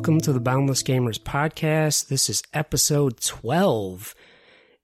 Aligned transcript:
welcome 0.00 0.18
to 0.18 0.32
the 0.32 0.40
Boundless 0.40 0.82
Gamers 0.82 1.20
podcast. 1.20 2.08
This 2.08 2.30
is 2.30 2.42
episode 2.54 3.20
12, 3.20 4.14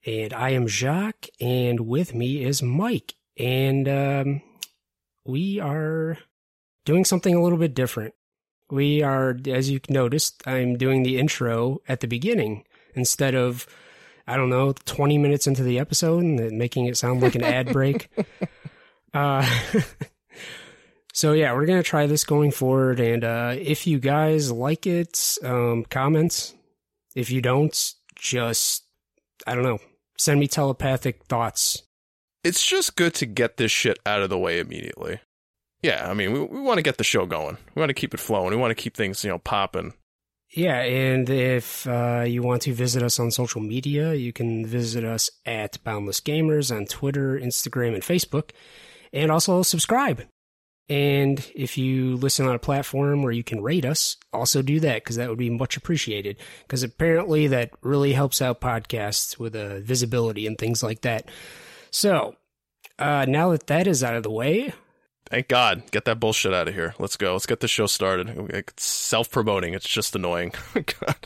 and 0.04 0.34
I 0.34 0.50
am 0.50 0.68
Jacques, 0.68 1.28
and 1.40 1.80
with 1.80 2.14
me 2.14 2.44
is 2.44 2.62
Mike, 2.62 3.14
and 3.38 3.88
um, 3.88 4.42
we 5.24 5.58
are 5.58 6.18
doing 6.84 7.06
something 7.06 7.34
a 7.34 7.42
little 7.42 7.56
bit 7.56 7.72
different. 7.72 8.12
We 8.70 9.02
are, 9.02 9.34
as 9.48 9.70
you 9.70 9.80
noticed, 9.88 10.46
I'm 10.46 10.76
doing 10.76 11.02
the 11.02 11.18
intro 11.18 11.80
at 11.88 12.00
the 12.00 12.08
beginning 12.08 12.64
instead 12.94 13.34
of, 13.34 13.66
I 14.26 14.36
don't 14.36 14.51
know, 14.51 14.74
20 14.84 15.16
minutes 15.16 15.46
into 15.46 15.62
the 15.62 15.78
episode 15.78 16.24
and 16.24 16.58
making 16.58 16.88
it 16.88 16.98
sound 16.98 17.23
like 17.23 17.34
an 17.34 17.42
ad 17.42 17.73
break. 17.73 18.10
Uh, 19.14 19.48
so 21.16 21.32
yeah, 21.32 21.54
we're 21.54 21.64
gonna 21.64 21.82
try 21.82 22.06
this 22.06 22.24
going 22.24 22.50
forward, 22.50 23.00
and 23.00 23.24
uh, 23.24 23.54
if 23.59 23.86
you 23.86 23.98
guys 23.98 24.52
like 24.52 24.86
it, 24.86 25.38
um, 25.42 25.86
comments. 25.88 26.52
If 27.14 27.30
you 27.30 27.40
don't, 27.40 27.74
just 28.14 28.84
I 29.46 29.54
don't 29.54 29.64
know, 29.64 29.78
send 30.18 30.38
me 30.38 30.46
telepathic 30.46 31.24
thoughts. 31.24 31.82
It's 32.45 32.62
just 32.62 32.96
good 32.96 33.14
to 33.14 33.24
get 33.24 33.56
this 33.56 33.73
shit 33.73 33.98
out 34.04 34.20
of 34.20 34.28
the 34.28 34.36
way 34.36 34.58
immediately. 34.58 35.20
Yeah, 35.80 36.06
I 36.06 36.12
mean, 36.12 36.34
we, 36.34 36.40
we 36.42 36.60
want 36.60 36.76
to 36.76 36.82
get 36.82 36.98
the 36.98 37.04
show 37.04 37.24
going. 37.24 37.56
We 37.74 37.80
want 37.80 37.88
to 37.88 37.95
keep 37.95 38.12
it 38.12 38.20
flowing. 38.20 38.51
We 38.51 38.56
want 38.56 38.76
to 38.76 38.82
keep 38.82 38.95
things, 38.95 39.24
you 39.24 39.30
know, 39.30 39.38
popping. 39.38 39.95
Yeah, 40.51 40.82
and 40.82 41.30
if 41.30 41.86
uh, 41.86 42.24
you 42.26 42.42
want 42.42 42.60
to 42.62 42.74
visit 42.74 43.02
us 43.02 43.18
on 43.18 43.30
social 43.30 43.62
media, 43.62 44.12
you 44.12 44.34
can 44.34 44.66
visit 44.66 45.02
us 45.02 45.30
at 45.46 45.82
Boundless 45.82 46.20
Gamers 46.20 46.76
on 46.76 46.84
Twitter, 46.84 47.40
Instagram, 47.40 47.95
and 47.95 48.02
Facebook, 48.02 48.51
and 49.14 49.30
also 49.30 49.62
subscribe. 49.62 50.23
And 50.88 51.45
if 51.54 51.76
you 51.76 52.16
listen 52.16 52.46
on 52.46 52.54
a 52.54 52.60
platform 52.60 53.23
where 53.23 53.32
you 53.32 53.42
can 53.42 53.62
rate 53.62 53.84
us, 53.84 54.16
also 54.32 54.62
do 54.62 54.79
that 54.80 55.02
because 55.02 55.16
that 55.16 55.29
would 55.29 55.38
be 55.38 55.51
much 55.51 55.76
appreciated. 55.76 56.37
Because 56.62 56.84
apparently 56.84 57.48
that 57.48 57.70
really 57.82 58.12
helps 58.12 58.40
out 58.40 58.60
podcasts 58.60 59.38
with 59.38 59.57
uh, 59.57 59.80
visibility 59.80 60.46
and 60.46 60.57
things 60.57 60.82
like 60.82 61.01
that. 61.01 61.29
So 61.90 62.37
uh, 62.98 63.26
now 63.29 63.51
that 63.51 63.66
that 63.66 63.87
is 63.87 64.04
out 64.04 64.16
of 64.16 64.22
the 64.22 64.31
way, 64.31 64.72
Thank 65.28 65.48
God. 65.48 65.91
Get 65.91 66.04
that 66.04 66.20
bullshit 66.20 66.54
out 66.54 66.69
of 66.69 66.75
here. 66.75 66.94
Let's 66.98 67.16
go. 67.16 67.32
Let's 67.32 67.47
get 67.47 67.59
the 67.59 67.66
show 67.66 67.87
started. 67.87 68.28
It's 68.50 68.84
self 68.84 69.28
promoting. 69.31 69.75
It's 69.75 69.88
just 69.88 70.14
annoying. 70.14 70.53
God. 70.75 71.16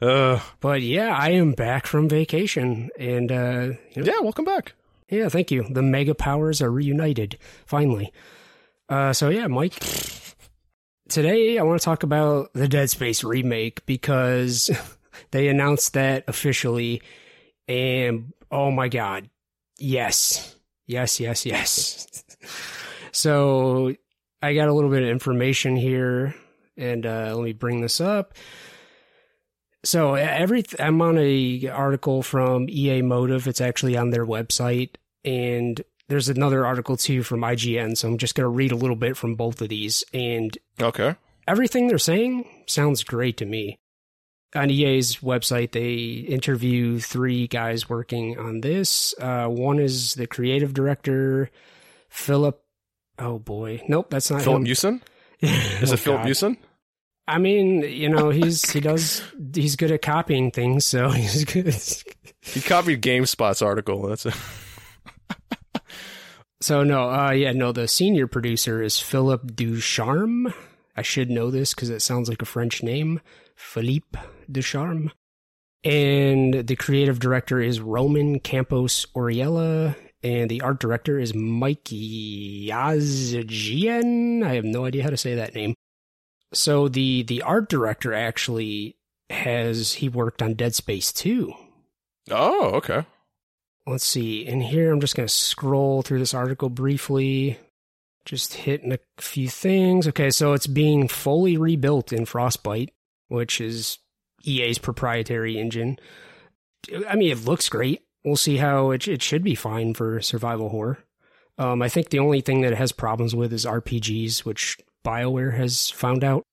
Uh, 0.00 0.40
but 0.60 0.82
yeah, 0.82 1.14
I 1.14 1.30
am 1.30 1.52
back 1.52 1.86
from 1.86 2.08
vacation, 2.08 2.90
and 2.98 3.30
uh, 3.32 3.72
you 3.90 4.02
know, 4.02 4.12
yeah, 4.12 4.20
welcome 4.20 4.44
back. 4.44 4.74
Yeah, 5.08 5.28
thank 5.28 5.50
you. 5.50 5.66
The 5.68 5.82
mega 5.82 6.14
powers 6.14 6.62
are 6.62 6.70
reunited 6.70 7.38
finally. 7.66 8.12
Uh, 8.90 9.12
so 9.12 9.28
yeah, 9.28 9.46
Mike. 9.46 9.78
Today 11.08 11.58
I 11.58 11.62
want 11.62 11.80
to 11.80 11.84
talk 11.84 12.02
about 12.02 12.52
the 12.54 12.66
Dead 12.66 12.90
Space 12.90 13.22
remake 13.22 13.86
because 13.86 14.68
they 15.30 15.46
announced 15.46 15.94
that 15.94 16.24
officially, 16.26 17.00
and 17.68 18.32
oh 18.50 18.72
my 18.72 18.88
god, 18.88 19.30
yes, 19.78 20.56
yes, 20.88 21.20
yes, 21.20 21.46
yes. 21.46 22.24
so 23.12 23.94
I 24.42 24.54
got 24.54 24.68
a 24.68 24.72
little 24.72 24.90
bit 24.90 25.04
of 25.04 25.08
information 25.08 25.76
here, 25.76 26.34
and 26.76 27.06
uh, 27.06 27.32
let 27.36 27.44
me 27.44 27.52
bring 27.52 27.82
this 27.82 28.00
up. 28.00 28.34
So 29.84 30.14
every 30.14 30.64
I'm 30.80 31.00
on 31.00 31.16
a 31.16 31.68
article 31.68 32.22
from 32.22 32.68
EA 32.68 33.02
Motive. 33.02 33.46
It's 33.46 33.60
actually 33.60 33.96
on 33.96 34.10
their 34.10 34.26
website, 34.26 34.96
and 35.24 35.80
there's 36.10 36.28
another 36.28 36.66
article 36.66 36.98
too 36.98 37.22
from 37.22 37.40
IGN. 37.40 37.96
So 37.96 38.08
I'm 38.08 38.18
just 38.18 38.34
going 38.34 38.44
to 38.44 38.48
read 38.50 38.72
a 38.72 38.76
little 38.76 38.96
bit 38.96 39.16
from 39.16 39.34
both 39.36 39.62
of 39.62 39.70
these, 39.70 40.04
and 40.12 40.56
Okay. 40.80 41.14
everything 41.48 41.88
they're 41.88 41.96
saying 41.98 42.44
sounds 42.66 43.02
great 43.02 43.38
to 43.38 43.46
me. 43.46 43.78
On 44.54 44.68
EA's 44.68 45.18
website, 45.18 45.70
they 45.72 45.94
interview 46.28 46.98
three 46.98 47.46
guys 47.46 47.88
working 47.88 48.36
on 48.38 48.60
this. 48.60 49.14
Uh, 49.20 49.46
one 49.46 49.78
is 49.78 50.14
the 50.14 50.26
creative 50.26 50.74
director, 50.74 51.48
Philip. 52.08 52.60
Oh 53.18 53.38
boy, 53.38 53.80
nope, 53.88 54.10
that's 54.10 54.30
not 54.30 54.42
Philip 54.42 54.62
him. 54.62 54.66
Usen? 54.66 55.02
Is 55.40 55.90
Oh, 55.90 55.94
it 55.94 55.98
Philip. 56.00 56.26
Usen? 56.26 56.56
I 57.28 57.38
mean, 57.38 57.82
you 57.82 58.08
know, 58.08 58.30
he's 58.30 58.68
he 58.72 58.80
does 58.80 59.22
he's 59.54 59.76
good 59.76 59.92
at 59.92 60.02
copying 60.02 60.50
things, 60.50 60.84
so 60.84 61.10
he's 61.12 61.44
good. 61.44 61.74
He 62.42 62.60
copied 62.60 63.02
GameSpot's 63.02 63.62
article. 63.62 64.02
That's 64.08 64.26
it. 64.26 64.34
So 66.60 66.82
no, 66.84 67.10
uh, 67.10 67.30
yeah, 67.30 67.52
no. 67.52 67.72
The 67.72 67.88
senior 67.88 68.26
producer 68.26 68.82
is 68.82 69.00
Philip 69.00 69.56
Ducharme. 69.56 70.52
I 70.96 71.02
should 71.02 71.30
know 71.30 71.50
this 71.50 71.72
because 71.74 71.88
it 71.88 72.02
sounds 72.02 72.28
like 72.28 72.42
a 72.42 72.46
French 72.46 72.82
name, 72.82 73.20
Philippe 73.56 74.18
Ducharme. 74.50 75.12
And 75.82 76.66
the 76.66 76.76
creative 76.76 77.18
director 77.18 77.60
is 77.60 77.80
Roman 77.80 78.38
Campos 78.40 79.06
Oriola, 79.16 79.96
and 80.22 80.50
the 80.50 80.60
art 80.60 80.78
director 80.78 81.18
is 81.18 81.34
Mike 81.34 81.84
Yazgian. 81.84 82.84
I 84.44 84.56
have 84.56 84.64
no 84.64 84.84
idea 84.84 85.02
how 85.02 85.08
to 85.08 85.16
say 85.16 85.36
that 85.36 85.54
name. 85.54 85.74
So 86.52 86.88
the 86.88 87.22
the 87.22 87.40
art 87.42 87.70
director 87.70 88.12
actually 88.12 88.98
has 89.30 89.94
he 89.94 90.10
worked 90.10 90.42
on 90.42 90.52
Dead 90.54 90.74
Space 90.74 91.12
2. 91.12 91.54
Oh, 92.30 92.70
okay. 92.74 93.06
Let's 93.90 94.06
see. 94.06 94.46
In 94.46 94.60
here, 94.60 94.92
I'm 94.92 95.00
just 95.00 95.16
going 95.16 95.26
to 95.26 95.32
scroll 95.34 96.02
through 96.02 96.18
this 96.18 96.34
article 96.34 96.68
briefly, 96.68 97.58
just 98.24 98.54
hitting 98.54 98.92
a 98.92 98.98
few 99.18 99.48
things. 99.48 100.08
Okay, 100.08 100.30
so 100.30 100.52
it's 100.52 100.66
being 100.66 101.08
fully 101.08 101.56
rebuilt 101.56 102.12
in 102.12 102.24
Frostbite, 102.24 102.92
which 103.28 103.60
is 103.60 103.98
EA's 104.44 104.78
proprietary 104.78 105.58
engine. 105.58 105.98
I 107.08 107.16
mean, 107.16 107.30
it 107.30 107.44
looks 107.44 107.68
great. 107.68 108.02
We'll 108.24 108.36
see 108.36 108.58
how 108.58 108.90
it, 108.90 109.08
it 109.08 109.22
should 109.22 109.42
be 109.42 109.54
fine 109.54 109.94
for 109.94 110.20
survival 110.20 110.68
horror. 110.68 110.98
Um, 111.58 111.82
I 111.82 111.88
think 111.88 112.08
the 112.08 112.18
only 112.18 112.40
thing 112.40 112.62
that 112.62 112.72
it 112.72 112.78
has 112.78 112.92
problems 112.92 113.34
with 113.34 113.52
is 113.52 113.66
RPGs, 113.66 114.44
which 114.44 114.78
BioWare 115.04 115.56
has 115.56 115.90
found 115.90 116.24
out. 116.24 116.44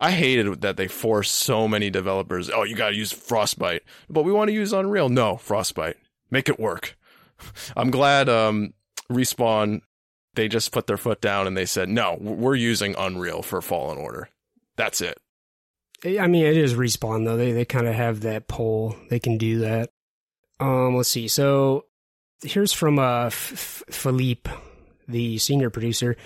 I 0.00 0.12
hated 0.12 0.62
that 0.62 0.76
they 0.76 0.88
forced 0.88 1.34
so 1.34 1.68
many 1.68 1.90
developers. 1.90 2.48
Oh, 2.50 2.64
you 2.64 2.74
got 2.74 2.90
to 2.90 2.96
use 2.96 3.12
Frostbite, 3.12 3.82
but 4.08 4.24
we 4.24 4.32
want 4.32 4.48
to 4.48 4.54
use 4.54 4.72
Unreal. 4.72 5.08
No, 5.08 5.36
Frostbite. 5.36 5.98
Make 6.30 6.48
it 6.48 6.60
work. 6.60 6.96
I'm 7.76 7.90
glad 7.90 8.28
um, 8.28 8.74
Respawn 9.10 9.80
they 10.34 10.48
just 10.48 10.72
put 10.72 10.86
their 10.86 10.96
foot 10.96 11.20
down 11.20 11.46
and 11.46 11.56
they 11.56 11.66
said, 11.66 11.88
"No, 11.88 12.16
we're 12.20 12.54
using 12.54 12.94
Unreal 12.96 13.42
for 13.42 13.60
Fallen 13.60 13.98
Order. 13.98 14.28
That's 14.76 15.00
it." 15.00 15.18
I 16.04 16.26
mean, 16.28 16.46
it 16.46 16.56
is 16.56 16.74
respawn 16.74 17.24
though. 17.24 17.36
They 17.36 17.52
they 17.52 17.64
kind 17.64 17.86
of 17.86 17.94
have 17.94 18.20
that 18.20 18.48
pull. 18.48 18.96
They 19.10 19.18
can 19.18 19.38
do 19.38 19.58
that. 19.60 19.90
Um, 20.58 20.96
let's 20.96 21.08
see. 21.08 21.28
So 21.28 21.86
here's 22.42 22.72
from 22.72 22.98
uh 22.98 23.26
F- 23.26 23.82
Philippe, 23.90 24.50
the 25.08 25.38
senior 25.38 25.70
producer. 25.70 26.16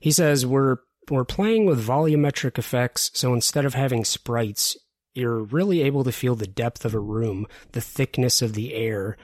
He 0.00 0.10
says 0.10 0.46
we're 0.46 0.78
we're 1.10 1.24
playing 1.24 1.66
with 1.66 1.84
volumetric 1.84 2.58
effects, 2.58 3.10
so 3.14 3.34
instead 3.34 3.64
of 3.64 3.74
having 3.74 4.04
sprites, 4.04 4.76
you're 5.14 5.40
really 5.40 5.82
able 5.82 6.04
to 6.04 6.12
feel 6.12 6.34
the 6.34 6.46
depth 6.46 6.84
of 6.84 6.94
a 6.94 7.00
room, 7.00 7.46
the 7.72 7.80
thickness 7.80 8.42
of 8.42 8.54
the 8.54 8.74
air. 8.74 9.16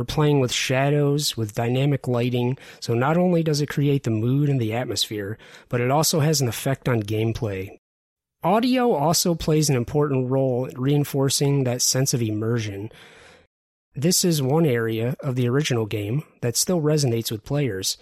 We're 0.00 0.04
playing 0.04 0.40
with 0.40 0.50
shadows, 0.50 1.36
with 1.36 1.54
dynamic 1.54 2.08
lighting, 2.08 2.56
so 2.80 2.94
not 2.94 3.18
only 3.18 3.42
does 3.42 3.60
it 3.60 3.68
create 3.68 4.04
the 4.04 4.10
mood 4.10 4.48
and 4.48 4.58
the 4.58 4.72
atmosphere, 4.72 5.36
but 5.68 5.82
it 5.82 5.90
also 5.90 6.20
has 6.20 6.40
an 6.40 6.48
effect 6.48 6.88
on 6.88 7.02
gameplay. 7.02 7.76
Audio 8.42 8.92
also 8.92 9.34
plays 9.34 9.68
an 9.68 9.76
important 9.76 10.30
role 10.30 10.64
in 10.64 10.80
reinforcing 10.80 11.64
that 11.64 11.82
sense 11.82 12.14
of 12.14 12.22
immersion. 12.22 12.90
This 13.94 14.24
is 14.24 14.40
one 14.40 14.64
area 14.64 15.16
of 15.20 15.36
the 15.36 15.46
original 15.50 15.84
game 15.84 16.22
that 16.40 16.56
still 16.56 16.80
resonates 16.80 17.30
with 17.30 17.44
players. 17.44 17.98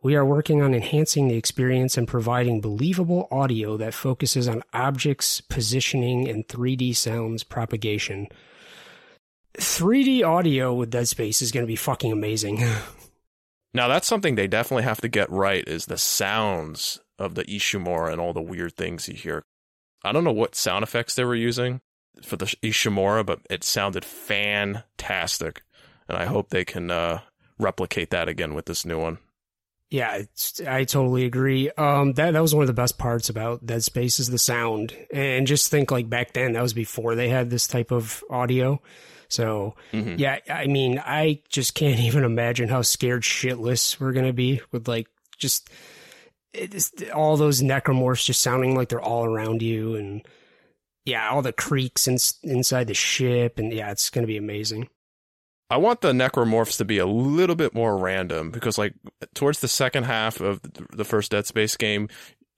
We 0.00 0.14
are 0.14 0.24
working 0.24 0.62
on 0.62 0.74
enhancing 0.74 1.26
the 1.26 1.36
experience 1.36 1.98
and 1.98 2.06
providing 2.06 2.60
believable 2.60 3.26
audio 3.32 3.76
that 3.78 3.94
focuses 3.94 4.46
on 4.46 4.62
objects, 4.72 5.40
positioning, 5.40 6.28
and 6.28 6.46
3D 6.46 6.94
sounds 6.94 7.42
propagation. 7.42 8.28
3D 9.58 10.24
audio 10.24 10.74
with 10.74 10.90
Dead 10.90 11.08
Space 11.08 11.42
is 11.42 11.52
going 11.52 11.64
to 11.64 11.68
be 11.68 11.76
fucking 11.76 12.12
amazing. 12.12 12.62
Now 13.74 13.88
that's 13.88 14.06
something 14.06 14.34
they 14.34 14.46
definitely 14.46 14.84
have 14.84 15.00
to 15.00 15.08
get 15.08 15.30
right 15.30 15.66
is 15.66 15.86
the 15.86 15.96
sounds 15.96 17.00
of 17.18 17.34
the 17.34 17.44
Ishimura 17.44 18.12
and 18.12 18.20
all 18.20 18.32
the 18.32 18.42
weird 18.42 18.76
things 18.76 19.08
you 19.08 19.14
hear. 19.14 19.44
I 20.04 20.12
don't 20.12 20.24
know 20.24 20.32
what 20.32 20.54
sound 20.54 20.82
effects 20.82 21.14
they 21.14 21.24
were 21.24 21.34
using 21.34 21.80
for 22.22 22.36
the 22.36 22.46
Ishimura, 22.62 23.24
but 23.24 23.40
it 23.48 23.64
sounded 23.64 24.04
fantastic. 24.04 25.62
And 26.08 26.18
I 26.18 26.26
hope 26.26 26.50
they 26.50 26.64
can 26.64 26.90
uh, 26.90 27.20
replicate 27.58 28.10
that 28.10 28.28
again 28.28 28.54
with 28.54 28.66
this 28.66 28.84
new 28.84 29.00
one. 29.00 29.18
Yeah, 29.90 30.16
it's, 30.16 30.60
I 30.60 30.84
totally 30.84 31.24
agree. 31.24 31.70
Um, 31.70 32.14
that 32.14 32.32
that 32.32 32.40
was 32.40 32.54
one 32.54 32.62
of 32.62 32.66
the 32.66 32.72
best 32.72 32.98
parts 32.98 33.28
about 33.28 33.64
Dead 33.64 33.84
Space 33.84 34.18
is 34.18 34.28
the 34.28 34.38
sound, 34.38 34.96
and 35.12 35.46
just 35.46 35.70
think 35.70 35.90
like 35.90 36.08
back 36.08 36.32
then 36.32 36.52
that 36.52 36.62
was 36.62 36.72
before 36.72 37.14
they 37.14 37.28
had 37.28 37.50
this 37.50 37.66
type 37.66 37.90
of 37.90 38.24
audio. 38.30 38.80
So 39.32 39.74
Mhm. 39.92 40.18
yeah, 40.18 40.38
I 40.48 40.66
mean, 40.66 41.02
I 41.04 41.40
just 41.48 41.74
can't 41.74 41.98
even 42.08 42.24
imagine 42.24 42.68
how 42.68 42.82
scared 42.82 43.22
shitless 43.22 43.98
we're 43.98 44.12
gonna 44.12 44.32
be 44.32 44.60
with 44.70 44.86
like 44.86 45.08
just 45.38 45.70
it's, 46.54 46.92
all 47.14 47.36
those 47.36 47.62
necromorphs 47.62 48.26
just 48.26 48.42
sounding 48.42 48.74
like 48.74 48.88
they're 48.90 49.00
all 49.00 49.24
around 49.24 49.62
you, 49.62 49.96
and 49.96 50.22
yeah, 51.04 51.30
all 51.30 51.42
the 51.42 51.52
creaks 51.52 52.06
in, 52.06 52.18
inside 52.42 52.86
the 52.86 52.94
ship, 52.94 53.58
and 53.58 53.72
yeah, 53.72 53.90
it's 53.90 54.10
going 54.10 54.22
to 54.22 54.26
be 54.26 54.36
amazing. 54.36 54.88
I 55.70 55.78
want 55.78 56.02
the 56.02 56.12
necromorphs 56.12 56.76
to 56.76 56.84
be 56.84 56.98
a 56.98 57.06
little 57.06 57.56
bit 57.56 57.74
more 57.74 57.96
random 57.96 58.50
because, 58.50 58.76
like, 58.76 58.92
towards 59.34 59.60
the 59.60 59.68
second 59.68 60.04
half 60.04 60.40
of 60.40 60.60
the 60.94 61.04
first 61.04 61.30
Dead 61.30 61.46
Space 61.46 61.76
game, 61.78 62.08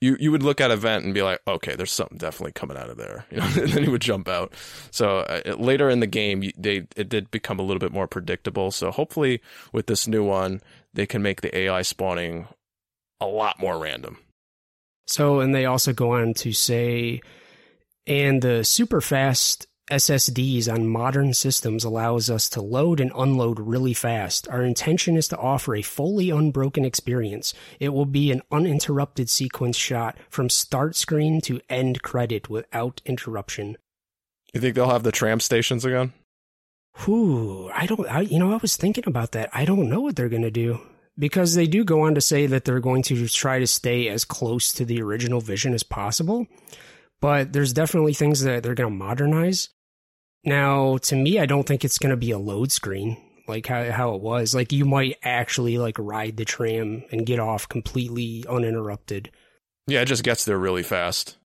you 0.05 0.17
you 0.21 0.31
would 0.31 0.43
look 0.43 0.61
at 0.61 0.71
a 0.71 0.77
vent 0.77 1.05
and 1.05 1.15
be 1.15 1.23
like, 1.23 1.41
okay, 1.49 1.75
there's 1.75 1.93
something 1.93 2.19
definitely 2.19 2.53
coming 2.53 2.77
out 2.77 2.91
of 2.91 2.99
there, 2.99 3.25
you 3.31 3.39
know, 3.39 3.51
and 3.57 3.73
then 3.73 3.85
you 3.85 3.91
would 3.91 4.03
jump 4.03 4.29
out. 4.29 4.53
So 4.91 5.21
uh, 5.21 5.55
later 5.57 5.89
in 5.89 6.01
the 6.01 6.07
game, 6.07 6.51
they 6.57 6.87
it 6.97 7.09
did 7.09 7.31
become 7.31 7.59
a 7.59 7.63
little 7.63 7.81
bit 7.81 7.93
more 7.93 8.07
predictable. 8.07 8.71
So 8.71 8.91
hopefully, 8.91 9.41
with 9.73 9.87
this 9.87 10.07
new 10.07 10.23
one, 10.23 10.61
they 10.93 11.07
can 11.07 11.23
make 11.23 11.41
the 11.41 11.57
AI 11.57 11.83
spawning 11.83 12.47
a 13.21 13.27
lot 13.27 13.59
more 13.59 13.79
random. 13.79 14.19
So, 15.07 15.41
and 15.41 15.55
they 15.55 15.67
also 15.67 15.93
go 15.93 16.13
on 16.13 16.35
to 16.35 16.53
say, 16.53 17.21
and 18.07 18.43
the 18.43 18.65
super 18.65 19.01
fast 19.01 19.67
SSDs 19.91 20.73
on 20.73 20.89
modern 20.89 21.35
systems 21.35 21.85
allows 21.85 22.31
us 22.31 22.49
to 22.51 22.63
load 22.63 23.01
and 23.01 23.13
unload 23.15 23.61
really 23.61 23.93
fast. 23.93 24.49
Our 24.49 24.63
intention 24.63 25.17
is 25.17 25.29
to 25.29 25.37
offer 25.37 25.75
a 25.75 25.83
fully 25.83 26.31
unbroken 26.31 26.87
experience. 26.87 27.53
It 27.79 27.91
will 27.91 28.07
be 28.07 28.33
an 28.33 28.41
uninterrupted 28.51 29.29
sequence 29.29 29.77
shot 29.77 30.17
from 30.31 30.49
start 30.49 30.97
screen 30.97 31.43
to 31.43 31.61
end 31.69 32.03
credit 32.03 32.49
without 32.49 33.03
interruption. 33.05 33.77
You 34.55 34.61
think 34.61 34.75
they'll 34.75 34.89
have 34.89 35.03
the 35.03 35.13
tram 35.13 35.41
stations 35.41 35.85
again? 35.85 36.15
Whew, 37.05 37.71
I 37.75 37.87
don't, 37.87 38.09
I, 38.09 38.21
you 38.21 38.39
know, 38.39 38.53
I 38.53 38.57
was 38.57 38.77
thinking 38.77 39.05
about 39.07 39.33
that. 39.33 39.51
I 39.53 39.67
don't 39.67 39.91
know 39.91 40.01
what 40.01 40.17
they're 40.17 40.29
going 40.29 40.43
to 40.43 40.51
do 40.51 40.81
because 41.19 41.55
they 41.55 41.67
do 41.67 41.85
go 41.85 42.03
on 42.03 42.15
to 42.15 42.21
say 42.21 42.47
that 42.47 42.65
they're 42.65 42.81
going 42.81 43.03
to 43.03 43.29
try 43.29 43.59
to 43.59 43.67
stay 43.67 44.09
as 44.09 44.25
close 44.25 44.73
to 44.73 44.85
the 44.85 45.03
original 45.03 45.41
vision 45.41 45.75
as 45.75 45.83
possible. 45.83 46.47
But 47.25 47.55
there's 47.55 47.73
definitely 47.73 48.13
things 48.13 48.43
that 48.43 48.63
they're 48.63 48.75
going 48.75 48.93
to 48.93 48.95
modernize. 48.95 49.71
Now, 50.45 50.99
to 50.99 51.17
me, 51.17 51.39
I 51.39 51.47
don't 51.47 51.67
think 51.67 51.83
it's 51.83 51.97
going 51.97 52.11
to 52.11 52.19
be 52.19 52.33
a 52.33 52.39
load 52.39 52.71
screen 52.71 53.17
like 53.49 53.65
how, 53.67 53.91
how 53.91 54.15
it 54.15 54.21
was. 54.21 54.55
Like 54.55 54.73
you 54.73 54.85
might 54.85 55.17
actually 55.23 55.79
like 55.79 55.99
ride 55.99 56.37
the 56.37 56.45
tram 56.45 57.03
and 57.11 57.25
get 57.25 57.41
off 57.41 57.67
completely 57.67 58.45
uninterrupted. 58.47 59.31
Yeah, 59.87 60.03
it 60.03 60.05
just 60.05 60.23
gets 60.23 60.45
there 60.45 60.59
really 60.59 60.83
fast. 60.83 61.39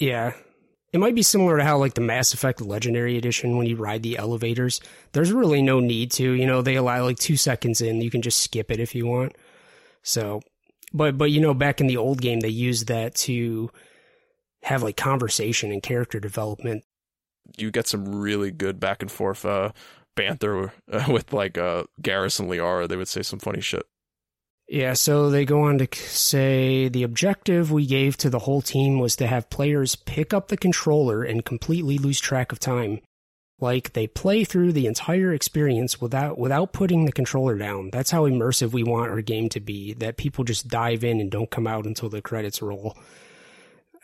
Yeah. 0.00 0.32
It 0.92 0.98
might 0.98 1.14
be 1.14 1.22
similar 1.22 1.56
to 1.56 1.62
how 1.62 1.78
like 1.78 1.94
the 1.94 2.00
Mass 2.00 2.34
Effect 2.34 2.60
Legendary 2.60 3.16
Edition 3.16 3.56
when 3.56 3.68
you 3.68 3.76
ride 3.76 4.02
the 4.02 4.18
elevators. 4.18 4.80
There's 5.12 5.32
really 5.32 5.62
no 5.62 5.78
need 5.78 6.10
to, 6.12 6.32
you 6.32 6.46
know, 6.48 6.62
they 6.62 6.74
allow 6.74 7.04
like 7.04 7.20
2 7.20 7.36
seconds 7.36 7.80
in, 7.80 8.02
you 8.02 8.10
can 8.10 8.22
just 8.22 8.42
skip 8.42 8.72
it 8.72 8.80
if 8.80 8.92
you 8.92 9.06
want. 9.06 9.36
So, 10.02 10.42
but 10.92 11.16
but 11.16 11.30
you 11.30 11.40
know 11.40 11.54
back 11.54 11.80
in 11.80 11.86
the 11.86 11.96
old 11.96 12.20
game 12.20 12.40
they 12.40 12.48
used 12.48 12.88
that 12.88 13.14
to 13.14 13.70
have 14.62 14.82
like 14.82 14.96
conversation 14.96 15.72
and 15.72 15.82
character 15.82 16.20
development 16.20 16.84
you 17.56 17.70
get 17.70 17.86
some 17.86 18.14
really 18.14 18.50
good 18.50 18.80
back 18.80 19.02
and 19.02 19.10
forth 19.10 19.44
uh, 19.44 19.72
banter 20.14 20.72
uh, 20.90 21.04
with 21.08 21.32
like 21.32 21.58
uh, 21.58 21.84
Garrus 22.00 22.40
and 22.40 22.48
Liara. 22.48 22.88
They 22.88 22.96
would 22.96 23.08
say 23.08 23.22
some 23.22 23.38
funny 23.38 23.60
shit. 23.60 23.84
Yeah, 24.68 24.94
so 24.94 25.28
they 25.28 25.44
go 25.44 25.62
on 25.62 25.78
to 25.78 25.88
say 25.94 26.88
the 26.88 27.02
objective 27.02 27.70
we 27.70 27.84
gave 27.84 28.16
to 28.18 28.30
the 28.30 28.38
whole 28.38 28.62
team 28.62 28.98
was 28.98 29.16
to 29.16 29.26
have 29.26 29.50
players 29.50 29.96
pick 29.96 30.32
up 30.32 30.48
the 30.48 30.56
controller 30.56 31.22
and 31.24 31.44
completely 31.44 31.98
lose 31.98 32.20
track 32.20 32.52
of 32.52 32.58
time. 32.58 33.00
Like 33.60 33.92
they 33.92 34.06
play 34.06 34.44
through 34.44 34.72
the 34.72 34.86
entire 34.86 35.32
experience 35.32 36.00
without 36.00 36.38
without 36.38 36.72
putting 36.72 37.04
the 37.04 37.12
controller 37.12 37.56
down. 37.58 37.90
That's 37.92 38.10
how 38.10 38.26
immersive 38.26 38.72
we 38.72 38.82
want 38.82 39.10
our 39.10 39.20
game 39.20 39.48
to 39.50 39.60
be. 39.60 39.92
That 39.94 40.16
people 40.16 40.42
just 40.42 40.68
dive 40.68 41.04
in 41.04 41.20
and 41.20 41.30
don't 41.30 41.50
come 41.50 41.66
out 41.66 41.84
until 41.84 42.08
the 42.08 42.22
credits 42.22 42.62
roll. 42.62 42.96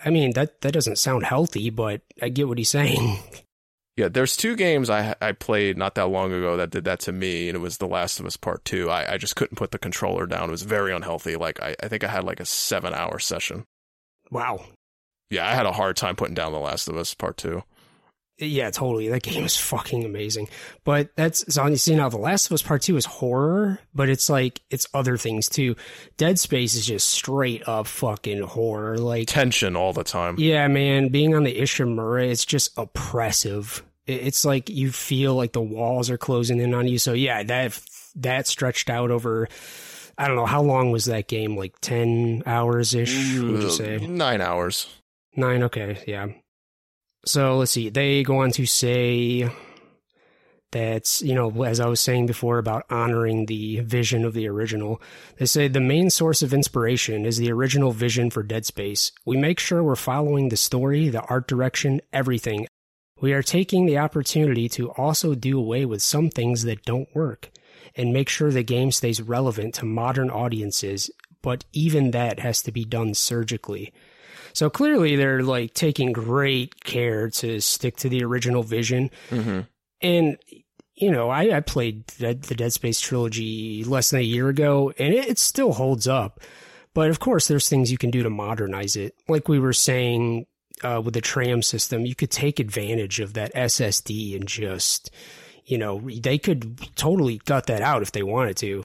I 0.04 0.10
mean, 0.10 0.32
that 0.34 0.60
that 0.60 0.72
doesn't 0.72 0.96
sound 0.98 1.24
healthy, 1.24 1.70
but 1.70 2.02
I 2.22 2.28
get 2.28 2.48
what 2.48 2.58
he's 2.58 2.70
saying. 2.70 3.18
Yeah, 3.98 4.06
there's 4.06 4.36
two 4.36 4.54
games 4.54 4.90
I 4.90 5.16
I 5.20 5.32
played 5.32 5.76
not 5.76 5.96
that 5.96 6.06
long 6.06 6.32
ago 6.32 6.56
that 6.56 6.70
did 6.70 6.84
that 6.84 7.00
to 7.00 7.12
me, 7.12 7.48
and 7.48 7.56
it 7.56 7.60
was 7.60 7.78
The 7.78 7.88
Last 7.88 8.20
of 8.20 8.26
Us 8.26 8.36
Part 8.36 8.64
Two. 8.64 8.88
I, 8.88 9.14
I 9.14 9.18
just 9.18 9.34
couldn't 9.34 9.56
put 9.56 9.72
the 9.72 9.78
controller 9.78 10.24
down. 10.24 10.50
It 10.50 10.52
was 10.52 10.62
very 10.62 10.94
unhealthy. 10.94 11.34
Like 11.34 11.60
I, 11.60 11.74
I 11.82 11.88
think 11.88 12.04
I 12.04 12.06
had 12.06 12.22
like 12.22 12.38
a 12.38 12.44
seven 12.44 12.94
hour 12.94 13.18
session. 13.18 13.64
Wow. 14.30 14.66
Yeah, 15.30 15.48
I 15.48 15.54
had 15.56 15.66
a 15.66 15.72
hard 15.72 15.96
time 15.96 16.14
putting 16.14 16.36
down 16.36 16.52
The 16.52 16.60
Last 16.60 16.88
of 16.88 16.96
Us 16.96 17.12
Part 17.12 17.38
Two. 17.38 17.64
Yeah, 18.38 18.70
totally. 18.70 19.08
That 19.08 19.22
game 19.22 19.44
is 19.44 19.56
fucking 19.56 20.04
amazing. 20.04 20.48
But 20.84 21.10
that's 21.16 21.52
so 21.52 21.66
you 21.66 21.76
see 21.76 21.96
now 21.96 22.08
The 22.08 22.18
Last 22.18 22.46
of 22.46 22.52
Us 22.52 22.62
Part 22.62 22.82
2 22.82 22.96
is 22.96 23.04
horror, 23.04 23.80
but 23.94 24.08
it's 24.08 24.30
like 24.30 24.60
it's 24.70 24.86
other 24.94 25.16
things 25.16 25.48
too. 25.48 25.74
Dead 26.16 26.38
Space 26.38 26.74
is 26.74 26.86
just 26.86 27.08
straight 27.08 27.66
up 27.66 27.86
fucking 27.86 28.42
horror. 28.42 28.98
Like 28.98 29.26
tension 29.26 29.74
all 29.74 29.92
the 29.92 30.04
time. 30.04 30.36
Yeah, 30.38 30.68
man. 30.68 31.08
Being 31.08 31.34
on 31.34 31.42
the 31.42 31.54
Ishimura, 31.54 32.28
it's 32.28 32.44
just 32.44 32.70
oppressive. 32.78 33.82
It's 34.06 34.44
like 34.44 34.68
you 34.68 34.92
feel 34.92 35.34
like 35.34 35.52
the 35.52 35.60
walls 35.60 36.08
are 36.08 36.18
closing 36.18 36.60
in 36.60 36.74
on 36.74 36.86
you. 36.86 36.98
So 36.98 37.14
yeah, 37.14 37.42
that 37.42 37.80
that 38.16 38.46
stretched 38.46 38.88
out 38.88 39.10
over 39.10 39.48
I 40.16 40.26
don't 40.26 40.36
know, 40.36 40.46
how 40.46 40.62
long 40.62 40.90
was 40.90 41.04
that 41.04 41.28
game? 41.28 41.56
Like 41.56 41.74
ten 41.80 42.42
hours 42.44 42.94
ish, 42.94 43.14
would 43.38 43.62
you 43.62 43.68
mm, 43.68 43.70
say? 43.70 43.98
Nine 43.98 44.40
hours. 44.40 44.88
Nine, 45.36 45.62
okay, 45.64 46.02
yeah. 46.08 46.26
So 47.24 47.58
let's 47.58 47.72
see. 47.72 47.88
They 47.88 48.22
go 48.22 48.38
on 48.38 48.52
to 48.52 48.66
say 48.66 49.50
that, 50.70 51.20
you 51.22 51.34
know, 51.34 51.64
as 51.64 51.80
I 51.80 51.86
was 51.86 52.00
saying 52.00 52.26
before 52.26 52.58
about 52.58 52.84
honoring 52.90 53.46
the 53.46 53.80
vision 53.80 54.24
of 54.24 54.34
the 54.34 54.48
original, 54.48 55.00
they 55.38 55.46
say 55.46 55.68
the 55.68 55.80
main 55.80 56.10
source 56.10 56.42
of 56.42 56.52
inspiration 56.52 57.24
is 57.24 57.38
the 57.38 57.50
original 57.50 57.92
vision 57.92 58.30
for 58.30 58.42
Dead 58.42 58.66
Space. 58.66 59.12
We 59.24 59.36
make 59.36 59.58
sure 59.58 59.82
we're 59.82 59.96
following 59.96 60.48
the 60.48 60.56
story, 60.56 61.08
the 61.08 61.22
art 61.22 61.48
direction, 61.48 62.00
everything. 62.12 62.66
We 63.20 63.32
are 63.32 63.42
taking 63.42 63.86
the 63.86 63.98
opportunity 63.98 64.68
to 64.70 64.90
also 64.92 65.34
do 65.34 65.58
away 65.58 65.84
with 65.84 66.02
some 66.02 66.30
things 66.30 66.62
that 66.64 66.84
don't 66.84 67.14
work 67.14 67.50
and 67.96 68.12
make 68.12 68.28
sure 68.28 68.50
the 68.50 68.62
game 68.62 68.92
stays 68.92 69.20
relevant 69.20 69.74
to 69.74 69.84
modern 69.84 70.30
audiences, 70.30 71.10
but 71.42 71.64
even 71.72 72.12
that 72.12 72.38
has 72.40 72.62
to 72.62 72.70
be 72.70 72.84
done 72.84 73.14
surgically. 73.14 73.92
So 74.58 74.68
clearly 74.68 75.14
they're 75.14 75.44
like 75.44 75.72
taking 75.72 76.10
great 76.10 76.82
care 76.82 77.30
to 77.30 77.60
stick 77.60 77.94
to 77.98 78.08
the 78.08 78.24
original 78.24 78.64
vision. 78.64 79.08
Mm-hmm. 79.30 79.60
And, 80.02 80.36
you 80.96 81.12
know, 81.12 81.30
I, 81.30 81.58
I 81.58 81.60
played 81.60 82.08
the, 82.18 82.34
the, 82.34 82.56
Dead 82.56 82.72
Space 82.72 83.00
trilogy 83.00 83.84
less 83.84 84.10
than 84.10 84.18
a 84.18 84.24
year 84.24 84.48
ago 84.48 84.92
and 84.98 85.14
it, 85.14 85.28
it 85.28 85.38
still 85.38 85.74
holds 85.74 86.08
up. 86.08 86.40
But 86.92 87.08
of 87.08 87.20
course, 87.20 87.46
there's 87.46 87.68
things 87.68 87.92
you 87.92 87.98
can 87.98 88.10
do 88.10 88.24
to 88.24 88.30
modernize 88.30 88.96
it. 88.96 89.14
Like 89.28 89.46
we 89.46 89.60
were 89.60 89.72
saying 89.72 90.46
uh, 90.82 91.02
with 91.04 91.14
the 91.14 91.20
tram 91.20 91.62
system, 91.62 92.04
you 92.04 92.16
could 92.16 92.32
take 92.32 92.58
advantage 92.58 93.20
of 93.20 93.34
that 93.34 93.54
SSD 93.54 94.34
and 94.34 94.48
just, 94.48 95.12
you 95.66 95.78
know, 95.78 96.00
they 96.00 96.36
could 96.36 96.80
totally 96.96 97.40
gut 97.44 97.66
that 97.66 97.80
out 97.80 98.02
if 98.02 98.10
they 98.10 98.24
wanted 98.24 98.56
to. 98.56 98.82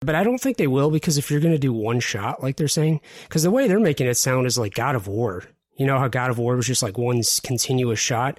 But 0.00 0.14
I 0.14 0.24
don't 0.24 0.38
think 0.38 0.56
they 0.56 0.66
will 0.66 0.90
because 0.90 1.16
if 1.16 1.30
you're 1.30 1.40
going 1.40 1.54
to 1.54 1.58
do 1.58 1.72
one 1.72 2.00
shot, 2.00 2.42
like 2.42 2.56
they're 2.56 2.68
saying, 2.68 3.00
because 3.24 3.42
the 3.42 3.50
way 3.50 3.66
they're 3.66 3.80
making 3.80 4.06
it 4.06 4.16
sound 4.16 4.46
is 4.46 4.58
like 4.58 4.74
God 4.74 4.94
of 4.94 5.08
War. 5.08 5.44
You 5.76 5.86
know 5.86 5.98
how 5.98 6.08
God 6.08 6.30
of 6.30 6.38
War 6.38 6.56
was 6.56 6.66
just 6.66 6.82
like 6.82 6.98
one 6.98 7.22
continuous 7.42 7.98
shot? 7.98 8.38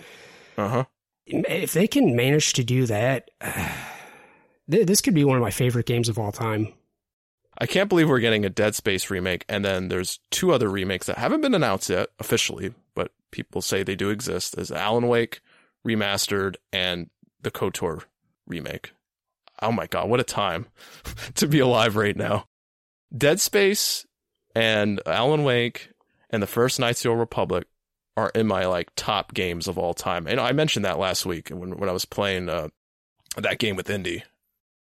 Uh 0.57 0.69
huh. 0.69 0.83
If 1.25 1.73
they 1.73 1.87
can 1.87 2.15
manage 2.15 2.53
to 2.53 2.63
do 2.63 2.85
that, 2.85 3.29
this 4.67 5.01
could 5.01 5.15
be 5.15 5.23
one 5.23 5.37
of 5.37 5.43
my 5.43 5.51
favorite 5.51 5.85
games 5.85 6.09
of 6.09 6.19
all 6.19 6.31
time. 6.31 6.73
I 7.59 7.65
can't 7.65 7.89
believe 7.89 8.07
we're 8.07 8.19
getting 8.19 8.45
a 8.45 8.49
Dead 8.49 8.75
Space 8.75 9.09
remake, 9.09 9.43
and 9.49 9.65
then 9.65 9.87
there's 9.87 10.19
two 10.29 10.51
other 10.51 10.69
remakes 10.69 11.07
that 11.07 11.17
haven't 11.17 11.41
been 11.41 11.55
announced 11.55 11.89
yet 11.89 12.09
officially, 12.19 12.75
but 12.93 13.11
people 13.31 13.61
say 13.61 13.81
they 13.81 13.95
do 13.95 14.09
exist. 14.09 14.55
There's 14.55 14.71
Alan 14.71 15.07
Wake 15.07 15.41
remastered 15.85 16.55
and 16.71 17.09
the 17.41 17.49
KOTOR 17.49 18.03
remake 18.45 18.91
oh 19.61 19.71
my 19.71 19.87
god, 19.87 20.09
what 20.09 20.19
a 20.19 20.23
time 20.23 20.67
to 21.35 21.47
be 21.47 21.59
alive 21.59 21.95
right 21.95 22.15
now. 22.15 22.45
Dead 23.15 23.39
Space 23.39 24.05
and 24.55 25.01
Alan 25.05 25.43
Wake 25.43 25.89
and 26.29 26.43
the 26.43 26.47
first 26.47 26.79
Knights 26.79 26.99
of 26.99 27.03
the 27.03 27.09
Old 27.09 27.19
Republic 27.19 27.67
are 28.15 28.31
in 28.33 28.47
my 28.47 28.65
like 28.65 28.89
top 28.95 29.33
games 29.33 29.67
of 29.67 29.77
all 29.77 29.93
time. 29.93 30.27
And 30.27 30.39
I 30.39 30.51
mentioned 30.51 30.85
that 30.85 30.99
last 30.99 31.25
week 31.25 31.49
when 31.49 31.77
when 31.77 31.89
I 31.89 31.93
was 31.93 32.05
playing 32.05 32.49
uh, 32.49 32.69
that 33.37 33.59
game 33.59 33.75
with 33.75 33.89
Indy. 33.89 34.23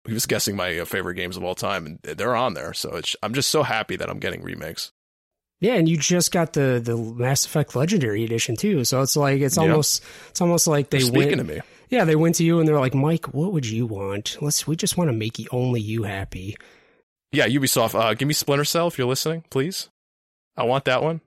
He 0.08 0.14
was 0.14 0.28
guessing 0.28 0.56
my 0.56 0.78
uh, 0.80 0.86
favorite 0.86 1.16
games 1.16 1.36
of 1.36 1.44
all 1.44 1.56
time, 1.56 1.86
and 1.88 2.00
they're 2.04 2.36
on 2.36 2.54
there. 2.54 2.74
So 2.74 3.02
I'm 3.24 3.34
just 3.34 3.50
so 3.50 3.64
happy 3.64 3.96
that 3.96 4.08
I'm 4.08 4.20
getting 4.20 4.44
remakes. 4.44 4.92
Yeah, 5.60 5.74
and 5.74 5.90
you 5.90 5.98
just 5.98 6.32
got 6.32 6.54
the 6.54 6.80
the 6.84 6.96
Mass 6.96 7.46
Effect 7.46 7.76
Legendary 7.76 8.24
Edition 8.24 8.56
too. 8.56 8.84
So 8.84 9.02
it's 9.02 9.16
like 9.16 9.42
it's 9.42 9.58
almost 9.58 10.04
it's 10.30 10.42
almost 10.42 10.68
like 10.68 10.90
they're 10.90 11.00
speaking 11.00 11.38
went, 11.38 11.48
to 11.48 11.56
me. 11.56 11.62
Yeah, 11.90 12.06
they 12.06 12.16
went 12.16 12.36
to 12.36 12.44
you 12.44 12.60
and 12.60 12.68
they're 12.68 12.80
like, 12.80 12.96
Mike, 12.96 13.34
what 13.34 13.54
would 13.54 13.68
you 13.68 13.86
want? 13.86 14.38
Let's 14.42 14.66
we 14.68 14.76
just 14.76 14.98
want 14.98 15.10
to 15.10 15.14
make 15.16 15.40
you, 15.40 15.48
only 15.52 15.82
you 15.82 16.04
happy. 16.04 16.56
Yeah, 17.32 17.48
Ubisoft, 17.48 18.00
uh, 18.00 18.14
give 18.14 18.28
me 18.28 18.34
Splinter 18.34 18.66
Cell 18.66 18.88
if 18.88 18.98
you're 18.98 19.08
listening, 19.08 19.44
please. 19.50 19.90
I 20.56 20.64
want 20.64 20.86
that 20.86 21.04
one. 21.04 21.22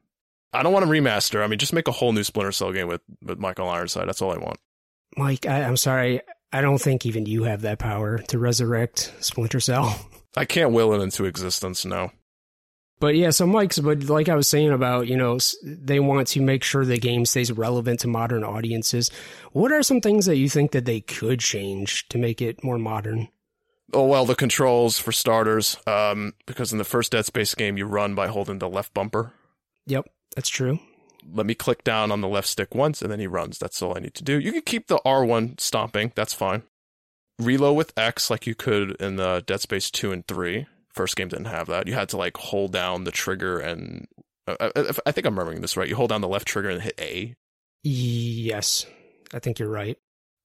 I 0.53 0.63
don't 0.63 0.73
want 0.73 0.87
to 0.87 0.91
remaster. 0.91 1.45
I 1.45 1.47
mean, 1.47 1.59
just 1.59 1.73
make 1.75 1.89
a 1.89 1.93
whole 1.93 2.13
new 2.13 2.25
Splinter 2.25 2.53
Cell 2.53 2.73
game 2.73 2.89
with, 2.89 3.03
with 3.23 3.39
Michael 3.39 3.69
Ironside. 3.69 4.09
That's 4.09 4.23
all 4.23 4.33
I 4.33 4.39
want. 4.39 4.57
Mike, 5.17 5.47
I, 5.47 5.63
I'm 5.65 5.77
sorry. 5.77 6.23
I 6.53 6.63
don't 6.63 6.81
think 6.81 7.05
even 7.05 7.27
you 7.27 7.43
have 7.45 7.63
that 7.63 7.79
power 7.79 8.19
to 8.19 8.39
resurrect 8.39 9.13
Splinter 9.21 9.61
Cell. 9.61 10.01
I 10.37 10.45
can't 10.45 10.73
will 10.73 10.95
it 10.95 11.03
into 11.03 11.25
existence, 11.25 11.85
no. 11.85 12.13
But 13.01 13.15
yeah, 13.15 13.31
so 13.31 13.47
Mike's, 13.47 13.79
but 13.79 14.05
like 14.05 14.29
I 14.29 14.35
was 14.35 14.49
saying 14.49 14.73
about, 14.73 15.07
you 15.07 15.17
know, 15.17 15.39
they 15.63 16.01
want 16.01 16.29
to 16.29 16.41
make 16.41 16.65
sure 16.65 16.85
the 16.85 16.99
game 16.99 17.25
stays 17.27 17.53
relevant 17.53 18.01
to 18.01 18.09
modern 18.09 18.43
audiences. 18.43 19.11
What 19.53 19.71
are 19.71 19.83
some 19.83 20.01
things 20.01 20.27
that 20.27 20.37
you 20.37 20.49
think 20.49 20.73
that 20.73 20.85
they 20.85 21.01
could 21.01 21.41
change 21.41 22.09
to 22.09 22.19
make 22.19 22.43
it 22.43 22.65
more 22.65 22.79
modern? 22.79 23.29
Oh 23.93 24.05
well, 24.05 24.27
the 24.27 24.35
controls 24.35 24.99
for 24.99 25.13
starters, 25.13 25.79
um, 25.87 26.35
because 26.45 26.73
in 26.73 26.79
the 26.79 26.85
first 26.85 27.13
Dead 27.13 27.25
Space 27.25 27.55
game 27.55 27.79
you 27.79 27.87
run 27.87 28.15
by 28.15 28.27
holding 28.27 28.59
the 28.59 28.69
left 28.69 28.93
bumper. 28.93 29.33
Yep, 29.87 30.07
that's 30.37 30.51
true. 30.51 30.79
Let 31.33 31.47
me 31.47 31.55
click 31.55 31.85
down 31.85 32.13
on 32.13 32.21
the 32.21 32.29
left 32.29 32.49
stick 32.49 32.75
once, 32.75 33.01
and 33.01 33.11
then 33.11 33.21
he 33.21 33.27
runs. 33.27 33.59
That's 33.59 33.81
all 33.81 33.97
I 33.97 34.01
need 34.01 34.15
to 34.15 34.25
do. 34.25 34.39
You 34.39 34.53
can 34.53 34.63
keep 34.63 34.89
the 34.89 34.99
R1 35.07 35.61
stomping. 35.61 36.13
That's 36.15 36.35
fine. 36.35 36.63
Reload 37.39 37.77
with 37.77 37.99
X 37.99 38.31
like 38.31 38.47
you 38.47 38.55
could 38.55 38.91
in 38.97 39.17
the 39.17 39.43
Dead 39.47 39.61
Space 39.61 39.91
two 39.91 40.13
and 40.13 40.27
three. 40.27 40.67
First 40.93 41.17
game 41.17 41.29
didn't 41.29 41.47
have 41.47 41.67
that. 41.69 41.87
You 41.87 41.95
had 41.95 42.09
to 42.11 42.17
like 42.17 42.37
hold 42.37 42.73
down 42.73 43.05
the 43.05 43.11
trigger 43.11 43.59
and 43.59 44.07
uh, 44.47 44.57
I, 44.61 44.79
uh, 44.79 44.93
I 45.07 45.13
think 45.13 45.27
I'm 45.27 45.35
remembering 45.35 45.61
this 45.61 45.77
right. 45.77 45.89
You 45.89 45.97
hold 45.97 46.11
down 46.11 46.21
the 46.21 46.29
left 46.29 46.49
trigger 46.49 46.71
and 46.71 46.83
hit 46.83 46.99
A. 46.99 47.35
Yes, 47.83 48.87
I 49.33 49.39
think 49.39 49.59
you're 49.59 49.69
right. 49.69 49.99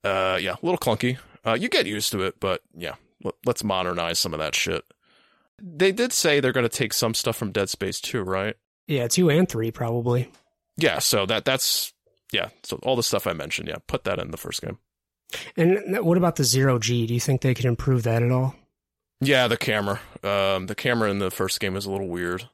Uh, 0.03 0.37
yeah, 0.41 0.55
a 0.61 0.65
little 0.65 0.77
clunky. 0.77 1.17
Uh, 1.45 1.53
you 1.53 1.69
get 1.69 1.85
used 1.85 2.11
to 2.11 2.21
it, 2.23 2.39
but 2.39 2.61
yeah, 2.75 2.95
let's 3.45 3.63
modernize 3.63 4.19
some 4.19 4.33
of 4.33 4.39
that 4.39 4.55
shit. 4.55 4.83
They 5.61 5.91
did 5.91 6.11
say 6.11 6.39
they're 6.39 6.51
going 6.51 6.67
to 6.67 6.77
take 6.77 6.93
some 6.93 7.13
stuff 7.13 7.37
from 7.37 7.51
Dead 7.51 7.69
Space 7.69 8.01
2, 8.01 8.21
right? 8.21 8.55
Yeah, 8.87 9.07
2 9.07 9.29
and 9.29 9.47
3 9.47 9.71
probably. 9.71 10.29
Yeah, 10.77 10.99
so 10.99 11.25
that 11.27 11.45
that's 11.45 11.93
yeah, 12.31 12.49
so 12.63 12.79
all 12.83 12.95
the 12.95 13.03
stuff 13.03 13.27
I 13.27 13.33
mentioned, 13.33 13.67
yeah, 13.67 13.77
put 13.87 14.03
that 14.05 14.19
in 14.19 14.31
the 14.31 14.37
first 14.37 14.61
game. 14.61 14.79
And 15.55 16.03
what 16.05 16.17
about 16.17 16.35
the 16.35 16.43
zero 16.43 16.79
G? 16.79 17.07
Do 17.07 17.13
you 17.13 17.19
think 17.19 17.41
they 17.41 17.53
could 17.53 17.65
improve 17.65 18.03
that 18.03 18.23
at 18.23 18.31
all? 18.31 18.55
Yeah, 19.21 19.47
the 19.47 19.57
camera. 19.57 19.99
Um, 20.23 20.67
the 20.67 20.75
camera 20.75 21.09
in 21.09 21.19
the 21.19 21.31
first 21.31 21.59
game 21.59 21.75
is 21.75 21.85
a 21.85 21.91
little 21.91 22.07
weird. 22.09 22.49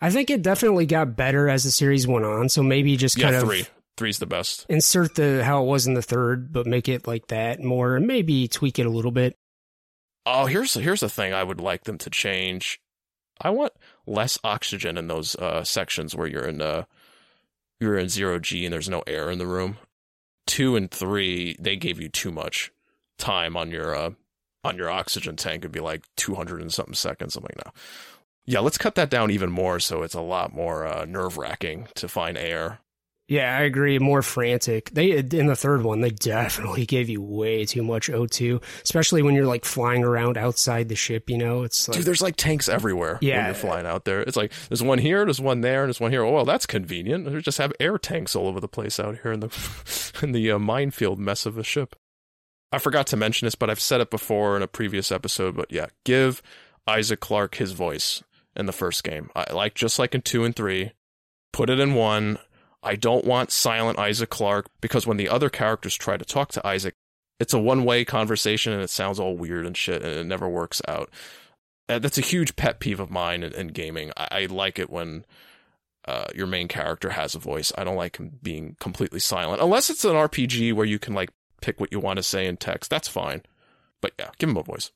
I 0.00 0.10
think 0.10 0.30
it 0.30 0.42
definitely 0.42 0.86
got 0.86 1.16
better 1.16 1.48
as 1.48 1.64
the 1.64 1.70
series 1.70 2.06
went 2.06 2.24
on. 2.24 2.48
So 2.48 2.62
maybe 2.62 2.96
just 2.96 3.18
kind 3.18 3.34
yeah, 3.34 3.40
of 3.40 3.48
three. 3.48 3.66
Three's 3.96 4.18
the 4.18 4.26
best. 4.26 4.66
Insert 4.68 5.14
the 5.16 5.44
how 5.44 5.62
it 5.62 5.66
was 5.66 5.86
in 5.86 5.94
the 5.94 6.02
third, 6.02 6.52
but 6.52 6.66
make 6.66 6.88
it 6.88 7.06
like 7.06 7.26
that 7.28 7.60
more. 7.60 7.96
and 7.96 8.06
Maybe 8.06 8.48
tweak 8.48 8.78
it 8.78 8.86
a 8.86 8.90
little 8.90 9.10
bit. 9.10 9.36
Oh, 10.24 10.46
here's 10.46 10.74
here's 10.74 11.00
the 11.00 11.08
thing 11.08 11.32
I 11.32 11.42
would 11.42 11.60
like 11.60 11.84
them 11.84 11.98
to 11.98 12.10
change. 12.10 12.80
I 13.40 13.50
want 13.50 13.72
less 14.06 14.38
oxygen 14.44 14.96
in 14.96 15.08
those 15.08 15.34
uh, 15.36 15.64
sections 15.64 16.14
where 16.14 16.28
you're 16.28 16.46
in 16.46 16.60
uh, 16.62 16.84
you're 17.80 17.98
in 17.98 18.08
zero 18.08 18.38
G 18.38 18.64
and 18.64 18.72
there's 18.72 18.88
no 18.88 19.02
air 19.06 19.30
in 19.30 19.38
the 19.38 19.46
room. 19.46 19.78
Two 20.46 20.76
and 20.76 20.90
three, 20.90 21.56
they 21.58 21.76
gave 21.76 22.00
you 22.00 22.08
too 22.08 22.30
much 22.30 22.72
time 23.18 23.56
on 23.56 23.70
your 23.70 23.94
uh, 23.94 24.10
on 24.64 24.76
your 24.76 24.90
oxygen 24.90 25.36
tank. 25.36 25.58
It'd 25.58 25.72
be 25.72 25.80
like 25.80 26.04
two 26.16 26.34
hundred 26.34 26.60
and 26.60 26.72
something 26.72 26.94
seconds. 26.94 27.36
I'm 27.36 27.42
like, 27.42 27.64
no. 27.64 27.72
Yeah, 28.44 28.60
let's 28.60 28.78
cut 28.78 28.96
that 28.96 29.10
down 29.10 29.30
even 29.30 29.50
more 29.50 29.78
so 29.78 30.02
it's 30.02 30.14
a 30.14 30.20
lot 30.20 30.52
more 30.52 30.84
uh, 30.84 31.04
nerve 31.04 31.38
wracking 31.38 31.86
to 31.94 32.08
find 32.08 32.36
air. 32.36 32.80
Yeah, 33.28 33.56
I 33.56 33.62
agree. 33.62 33.98
More 33.98 34.20
frantic. 34.20 34.90
They 34.90 35.12
in 35.12 35.46
the 35.46 35.56
third 35.56 35.82
one, 35.82 36.00
they 36.00 36.10
definitely 36.10 36.84
gave 36.86 37.08
you 37.08 37.22
way 37.22 37.64
too 37.64 37.82
much 37.82 38.10
O2, 38.10 38.62
especially 38.82 39.22
when 39.22 39.34
you're 39.34 39.46
like 39.46 39.64
flying 39.64 40.04
around 40.04 40.36
outside 40.36 40.88
the 40.88 40.96
ship. 40.96 41.30
You 41.30 41.38
know, 41.38 41.62
it's 41.62 41.88
like 41.88 41.96
dude, 41.96 42.06
there's 42.06 42.20
like 42.20 42.36
tanks 42.36 42.68
everywhere. 42.68 43.18
Yeah, 43.22 43.36
when 43.38 43.46
you're 43.46 43.54
flying 43.54 43.86
out 43.86 44.04
there. 44.04 44.20
It's 44.20 44.36
like 44.36 44.52
there's 44.68 44.82
one 44.82 44.98
here, 44.98 45.24
there's 45.24 45.40
one 45.40 45.62
there, 45.62 45.84
and 45.84 45.88
there's 45.88 46.00
one 46.00 46.10
here. 46.10 46.22
Oh, 46.22 46.32
well, 46.32 46.44
that's 46.44 46.66
convenient. 46.66 47.24
They 47.24 47.40
just 47.40 47.58
have 47.58 47.72
air 47.80 47.96
tanks 47.96 48.36
all 48.36 48.48
over 48.48 48.60
the 48.60 48.68
place 48.68 49.00
out 49.00 49.20
here 49.22 49.32
in 49.32 49.40
the 49.40 50.12
in 50.22 50.32
the 50.32 50.50
uh, 50.50 50.58
minefield 50.58 51.18
mess 51.18 51.46
of 51.46 51.56
a 51.56 51.64
ship. 51.64 51.96
I 52.72 52.78
forgot 52.78 53.06
to 53.08 53.16
mention 53.16 53.46
this, 53.46 53.54
but 53.54 53.70
I've 53.70 53.80
said 53.80 54.00
it 54.00 54.10
before 54.10 54.56
in 54.56 54.62
a 54.62 54.68
previous 54.68 55.12
episode. 55.12 55.54
But 55.54 55.70
yeah, 55.70 55.86
give 56.04 56.42
Isaac 56.86 57.20
Clarke 57.20 57.56
his 57.56 57.72
voice 57.72 58.22
in 58.56 58.66
the 58.66 58.72
first 58.72 59.04
game. 59.04 59.30
I 59.36 59.52
like 59.52 59.74
just 59.74 59.98
like 59.98 60.14
in 60.14 60.22
two 60.22 60.44
and 60.44 60.56
three. 60.56 60.92
Put 61.52 61.68
it 61.68 61.78
in 61.78 61.94
one 61.94 62.38
I 62.82 62.96
don't 62.96 63.24
want 63.24 63.52
silent 63.52 63.98
Isaac 63.98 64.30
Clarke 64.30 64.68
because 64.80 65.06
when 65.06 65.16
the 65.16 65.28
other 65.28 65.48
characters 65.48 65.94
try 65.94 66.16
to 66.16 66.24
talk 66.24 66.50
to 66.52 66.66
Isaac, 66.66 66.94
it's 67.38 67.54
a 67.54 67.58
one 67.58 67.84
way 67.84 68.04
conversation 68.04 68.72
and 68.72 68.82
it 68.82 68.90
sounds 68.90 69.20
all 69.20 69.36
weird 69.36 69.66
and 69.66 69.76
shit 69.76 70.02
and 70.02 70.12
it 70.12 70.26
never 70.26 70.48
works 70.48 70.82
out. 70.88 71.10
Uh, 71.88 71.98
that's 71.98 72.18
a 72.18 72.22
huge 72.22 72.56
pet 72.56 72.80
peeve 72.80 73.00
of 73.00 73.10
mine 73.10 73.42
in, 73.42 73.52
in 73.52 73.68
gaming. 73.68 74.10
I, 74.16 74.28
I, 74.30 74.46
like 74.46 74.78
it 74.78 74.90
when 74.90 75.24
uh, 76.06 76.26
your 76.34 76.46
main 76.46 76.68
character 76.68 77.10
has 77.10 77.34
a 77.34 77.40
voice. 77.40 77.72
I 77.76 77.84
don't 77.84 77.96
like 77.96 78.16
him 78.16 78.38
being 78.42 78.76
completely 78.80 79.20
silent 79.20 79.62
unless 79.62 79.90
it's 79.90 80.04
an 80.04 80.14
RPG 80.14 80.72
where 80.72 80.86
you 80.86 80.98
can 80.98 81.14
like 81.14 81.30
pick 81.62 81.80
what 81.80 81.92
you 81.92 82.00
want 82.00 82.18
to 82.18 82.22
say 82.22 82.46
in 82.46 82.56
text. 82.56 82.90
That's 82.90 83.08
fine. 83.08 83.42
But 84.00 84.12
yeah, 84.18 84.30
give 84.38 84.50
him 84.50 84.56
a 84.56 84.62
voice. 84.62 84.90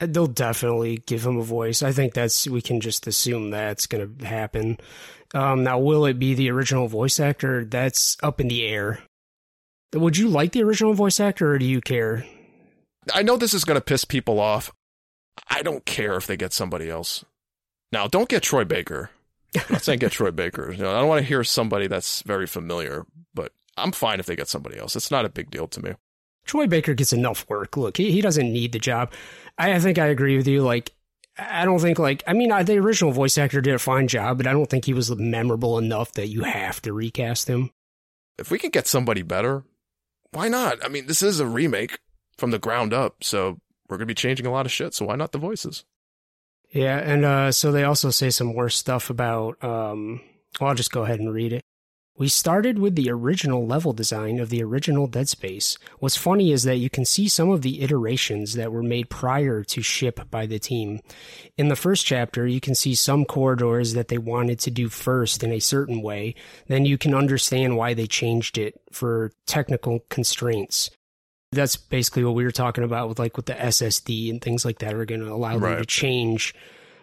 Uh, 0.00 0.06
they'll 0.06 0.26
definitely 0.26 1.02
give 1.06 1.24
him 1.24 1.36
a 1.38 1.42
voice. 1.42 1.82
I 1.82 1.92
think 1.92 2.14
that's 2.14 2.48
we 2.48 2.60
can 2.60 2.80
just 2.80 3.06
assume 3.06 3.50
that's 3.50 3.86
going 3.86 4.16
to 4.18 4.26
happen. 4.26 4.78
Um, 5.34 5.62
now, 5.62 5.78
will 5.78 6.06
it 6.06 6.18
be 6.18 6.34
the 6.34 6.50
original 6.50 6.88
voice 6.88 7.20
actor? 7.20 7.64
That's 7.64 8.16
up 8.22 8.40
in 8.40 8.48
the 8.48 8.64
air. 8.66 9.00
Would 9.92 10.16
you 10.16 10.28
like 10.28 10.52
the 10.52 10.62
original 10.62 10.94
voice 10.94 11.20
actor, 11.20 11.52
or 11.52 11.58
do 11.58 11.66
you 11.66 11.80
care? 11.80 12.24
I 13.12 13.22
know 13.22 13.36
this 13.36 13.54
is 13.54 13.64
going 13.64 13.76
to 13.76 13.84
piss 13.84 14.04
people 14.04 14.40
off. 14.40 14.72
I 15.48 15.62
don't 15.62 15.84
care 15.84 16.16
if 16.16 16.26
they 16.26 16.36
get 16.36 16.52
somebody 16.52 16.88
else. 16.88 17.24
Now, 17.92 18.08
don't 18.08 18.28
get 18.28 18.42
Troy 18.42 18.64
Baker. 18.64 19.10
I'm 19.56 19.62
not 19.70 19.82
saying 19.82 20.00
get 20.00 20.12
Troy 20.12 20.30
Baker. 20.30 20.72
You 20.72 20.82
know, 20.82 20.90
I 20.90 20.98
don't 20.98 21.08
want 21.08 21.20
to 21.20 21.26
hear 21.26 21.44
somebody 21.44 21.86
that's 21.86 22.22
very 22.22 22.46
familiar, 22.46 23.04
but 23.34 23.52
I'm 23.76 23.92
fine 23.92 24.20
if 24.20 24.26
they 24.26 24.36
get 24.36 24.48
somebody 24.48 24.78
else. 24.78 24.96
It's 24.96 25.10
not 25.10 25.24
a 25.24 25.30
big 25.30 25.50
deal 25.50 25.66
to 25.68 25.82
me. 25.82 25.92
Troy 26.44 26.66
Baker 26.66 26.94
gets 26.94 27.12
enough 27.12 27.48
work. 27.48 27.76
Look, 27.76 27.96
he, 27.96 28.10
he 28.12 28.20
doesn't 28.20 28.52
need 28.52 28.72
the 28.72 28.78
job. 28.78 29.12
I, 29.58 29.74
I 29.74 29.78
think 29.80 29.98
I 29.98 30.06
agree 30.06 30.36
with 30.36 30.46
you. 30.46 30.62
Like, 30.62 30.92
I 31.36 31.64
don't 31.64 31.80
think 31.80 31.98
like 31.98 32.22
I 32.26 32.32
mean 32.32 32.50
the 32.64 32.78
original 32.78 33.10
voice 33.10 33.36
actor 33.38 33.60
did 33.60 33.74
a 33.74 33.78
fine 33.78 34.06
job, 34.06 34.36
but 34.36 34.46
I 34.46 34.52
don't 34.52 34.70
think 34.70 34.84
he 34.84 34.94
was 34.94 35.14
memorable 35.16 35.78
enough 35.78 36.12
that 36.12 36.28
you 36.28 36.44
have 36.44 36.80
to 36.82 36.92
recast 36.92 37.48
him. 37.48 37.70
If 38.38 38.50
we 38.50 38.58
can 38.58 38.70
get 38.70 38.86
somebody 38.86 39.22
better, 39.22 39.64
why 40.30 40.48
not? 40.48 40.84
I 40.84 40.88
mean, 40.88 41.06
this 41.06 41.22
is 41.22 41.40
a 41.40 41.46
remake 41.46 41.98
from 42.38 42.50
the 42.50 42.58
ground 42.58 42.92
up, 42.92 43.24
so 43.24 43.58
we're 43.88 43.96
gonna 43.96 44.06
be 44.06 44.14
changing 44.14 44.46
a 44.46 44.52
lot 44.52 44.66
of 44.66 44.72
shit. 44.72 44.94
So 44.94 45.06
why 45.06 45.16
not 45.16 45.32
the 45.32 45.38
voices? 45.38 45.84
Yeah, 46.70 46.98
and 46.98 47.24
uh, 47.24 47.52
so 47.52 47.72
they 47.72 47.84
also 47.84 48.10
say 48.10 48.30
some 48.30 48.54
worse 48.54 48.76
stuff 48.76 49.10
about. 49.10 49.62
Um, 49.62 50.20
well, 50.60 50.70
I'll 50.70 50.76
just 50.76 50.92
go 50.92 51.02
ahead 51.02 51.20
and 51.20 51.32
read 51.32 51.52
it. 51.52 51.62
We 52.16 52.28
started 52.28 52.78
with 52.78 52.94
the 52.94 53.10
original 53.10 53.66
level 53.66 53.92
design 53.92 54.38
of 54.38 54.48
the 54.48 54.62
original 54.62 55.08
Dead 55.08 55.28
Space. 55.28 55.76
What's 55.98 56.16
funny 56.16 56.52
is 56.52 56.62
that 56.62 56.76
you 56.76 56.88
can 56.88 57.04
see 57.04 57.26
some 57.26 57.50
of 57.50 57.62
the 57.62 57.82
iterations 57.82 58.54
that 58.54 58.70
were 58.70 58.84
made 58.84 59.10
prior 59.10 59.64
to 59.64 59.82
ship 59.82 60.30
by 60.30 60.46
the 60.46 60.60
team. 60.60 61.00
In 61.58 61.66
the 61.66 61.74
first 61.74 62.06
chapter, 62.06 62.46
you 62.46 62.60
can 62.60 62.76
see 62.76 62.94
some 62.94 63.24
corridors 63.24 63.94
that 63.94 64.06
they 64.08 64.18
wanted 64.18 64.60
to 64.60 64.70
do 64.70 64.88
first 64.88 65.42
in 65.42 65.50
a 65.50 65.58
certain 65.58 66.02
way. 66.02 66.36
Then 66.68 66.84
you 66.84 66.98
can 66.98 67.14
understand 67.14 67.76
why 67.76 67.94
they 67.94 68.06
changed 68.06 68.58
it 68.58 68.80
for 68.92 69.32
technical 69.46 70.04
constraints. 70.08 70.90
That's 71.50 71.76
basically 71.76 72.24
what 72.24 72.36
we 72.36 72.44
were 72.44 72.52
talking 72.52 72.84
about 72.84 73.08
with 73.08 73.18
like 73.18 73.36
with 73.36 73.46
the 73.46 73.54
SSD 73.54 74.30
and 74.30 74.40
things 74.40 74.64
like 74.64 74.78
that 74.78 74.94
are 74.94 75.04
going 75.04 75.20
to 75.20 75.32
allow 75.32 75.56
right. 75.56 75.70
them 75.70 75.78
to 75.80 75.86
change 75.86 76.54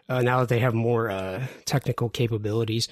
uh, 0.07 0.21
now 0.21 0.39
that 0.39 0.49
they 0.49 0.59
have 0.59 0.73
more 0.73 1.09
uh, 1.09 1.47
technical 1.65 2.07
capabilities. 2.07 2.87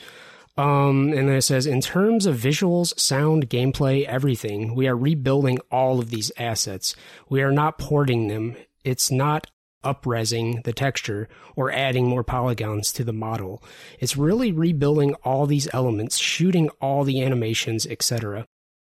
Um, 0.57 1.13
and 1.13 1.29
then 1.29 1.35
it 1.35 1.43
says, 1.43 1.65
in 1.65 1.79
terms 1.79 2.25
of 2.25 2.35
visuals, 2.35 2.97
sound, 2.99 3.49
gameplay, 3.49 4.03
everything, 4.05 4.75
we 4.75 4.87
are 4.87 4.97
rebuilding 4.97 5.59
all 5.71 5.99
of 5.99 6.09
these 6.09 6.31
assets. 6.37 6.95
We 7.29 7.41
are 7.41 7.51
not 7.51 7.77
porting 7.77 8.27
them. 8.27 8.57
It's 8.83 9.09
not 9.09 9.47
upresing 9.83 10.63
the 10.63 10.73
texture 10.73 11.29
or 11.55 11.71
adding 11.71 12.07
more 12.07 12.23
polygons 12.23 12.91
to 12.93 13.03
the 13.03 13.13
model. 13.13 13.63
It's 13.99 14.17
really 14.17 14.51
rebuilding 14.51 15.13
all 15.23 15.45
these 15.45 15.67
elements, 15.73 16.17
shooting 16.17 16.69
all 16.81 17.03
the 17.03 17.21
animations, 17.23 17.85
etc. 17.85 18.45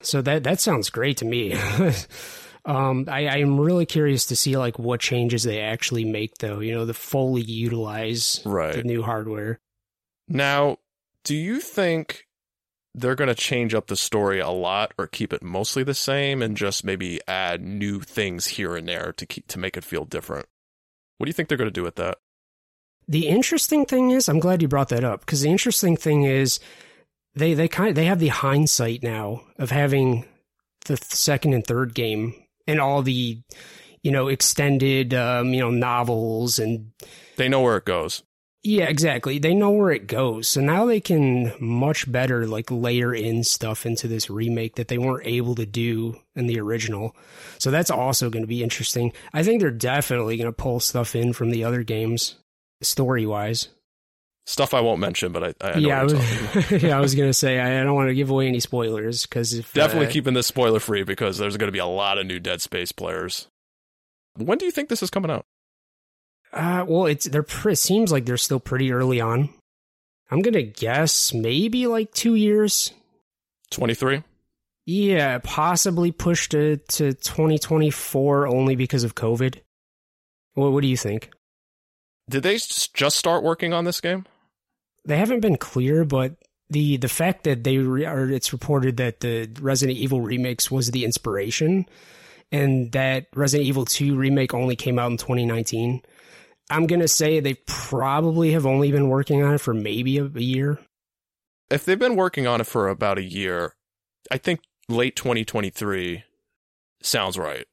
So 0.03 0.23
that 0.23 0.45
that 0.45 0.61
sounds 0.61 0.91
great 0.91 1.19
to 1.19 1.25
me. 1.25 1.53
um, 2.65 3.05
I, 3.09 3.29
I'm 3.29 3.61
really 3.61 3.87
curious 3.87 4.27
to 4.27 4.37
see 4.37 4.57
like 4.57 4.79
what 4.79 5.01
changes 5.01 5.43
they 5.43 5.61
actually 5.61 6.05
make, 6.05 6.39
though. 6.39 6.61
You 6.61 6.75
know, 6.75 6.87
the 6.87 6.95
fully 6.95 7.43
utilize 7.43 8.41
right. 8.45 8.75
the 8.75 8.85
new 8.85 9.03
hardware. 9.03 9.61
Now, 10.29 10.79
do 11.25 11.35
you 11.35 11.61
think 11.61 12.27
they're 12.95 13.15
going 13.15 13.29
to 13.29 13.35
change 13.35 13.75
up 13.75 13.87
the 13.87 13.97
story 13.97 14.41
a 14.41 14.51
lot 14.51 14.93
or 14.99 15.07
keep 15.07 15.33
it 15.33 15.43
mostly 15.43 15.83
the 15.83 15.95
same 15.95 16.43
and 16.43 16.57
just 16.57 16.85
maybe 16.85 17.21
add 17.29 17.63
new 17.63 18.01
things 18.01 18.49
here 18.49 18.75
and 18.75 18.89
there 18.89 19.13
to 19.13 19.27
keep 19.27 19.47
to 19.49 19.59
make 19.59 19.77
it 19.77 19.85
feel 19.85 20.05
different? 20.05 20.47
What 21.19 21.27
do 21.27 21.29
you 21.29 21.35
think 21.35 21.49
they're 21.49 21.59
going 21.59 21.69
to 21.69 21.73
do 21.73 21.83
with 21.83 21.97
that? 21.97 22.19
The 23.07 23.29
interesting 23.29 23.87
thing 23.87 24.11
is, 24.11 24.29
I'm 24.29 24.39
glad 24.39 24.63
you 24.63 24.69
brought 24.69 24.89
that 24.91 25.05
up 25.05 25.21
because 25.21 25.43
the 25.43 25.51
interesting 25.51 25.97
thing 25.97 26.23
is 26.23 26.61
they 27.35 27.55
they 27.55 27.69
kind 27.69 27.91
of, 27.91 27.95
they 27.95 28.07
have 28.07 28.19
the 28.19 28.29
hindsight 28.29 29.03
now 29.03 29.43
of 29.59 29.71
having 29.71 30.27
the 30.87 30.97
second 30.97 31.53
and 31.55 31.67
third 31.67 31.95
game 31.95 32.35
and 32.67 32.81
all 32.81 33.03
the 33.03 33.41
you 34.03 34.11
know 34.11 34.29
extended 34.29 35.15
um, 35.15 35.53
you 35.53 35.61
know 35.61 35.71
novels 35.71 36.59
and 36.59 36.93
they 37.37 37.49
know 37.49 37.61
where 37.61 37.77
it 37.77 37.85
goes. 37.85 38.23
Yeah, 38.63 38.85
exactly. 38.85 39.39
They 39.39 39.55
know 39.55 39.71
where 39.71 39.91
it 39.91 40.07
goes. 40.07 40.47
So 40.49 40.61
now 40.61 40.85
they 40.85 41.01
can 41.01 41.53
much 41.61 42.11
better 42.11 42.47
like 42.47 42.71
layer 42.71 43.15
in 43.15 43.43
stuff 43.43 43.87
into 43.87 44.07
this 44.07 44.29
remake 44.29 44.77
that 44.77 44.89
they 44.89 44.99
weren't 44.99 45.27
able 45.27 45.55
to 45.55 45.65
do 45.65 46.21
in 46.35 46.47
the 46.47 46.61
original. 46.61 47.17
So 47.59 47.71
that's 47.71 47.91
also 47.91 48.29
going 48.29 48.43
to 48.43 48.49
be 48.49 48.63
interesting. 48.63 49.13
I 49.33 49.43
think 49.43 49.61
they're 49.61 49.71
definitely 49.71 50.37
going 50.37 50.49
to 50.49 50.53
pull 50.53 50.79
stuff 50.79 51.17
in 51.17 51.33
from 51.33 51.51
the 51.51 51.65
other 51.65 51.83
games 51.83 52.37
story 52.83 53.25
wise. 53.25 53.69
Stuff 54.47 54.75
I 54.75 54.81
won't 54.81 55.01
mention, 55.01 55.33
but 55.33 55.45
I, 55.45 55.55
I 55.61 55.79
know 55.79 55.89
yeah, 55.89 56.01
I 56.01 56.05
was, 56.05 56.13
talking 56.13 56.39
about. 56.39 56.83
yeah, 56.83 56.97
I 56.97 57.01
was 57.01 57.15
gonna 57.15 57.33
say 57.33 57.61
I, 57.61 57.81
I 57.81 57.85
don't 57.85 57.95
want 57.95 58.09
to 58.09 58.15
give 58.15 58.31
away 58.31 58.49
any 58.49 58.59
spoilers 58.59 59.25
because 59.25 59.53
Definitely 59.73 60.09
uh, 60.09 60.11
keeping 60.11 60.35
this 60.35 60.47
spoiler 60.47 60.81
free 60.81 61.05
because 61.05 61.39
there's 61.39 61.57
going 61.57 61.69
to 61.69 61.73
be 61.73 61.79
a 61.79 61.87
lot 61.87 62.19
of 62.19 62.27
new 62.27 62.41
Dead 62.41 62.61
Space 62.61 62.91
players. 62.91 63.47
When 64.37 64.59
do 64.59 64.65
you 64.65 64.73
think 64.73 64.89
this 64.89 65.03
is 65.03 65.11
coming 65.11 65.31
out? 65.31 65.45
Uh, 66.53 66.85
well, 66.87 67.07
it's 67.07 67.27
they're 67.27 67.47
it 67.67 67.77
seems 67.77 68.11
like 68.11 68.27
they're 68.27 68.37
still 68.37 68.61
pretty 68.61 68.93
early 68.93 69.21
on. 69.21 69.51
I'm 70.31 70.43
gonna 70.43 70.63
guess 70.63 71.33
maybe 71.33 71.87
like 71.87 72.13
two 72.13 72.35
years. 72.35 72.93
23? 73.71 74.25
Yeah, 74.87 75.39
possibly 75.43 76.11
pushed 76.11 76.53
to 76.53 76.77
to 76.77 77.13
2024 77.13 78.49
only 78.49 78.75
because 78.75 79.05
of 79.05 79.15
COVID. 79.15 79.61
What 80.55 80.73
what 80.73 80.83
do 80.83 80.89
you 80.89 80.97
think? 80.97 81.31
Did 82.29 82.43
they 82.43 82.55
just 82.55 83.17
start 83.17 83.43
working 83.43 83.73
on 83.73 83.85
this 83.85 84.01
game? 84.01 84.27
They 85.05 85.17
haven't 85.17 85.41
been 85.41 85.57
clear, 85.57 86.05
but 86.05 86.35
the 86.69 86.97
the 86.97 87.09
fact 87.09 87.45
that 87.45 87.65
they 87.65 87.79
re- 87.79 88.07
or 88.07 88.31
it's 88.31 88.53
reported 88.53 88.97
that 88.99 89.21
the 89.21 89.49
Resident 89.61 89.99
Evil 89.99 90.21
remakes 90.21 90.71
was 90.71 90.91
the 90.91 91.05
inspiration, 91.05 91.87
and 92.53 92.93
that 92.93 93.27
Resident 93.35 93.69
Evil 93.69 93.85
2 93.85 94.17
remake 94.17 94.55
only 94.55 94.77
came 94.77 94.99
out 94.99 95.11
in 95.11 95.17
2019. 95.17 96.03
I'm 96.71 96.87
gonna 96.87 97.09
say 97.09 97.41
they 97.41 97.55
probably 97.67 98.53
have 98.53 98.65
only 98.67 98.91
been 98.93 99.09
working 99.09 99.43
on 99.43 99.55
it 99.55 99.61
for 99.61 99.75
maybe 99.75 100.19
a, 100.19 100.25
a 100.25 100.41
year. 100.41 100.79
If 101.71 101.85
they've 101.85 101.99
been 101.99 102.17
working 102.17 102.47
on 102.47 102.61
it 102.61 102.67
for 102.67 102.89
about 102.89 103.19
a 103.19 103.23
year, 103.23 103.75
I 104.31 104.39
think 104.39 104.61
late 104.89 105.17
2023 105.17 106.25
sounds 107.03 107.39
right. 107.39 107.67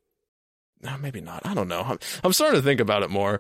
No, 0.81 0.97
maybe 0.97 1.21
not. 1.21 1.45
I 1.45 1.53
don't 1.53 1.67
know. 1.67 1.81
I'm, 1.81 1.99
I'm 2.23 2.33
starting 2.33 2.59
to 2.59 2.63
think 2.65 2.79
about 2.79 3.01
it 3.03 3.09
more. 3.09 3.39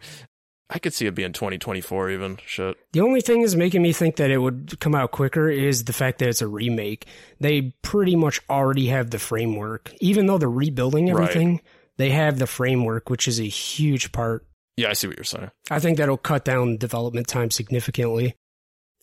I 0.69 0.79
could 0.79 0.93
see 0.93 1.05
it 1.05 1.15
being 1.15 1.31
2024 1.31 2.09
even. 2.09 2.39
Shit. 2.45 2.75
The 2.91 2.99
only 3.01 3.21
thing 3.21 3.41
is 3.41 3.55
making 3.55 3.81
me 3.83 3.93
think 3.93 4.17
that 4.17 4.31
it 4.31 4.39
would 4.39 4.79
come 4.79 4.95
out 4.95 5.11
quicker 5.11 5.47
is 5.49 5.85
the 5.85 5.93
fact 5.93 6.19
that 6.19 6.27
it's 6.29 6.41
a 6.41 6.47
remake. 6.47 7.05
They 7.39 7.73
pretty 7.83 8.15
much 8.17 8.41
already 8.49 8.87
have 8.87 9.11
the 9.11 9.19
framework. 9.19 9.93
Even 10.01 10.25
though 10.25 10.37
they're 10.37 10.49
rebuilding 10.49 11.05
Right. 11.13 11.21
everything, 11.29 11.61
they 11.97 12.09
have 12.09 12.37
the 12.39 12.47
framework, 12.47 13.09
which 13.09 13.27
is 13.27 13.39
a 13.39 13.43
huge 13.47 14.11
part. 14.11 14.45
Yeah, 14.77 14.89
I 14.89 14.93
see 14.93 15.07
what 15.07 15.17
you're 15.17 15.23
saying. 15.23 15.49
I 15.71 15.79
think 15.79 15.97
that'll 15.97 16.17
cut 16.17 16.45
down 16.45 16.77
development 16.77 17.27
time 17.27 17.49
significantly. 17.49 18.35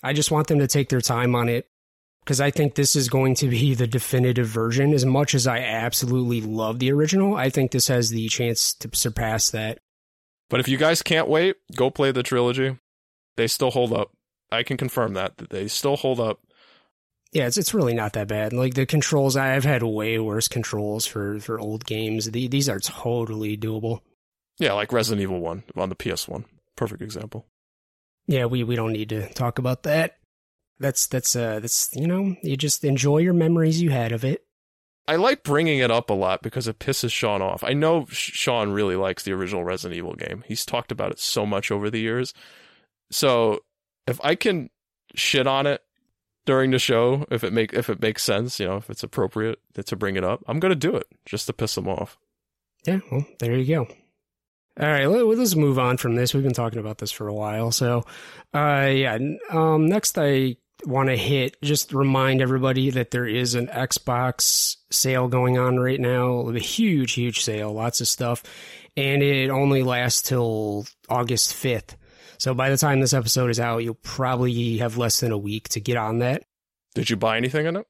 I 0.03 0.13
just 0.13 0.31
want 0.31 0.47
them 0.47 0.61
to 0.61 0.69
take 0.69 0.89
their 0.89 1.01
time 1.01 1.35
on 1.35 1.49
it 1.49 1.69
because 2.25 2.41
I 2.41 2.51
think 2.51 2.75
this 2.75 2.95
is 2.95 3.09
going 3.09 3.35
to 3.37 3.49
be 3.49 3.75
the 3.75 3.89
definitive 3.89 4.47
version. 4.47 4.95
As 4.95 5.05
much 5.05 5.35
as 5.35 5.47
I 5.47 5.59
absolutely 5.59 6.41
love 6.41 6.79
the 6.79 6.93
original, 6.93 7.35
I 7.35 7.51
think 7.51 7.73
this 7.73 7.89
has 7.89 8.11
the 8.11 8.29
chance 8.29 8.73
to 8.75 8.91
surpass 8.93 9.51
that. 9.51 9.81
But 10.49 10.61
if 10.61 10.69
you 10.69 10.77
guys 10.77 11.03
can't 11.03 11.29
wait, 11.29 11.57
go 11.75 11.91
play 11.91 12.13
the 12.13 12.23
trilogy. 12.23 12.79
They 13.37 13.49
still 13.49 13.73
hold 13.73 13.93
up. 13.93 14.13
I 14.53 14.63
can 14.63 14.77
confirm 14.77 15.15
that, 15.15 15.39
that 15.39 15.51
they 15.51 15.67
still 15.67 15.97
hold 15.97 16.21
up. 16.21 16.39
Yeah, 17.33 17.49
it's 17.49 17.57
it's 17.57 17.75
really 17.75 17.95
not 17.95 18.13
that 18.13 18.29
bad. 18.29 18.53
Like 18.53 18.75
the 18.75 18.87
controls, 18.87 19.37
I've 19.37 19.65
had 19.65 19.83
way 19.83 20.21
worse 20.21 20.47
controls 20.47 21.05
for 21.05 21.41
for 21.41 21.59
old 21.59 21.85
games. 21.85 22.31
The, 22.31 22.47
these 22.47 22.69
are 22.69 22.79
totally 22.79 23.57
doable. 23.57 24.03
Yeah, 24.59 24.73
like 24.73 24.93
Resident 24.93 25.23
Evil 25.23 25.41
1 25.41 25.65
on 25.77 25.89
the 25.89 25.97
PS1. 25.97 26.45
Perfect 26.77 27.03
example. 27.03 27.47
Yeah, 28.27 28.47
we 28.47 28.65
we 28.65 28.77
don't 28.77 28.93
need 28.93 29.11
to 29.11 29.29
talk 29.35 29.59
about 29.59 29.83
that. 29.83 30.17
That's 30.79 31.07
that's 31.07 31.37
uh 31.37 31.61
that's 31.61 31.95
you 31.95 32.07
know 32.07 32.37
you 32.43 32.57
just 32.57 32.85
enjoy 32.85 33.19
your 33.19 33.35
memories 33.35 33.83
you 33.83 33.91
had 33.91 34.13
of 34.13 34.25
it. 34.25 34.45
I 35.07 35.17
like 35.17 35.43
bringing 35.43 35.81
it 35.81 35.91
up 35.91 36.09
a 36.09 36.15
lot 36.15 36.43
because 36.43 36.67
it 36.67 36.79
pisses 36.79 37.13
Sean 37.13 37.43
off. 37.43 37.63
I 37.63 37.75
know 37.75 38.07
Sean 38.09 38.71
really 38.71 38.97
likes 38.97 39.23
the 39.23 39.33
original 39.33 39.63
Resident 39.63 39.99
Evil 39.99 40.15
game. 40.15 40.43
He's 40.47 40.65
talked 40.65 40.91
about 40.91 41.13
it 41.13 41.19
so 41.19 41.45
much 41.45 41.71
over 41.71 41.91
the 41.91 42.01
years. 42.01 42.33
So 43.11 43.61
if 44.07 44.19
I 44.25 44.35
can 44.35 44.71
shit 45.15 45.47
on 45.47 45.67
it 45.67 45.83
during 46.47 46.71
the 46.71 46.79
show, 46.79 47.27
if 47.31 47.45
it 47.45 47.53
make 47.53 47.75
if 47.75 47.91
it 47.91 48.01
makes 48.01 48.23
sense, 48.23 48.59
you 48.59 48.67
know, 48.67 48.79
if 48.79 48.89
it's 48.89 49.03
appropriate 49.03 49.59
to 49.75 49.97
bring 49.97 50.17
it 50.17 50.25
up, 50.25 50.43
I'm 50.49 50.59
gonna 50.59 50.75
do 50.75 50.97
it 50.97 51.07
just 51.27 51.47
to 51.47 51.53
piss 51.53 51.77
him 51.77 51.89
off. 51.89 52.17
Yeah, 52.87 53.01
well, 53.11 53.27
there 53.39 53.55
you 53.55 53.67
go. 53.67 53.89
All 54.81 54.89
right, 54.89 55.07
let, 55.07 55.25
let's 55.25 55.55
move 55.55 55.79
on 55.79 55.97
from 55.99 56.17
this. 56.17 56.35
We've 56.35 56.43
been 56.43 56.53
talking 56.53 56.81
about 56.81 56.99
this 56.99 57.13
for 57.13 57.29
a 57.29 57.35
while. 57.35 57.71
So, 57.71 58.05
uh, 58.53 58.91
yeah, 58.93 59.19
um, 59.51 59.87
next 59.87 60.19
I 60.19 60.57
want 60.85 61.09
to 61.11 61.17
hit, 61.17 61.57
just 61.63 61.93
remind 61.93 62.43
everybody 62.43 62.91
that 62.91 63.11
there 63.11 63.27
is 63.27 63.55
an 63.55 63.69
Xbox 63.69 64.77
sale 64.91 65.29
going 65.29 65.59
on 65.59 65.79
right 65.79 66.01
now. 66.01 66.49
A 66.49 66.59
huge, 66.59 67.13
huge 67.13 67.43
sale, 67.43 67.73
lots 67.73 68.01
of 68.01 68.09
stuff. 68.09 68.43
And 68.97 69.23
it 69.23 69.51
only 69.51 69.83
lasts 69.83 70.23
till 70.23 70.87
August 71.09 71.53
5th. 71.53 71.97
So 72.39 72.53
by 72.53 72.71
the 72.71 72.77
time 72.77 73.01
this 73.01 73.15
episode 73.15 73.51
is 73.51 73.61
out, 73.61 73.79
you'll 73.79 73.95
probably 73.95 74.79
have 74.79 74.97
less 74.97 75.21
than 75.21 75.33
a 75.33 75.39
week 75.39 75.69
to 75.71 75.81
get 75.81 75.97
on 75.97 76.19
that. 76.19 76.43
Did 76.95 77.11
you 77.11 77.17
buy 77.17 77.37
anything 77.37 77.67
in 77.67 77.77
it? 77.77 77.87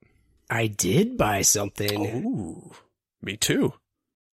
I 0.51 0.67
did 0.67 1.17
buy 1.17 1.43
something. 1.43 2.25
Ooh, 2.27 2.73
me 3.23 3.37
too. 3.37 3.73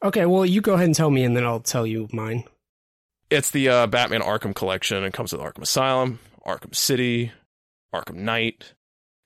Okay, 0.02 0.26
well, 0.26 0.46
you 0.46 0.61
go 0.61 0.74
ahead 0.74 0.87
and 0.87 0.94
tell 0.94 1.11
me, 1.11 1.24
and 1.24 1.37
then 1.37 1.44
I'll 1.44 1.61
tell 1.61 1.87
you 1.87 2.08
mine. 2.12 2.44
It's 3.30 3.50
the 3.50 3.68
uh, 3.68 3.87
Batman 3.88 4.22
Arkham 4.22 4.54
collection. 4.54 5.02
It 5.04 5.12
comes 5.12 5.32
with 5.32 5.40
Arkham 5.40 5.62
Asylum, 5.62 6.20
Arkham 6.46 6.74
City, 6.74 7.32
Arkham 7.92 8.14
Knight, 8.16 8.74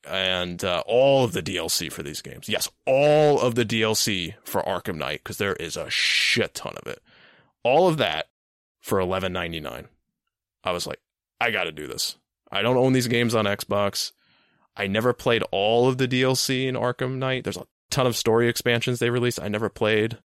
and 0.09 0.65
uh, 0.65 0.83
all 0.87 1.25
of 1.25 1.33
the 1.33 1.43
DLC 1.43 1.93
for 1.93 2.03
these 2.03 2.23
games. 2.23 2.49
Yes, 2.49 2.69
all 2.87 3.41
of 3.41 3.55
the 3.55 3.65
DLC 3.65 4.35
for 4.43 4.63
Arkham 4.63 4.97
Knight 4.97 5.21
because 5.23 5.39
there 5.39 5.55
is 5.55 5.77
a 5.77 5.91
shit 5.91 6.55
ton 6.55 6.75
of 6.77 6.87
it. 6.91 7.01
All 7.63 7.87
of 7.87 7.99
that 7.99 8.29
for 8.81 8.99
eleven 8.99 9.33
ninety 9.33 9.61
nine. 9.61 9.89
I 10.65 10.73
was 10.73 10.87
like, 10.87 11.01
I 11.41 11.51
got 11.51 11.65
to 11.65 11.73
do 11.73 11.87
this. 11.87 12.17
I 12.51 12.63
don't 12.63 12.77
own 12.77 12.93
these 12.93 13.09
games 13.09 13.35
on 13.35 13.45
Xbox. 13.45 14.13
I 14.77 14.87
never 14.87 15.13
played 15.13 15.43
all 15.51 15.89
of 15.89 15.99
the 15.99 16.09
DLC 16.09 16.67
in 16.67 16.75
Arkham 16.77 17.17
Knight. 17.19 17.45
There's 17.45 17.57
a 17.57 17.67
ton 17.91 18.07
of 18.07 18.17
story 18.17 18.49
expansions 18.49 18.99
they 18.99 19.11
released. 19.11 19.41
I 19.41 19.49
never 19.49 19.69
played. 19.69 20.19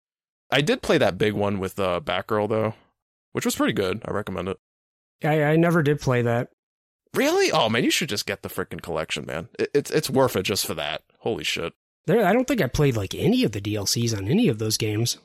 I 0.51 0.61
did 0.61 0.81
play 0.81 0.97
that 0.97 1.17
big 1.17 1.33
one 1.33 1.59
with 1.59 1.79
uh, 1.79 2.01
Batgirl 2.03 2.49
though, 2.49 2.73
which 3.31 3.45
was 3.45 3.55
pretty 3.55 3.73
good. 3.73 4.01
I 4.05 4.11
recommend 4.11 4.49
it. 4.49 4.57
I, 5.23 5.43
I 5.43 5.55
never 5.55 5.81
did 5.81 5.99
play 5.99 6.21
that. 6.21 6.49
Really? 7.13 7.51
Oh 7.51 7.69
man, 7.69 7.83
you 7.83 7.91
should 7.91 8.09
just 8.09 8.25
get 8.25 8.41
the 8.41 8.49
freaking 8.49 8.81
collection, 8.81 9.25
man. 9.25 9.47
It, 9.57 9.71
it's 9.73 9.91
it's 9.91 10.09
worth 10.09 10.35
it 10.35 10.43
just 10.43 10.65
for 10.65 10.73
that. 10.73 11.03
Holy 11.19 11.43
shit! 11.43 11.73
There, 12.07 12.25
I 12.25 12.33
don't 12.33 12.47
think 12.47 12.61
I 12.61 12.67
played 12.67 12.97
like 12.97 13.15
any 13.15 13.43
of 13.43 13.53
the 13.53 13.61
DLCs 13.61 14.15
on 14.15 14.27
any 14.27 14.47
of 14.47 14.59
those 14.59 14.77
games. 14.77 15.17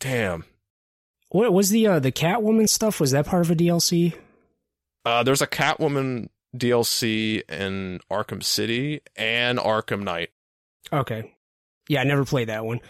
Damn. 0.00 0.44
What 1.28 1.52
was 1.52 1.70
the 1.70 1.86
uh, 1.86 1.98
the 2.00 2.12
Catwoman 2.12 2.68
stuff? 2.68 2.98
Was 2.98 3.12
that 3.12 3.26
part 3.26 3.42
of 3.42 3.50
a 3.50 3.54
DLC? 3.54 4.14
Uh, 5.04 5.22
there's 5.22 5.42
a 5.42 5.46
Catwoman 5.46 6.28
DLC 6.56 7.48
in 7.50 8.00
Arkham 8.10 8.42
City 8.42 9.00
and 9.16 9.58
Arkham 9.58 10.02
Knight. 10.02 10.30
Okay, 10.92 11.34
yeah, 11.88 12.00
I 12.00 12.04
never 12.04 12.24
played 12.24 12.48
that 12.48 12.64
one. 12.64 12.80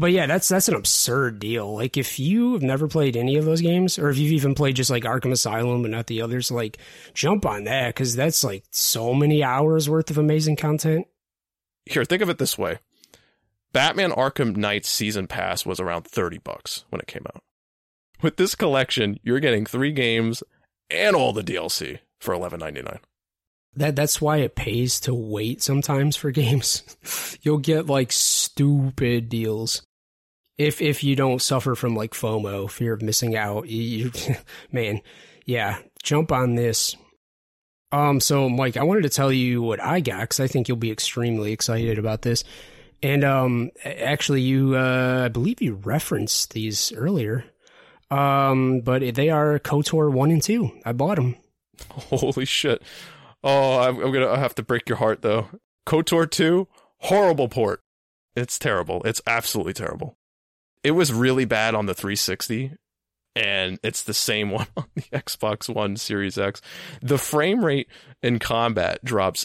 But 0.00 0.12
yeah, 0.12 0.26
that's 0.26 0.48
that's 0.48 0.68
an 0.68 0.76
absurd 0.76 1.40
deal. 1.40 1.74
Like 1.74 1.96
if 1.96 2.20
you've 2.20 2.62
never 2.62 2.86
played 2.86 3.16
any 3.16 3.36
of 3.36 3.44
those 3.44 3.60
games, 3.60 3.98
or 3.98 4.10
if 4.10 4.16
you've 4.16 4.32
even 4.32 4.54
played 4.54 4.76
just 4.76 4.90
like 4.90 5.02
Arkham 5.02 5.32
Asylum 5.32 5.82
but 5.82 5.90
not 5.90 6.06
the 6.06 6.22
others, 6.22 6.52
like 6.52 6.78
jump 7.14 7.44
on 7.44 7.64
that 7.64 7.88
because 7.88 8.14
that's 8.14 8.44
like 8.44 8.62
so 8.70 9.12
many 9.12 9.42
hours 9.42 9.90
worth 9.90 10.08
of 10.10 10.16
amazing 10.16 10.54
content. 10.54 11.08
Here, 11.84 12.04
think 12.04 12.22
of 12.22 12.28
it 12.28 12.38
this 12.38 12.56
way: 12.56 12.78
Batman 13.72 14.12
Arkham 14.12 14.56
Knight 14.56 14.86
season 14.86 15.26
pass 15.26 15.66
was 15.66 15.80
around 15.80 16.04
thirty 16.06 16.38
bucks 16.38 16.84
when 16.90 17.00
it 17.00 17.08
came 17.08 17.26
out. 17.34 17.42
With 18.22 18.36
this 18.36 18.54
collection, 18.54 19.18
you're 19.24 19.40
getting 19.40 19.66
three 19.66 19.92
games 19.92 20.44
and 20.90 21.16
all 21.16 21.32
the 21.32 21.42
DLC 21.42 21.98
for 22.20 22.32
eleven 22.32 22.60
ninety 22.60 22.82
nine. 22.82 23.00
That 23.74 23.96
that's 23.96 24.20
why 24.20 24.38
it 24.38 24.54
pays 24.54 25.00
to 25.00 25.14
wait 25.14 25.60
sometimes 25.60 26.14
for 26.14 26.30
games. 26.32 27.38
You'll 27.42 27.58
get 27.58 27.86
like 27.86 28.12
stupid 28.58 29.28
deals. 29.28 29.82
If 30.56 30.82
if 30.82 31.04
you 31.04 31.14
don't 31.14 31.40
suffer 31.40 31.76
from 31.76 31.94
like 31.94 32.10
FOMO, 32.10 32.68
fear 32.68 32.92
of 32.92 33.02
missing 33.02 33.36
out, 33.36 33.68
you, 33.68 34.10
you 34.16 34.34
man, 34.72 35.00
yeah, 35.46 35.78
jump 36.02 36.32
on 36.32 36.56
this. 36.56 36.96
Um 37.92 38.18
so 38.18 38.48
Mike, 38.48 38.76
I 38.76 38.82
wanted 38.82 39.02
to 39.02 39.10
tell 39.10 39.32
you 39.32 39.62
what 39.62 39.80
I 39.80 40.00
got 40.00 40.28
cuz 40.28 40.40
I 40.40 40.48
think 40.48 40.66
you'll 40.66 40.76
be 40.76 40.90
extremely 40.90 41.52
excited 41.52 41.98
about 41.98 42.22
this. 42.22 42.42
And 43.00 43.22
um 43.22 43.70
actually 43.84 44.40
you 44.40 44.74
uh 44.74 45.26
I 45.26 45.28
believe 45.28 45.62
you 45.62 45.74
referenced 45.74 46.52
these 46.52 46.92
earlier. 46.94 47.44
Um 48.10 48.80
but 48.80 49.14
they 49.14 49.30
are 49.30 49.60
KOTOR 49.60 50.10
1 50.10 50.30
and 50.32 50.42
2. 50.42 50.80
I 50.84 50.92
bought 50.92 51.14
them. 51.16 51.36
Holy 51.92 52.44
shit! 52.44 52.82
Oh, 53.44 53.78
I'm, 53.78 54.02
I'm 54.02 54.12
gonna 54.12 54.36
have 54.36 54.56
to 54.56 54.64
break 54.64 54.88
your 54.88 54.98
heart 54.98 55.22
though. 55.22 55.46
KOTOR 55.86 56.28
2, 56.28 56.66
horrible 56.98 57.46
port. 57.46 57.82
It's 58.38 58.58
terrible. 58.58 59.02
It's 59.04 59.20
absolutely 59.26 59.74
terrible. 59.74 60.16
It 60.84 60.92
was 60.92 61.12
really 61.12 61.44
bad 61.44 61.74
on 61.74 61.86
the 61.86 61.94
360, 61.94 62.72
and 63.34 63.78
it's 63.82 64.02
the 64.02 64.14
same 64.14 64.50
one 64.52 64.66
on 64.76 64.86
the 64.94 65.02
Xbox 65.02 65.72
One 65.72 65.96
Series 65.96 66.38
X. 66.38 66.60
The 67.02 67.18
frame 67.18 67.64
rate 67.64 67.88
in 68.22 68.38
combat 68.38 69.04
drops 69.04 69.44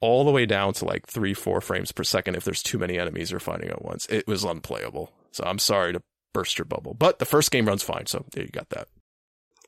all 0.00 0.24
the 0.24 0.30
way 0.30 0.46
down 0.46 0.72
to 0.74 0.84
like 0.84 1.06
three, 1.06 1.34
four 1.34 1.60
frames 1.60 1.92
per 1.92 2.04
second 2.04 2.34
if 2.34 2.44
there's 2.44 2.62
too 2.62 2.78
many 2.78 2.98
enemies 2.98 3.30
you're 3.30 3.40
fighting 3.40 3.68
at 3.68 3.84
once. 3.84 4.06
It 4.06 4.26
was 4.26 4.44
unplayable. 4.44 5.12
So 5.32 5.44
I'm 5.44 5.58
sorry 5.58 5.92
to 5.92 6.00
burst 6.32 6.58
your 6.58 6.64
bubble, 6.64 6.94
but 6.94 7.18
the 7.18 7.26
first 7.26 7.50
game 7.50 7.66
runs 7.66 7.82
fine. 7.82 8.06
So 8.06 8.24
there 8.32 8.44
you 8.44 8.50
got 8.50 8.70
that. 8.70 8.88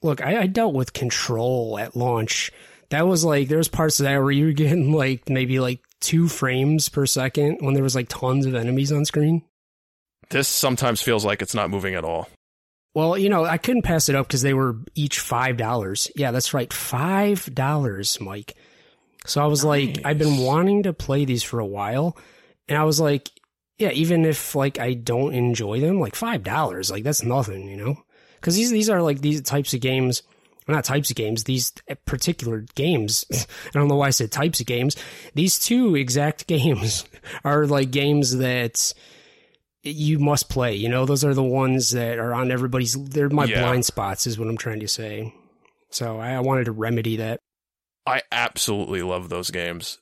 Look, 0.02 0.20
I, 0.20 0.40
I 0.40 0.46
dealt 0.46 0.74
with 0.74 0.92
control 0.92 1.78
at 1.78 1.94
launch. 1.94 2.50
That 2.92 3.06
was 3.06 3.24
like 3.24 3.48
there 3.48 3.56
was 3.56 3.68
parts 3.68 4.00
of 4.00 4.04
that 4.04 4.18
where 4.18 4.30
you 4.30 4.44
were 4.44 4.52
getting 4.52 4.92
like 4.92 5.30
maybe 5.30 5.60
like 5.60 5.80
two 6.00 6.28
frames 6.28 6.90
per 6.90 7.06
second 7.06 7.56
when 7.60 7.72
there 7.72 7.82
was 7.82 7.94
like 7.94 8.10
tons 8.10 8.44
of 8.44 8.54
enemies 8.54 8.92
on 8.92 9.06
screen. 9.06 9.42
This 10.28 10.46
sometimes 10.46 11.00
feels 11.00 11.24
like 11.24 11.40
it's 11.40 11.54
not 11.54 11.70
moving 11.70 11.94
at 11.94 12.04
all. 12.04 12.28
Well, 12.94 13.16
you 13.16 13.30
know, 13.30 13.46
I 13.46 13.56
couldn't 13.56 13.80
pass 13.80 14.10
it 14.10 14.14
up 14.14 14.26
because 14.26 14.42
they 14.42 14.52
were 14.52 14.76
each 14.94 15.20
five 15.20 15.56
dollars. 15.56 16.10
Yeah, 16.16 16.32
that's 16.32 16.52
right, 16.52 16.70
five 16.70 17.46
dollars, 17.54 18.20
Mike. 18.20 18.56
So 19.24 19.42
I 19.42 19.46
was 19.46 19.64
like, 19.64 20.00
I've 20.04 20.18
been 20.18 20.36
wanting 20.36 20.82
to 20.82 20.92
play 20.92 21.24
these 21.24 21.42
for 21.42 21.60
a 21.60 21.66
while, 21.66 22.18
and 22.68 22.76
I 22.76 22.84
was 22.84 23.00
like, 23.00 23.30
yeah, 23.78 23.92
even 23.92 24.26
if 24.26 24.54
like 24.54 24.78
I 24.78 24.92
don't 24.92 25.32
enjoy 25.32 25.80
them, 25.80 25.98
like 25.98 26.14
five 26.14 26.42
dollars, 26.42 26.90
like 26.90 27.04
that's 27.04 27.22
nothing, 27.24 27.68
you 27.68 27.78
know? 27.78 27.96
Because 28.34 28.54
these 28.54 28.70
these 28.70 28.90
are 28.90 29.00
like 29.00 29.22
these 29.22 29.40
types 29.40 29.72
of 29.72 29.80
games, 29.80 30.22
not 30.68 30.84
types 30.84 31.10
of 31.10 31.16
games, 31.16 31.44
these 31.44 31.72
particular 32.06 32.64
games. 32.74 33.24
I 33.32 33.70
don't 33.72 33.88
know 33.88 33.96
why 33.96 34.08
I 34.08 34.10
said 34.10 34.30
types 34.30 34.60
of 34.60 34.66
games. 34.66 34.96
These 35.34 35.58
two 35.58 35.96
exact 35.96 36.46
games 36.48 37.04
are 37.44 37.66
like 37.66 37.90
games 37.90 38.36
that 38.38 38.92
you 39.82 40.18
must 40.18 40.48
play. 40.48 40.74
You 40.74 40.88
know, 40.88 41.04
those 41.06 41.24
are 41.24 41.34
the 41.34 41.42
ones 41.42 41.90
that 41.90 42.18
are 42.18 42.32
on 42.32 42.50
everybody's. 42.52 42.94
They're 42.94 43.28
my 43.28 43.44
Yeah. 43.46 43.60
blind 43.62 43.84
spots, 43.84 44.26
is 44.26 44.38
what 44.38 44.48
I'm 44.48 44.56
trying 44.56 44.80
to 44.80 44.88
say. 44.88 45.34
So 45.90 46.18
I, 46.18 46.38
wanted 46.40 46.64
to 46.66 46.72
remedy 46.72 47.16
that. 47.16 47.40
I 48.06 48.22
absolutely 48.32 49.02
love 49.02 49.28
those 49.28 49.50
games. 49.50 49.98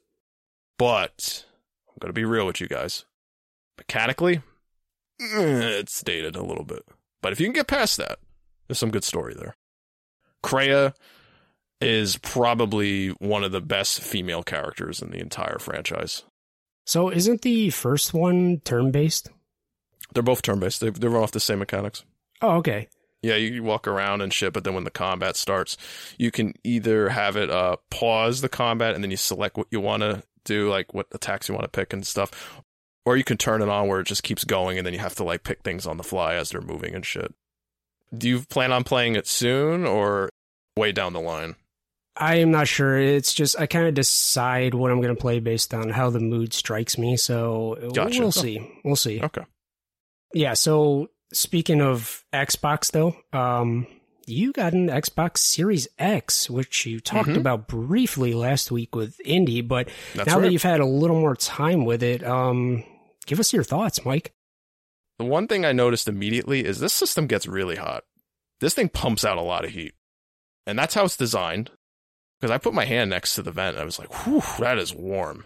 But 0.78 1.44
I'm 1.88 1.96
going 2.00 2.10
to 2.10 2.18
be 2.18 2.24
real 2.24 2.46
with 2.46 2.60
you 2.60 2.68
guys. 2.68 3.04
Mechanically, 3.76 4.36
eh, 5.20 5.78
it's 5.80 6.02
dated 6.02 6.36
a 6.36 6.42
little 6.42 6.64
bit. 6.64 6.84
But 7.22 7.32
if 7.32 7.40
you 7.40 7.46
can 7.46 7.52
get 7.54 7.66
past 7.66 7.96
that, 7.96 8.18
there's 8.68 8.78
some 8.78 8.90
good 8.90 9.04
story 9.04 9.34
there. 9.34 9.56
Kreia 10.42 10.94
is 11.80 12.16
probably 12.18 13.08
one 13.18 13.42
of 13.42 13.52
the 13.52 13.60
best 13.60 14.00
female 14.00 14.42
characters 14.42 15.00
in 15.00 15.10
the 15.10 15.18
entire 15.18 15.58
franchise. 15.58 16.24
So 16.86 17.10
isn't 17.10 17.42
the 17.42 17.70
first 17.70 18.12
one 18.12 18.60
turn 18.64 18.90
based? 18.90 19.30
They're 20.12 20.22
both 20.22 20.42
turn 20.42 20.60
based, 20.60 20.80
they, 20.80 20.90
they 20.90 21.08
run 21.08 21.22
off 21.22 21.32
the 21.32 21.40
same 21.40 21.60
mechanics. 21.60 22.04
Oh, 22.42 22.56
okay. 22.56 22.88
Yeah, 23.22 23.36
you 23.36 23.62
walk 23.62 23.86
around 23.86 24.22
and 24.22 24.32
shit, 24.32 24.54
but 24.54 24.64
then 24.64 24.74
when 24.74 24.84
the 24.84 24.90
combat 24.90 25.36
starts, 25.36 25.76
you 26.18 26.30
can 26.30 26.54
either 26.64 27.10
have 27.10 27.36
it 27.36 27.50
uh, 27.50 27.76
pause 27.90 28.40
the 28.40 28.48
combat 28.48 28.94
and 28.94 29.04
then 29.04 29.10
you 29.10 29.18
select 29.18 29.58
what 29.58 29.66
you 29.70 29.80
want 29.80 30.02
to 30.02 30.22
do, 30.44 30.70
like 30.70 30.94
what 30.94 31.06
attacks 31.12 31.48
you 31.48 31.54
want 31.54 31.64
to 31.64 31.68
pick 31.68 31.92
and 31.92 32.06
stuff, 32.06 32.62
or 33.04 33.16
you 33.16 33.24
can 33.24 33.36
turn 33.36 33.60
it 33.60 33.68
on 33.68 33.88
where 33.88 34.00
it 34.00 34.06
just 34.06 34.22
keeps 34.22 34.44
going 34.44 34.78
and 34.78 34.86
then 34.86 34.94
you 34.94 35.00
have 35.00 35.14
to 35.16 35.24
like 35.24 35.44
pick 35.44 35.62
things 35.62 35.86
on 35.86 35.98
the 35.98 36.02
fly 36.02 36.34
as 36.34 36.50
they're 36.50 36.62
moving 36.62 36.94
and 36.94 37.04
shit. 37.04 37.34
Do 38.16 38.28
you 38.28 38.40
plan 38.40 38.72
on 38.72 38.84
playing 38.84 39.16
it 39.16 39.26
soon 39.26 39.86
or 39.86 40.28
way 40.76 40.92
down 40.92 41.12
the 41.12 41.20
line? 41.20 41.54
I 42.16 42.36
am 42.36 42.50
not 42.50 42.68
sure. 42.68 42.98
It's 42.98 43.32
just 43.32 43.58
I 43.58 43.66
kind 43.66 43.86
of 43.86 43.94
decide 43.94 44.74
what 44.74 44.90
I'm 44.90 45.00
going 45.00 45.14
to 45.14 45.20
play 45.20 45.38
based 45.40 45.72
on 45.72 45.90
how 45.90 46.10
the 46.10 46.20
mood 46.20 46.52
strikes 46.52 46.98
me. 46.98 47.16
So 47.16 47.78
Gotcha. 47.94 48.20
we'll 48.20 48.32
see. 48.32 48.68
We'll 48.84 48.96
see. 48.96 49.20
Okay. 49.22 49.42
Yeah. 50.34 50.54
So 50.54 51.08
speaking 51.32 51.80
of 51.80 52.24
Xbox, 52.32 52.90
though, 52.90 53.16
um, 53.38 53.86
you 54.26 54.52
got 54.52 54.72
an 54.74 54.88
Xbox 54.88 55.38
Series 55.38 55.88
X, 55.98 56.50
which 56.50 56.84
you 56.84 57.00
talked 57.00 57.30
Mhm. 57.30 57.36
about 57.38 57.68
briefly 57.68 58.34
last 58.34 58.70
week 58.70 58.94
with 58.94 59.18
Indy, 59.24 59.60
but 59.60 59.88
That's 60.14 60.28
now 60.28 60.40
that 60.40 60.52
you've 60.52 60.62
had 60.62 60.80
a 60.80 60.86
little 60.86 61.18
more 61.18 61.36
time 61.36 61.84
with 61.84 62.02
it, 62.02 62.22
um, 62.24 62.84
give 63.26 63.40
us 63.40 63.52
your 63.52 63.64
thoughts, 63.64 64.04
Mike. 64.04 64.32
The 65.20 65.26
one 65.26 65.46
thing 65.48 65.66
I 65.66 65.72
noticed 65.72 66.08
immediately 66.08 66.64
is 66.64 66.80
this 66.80 66.94
system 66.94 67.26
gets 67.26 67.46
really 67.46 67.76
hot. 67.76 68.04
This 68.60 68.72
thing 68.72 68.88
pumps 68.88 69.22
out 69.22 69.36
a 69.36 69.42
lot 69.42 69.66
of 69.66 69.70
heat. 69.72 69.92
And 70.66 70.78
that's 70.78 70.94
how 70.94 71.04
it's 71.04 71.14
designed. 71.18 71.70
Because 72.40 72.50
I 72.50 72.56
put 72.56 72.72
my 72.72 72.86
hand 72.86 73.10
next 73.10 73.34
to 73.34 73.42
the 73.42 73.50
vent 73.52 73.76
and 73.76 73.82
I 73.82 73.84
was 73.84 73.98
like, 73.98 74.24
whew, 74.24 74.40
that 74.60 74.78
is 74.78 74.94
warm. 74.94 75.44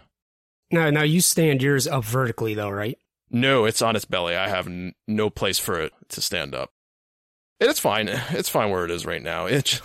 Now, 0.71 0.89
now 0.91 1.01
you 1.03 1.19
stand 1.19 1.61
yours 1.61 1.87
up 1.87 2.05
vertically, 2.05 2.53
though, 2.53 2.69
right? 2.69 2.97
No, 3.29 3.65
it's 3.65 3.81
on 3.81 3.97
its 3.97 4.05
belly. 4.05 4.33
I 4.33 4.47
have 4.47 4.67
n- 4.67 4.93
no 5.09 5.29
place 5.29 5.59
for 5.59 5.77
it 5.81 5.91
to 6.07 6.21
stand 6.21 6.55
up. 6.55 6.69
It's 7.59 7.81
fine. 7.81 8.07
It's 8.07 8.47
fine 8.47 8.69
where 8.69 8.85
it 8.85 8.91
is 8.91 9.05
right 9.05 9.21
now. 9.21 9.45
It 9.45 9.65
j- 9.65 9.79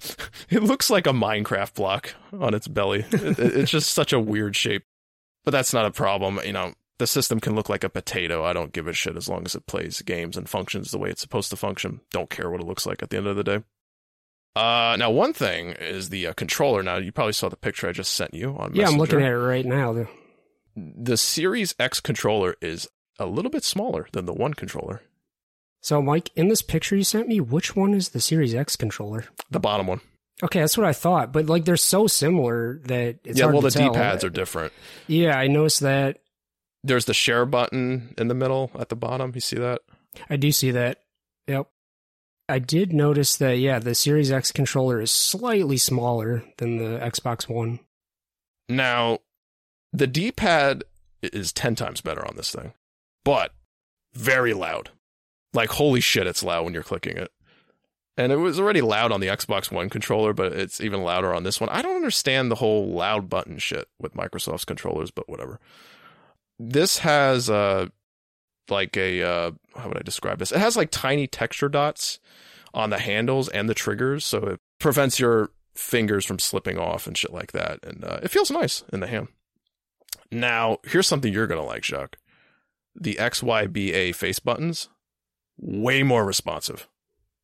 it 0.50 0.64
looks 0.64 0.90
like 0.90 1.06
a 1.06 1.10
Minecraft 1.12 1.74
block 1.74 2.16
on 2.36 2.52
its 2.52 2.66
belly. 2.66 3.04
It- 3.12 3.38
it's 3.38 3.70
just 3.70 3.92
such 3.92 4.12
a 4.12 4.18
weird 4.18 4.56
shape. 4.56 4.82
But 5.44 5.52
that's 5.52 5.72
not 5.72 5.86
a 5.86 5.92
problem. 5.92 6.40
You 6.44 6.52
know, 6.52 6.74
the 6.98 7.06
system 7.06 7.40
can 7.40 7.54
look 7.54 7.68
like 7.68 7.84
a 7.84 7.88
potato. 7.88 8.44
I 8.44 8.52
don't 8.52 8.72
give 8.72 8.86
a 8.86 8.92
shit 8.92 9.16
as 9.16 9.28
long 9.28 9.44
as 9.44 9.54
it 9.54 9.66
plays 9.66 10.00
games 10.02 10.36
and 10.36 10.48
functions 10.48 10.90
the 10.90 10.98
way 10.98 11.10
it's 11.10 11.20
supposed 11.20 11.50
to 11.50 11.56
function. 11.56 12.00
Don't 12.10 12.30
care 12.30 12.50
what 12.50 12.60
it 12.60 12.66
looks 12.66 12.86
like 12.86 13.02
at 13.02 13.10
the 13.10 13.16
end 13.16 13.26
of 13.26 13.36
the 13.36 13.44
day. 13.44 13.62
Uh, 14.54 14.96
now 14.98 15.10
one 15.10 15.34
thing 15.34 15.70
is 15.72 16.08
the 16.08 16.28
uh, 16.28 16.32
controller. 16.32 16.82
Now 16.82 16.96
you 16.96 17.12
probably 17.12 17.34
saw 17.34 17.48
the 17.50 17.56
picture 17.56 17.88
I 17.88 17.92
just 17.92 18.12
sent 18.14 18.32
you 18.32 18.56
on. 18.58 18.74
Yeah, 18.74 18.88
I'm 18.88 18.96
looking 18.96 19.20
at 19.20 19.30
it 19.30 19.36
right 19.38 19.66
now. 19.66 19.92
The- 19.92 20.08
the 20.76 21.16
Series 21.16 21.74
X 21.78 22.00
controller 22.00 22.54
is 22.60 22.86
a 23.18 23.24
little 23.26 23.50
bit 23.50 23.64
smaller 23.64 24.08
than 24.12 24.26
the 24.26 24.34
one 24.34 24.52
controller. 24.52 25.02
So, 25.80 26.02
Mike, 26.02 26.30
in 26.36 26.48
this 26.48 26.60
picture 26.62 26.96
you 26.96 27.04
sent 27.04 27.28
me, 27.28 27.40
which 27.40 27.74
one 27.74 27.94
is 27.94 28.10
the 28.10 28.20
Series 28.20 28.54
X 28.54 28.76
controller? 28.76 29.24
The 29.50 29.60
bottom 29.60 29.86
one. 29.86 30.00
Okay, 30.42 30.60
that's 30.60 30.76
what 30.76 30.86
I 30.86 30.92
thought, 30.92 31.32
but 31.32 31.46
like 31.46 31.64
they're 31.64 31.78
so 31.78 32.06
similar 32.06 32.80
that 32.84 33.20
it's 33.24 33.38
yeah, 33.38 33.46
well, 33.46 33.62
the. 33.62 33.70
D 33.70 33.88
pads 33.88 34.22
are 34.22 34.28
different. 34.28 34.74
Yeah, 35.06 35.38
I 35.38 35.46
noticed 35.46 35.80
that. 35.80 36.18
There's 36.86 37.06
the 37.06 37.14
share 37.14 37.44
button 37.46 38.14
in 38.16 38.28
the 38.28 38.34
middle 38.34 38.70
at 38.78 38.88
the 38.90 38.96
bottom. 38.96 39.32
You 39.34 39.40
see 39.40 39.56
that? 39.56 39.80
I 40.30 40.36
do 40.36 40.52
see 40.52 40.70
that. 40.70 41.00
Yep. 41.48 41.68
I 42.48 42.60
did 42.60 42.92
notice 42.92 43.36
that. 43.36 43.58
Yeah, 43.58 43.80
the 43.80 43.94
Series 43.94 44.30
X 44.30 44.52
controller 44.52 45.00
is 45.00 45.10
slightly 45.10 45.78
smaller 45.78 46.44
than 46.58 46.76
the 46.76 46.98
Xbox 47.00 47.48
One. 47.48 47.80
Now, 48.68 49.18
the 49.92 50.06
D 50.06 50.30
pad 50.30 50.84
is 51.22 51.52
10 51.52 51.74
times 51.74 52.00
better 52.00 52.24
on 52.24 52.36
this 52.36 52.52
thing, 52.52 52.72
but 53.24 53.52
very 54.14 54.54
loud. 54.54 54.90
Like, 55.54 55.70
holy 55.70 56.00
shit, 56.00 56.26
it's 56.26 56.42
loud 56.44 56.64
when 56.64 56.74
you're 56.74 56.82
clicking 56.84 57.16
it. 57.16 57.32
And 58.16 58.30
it 58.32 58.36
was 58.36 58.60
already 58.60 58.80
loud 58.80 59.10
on 59.12 59.20
the 59.20 59.26
Xbox 59.26 59.72
One 59.72 59.90
controller, 59.90 60.32
but 60.32 60.52
it's 60.52 60.80
even 60.80 61.02
louder 61.02 61.34
on 61.34 61.42
this 61.42 61.60
one. 61.60 61.68
I 61.70 61.82
don't 61.82 61.96
understand 61.96 62.50
the 62.50 62.56
whole 62.56 62.88
loud 62.88 63.28
button 63.28 63.58
shit 63.58 63.88
with 64.00 64.14
Microsoft's 64.14 64.64
controllers, 64.64 65.10
but 65.10 65.28
whatever. 65.28 65.58
This 66.58 66.98
has 66.98 67.50
uh 67.50 67.86
like 68.68 68.96
a 68.96 69.22
uh 69.22 69.50
how 69.76 69.88
would 69.88 69.98
I 69.98 70.02
describe 70.02 70.38
this? 70.38 70.52
It 70.52 70.58
has 70.58 70.76
like 70.76 70.90
tiny 70.90 71.26
texture 71.26 71.68
dots 71.68 72.18
on 72.74 72.90
the 72.90 72.98
handles 72.98 73.48
and 73.48 73.68
the 73.68 73.74
triggers, 73.74 74.24
so 74.24 74.38
it 74.38 74.60
prevents 74.78 75.18
your 75.18 75.50
fingers 75.74 76.24
from 76.24 76.38
slipping 76.38 76.78
off 76.78 77.06
and 77.06 77.16
shit 77.16 77.32
like 77.32 77.52
that. 77.52 77.80
And 77.82 78.04
uh, 78.04 78.20
it 78.22 78.30
feels 78.30 78.50
nice 78.50 78.84
in 78.92 79.00
the 79.00 79.06
hand. 79.06 79.28
Now, 80.30 80.78
here's 80.84 81.06
something 81.06 81.32
you're 81.32 81.46
gonna 81.46 81.64
like, 81.64 81.84
Jacques. 81.84 82.16
The 82.94 83.16
XYBA 83.16 84.14
face 84.14 84.38
buttons, 84.38 84.88
way 85.58 86.02
more 86.02 86.24
responsive. 86.24 86.88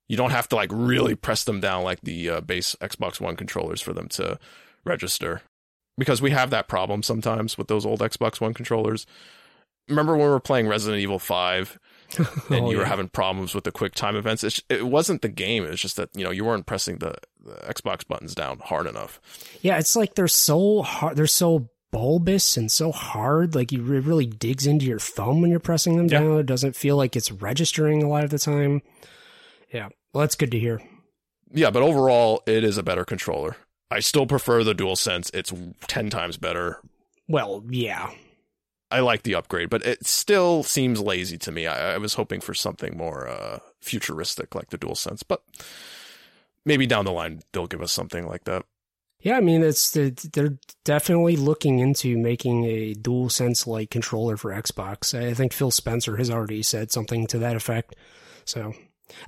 You 0.09 0.17
don't 0.17 0.31
have 0.31 0.49
to 0.49 0.57
like 0.57 0.71
really 0.73 1.15
press 1.15 1.45
them 1.45 1.61
down 1.61 1.85
like 1.85 2.01
the 2.03 2.29
uh, 2.29 2.41
base 2.41 2.75
Xbox 2.81 3.21
One 3.21 3.37
controllers 3.37 3.81
for 3.81 3.93
them 3.93 4.09
to 4.11 4.39
register. 4.85 5.43
Because 5.99 6.23
we 6.23 6.31
have 6.31 6.51
that 6.51 6.69
problem 6.69 7.03
sometimes 7.03 7.59
with 7.59 7.69
those 7.69 7.85
old 7.85 8.01
Xbox 8.01 8.41
One 8.41 8.55
controllers. 8.55 9.07
Remember 9.89 10.13
when 10.17 10.23
we 10.27 10.31
were 10.31 10.41
playing 10.41 10.69
Resident 10.69 11.01
Evil 11.03 11.19
5 11.19 11.79
and 12.19 12.27
Oh, 12.51 12.71
you 12.71 12.77
were 12.77 12.83
yeah. 12.85 12.89
having 12.89 13.09
problems 13.09 13.55
with 13.55 13.65
the 13.65 13.73
quick 13.73 13.95
time 13.95 14.17
events? 14.17 14.43
It's, 14.45 14.63
it 14.69 14.87
wasn't 14.87 15.23
the 15.23 15.29
game. 15.29 15.65
It 15.65 15.71
was 15.71 15.81
just 15.81 15.97
that, 15.97 16.09
you 16.15 16.25
know, 16.25 16.31
you 16.31 16.45
weren't 16.45 16.67
pressing 16.67 16.99
the, 16.99 17.15
the 17.45 17.55
Xbox 17.69 18.07
buttons 18.07 18.35
down 18.35 18.59
hard 18.61 18.87
enough. 18.87 19.21
Yeah, 19.61 19.79
it's 19.79 19.95
like 19.97 20.15
they're 20.15 20.29
so 20.29 20.83
hard. 20.83 21.17
They're 21.17 21.27
so 21.27 21.69
bulbous 21.91 22.57
and 22.57 22.71
so 22.71 22.91
hard. 22.91 23.55
Like 23.55 23.71
you, 23.73 23.81
it 23.93 24.05
really 24.05 24.25
digs 24.27 24.67
into 24.67 24.87
your 24.87 24.99
thumb 25.01 25.43
when 25.43 25.51
you're 25.51 25.61
pressing 25.61 25.97
them 25.97 26.07
Yeah. 26.07 26.21
down. 26.21 26.39
It 26.39 26.47
doesn't 26.47 26.75
feel 26.77 26.97
like 26.97 27.17
it's 27.17 27.31
registering 27.33 28.03
a 28.03 28.09
lot 28.09 28.25
of 28.25 28.31
the 28.31 28.39
time. 28.39 28.81
Yeah, 29.73 29.89
well, 30.15 30.21
that's 30.23 30.37
good 30.37 30.53
to 30.53 30.59
hear. 30.59 30.81
Yeah, 31.53 31.71
but 31.71 31.83
overall, 31.83 32.43
it 32.47 32.65
is 32.65 32.79
a 32.79 32.83
better 32.83 33.05
controller. 33.05 33.57
I 33.93 34.01
still 34.01 34.27
prefer 34.27 34.65
the 34.65 34.75
Dual 34.75 34.97
Sense. 34.97 35.31
It's 35.35 35.53
10 35.87 36.11
times 36.11 36.37
better. 36.37 36.81
Well, 37.29 37.63
yeah, 37.69 38.11
I 38.93 39.01
like 39.01 39.23
the 39.23 39.35
upgrade, 39.35 39.71
but 39.71 39.85
it 39.87 40.07
still 40.07 40.63
seems 40.63 41.01
lazy 41.01 41.39
to 41.39 41.51
me. 41.53 41.67
I, 41.67 41.95
I 41.95 41.99
was 41.99 42.15
hoping 42.15 42.41
for 42.41 42.53
something 42.53 42.97
more 42.97 43.27
uh, 43.27 43.61
futuristic 43.81 44.55
like 44.55 44.69
the 44.69 44.77
Dual 44.77 44.95
Sense, 44.95 45.23
but 45.23 45.43
maybe 46.65 46.87
down 46.87 47.07
the 47.07 47.13
line 47.13 47.41
they'll 47.53 47.67
give 47.67 47.83
us 47.83 47.91
something 47.91 48.27
like 48.27 48.45
that. 48.45 48.65
yeah. 49.21 49.37
I 49.37 49.41
mean, 49.41 49.63
it's 49.63 49.91
they're 49.93 50.59
definitely 50.85 51.37
looking 51.37 51.79
into 51.79 52.19
making 52.19 52.67
a 52.67 52.93
dual 52.93 53.31
sense 53.31 53.67
like 53.67 53.91
controller 53.91 54.37
for 54.37 54.53
Xbox. 54.53 55.19
I 55.19 55.33
think 55.33 55.53
Phil 55.53 55.71
Spencer 55.71 56.17
has 56.19 56.31
already 56.31 56.63
said 56.63 56.93
something 56.93 57.27
to 57.29 57.39
that 57.39 57.57
effect. 57.57 57.97
So 58.45 58.75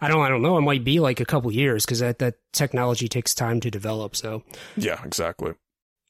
I 0.01 0.09
don't, 0.09 0.25
I 0.25 0.29
don't 0.29 0.43
know. 0.43 0.57
It 0.57 0.63
might 0.63 0.85
be 0.85 1.01
like 1.01 1.21
a 1.21 1.25
couple 1.25 1.53
years 1.53 1.85
because 1.85 1.99
that 2.01 2.19
that 2.19 2.37
technology 2.53 3.09
takes 3.09 3.35
time 3.35 3.61
to 3.61 3.71
develop. 3.71 4.17
So 4.17 4.43
Yeah, 4.77 5.03
exactly. 5.05 5.55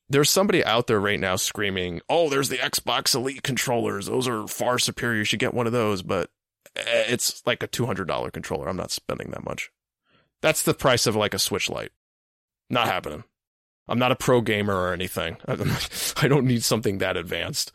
There's 0.08 0.30
somebody 0.30 0.64
out 0.64 0.86
there 0.86 1.00
right 1.00 1.18
now 1.18 1.36
screaming, 1.36 2.00
"Oh, 2.08 2.28
there's 2.28 2.50
the 2.50 2.58
Xbox 2.58 3.14
Elite 3.14 3.42
controllers. 3.42 4.06
Those 4.06 4.28
are 4.28 4.46
far 4.46 4.78
superior. 4.78 5.18
You 5.18 5.24
should 5.24 5.38
get 5.38 5.54
one 5.54 5.66
of 5.66 5.72
those." 5.72 6.02
But 6.02 6.30
eh, 6.76 7.04
it's 7.08 7.42
like 7.46 7.62
a 7.62 7.68
$200 7.68 8.32
controller. 8.32 8.68
I'm 8.68 8.76
not 8.76 8.90
spending 8.90 9.30
that 9.30 9.44
much. 9.44 9.70
That's 10.42 10.62
the 10.62 10.74
price 10.74 11.06
of 11.06 11.16
like 11.16 11.32
a 11.32 11.38
Switch 11.38 11.70
Lite. 11.70 11.92
Not 12.68 12.86
happening. 12.86 13.24
I'm 13.88 13.98
not 13.98 14.12
a 14.12 14.16
pro 14.16 14.40
gamer 14.40 14.74
or 14.74 14.92
anything. 14.92 15.36
I 15.46 16.28
don't 16.28 16.46
need 16.46 16.64
something 16.64 16.98
that 16.98 17.16
advanced. 17.16 17.72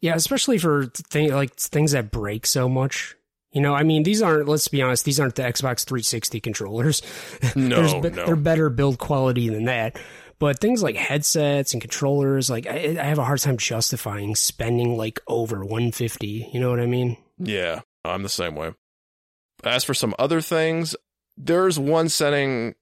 Yeah, 0.00 0.14
especially 0.14 0.58
for 0.58 0.86
th- 0.86 1.32
like 1.32 1.54
things 1.56 1.92
that 1.92 2.10
break 2.10 2.46
so 2.46 2.68
much. 2.68 3.16
You 3.52 3.62
know, 3.62 3.74
I 3.74 3.82
mean, 3.82 4.02
these 4.02 4.20
aren't. 4.20 4.48
Let's 4.48 4.68
be 4.68 4.82
honest; 4.82 5.04
these 5.04 5.18
aren't 5.18 5.36
the 5.36 5.42
Xbox 5.42 5.84
360 5.84 6.40
controllers. 6.40 7.02
No, 7.56 8.00
be- 8.00 8.10
no. 8.10 8.26
they're 8.26 8.36
better 8.36 8.68
build 8.68 8.98
quality 8.98 9.48
than 9.48 9.64
that. 9.64 9.98
But 10.38 10.60
things 10.60 10.82
like 10.82 10.96
headsets 10.96 11.72
and 11.72 11.80
controllers, 11.80 12.48
like 12.48 12.66
I, 12.66 12.96
I 12.98 13.04
have 13.04 13.18
a 13.18 13.24
hard 13.24 13.40
time 13.40 13.56
justifying 13.56 14.36
spending 14.36 14.96
like 14.96 15.18
over 15.26 15.64
150. 15.64 16.50
You 16.52 16.60
know 16.60 16.70
what 16.70 16.80
I 16.80 16.86
mean? 16.86 17.16
Yeah, 17.38 17.80
I'm 18.04 18.22
the 18.22 18.28
same 18.28 18.54
way. 18.54 18.74
As 19.64 19.82
for 19.82 19.94
some 19.94 20.14
other 20.18 20.40
things, 20.40 20.94
there's 21.36 21.78
one 21.78 22.08
setting 22.08 22.74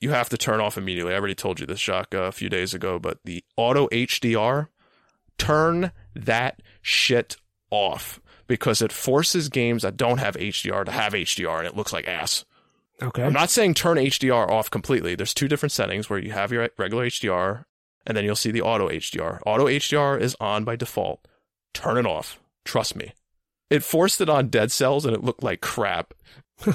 you 0.00 0.10
have 0.10 0.28
to 0.30 0.38
turn 0.38 0.60
off 0.60 0.78
immediately. 0.78 1.12
I 1.12 1.16
already 1.16 1.34
told 1.34 1.60
you 1.60 1.66
this, 1.66 1.80
Jacques, 1.80 2.14
a 2.14 2.32
few 2.32 2.48
days 2.48 2.74
ago, 2.74 2.98
but 2.98 3.18
the 3.24 3.44
auto 3.56 3.86
HDR, 3.88 4.68
turn 5.38 5.92
that 6.14 6.60
shit 6.82 7.36
off 7.70 8.20
because 8.50 8.82
it 8.82 8.90
forces 8.90 9.48
games 9.48 9.82
that 9.82 9.96
don't 9.96 10.18
have 10.18 10.34
HDR 10.34 10.84
to 10.84 10.90
have 10.90 11.12
HDR 11.12 11.58
and 11.58 11.68
it 11.68 11.76
looks 11.76 11.92
like 11.92 12.08
ass. 12.08 12.44
Okay. 13.00 13.22
I'm 13.22 13.32
not 13.32 13.48
saying 13.48 13.74
turn 13.74 13.96
HDR 13.96 14.50
off 14.50 14.68
completely. 14.68 15.14
There's 15.14 15.32
two 15.32 15.46
different 15.46 15.70
settings 15.70 16.10
where 16.10 16.18
you 16.18 16.32
have 16.32 16.50
your 16.50 16.68
regular 16.76 17.06
HDR 17.06 17.64
and 18.04 18.16
then 18.16 18.24
you'll 18.24 18.34
see 18.34 18.50
the 18.50 18.62
auto 18.62 18.88
HDR. 18.88 19.38
Auto 19.46 19.66
HDR 19.66 20.20
is 20.20 20.36
on 20.40 20.64
by 20.64 20.74
default. 20.74 21.28
Turn 21.74 21.96
it 21.96 22.06
off. 22.06 22.40
Trust 22.64 22.96
me. 22.96 23.12
It 23.70 23.84
forced 23.84 24.20
it 24.20 24.28
on 24.28 24.48
Dead 24.48 24.72
Cells 24.72 25.06
and 25.06 25.14
it 25.14 25.22
looked 25.22 25.44
like 25.44 25.60
crap. 25.60 26.12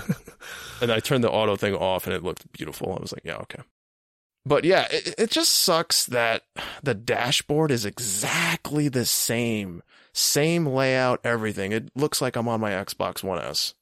and 0.82 0.94
I 0.94 1.02
turned 1.02 1.26
the 1.26 1.30
auto 1.30 1.58
thing 1.58 1.76
off 1.76 2.08
and 2.08 2.16
it 2.16 2.24
looked 2.24 2.50
beautiful. 2.54 2.96
I 2.98 3.02
was 3.02 3.12
like, 3.12 3.26
yeah, 3.26 3.36
okay. 3.40 3.64
But 4.46 4.64
yeah, 4.64 4.88
it, 4.90 5.16
it 5.18 5.30
just 5.30 5.54
sucks 5.54 6.06
that 6.06 6.44
the 6.82 6.94
dashboard 6.94 7.70
is 7.70 7.84
exactly 7.84 8.88
the 8.88 9.06
same. 9.06 9.84
Same 10.17 10.65
layout, 10.65 11.19
everything. 11.25 11.73
It 11.73 11.89
looks 11.93 12.21
like 12.21 12.38
I'm 12.38 12.47
on 12.47 12.62
my 12.62 12.71
Xbox 12.71 13.21
One 13.21 13.38
S. 13.38 13.73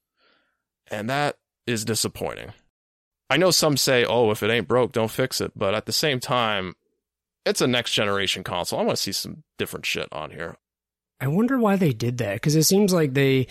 And 0.90 1.08
that 1.08 1.38
is 1.68 1.86
disappointing. 1.86 2.54
I 3.30 3.38
know 3.38 3.52
some 3.52 3.78
say, 3.78 4.04
oh, 4.04 4.32
if 4.32 4.42
it 4.42 4.50
ain't 4.50 4.68
broke, 4.68 4.94
don't 4.94 5.12
fix 5.12 5.40
it. 5.42 5.52
But 5.56 5.76
at 5.76 5.86
the 5.86 5.92
same 5.92 6.20
time, 6.20 6.74
it's 7.46 7.62
a 7.62 7.68
next 7.68 7.94
generation 7.94 8.44
console. 8.44 8.80
I 8.80 8.84
want 8.84 8.98
to 8.98 9.02
see 9.04 9.12
some 9.12 9.44
different 9.60 9.86
shit 9.86 10.08
on 10.12 10.32
here. 10.32 10.58
I 11.22 11.28
wonder 11.28 11.60
why 11.60 11.76
they 11.76 11.94
did 11.94 12.18
that 12.18 12.34
because 12.34 12.56
it 12.56 12.64
seems 12.64 12.92
like 12.92 13.14
they, 13.14 13.46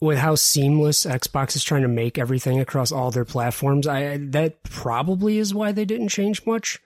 with 0.00 0.18
how 0.18 0.34
seamless 0.34 1.06
Xbox 1.06 1.54
is 1.54 1.62
trying 1.62 1.82
to 1.82 1.88
make 1.88 2.18
everything 2.18 2.58
across 2.58 2.90
all 2.90 3.12
their 3.12 3.24
platforms, 3.24 3.86
I 3.86 4.16
that 4.16 4.64
probably 4.64 5.38
is 5.38 5.54
why 5.54 5.70
they 5.70 5.84
didn't 5.84 6.08
change 6.08 6.44
much. 6.44 6.80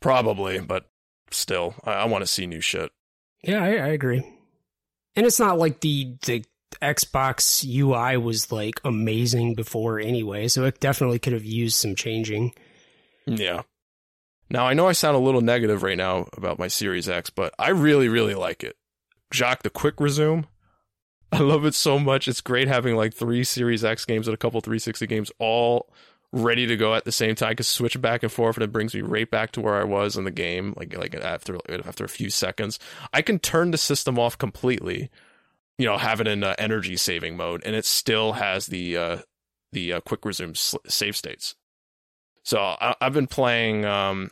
Probably, 0.00 0.60
but 0.60 0.88
still, 1.32 1.74
I, 1.82 1.94
I 1.94 2.04
want 2.04 2.22
to 2.22 2.28
see 2.28 2.46
new 2.46 2.60
shit. 2.60 2.92
Yeah, 3.42 3.62
I, 3.62 3.68
I 3.68 3.88
agree. 3.88 4.24
And 5.16 5.26
it's 5.26 5.40
not 5.40 5.58
like 5.58 5.80
the 5.80 6.16
the 6.22 6.44
Xbox 6.80 7.64
UI 7.64 8.16
was 8.16 8.52
like 8.52 8.80
amazing 8.84 9.54
before 9.54 9.98
anyway, 9.98 10.48
so 10.48 10.64
it 10.64 10.80
definitely 10.80 11.18
could 11.18 11.32
have 11.32 11.44
used 11.44 11.76
some 11.76 11.94
changing. 11.94 12.52
Yeah. 13.26 13.62
Now 14.48 14.66
I 14.66 14.74
know 14.74 14.88
I 14.88 14.92
sound 14.92 15.16
a 15.16 15.20
little 15.20 15.40
negative 15.40 15.82
right 15.82 15.96
now 15.96 16.28
about 16.36 16.58
my 16.58 16.68
Series 16.68 17.08
X, 17.08 17.30
but 17.30 17.54
I 17.58 17.70
really, 17.70 18.08
really 18.08 18.34
like 18.34 18.64
it. 18.64 18.76
Jacques, 19.32 19.62
the 19.62 19.70
quick 19.70 20.00
resume. 20.00 20.46
I 21.32 21.38
love 21.38 21.64
it 21.64 21.74
so 21.74 21.98
much. 21.98 22.26
It's 22.26 22.40
great 22.40 22.66
having 22.66 22.96
like 22.96 23.14
three 23.14 23.44
Series 23.44 23.84
X 23.84 24.04
games 24.04 24.26
and 24.26 24.34
a 24.34 24.38
couple 24.38 24.60
360 24.60 25.06
games 25.06 25.30
all 25.38 25.92
ready 26.32 26.66
to 26.66 26.76
go 26.76 26.94
at 26.94 27.04
the 27.04 27.12
same 27.12 27.34
time. 27.34 27.56
I 27.58 27.62
switch 27.62 28.00
back 28.00 28.22
and 28.22 28.30
forth, 28.30 28.56
and 28.56 28.64
it 28.64 28.72
brings 28.72 28.94
me 28.94 29.00
right 29.00 29.30
back 29.30 29.52
to 29.52 29.60
where 29.60 29.80
I 29.80 29.84
was 29.84 30.16
in 30.16 30.24
the 30.24 30.30
game. 30.30 30.74
Like 30.76 30.96
like 30.96 31.14
after 31.14 31.58
after 31.68 32.04
a 32.04 32.08
few 32.08 32.30
seconds, 32.30 32.78
I 33.12 33.22
can 33.22 33.38
turn 33.38 33.70
the 33.70 33.78
system 33.78 34.18
off 34.18 34.38
completely. 34.38 35.10
You 35.78 35.86
know, 35.86 35.96
have 35.96 36.20
it 36.20 36.28
in 36.28 36.44
uh, 36.44 36.54
energy 36.58 36.96
saving 36.96 37.36
mode, 37.36 37.62
and 37.64 37.74
it 37.74 37.84
still 37.84 38.34
has 38.34 38.66
the 38.66 38.96
uh, 38.96 39.18
the 39.72 39.94
uh, 39.94 40.00
quick 40.00 40.24
resume 40.24 40.54
save 40.54 41.16
states. 41.16 41.54
So 42.42 42.58
I, 42.58 42.94
have 43.00 43.12
been 43.12 43.26
playing 43.26 43.84
um, 43.84 44.30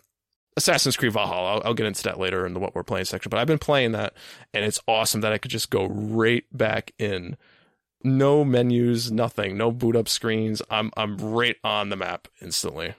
Assassin's 0.56 0.96
Creed 0.96 1.12
Valhalla. 1.12 1.56
I'll, 1.56 1.62
I'll, 1.66 1.74
get 1.74 1.87
into 1.87 2.02
that 2.04 2.18
later 2.18 2.46
in 2.46 2.54
the 2.54 2.61
what 2.61 2.74
we're 2.74 2.82
playing 2.82 3.04
section, 3.04 3.30
but 3.30 3.38
I've 3.38 3.46
been 3.46 3.58
playing 3.58 3.92
that, 3.92 4.14
and 4.54 4.64
it's 4.64 4.80
awesome 4.88 5.20
that 5.22 5.32
I 5.32 5.38
could 5.38 5.50
just 5.50 5.70
go 5.70 5.87
right 5.87 6.44
back 6.52 6.92
in. 6.98 7.37
No 8.02 8.44
menus, 8.44 9.11
nothing, 9.11 9.56
no 9.56 9.72
boot 9.72 9.96
up 9.96 10.08
screens. 10.08 10.62
I'm 10.70 10.90
I'm 10.96 11.16
right 11.18 11.56
on 11.64 11.88
the 11.88 11.96
map 11.96 12.28
instantly. 12.40 12.94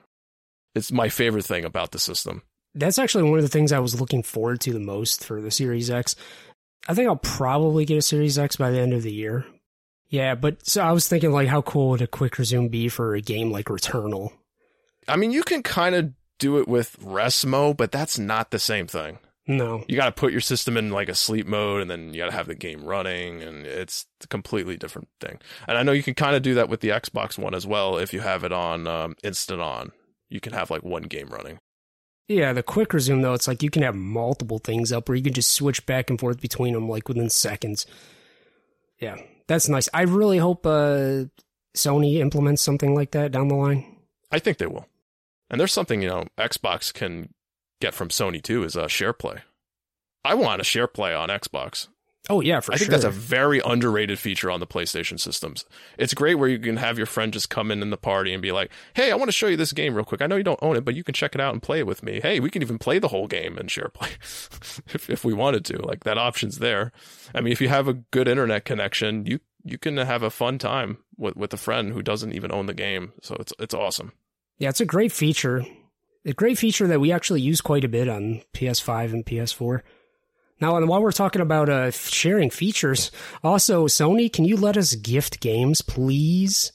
It's 0.75 0.91
my 0.91 1.09
favorite 1.09 1.45
thing 1.45 1.65
about 1.65 1.91
the 1.91 1.99
system. 1.99 2.43
That's 2.75 2.99
actually 2.99 3.23
one 3.23 3.39
of 3.39 3.43
the 3.43 3.49
things 3.49 3.71
I 3.71 3.79
was 3.79 3.99
looking 3.99 4.23
forward 4.23 4.61
to 4.61 4.73
the 4.73 4.79
most 4.79 5.23
for 5.23 5.41
the 5.41 5.51
Series 5.51 5.89
X. 5.89 6.15
I 6.87 6.93
think 6.93 7.07
I'll 7.07 7.15
probably 7.15 7.85
get 7.85 7.97
a 7.97 8.01
Series 8.01 8.37
X 8.37 8.55
by 8.55 8.71
the 8.71 8.79
end 8.79 8.93
of 8.93 9.03
the 9.03 9.11
year. 9.11 9.45
Yeah, 10.09 10.35
but 10.35 10.65
so 10.67 10.81
I 10.81 10.91
was 10.91 11.07
thinking 11.07 11.31
like 11.31 11.47
how 11.47 11.61
cool 11.61 11.89
would 11.89 12.01
a 12.01 12.07
quick 12.07 12.37
resume 12.37 12.67
be 12.67 12.89
for 12.89 13.15
a 13.15 13.21
game 13.21 13.51
like 13.51 13.65
Returnal? 13.65 14.31
I 15.07 15.15
mean, 15.15 15.31
you 15.31 15.43
can 15.43 15.63
kind 15.63 15.95
of 15.95 16.13
do 16.39 16.59
it 16.59 16.67
with 16.67 16.97
rest 17.01 17.45
mode, 17.45 17.77
but 17.77 17.91
that's 17.91 18.17
not 18.17 18.51
the 18.51 18.59
same 18.59 18.87
thing. 18.87 19.19
No. 19.49 19.83
You 19.87 19.95
got 19.95 20.05
to 20.05 20.11
put 20.11 20.31
your 20.31 20.41
system 20.41 20.77
in 20.77 20.91
like 20.91 21.09
a 21.09 21.15
sleep 21.15 21.47
mode 21.47 21.81
and 21.81 21.89
then 21.89 22.13
you 22.13 22.19
got 22.19 22.27
to 22.27 22.37
have 22.37 22.45
the 22.45 22.53
game 22.53 22.85
running 22.85 23.41
and 23.41 23.65
it's 23.65 24.05
a 24.23 24.27
completely 24.27 24.77
different 24.77 25.07
thing. 25.19 25.39
And 25.67 25.75
I 25.75 25.81
know 25.81 25.91
you 25.91 26.03
can 26.03 26.13
kind 26.13 26.35
of 26.35 26.43
do 26.43 26.53
that 26.53 26.69
with 26.69 26.81
the 26.81 26.89
Xbox 26.89 27.35
One 27.35 27.55
as 27.55 27.65
well 27.65 27.97
if 27.97 28.13
you 28.13 28.19
have 28.19 28.43
it 28.43 28.51
on 28.51 28.85
um, 28.85 29.15
instant 29.23 29.59
on. 29.59 29.91
You 30.29 30.39
can 30.39 30.53
have 30.53 30.69
like 30.69 30.83
one 30.83 31.01
game 31.01 31.29
running. 31.29 31.57
Yeah, 32.27 32.53
the 32.53 32.61
quick 32.61 32.93
resume 32.93 33.23
though, 33.23 33.33
it's 33.33 33.47
like 33.47 33.63
you 33.63 33.71
can 33.71 33.81
have 33.81 33.95
multiple 33.95 34.59
things 34.59 34.91
up 34.91 35.09
where 35.09 35.15
you 35.15 35.23
can 35.23 35.33
just 35.33 35.49
switch 35.49 35.83
back 35.87 36.11
and 36.11 36.19
forth 36.19 36.39
between 36.39 36.75
them 36.75 36.87
like 36.87 37.07
within 37.07 37.31
seconds. 37.31 37.87
Yeah, 38.99 39.15
that's 39.47 39.67
nice. 39.67 39.89
I 39.95 40.03
really 40.03 40.37
hope 40.37 40.63
uh, 40.67 41.23
Sony 41.75 42.17
implements 42.17 42.61
something 42.61 42.93
like 42.93 43.11
that 43.11 43.31
down 43.31 43.47
the 43.47 43.55
line. 43.55 43.97
I 44.31 44.37
think 44.37 44.59
they 44.59 44.67
will. 44.67 44.85
And 45.49 45.59
there's 45.59 45.73
something, 45.73 46.03
you 46.03 46.09
know, 46.09 46.25
Xbox 46.37 46.93
can 46.93 47.33
get 47.79 47.93
from 47.93 48.09
Sony 48.09 48.41
too 48.41 48.63
is 48.63 48.75
a 48.75 48.83
uh, 48.83 48.87
share 48.87 49.13
play. 49.13 49.39
I 50.23 50.35
want 50.35 50.61
a 50.61 50.65
share 50.65 50.87
play 50.87 51.13
on 51.13 51.29
Xbox. 51.29 51.87
Oh 52.29 52.41
yeah, 52.41 52.59
for 52.59 52.65
sure. 52.65 52.73
I 52.73 52.77
sure. 52.77 52.87
think 52.87 52.91
that's 52.91 53.15
a 53.15 53.19
very 53.19 53.59
underrated 53.65 54.19
feature 54.19 54.51
on 54.51 54.59
the 54.59 54.67
PlayStation 54.67 55.19
systems. 55.19 55.65
It's 55.97 56.13
great 56.13 56.35
where 56.35 56.49
you 56.49 56.59
can 56.59 56.77
have 56.77 56.97
your 56.97 57.07
friend 57.07 57.33
just 57.33 57.49
come 57.49 57.71
in 57.71 57.81
in 57.81 57.89
the 57.89 57.97
party 57.97 58.33
and 58.33 58.41
be 58.41 58.51
like, 58.51 58.71
"Hey, 58.93 59.11
I 59.11 59.15
want 59.15 59.29
to 59.29 59.33
show 59.33 59.47
you 59.47 59.57
this 59.57 59.73
game 59.73 59.95
real 59.95 60.05
quick. 60.05 60.21
I 60.21 60.27
know 60.27 60.35
you 60.35 60.43
don't 60.43 60.61
own 60.61 60.75
it, 60.75 60.85
but 60.85 60.95
you 60.95 61.03
can 61.03 61.15
check 61.15 61.33
it 61.33 61.41
out 61.41 61.53
and 61.53 61.63
play 61.63 61.79
it 61.79 61.87
with 61.87 62.03
me. 62.03 62.19
Hey, 62.21 62.39
we 62.39 62.51
can 62.51 62.61
even 62.61 62.77
play 62.77 62.99
the 62.99 63.07
whole 63.07 63.27
game 63.27 63.57
and 63.57 63.71
share 63.71 63.89
play 63.89 64.09
if 64.21 65.09
if 65.09 65.25
we 65.25 65.33
wanted 65.33 65.65
to. 65.65 65.81
Like 65.81 66.03
that 66.03 66.19
option's 66.19 66.59
there. 66.59 66.91
I 67.33 67.41
mean, 67.41 67.51
if 67.51 67.61
you 67.61 67.69
have 67.69 67.87
a 67.87 67.93
good 67.93 68.27
internet 68.27 68.63
connection, 68.65 69.25
you 69.25 69.39
you 69.63 69.79
can 69.79 69.97
have 69.97 70.21
a 70.21 70.29
fun 70.29 70.59
time 70.59 70.99
with 71.17 71.35
with 71.35 71.53
a 71.53 71.57
friend 71.57 71.93
who 71.93 72.03
doesn't 72.03 72.33
even 72.33 72.51
own 72.51 72.67
the 72.67 72.73
game. 72.75 73.13
So 73.23 73.37
it's 73.39 73.53
it's 73.57 73.73
awesome. 73.73 74.11
Yeah, 74.59 74.69
it's 74.69 74.81
a 74.81 74.85
great 74.85 75.11
feature. 75.11 75.65
A 76.25 76.33
great 76.33 76.57
feature 76.57 76.87
that 76.87 76.99
we 76.99 77.11
actually 77.11 77.41
use 77.41 77.61
quite 77.61 77.83
a 77.83 77.89
bit 77.89 78.09
on 78.09 78.41
PS5 78.53 79.13
and 79.13 79.25
PS4. 79.25 79.81
Now, 80.61 80.75
and 80.75 80.89
while 80.89 81.01
we're 81.01 81.13
talking 81.13 81.41
about 81.41 81.69
uh, 81.69 81.91
sharing 81.91 82.49
features, 82.49 83.11
also 83.43 83.87
Sony, 83.87 84.31
can 84.31 84.43
you 84.43 84.57
let 84.57 84.75
us 84.75 84.95
gift 84.95 85.39
games, 85.39 85.81
please? 85.81 86.73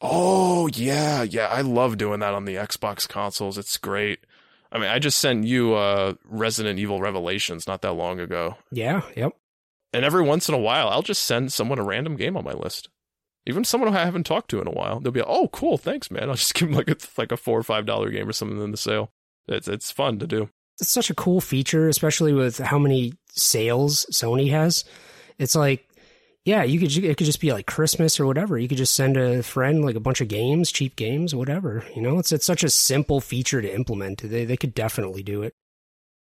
Oh 0.00 0.68
yeah, 0.68 1.22
yeah. 1.22 1.48
I 1.48 1.60
love 1.62 1.98
doing 1.98 2.20
that 2.20 2.34
on 2.34 2.44
the 2.44 2.54
Xbox 2.54 3.08
consoles. 3.08 3.58
It's 3.58 3.76
great. 3.76 4.20
I 4.72 4.78
mean, 4.78 4.88
I 4.88 5.00
just 5.00 5.18
sent 5.18 5.44
you 5.44 5.74
uh, 5.74 6.14
Resident 6.24 6.78
Evil 6.78 7.00
Revelations 7.00 7.66
not 7.66 7.82
that 7.82 7.92
long 7.92 8.20
ago. 8.20 8.56
Yeah, 8.70 9.02
yep. 9.16 9.32
And 9.92 10.04
every 10.04 10.22
once 10.22 10.48
in 10.48 10.54
a 10.54 10.58
while, 10.58 10.88
I'll 10.88 11.02
just 11.02 11.24
send 11.24 11.52
someone 11.52 11.80
a 11.80 11.84
random 11.84 12.14
game 12.14 12.36
on 12.36 12.44
my 12.44 12.52
list. 12.52 12.88
Even 13.46 13.64
someone 13.64 13.94
I 13.94 14.04
haven't 14.04 14.26
talked 14.26 14.50
to 14.50 14.60
in 14.60 14.66
a 14.66 14.72
while, 14.72 15.00
they'll 15.00 15.12
be 15.12 15.20
like, 15.20 15.28
"Oh, 15.28 15.48
cool, 15.48 15.78
thanks, 15.78 16.10
man." 16.10 16.28
I'll 16.28 16.36
just 16.36 16.54
give 16.54 16.68
them 16.68 16.76
like 16.76 16.90
a 16.90 16.96
like 17.16 17.32
a 17.32 17.36
four 17.36 17.58
or 17.58 17.62
five 17.62 17.86
dollar 17.86 18.10
game 18.10 18.28
or 18.28 18.32
something 18.32 18.62
in 18.62 18.70
the 18.70 18.76
sale. 18.76 19.12
It's 19.48 19.68
it's 19.68 19.90
fun 19.90 20.18
to 20.18 20.26
do. 20.26 20.50
It's 20.80 20.90
such 20.90 21.10
a 21.10 21.14
cool 21.14 21.40
feature, 21.40 21.88
especially 21.88 22.32
with 22.32 22.58
how 22.58 22.78
many 22.78 23.14
sales 23.32 24.06
Sony 24.10 24.50
has. 24.50 24.84
It's 25.38 25.54
like, 25.54 25.86
yeah, 26.44 26.62
you 26.62 26.78
could 26.78 26.96
it 26.96 27.16
could 27.16 27.26
just 27.26 27.40
be 27.40 27.52
like 27.52 27.66
Christmas 27.66 28.18
or 28.18 28.26
whatever. 28.26 28.58
You 28.58 28.68
could 28.68 28.78
just 28.78 28.94
send 28.94 29.16
a 29.16 29.42
friend 29.42 29.84
like 29.84 29.96
a 29.96 30.00
bunch 30.00 30.20
of 30.20 30.28
games, 30.28 30.72
cheap 30.72 30.96
games, 30.96 31.34
whatever. 31.34 31.84
You 31.94 32.02
know, 32.02 32.18
it's 32.18 32.32
it's 32.32 32.46
such 32.46 32.64
a 32.64 32.70
simple 32.70 33.20
feature 33.20 33.60
to 33.60 33.74
implement. 33.74 34.22
They 34.22 34.44
they 34.44 34.56
could 34.56 34.74
definitely 34.74 35.22
do 35.22 35.42
it. 35.42 35.54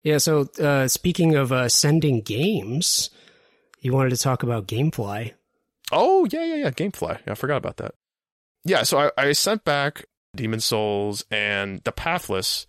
Yeah. 0.03 0.17
So 0.17 0.49
uh, 0.61 0.87
speaking 0.87 1.35
of 1.35 1.51
uh, 1.51 1.69
sending 1.69 2.21
games, 2.21 3.09
you 3.79 3.93
wanted 3.93 4.09
to 4.11 4.17
talk 4.17 4.43
about 4.43 4.67
GameFly. 4.67 5.33
Oh 5.91 6.27
yeah, 6.31 6.43
yeah, 6.43 6.55
yeah. 6.55 6.71
GameFly. 6.71 7.19
I 7.27 7.35
forgot 7.35 7.57
about 7.57 7.77
that. 7.77 7.95
Yeah, 8.63 8.83
so 8.83 8.99
I, 8.99 9.11
I 9.17 9.31
sent 9.31 9.63
back 9.63 10.05
Demon's 10.35 10.65
Souls 10.65 11.23
and 11.31 11.81
the 11.83 11.91
Pathless. 11.91 12.67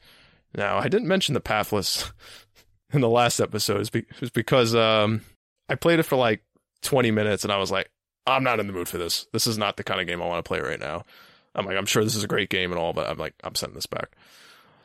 Now 0.54 0.78
I 0.78 0.88
didn't 0.88 1.08
mention 1.08 1.34
the 1.34 1.40
Pathless 1.40 2.12
in 2.92 3.00
the 3.00 3.08
last 3.08 3.40
episode. 3.40 3.94
It 3.94 4.06
was 4.20 4.30
because 4.30 4.74
um, 4.74 5.22
I 5.68 5.74
played 5.74 5.98
it 5.98 6.04
for 6.04 6.16
like 6.16 6.42
20 6.82 7.10
minutes 7.10 7.44
and 7.44 7.52
I 7.52 7.58
was 7.58 7.70
like, 7.70 7.90
I'm 8.26 8.44
not 8.44 8.60
in 8.60 8.66
the 8.66 8.72
mood 8.72 8.88
for 8.88 8.98
this. 8.98 9.26
This 9.32 9.46
is 9.46 9.58
not 9.58 9.76
the 9.76 9.84
kind 9.84 10.00
of 10.00 10.06
game 10.06 10.22
I 10.22 10.26
want 10.26 10.44
to 10.44 10.48
play 10.48 10.60
right 10.60 10.80
now. 10.80 11.04
I'm 11.54 11.66
like, 11.66 11.76
I'm 11.76 11.86
sure 11.86 12.04
this 12.04 12.14
is 12.14 12.24
a 12.24 12.28
great 12.28 12.50
game 12.50 12.70
and 12.70 12.78
all, 12.78 12.92
but 12.92 13.08
I'm 13.08 13.18
like, 13.18 13.34
I'm 13.44 13.54
sending 13.54 13.74
this 13.74 13.86
back. 13.86 14.16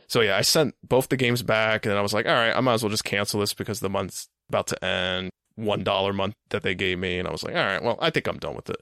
So 0.07 0.21
yeah, 0.21 0.37
I 0.37 0.41
sent 0.41 0.75
both 0.83 1.09
the 1.09 1.17
games 1.17 1.43
back, 1.43 1.85
and 1.85 1.91
then 1.91 1.97
I 1.97 2.01
was 2.01 2.13
like, 2.13 2.25
all 2.25 2.33
right, 2.33 2.55
I 2.55 2.59
might 2.61 2.75
as 2.75 2.83
well 2.83 2.89
just 2.89 3.03
cancel 3.03 3.41
this 3.41 3.53
because 3.53 3.79
the 3.79 3.89
month's 3.89 4.29
about 4.49 4.67
to 4.67 4.83
end. 4.83 5.29
One 5.57 5.83
dollar 5.83 6.13
month 6.13 6.35
that 6.51 6.63
they 6.63 6.75
gave 6.75 6.99
me, 6.99 7.17
and 7.19 7.27
I 7.27 7.31
was 7.31 7.43
like, 7.43 7.55
all 7.55 7.65
right, 7.65 7.83
well, 7.83 7.97
I 7.99 8.09
think 8.11 8.27
I'm 8.27 8.37
done 8.37 8.55
with 8.55 8.69
it. 8.69 8.79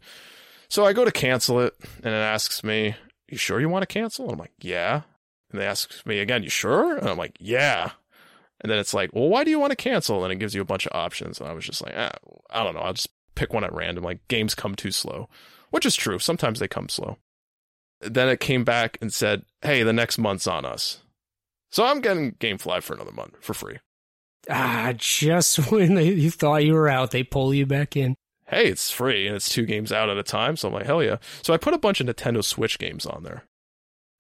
So 0.68 0.86
I 0.86 0.94
go 0.94 1.06
to 1.06 1.12
cancel 1.12 1.62
it, 1.62 1.74
and 2.04 2.14
it 2.14 2.18
asks 2.18 2.64
me, 2.64 2.96
"You 3.30 3.38
sure 3.38 3.60
you 3.62 3.70
want 3.70 3.84
to 3.84 3.88
cancel?" 3.88 4.26
And 4.26 4.34
I'm 4.34 4.40
like, 4.40 4.52
"Yeah." 4.60 5.04
And 5.52 5.62
they 5.62 5.66
ask 5.66 6.06
me 6.06 6.20
again, 6.20 6.44
"You 6.44 6.50
sure?" 6.50 6.98
And 6.98 7.08
I'm 7.08 7.18
like, 7.18 7.38
"Yeah." 7.40 7.92
And 8.60 8.70
then 8.70 8.78
it's 8.78 8.94
like, 8.94 9.12
"Well, 9.14 9.30
why 9.30 9.44
do 9.46 9.52
you 9.52 9.60
want 9.60 9.72
to 9.72 9.78
cancel?" 9.78 10.24
And 10.24 10.34
it 10.34 10.38
gives 10.40 10.54
you 10.54 10.62
a 10.62 10.66
bunch 10.66 10.86
of 10.86 10.92
options, 10.94 11.40
and 11.40 11.48
I 11.50 11.54
was 11.54 11.66
just 11.66 11.82
like, 11.82 11.94
ah, 11.96 12.12
"I 12.50 12.64
don't 12.64 12.74
know. 12.74 12.82
I'll 12.82 12.94
just 12.94 13.10
pick 13.36 13.54
one 13.54 13.64
at 13.64 13.74
random." 13.74 14.04
Like 14.04 14.28
games 14.28 14.54
come 14.54 14.76
too 14.76 14.92
slow, 14.92 15.30
which 15.70 15.86
is 15.86 15.96
true. 15.96 16.20
Sometimes 16.20 16.60
they 16.60 16.68
come 16.68 16.90
slow. 16.90 17.18
Then 18.02 18.28
it 18.28 18.42
came 18.42 18.66
back 18.66 18.98
and 19.02 19.14
said, 19.14 19.46
"Hey, 19.62 19.82
the 19.84 19.94
next 19.94 20.18
month's 20.18 20.46
on 20.48 20.66
us." 20.66 21.02
So 21.72 21.86
I'm 21.86 22.02
getting 22.02 22.34
GameFly 22.34 22.84
for 22.84 22.94
another 22.96 23.12
month 23.12 23.36
for 23.40 23.54
free. 23.54 23.80
Ah, 24.50 24.94
just 24.96 25.58
when 25.72 25.96
they, 25.96 26.12
you 26.12 26.32
thought 26.32 26.64
you 26.66 26.74
were 26.74 26.90
out, 26.90 27.12
they 27.12 27.24
pull 27.24 27.54
you 27.54 27.66
back 27.66 27.96
in. 27.96 28.16
Hey, 28.48 28.68
it's 28.68 28.92
free 28.92 29.26
and 29.26 29.36
it's 29.36 29.50
two 29.50 29.66
games 29.66 29.92
out 29.92 30.10
at 30.10 30.18
a 30.18 30.24
time. 30.24 30.56
So 30.56 30.68
I'm 30.68 30.74
like, 30.74 30.86
hell 30.86 31.02
yeah. 31.02 31.18
So 31.42 31.54
I 31.54 31.58
put 31.58 31.74
a 31.74 31.80
bunch 31.80 32.00
of 32.00 32.08
Nintendo 32.08 32.44
Switch 32.44 32.78
games 32.78 33.06
on 33.06 33.24
there. 33.24 33.44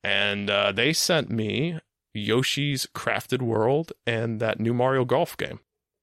And 0.03 0.49
uh, 0.49 0.71
they 0.71 0.93
sent 0.93 1.29
me 1.29 1.79
Yoshi's 2.13 2.87
Crafted 2.95 3.41
World 3.41 3.93
and 4.07 4.39
that 4.39 4.59
new 4.59 4.73
Mario 4.73 5.05
Golf 5.05 5.37
game. 5.37 5.59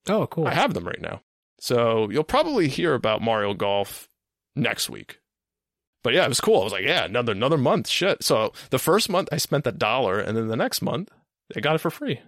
Oh, 0.08 0.26
cool. 0.26 0.46
I 0.46 0.54
have 0.54 0.74
them 0.74 0.86
right 0.86 1.00
now. 1.00 1.22
So 1.58 2.10
you'll 2.10 2.24
probably 2.24 2.68
hear 2.68 2.94
about 2.94 3.22
Mario 3.22 3.54
Golf 3.54 4.08
next 4.54 4.90
week. 4.90 5.18
But 6.02 6.14
yeah, 6.14 6.24
it 6.24 6.28
was 6.28 6.40
cool. 6.40 6.60
I 6.60 6.64
was 6.64 6.72
like, 6.72 6.84
yeah, 6.84 7.04
another 7.04 7.32
another 7.32 7.58
month. 7.58 7.88
Shit. 7.88 8.24
So 8.24 8.52
the 8.70 8.78
first 8.78 9.08
month 9.08 9.28
I 9.30 9.36
spent 9.36 9.66
a 9.66 9.72
dollar, 9.72 10.18
and 10.18 10.36
then 10.36 10.48
the 10.48 10.56
next 10.56 10.82
month 10.82 11.10
I 11.54 11.60
got 11.60 11.76
it 11.76 11.78
for 11.78 11.90
free. 11.90 12.20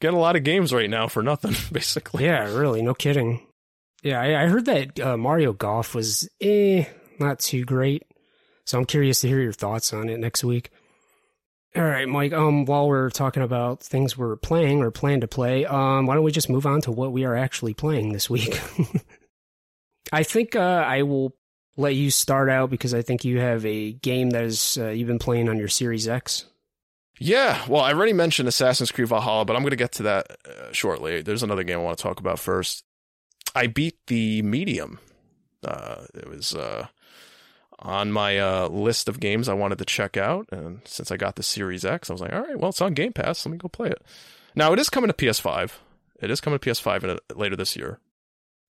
Get 0.00 0.14
a 0.14 0.18
lot 0.18 0.36
of 0.36 0.44
games 0.44 0.72
right 0.72 0.88
now 0.88 1.08
for 1.08 1.22
nothing, 1.22 1.54
basically. 1.72 2.24
Yeah, 2.24 2.54
really, 2.54 2.82
no 2.82 2.94
kidding. 2.94 3.46
Yeah, 4.02 4.20
I, 4.20 4.44
I 4.44 4.46
heard 4.46 4.64
that 4.64 4.98
uh, 4.98 5.16
Mario 5.16 5.52
Golf 5.52 5.94
was 5.94 6.28
eh, 6.40 6.84
not 7.18 7.38
too 7.38 7.64
great. 7.64 8.04
So 8.64 8.78
I'm 8.78 8.86
curious 8.86 9.20
to 9.20 9.28
hear 9.28 9.40
your 9.40 9.52
thoughts 9.52 9.92
on 9.92 10.08
it 10.08 10.18
next 10.18 10.44
week. 10.44 10.70
All 11.76 11.84
right, 11.84 12.08
Mike. 12.08 12.32
Um, 12.32 12.64
while 12.64 12.88
we're 12.88 13.10
talking 13.10 13.42
about 13.42 13.80
things 13.82 14.16
we're 14.16 14.36
playing 14.36 14.82
or 14.82 14.90
plan 14.90 15.20
to 15.20 15.28
play, 15.28 15.66
um, 15.66 16.06
why 16.06 16.14
don't 16.14 16.24
we 16.24 16.32
just 16.32 16.50
move 16.50 16.66
on 16.66 16.80
to 16.82 16.90
what 16.90 17.12
we 17.12 17.24
are 17.24 17.36
actually 17.36 17.74
playing 17.74 18.12
this 18.12 18.28
week? 18.28 18.60
I 20.12 20.24
think 20.24 20.56
uh, 20.56 20.84
I 20.86 21.02
will 21.02 21.36
let 21.76 21.94
you 21.94 22.10
start 22.10 22.48
out 22.50 22.70
because 22.70 22.92
I 22.92 23.02
think 23.02 23.24
you 23.24 23.38
have 23.38 23.64
a 23.64 23.92
game 23.92 24.30
that 24.30 24.42
is 24.44 24.78
uh, 24.80 24.88
you've 24.88 25.06
been 25.06 25.20
playing 25.20 25.48
on 25.48 25.58
your 25.58 25.68
Series 25.68 26.08
X. 26.08 26.46
Yeah, 27.22 27.62
well, 27.68 27.82
I 27.82 27.92
already 27.92 28.14
mentioned 28.14 28.48
Assassin's 28.48 28.90
Creed 28.90 29.08
Valhalla, 29.08 29.44
but 29.44 29.54
I'm 29.54 29.60
going 29.60 29.70
to 29.70 29.76
get 29.76 29.92
to 29.92 30.04
that 30.04 30.38
uh, 30.46 30.72
shortly. 30.72 31.20
There's 31.20 31.42
another 31.42 31.62
game 31.64 31.78
I 31.78 31.82
want 31.82 31.98
to 31.98 32.02
talk 32.02 32.18
about 32.18 32.38
first. 32.38 32.82
I 33.54 33.66
beat 33.66 33.98
the 34.06 34.40
Medium. 34.40 34.98
Uh, 35.62 36.06
it 36.14 36.26
was 36.26 36.54
uh, 36.54 36.86
on 37.78 38.10
my 38.10 38.38
uh, 38.38 38.68
list 38.68 39.06
of 39.06 39.20
games 39.20 39.50
I 39.50 39.54
wanted 39.54 39.76
to 39.78 39.84
check 39.84 40.16
out, 40.16 40.48
and 40.50 40.80
since 40.86 41.10
I 41.10 41.18
got 41.18 41.36
the 41.36 41.42
Series 41.42 41.84
X, 41.84 42.08
I 42.08 42.14
was 42.14 42.22
like, 42.22 42.32
all 42.32 42.40
right, 42.40 42.58
well, 42.58 42.70
it's 42.70 42.80
on 42.80 42.94
Game 42.94 43.12
Pass. 43.12 43.44
Let 43.44 43.52
me 43.52 43.58
go 43.58 43.68
play 43.68 43.90
it. 43.90 44.02
Now, 44.54 44.72
it 44.72 44.78
is 44.78 44.88
coming 44.88 45.08
to 45.08 45.14
PS5. 45.14 45.72
It 46.22 46.30
is 46.30 46.40
coming 46.40 46.58
to 46.58 46.70
PS5 46.70 47.04
in 47.04 47.10
a, 47.10 47.18
later 47.34 47.54
this 47.54 47.76
year. 47.76 47.98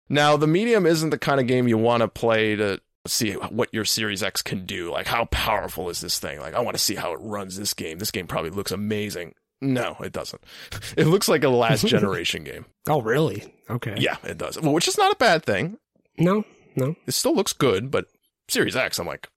Now, 0.09 0.37
the 0.37 0.47
Medium 0.47 0.87
isn't 0.87 1.11
the 1.11 1.19
kind 1.19 1.41
of 1.41 1.49
game 1.49 1.67
you 1.67 1.79
want 1.79 2.03
to 2.03 2.09
play 2.09 2.55
to 2.55 2.81
see 3.09 3.33
what 3.33 3.73
your 3.73 3.85
Series 3.85 4.23
X 4.23 4.43
can 4.43 4.65
do. 4.67 4.91
Like, 4.91 5.07
how 5.07 5.27
powerful 5.27 5.89
is 5.91 6.01
this 6.01 6.19
thing? 6.19 6.41
Like, 6.41 6.55
I 6.55 6.61
want 6.61 6.77
to 6.77 6.83
see 6.83 6.95
how 6.95 7.13
it 7.13 7.21
runs 7.21 7.57
this 7.57 7.75
game. 7.75 7.99
This 7.99 8.11
game 8.11 8.27
probably 8.27 8.51
looks 8.51 8.73
amazing. 8.73 9.35
No, 9.61 9.97
it 10.01 10.13
doesn't. 10.13 10.43
It 10.97 11.07
looks 11.07 11.29
like 11.29 11.45
a 11.45 11.49
last 11.49 11.87
generation 11.87 12.45
game. 12.45 12.67
Oh, 12.89 13.01
really? 13.03 13.55
Okay. 13.71 13.95
Yeah, 13.99 14.17
it 14.25 14.39
does. 14.39 14.61
Well, 14.61 14.73
which 14.73 14.89
is 14.89 14.99
not 14.99 15.13
a 15.13 15.17
bad 15.17 15.45
thing. 15.45 15.79
No, 16.19 16.45
no. 16.75 16.95
It 17.07 17.13
still 17.13 17.35
looks 17.35 17.53
good, 17.53 17.91
but 17.91 18.07
Series 18.49 18.77
X, 18.77 18.99
I'm 18.99 19.07
like, 19.07 19.29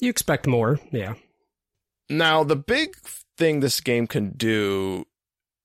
You 0.00 0.10
expect 0.10 0.46
more, 0.46 0.80
yeah. 0.90 1.14
now 2.10 2.44
the 2.44 2.56
big 2.56 2.94
thing 3.38 3.60
this 3.60 3.80
game 3.80 4.06
can 4.06 4.30
do 4.30 5.06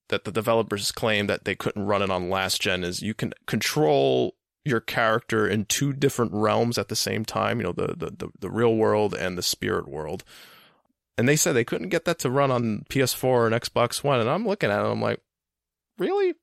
that 0.09 0.23
the 0.23 0.31
developers 0.31 0.91
claim 0.93 1.27
that 1.27 1.43
they 1.43 1.53
couldn't 1.55 1.85
run 1.85 2.01
it 2.01 2.09
on 2.09 2.29
last 2.29 2.61
gen 2.61 2.83
is 2.85 3.01
you 3.01 3.13
can 3.13 3.33
control 3.45 4.35
your 4.67 4.79
character 4.79 5.47
in 5.47 5.65
two 5.65 5.93
different 5.93 6.33
realms 6.33 6.77
at 6.77 6.89
the 6.89 6.95
same 6.95 7.25
time. 7.25 7.59
You 7.59 7.67
know, 7.67 7.71
the 7.71 7.87
the 7.87 8.11
the, 8.11 8.29
the 8.39 8.49
real 8.51 8.75
world 8.75 9.13
and 9.13 9.37
the 9.37 9.43
spirit 9.43 9.87
world. 9.87 10.23
And 11.17 11.27
they 11.27 11.35
said 11.35 11.53
they 11.53 11.63
couldn't 11.63 11.89
get 11.89 12.05
that 12.05 12.19
to 12.19 12.29
run 12.29 12.51
on 12.51 12.85
PS4 12.89 13.47
and 13.47 13.55
Xbox 13.55 14.03
One. 14.03 14.19
And 14.19 14.29
I'm 14.29 14.45
looking 14.45 14.69
at 14.69 14.85
it, 14.85 14.87
I'm 14.87 15.01
like, 15.01 15.19
really? 15.97 16.35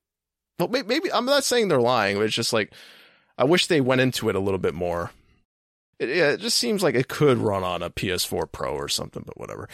Well, 0.59 0.67
may- 0.67 0.81
maybe 0.81 1.11
I'm 1.13 1.25
not 1.25 1.45
saying 1.45 1.69
they're 1.69 1.79
lying, 1.79 2.17
but 2.17 2.23
it's 2.25 2.35
just 2.35 2.51
like 2.51 2.73
I 3.37 3.43
wish 3.43 3.67
they 3.67 3.81
went 3.81 4.01
into 4.01 4.29
it 4.29 4.35
a 4.35 4.39
little 4.39 4.59
bit 4.59 4.73
more. 4.73 5.11
It, 5.99 6.09
it 6.09 6.39
just 6.41 6.59
seems 6.59 6.83
like 6.83 6.95
it 6.95 7.07
could 7.07 7.37
run 7.37 7.63
on 7.63 7.81
a 7.81 7.89
PS4 7.89 8.51
Pro 8.51 8.73
or 8.73 8.89
something, 8.89 9.23
but 9.25 9.37
whatever. 9.39 9.69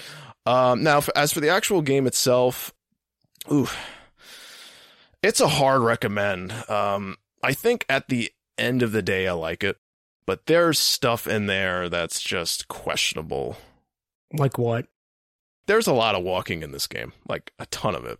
Um, 0.45 0.83
now, 0.83 1.01
as 1.15 1.33
for 1.33 1.39
the 1.39 1.49
actual 1.49 1.81
game 1.81 2.07
itself, 2.07 2.73
ooh, 3.51 3.67
it's 5.23 5.39
a 5.39 5.47
hard 5.47 5.81
recommend. 5.81 6.51
Um, 6.69 7.17
I 7.43 7.53
think 7.53 7.85
at 7.89 8.07
the 8.07 8.31
end 8.57 8.81
of 8.81 8.91
the 8.91 9.01
day, 9.01 9.27
I 9.27 9.33
like 9.33 9.63
it, 9.63 9.77
but 10.25 10.45
there's 10.45 10.79
stuff 10.79 11.27
in 11.27 11.45
there 11.47 11.89
that's 11.89 12.21
just 12.21 12.67
questionable. 12.67 13.57
Like 14.33 14.57
what? 14.57 14.87
There's 15.67 15.87
a 15.87 15.93
lot 15.93 16.15
of 16.15 16.23
walking 16.23 16.63
in 16.63 16.71
this 16.71 16.87
game, 16.87 17.13
like 17.27 17.53
a 17.59 17.65
ton 17.67 17.95
of 17.95 18.05
it. 18.05 18.19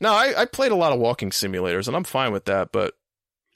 Now, 0.00 0.14
I, 0.14 0.42
I 0.42 0.44
played 0.44 0.72
a 0.72 0.76
lot 0.76 0.92
of 0.92 1.00
walking 1.00 1.30
simulators, 1.30 1.88
and 1.88 1.96
I'm 1.96 2.04
fine 2.04 2.32
with 2.32 2.44
that, 2.44 2.70
but 2.72 2.94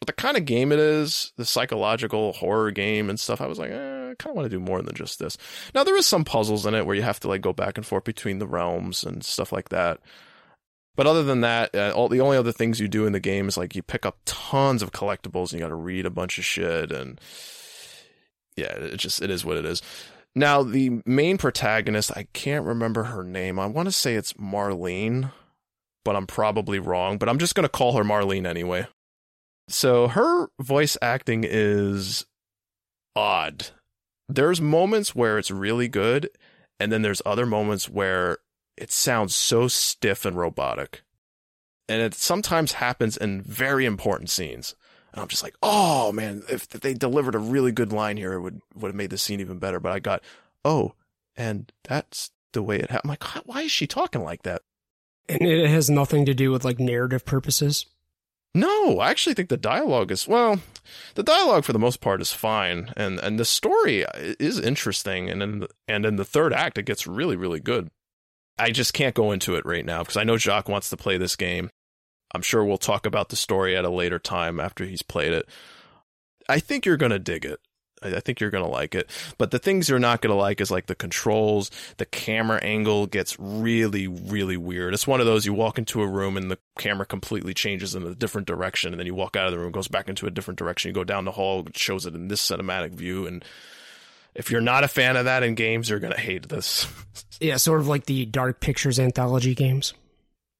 but 0.01 0.09
the 0.09 0.21
kind 0.21 0.37
of 0.37 0.47
game 0.47 0.73
it 0.73 0.81
is, 0.81 1.33
the 1.37 1.45
psychological 1.45 2.33
horror 2.33 2.73
game 2.73 3.09
and 3.09 3.21
stuff, 3.21 3.41
I 3.41 3.47
was 3.47 3.61
like, 3.61 3.71
eh, 3.71 4.11
I 4.11 4.15
kind 4.19 4.31
of 4.31 4.35
want 4.35 4.47
to 4.47 4.57
do 4.57 4.59
more 4.59 4.83
than 4.83 4.97
just 4.97 5.21
this. 5.21 5.39
Now 5.77 5.85
there 5.85 5.97
is 5.97 6.07
some 6.07 6.25
puzzles 6.25 6.67
in 6.67 6.75
it 6.75 6.85
where 6.85 6.97
you 6.97 7.03
have 7.03 7.21
to 7.21 7.29
like 7.29 7.41
go 7.41 7.53
back 7.53 7.79
and 7.79 7.87
forth 7.87 8.03
between 8.03 8.41
the 8.41 8.47
realms 8.49 9.05
and 9.05 9.23
stuff 9.25 9.53
like 9.53 9.69
that. 9.69 10.01
But 10.95 11.07
other 11.07 11.23
than 11.23 11.41
that, 11.41 11.75
uh, 11.75 11.93
all 11.95 12.09
the 12.09 12.21
only 12.21 12.37
other 12.37 12.53
things 12.53 12.79
you 12.79 12.89
do 12.89 13.07
in 13.07 13.13
the 13.13 13.21
game 13.21 13.49
is 13.49 13.57
like 13.57 13.75
you 13.75 13.83
pick 13.83 14.05
up 14.05 14.19
tons 14.25 14.83
of 14.83 14.93
collectibles 14.93 15.51
and 15.51 15.55
you 15.55 15.61
got 15.61 15.69
to 15.69 15.75
read 15.75 16.05
a 16.05 16.11
bunch 16.11 16.39
of 16.39 16.45
shit 16.45 16.93
and 16.93 17.19
yeah, 18.57 18.73
it 18.73 18.99
just 18.99 19.23
it 19.23 19.31
is 19.31 19.45
what 19.45 19.57
it 19.57 19.65
is. 19.65 19.81
Now 20.35 20.63
the 20.63 21.03
main 21.07 21.39
protagonist, 21.39 22.11
I 22.17 22.27
can't 22.33 22.67
remember 22.67 23.05
her 23.05 23.25
name. 23.25 23.59
I 23.59 23.67
want 23.67 23.87
to 23.87 23.93
say 23.93 24.15
it's 24.15 24.35
Marlene, 24.35 25.33
but 26.05 26.17
I'm 26.17 26.27
probably 26.27 26.79
wrong. 26.79 27.17
But 27.19 27.29
I'm 27.29 27.39
just 27.39 27.55
gonna 27.55 27.69
call 27.69 27.97
her 27.97 28.05
Marlene 28.05 28.47
anyway. 28.47 28.87
So 29.69 30.09
her 30.09 30.49
voice 30.61 30.99
acting 31.01 31.45
is 31.49 32.27
odd. 33.17 33.69
There's 34.29 34.61
moments 34.61 35.15
where 35.15 35.39
it's 35.39 35.51
really 35.51 35.89
good, 35.89 36.29
and 36.79 36.93
then 36.93 37.03
there's 37.03 37.23
other 37.25 37.47
moments 37.47 37.89
where 37.89 38.39
it 38.77 38.91
sounds 38.91 39.35
so 39.35 39.69
stiff 39.69 40.25
and 40.25 40.37
robotic. 40.37 41.03
And 41.89 42.01
it 42.01 42.15
sometimes 42.15 42.73
happens 42.73 43.17
in 43.17 43.43
very 43.43 43.85
important 43.85 44.31
scenes. 44.31 44.75
And 45.13 45.21
I'm 45.21 45.29
just 45.29 45.43
like, 45.43 45.55
oh 45.63 46.13
man, 46.13 46.43
if, 46.49 46.69
they 46.69 46.95
delivered 46.95 47.35
a 47.35 47.39
really 47.39 47.73
good 47.73 47.93
line 47.93 48.17
here, 48.17 48.33
it 48.33 48.41
would 48.41 48.61
would 48.75 48.89
have 48.89 48.97
made 48.97 49.11
the 49.11 49.19
scene 49.19 49.41
even 49.41 49.59
better. 49.59 49.79
But 49.79 49.93
I 49.93 49.99
got, 49.99 50.23
oh, 50.65 50.95
and 51.37 51.71
that's 51.85 52.31
the 52.53 52.63
way 52.63 52.77
it 52.77 52.91
happened. 52.91 53.03
I'm 53.05 53.11
like, 53.11 53.47
why 53.47 53.63
is 53.63 53.71
she 53.71 53.87
talking 53.87 54.23
like 54.23 54.43
that? 54.43 54.63
And 55.29 55.43
it 55.43 55.69
has 55.69 55.91
nothing 55.91 56.25
to 56.27 56.35
do 56.35 56.51
with 56.51 56.65
like 56.65 56.81
narrative 56.81 57.25
purposes. 57.25 57.87
No, 58.55 58.99
I 59.01 59.11
actually 59.11 59.35
think 59.35 59.49
the 59.49 59.57
dialogue 59.57 60.11
is 60.11 60.29
well, 60.29 60.61
the 61.15 61.23
dialogue 61.23 61.65
for 61.65 61.73
the 61.73 61.79
most 61.79 62.01
part 62.01 62.21
is 62.21 62.33
fine, 62.33 62.93
and 62.97 63.19
and 63.19 63.39
the 63.39 63.47
story 63.47 64.05
is 64.15 64.59
interesting, 64.59 65.31
and 65.31 65.43
in 65.43 65.59
the, 65.61 65.69
and 65.89 66.05
in 66.05 66.17
the 66.17 66.25
third 66.25 66.53
act 66.53 66.77
it 66.77 66.85
gets 66.85 67.07
really 67.07 67.37
really 67.37 67.61
good. 67.61 67.91
I 68.59 68.71
just 68.71 68.93
can't 68.93 69.15
go 69.15 69.33
into 69.33 69.55
it 69.57 69.67
right 69.67 69.85
now 69.85 70.03
because 70.03 70.17
I 70.17 70.25
know 70.25 70.37
Jacques 70.37 70.69
wants 70.69 70.91
to 70.91 70.97
play 70.97 71.17
this 71.17 71.37
game. 71.37 71.71
I'm 72.35 72.43
sure 72.43 72.65
we'll 72.65 72.79
talk 72.79 73.07
about 73.07 73.29
the 73.29 73.37
story 73.37 73.77
at 73.77 73.85
a 73.85 73.91
later 73.91 74.19
time 74.19 74.61
after 74.61 74.85
he's 74.85 75.03
played 75.03 75.33
it. 75.33 75.49
I 76.49 76.59
think 76.59 76.87
you're 76.87 76.97
gonna 76.97 77.19
dig 77.19 77.45
it. 77.45 77.61
I 78.03 78.21
think 78.21 78.41
you're 78.41 78.51
gonna 78.51 78.69
like 78.69 78.95
it. 78.95 79.09
But 79.39 79.53
the 79.53 79.59
things 79.59 79.89
you're 79.89 79.99
not 79.99 80.23
gonna 80.23 80.35
like 80.35 80.61
is 80.61 80.71
like 80.71 80.87
the 80.87 80.95
controls. 80.95 81.71
The 81.99 82.07
camera 82.07 82.59
angle 82.63 83.07
gets 83.07 83.39
really, 83.39 84.09
really 84.09 84.57
weird. 84.57 84.95
It's 84.95 85.07
one 85.07 85.21
of 85.21 85.27
those 85.27 85.47
you 85.47 85.53
walk 85.53 85.79
into 85.79 86.03
a 86.03 86.07
room 86.07 86.37
and 86.37 86.51
the 86.51 86.59
camera 86.79 87.07
completely 87.07 87.55
changes 87.55 87.95
in 87.95 88.03
a 88.03 88.15
different 88.15 88.47
direction, 88.47 88.93
and 88.93 88.99
then 88.99 89.07
you 89.07 89.15
walk 89.15 89.37
out 89.37 89.47
of 89.47 89.53
the 89.53 89.59
room, 89.59 89.73
goes 89.73 89.89
back 89.89 90.09
into 90.09 90.27
a 90.27 90.31
different 90.31 90.59
direction. 90.59 90.89
You 90.89 90.95
go 90.95 91.05
down 91.05 91.25
the 91.25 91.33
hall, 91.33 91.67
shows 91.75 92.07
it 92.07 92.15
in 92.15 92.29
this 92.29 92.47
cinematic 92.47 92.93
view, 92.93 93.27
and 93.27 93.45
if 94.35 94.51
you're 94.51 94.61
not 94.61 94.85
a 94.85 94.89
fan 94.89 95.17
of 95.17 95.25
that 95.27 95.43
in 95.43 95.55
games, 95.55 95.89
you're 95.89 96.01
gonna 96.01 96.19
hate 96.19 96.49
this. 96.49 96.87
Yeah, 97.41 97.57
sort 97.57 97.81
of 97.81 97.89
like 97.89 98.07
the 98.07 98.25
Dark 98.25 98.61
Pictures 98.61 99.01
anthology 99.01 99.55
games. 99.57 99.95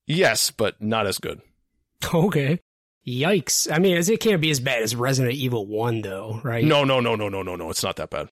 yes, 0.07 0.51
but 0.51 0.83
not 0.83 1.07
as 1.07 1.19
good. 1.19 1.41
Okay. 2.13 2.59
Yikes. 3.07 3.73
I 3.73 3.79
mean, 3.79 3.97
it 3.97 4.21
can't 4.21 4.41
be 4.41 4.51
as 4.51 4.59
bad 4.59 4.83
as 4.83 4.97
Resident 4.97 5.35
Evil 5.35 5.65
1, 5.67 6.03
though, 6.03 6.41
right? 6.43 6.65
No, 6.65 6.83
no, 6.83 6.99
no, 6.99 7.15
no, 7.15 7.29
no, 7.29 7.43
no, 7.43 7.55
no. 7.55 7.71
It's 7.71 7.85
not 7.85 7.97
that 7.97 8.11
bad. 8.11 8.29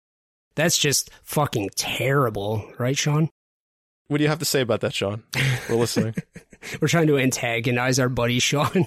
That's 0.56 0.76
just 0.76 1.10
fucking 1.22 1.70
terrible, 1.76 2.68
right, 2.78 2.98
Sean? 2.98 3.30
What 4.08 4.18
do 4.18 4.24
you 4.24 4.28
have 4.30 4.40
to 4.40 4.44
say 4.44 4.60
about 4.62 4.80
that, 4.80 4.92
Sean? 4.94 5.22
We're 5.68 5.76
listening. 5.76 6.14
We're 6.80 6.88
trying 6.88 7.06
to 7.06 7.18
antagonize 7.18 8.00
our 8.00 8.08
buddy 8.08 8.40
Sean. 8.40 8.86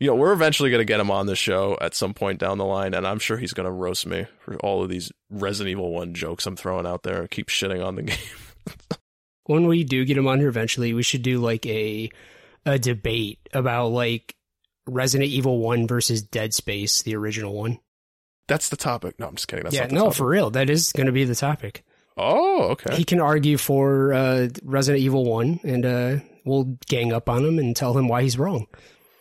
You 0.00 0.06
know, 0.06 0.14
we're 0.14 0.32
eventually 0.32 0.70
going 0.70 0.80
to 0.80 0.86
get 0.86 0.98
him 0.98 1.10
on 1.10 1.26
the 1.26 1.36
show 1.36 1.76
at 1.80 1.94
some 1.94 2.14
point 2.14 2.40
down 2.40 2.56
the 2.56 2.64
line, 2.64 2.94
and 2.94 3.06
I'm 3.06 3.18
sure 3.18 3.36
he's 3.36 3.52
going 3.52 3.66
to 3.66 3.70
roast 3.70 4.06
me 4.06 4.26
for 4.40 4.56
all 4.56 4.82
of 4.82 4.88
these 4.88 5.12
Resident 5.28 5.70
Evil 5.72 5.92
1 5.92 6.14
jokes 6.14 6.46
I'm 6.46 6.56
throwing 6.56 6.86
out 6.86 7.02
there 7.02 7.20
and 7.20 7.30
keep 7.30 7.48
shitting 7.48 7.84
on 7.84 7.96
the 7.96 8.02
game. 8.04 8.18
when 9.44 9.66
we 9.66 9.84
do 9.84 10.06
get 10.06 10.16
him 10.16 10.26
on 10.26 10.38
here 10.38 10.48
eventually, 10.48 10.94
we 10.94 11.02
should 11.02 11.22
do 11.22 11.38
like 11.38 11.66
a 11.66 12.10
a 12.66 12.78
debate 12.78 13.38
about 13.52 13.88
like 13.88 14.34
Resident 14.86 15.30
Evil 15.30 15.58
1 15.58 15.86
versus 15.86 16.22
Dead 16.22 16.54
Space, 16.54 17.02
the 17.02 17.14
original 17.14 17.54
one. 17.54 17.78
That's 18.48 18.70
the 18.70 18.76
topic. 18.76 19.18
No, 19.18 19.28
I'm 19.28 19.34
just 19.34 19.48
kidding. 19.48 19.64
That's 19.64 19.76
yeah, 19.76 19.82
not 19.82 19.92
no, 19.92 20.04
topic. 20.04 20.16
for 20.16 20.28
real. 20.28 20.50
That 20.50 20.70
is 20.70 20.92
going 20.92 21.06
to 21.06 21.12
be 21.12 21.24
the 21.24 21.34
topic. 21.34 21.84
Oh, 22.16 22.70
okay. 22.70 22.96
He 22.96 23.04
can 23.04 23.20
argue 23.20 23.58
for 23.58 24.12
uh, 24.12 24.48
Resident 24.64 25.02
Evil 25.02 25.24
1, 25.24 25.60
and 25.62 25.86
uh, 25.86 26.16
we'll 26.44 26.76
gang 26.88 27.12
up 27.12 27.28
on 27.28 27.44
him 27.44 27.58
and 27.58 27.76
tell 27.76 27.96
him 27.96 28.08
why 28.08 28.22
he's 28.22 28.38
wrong. 28.38 28.66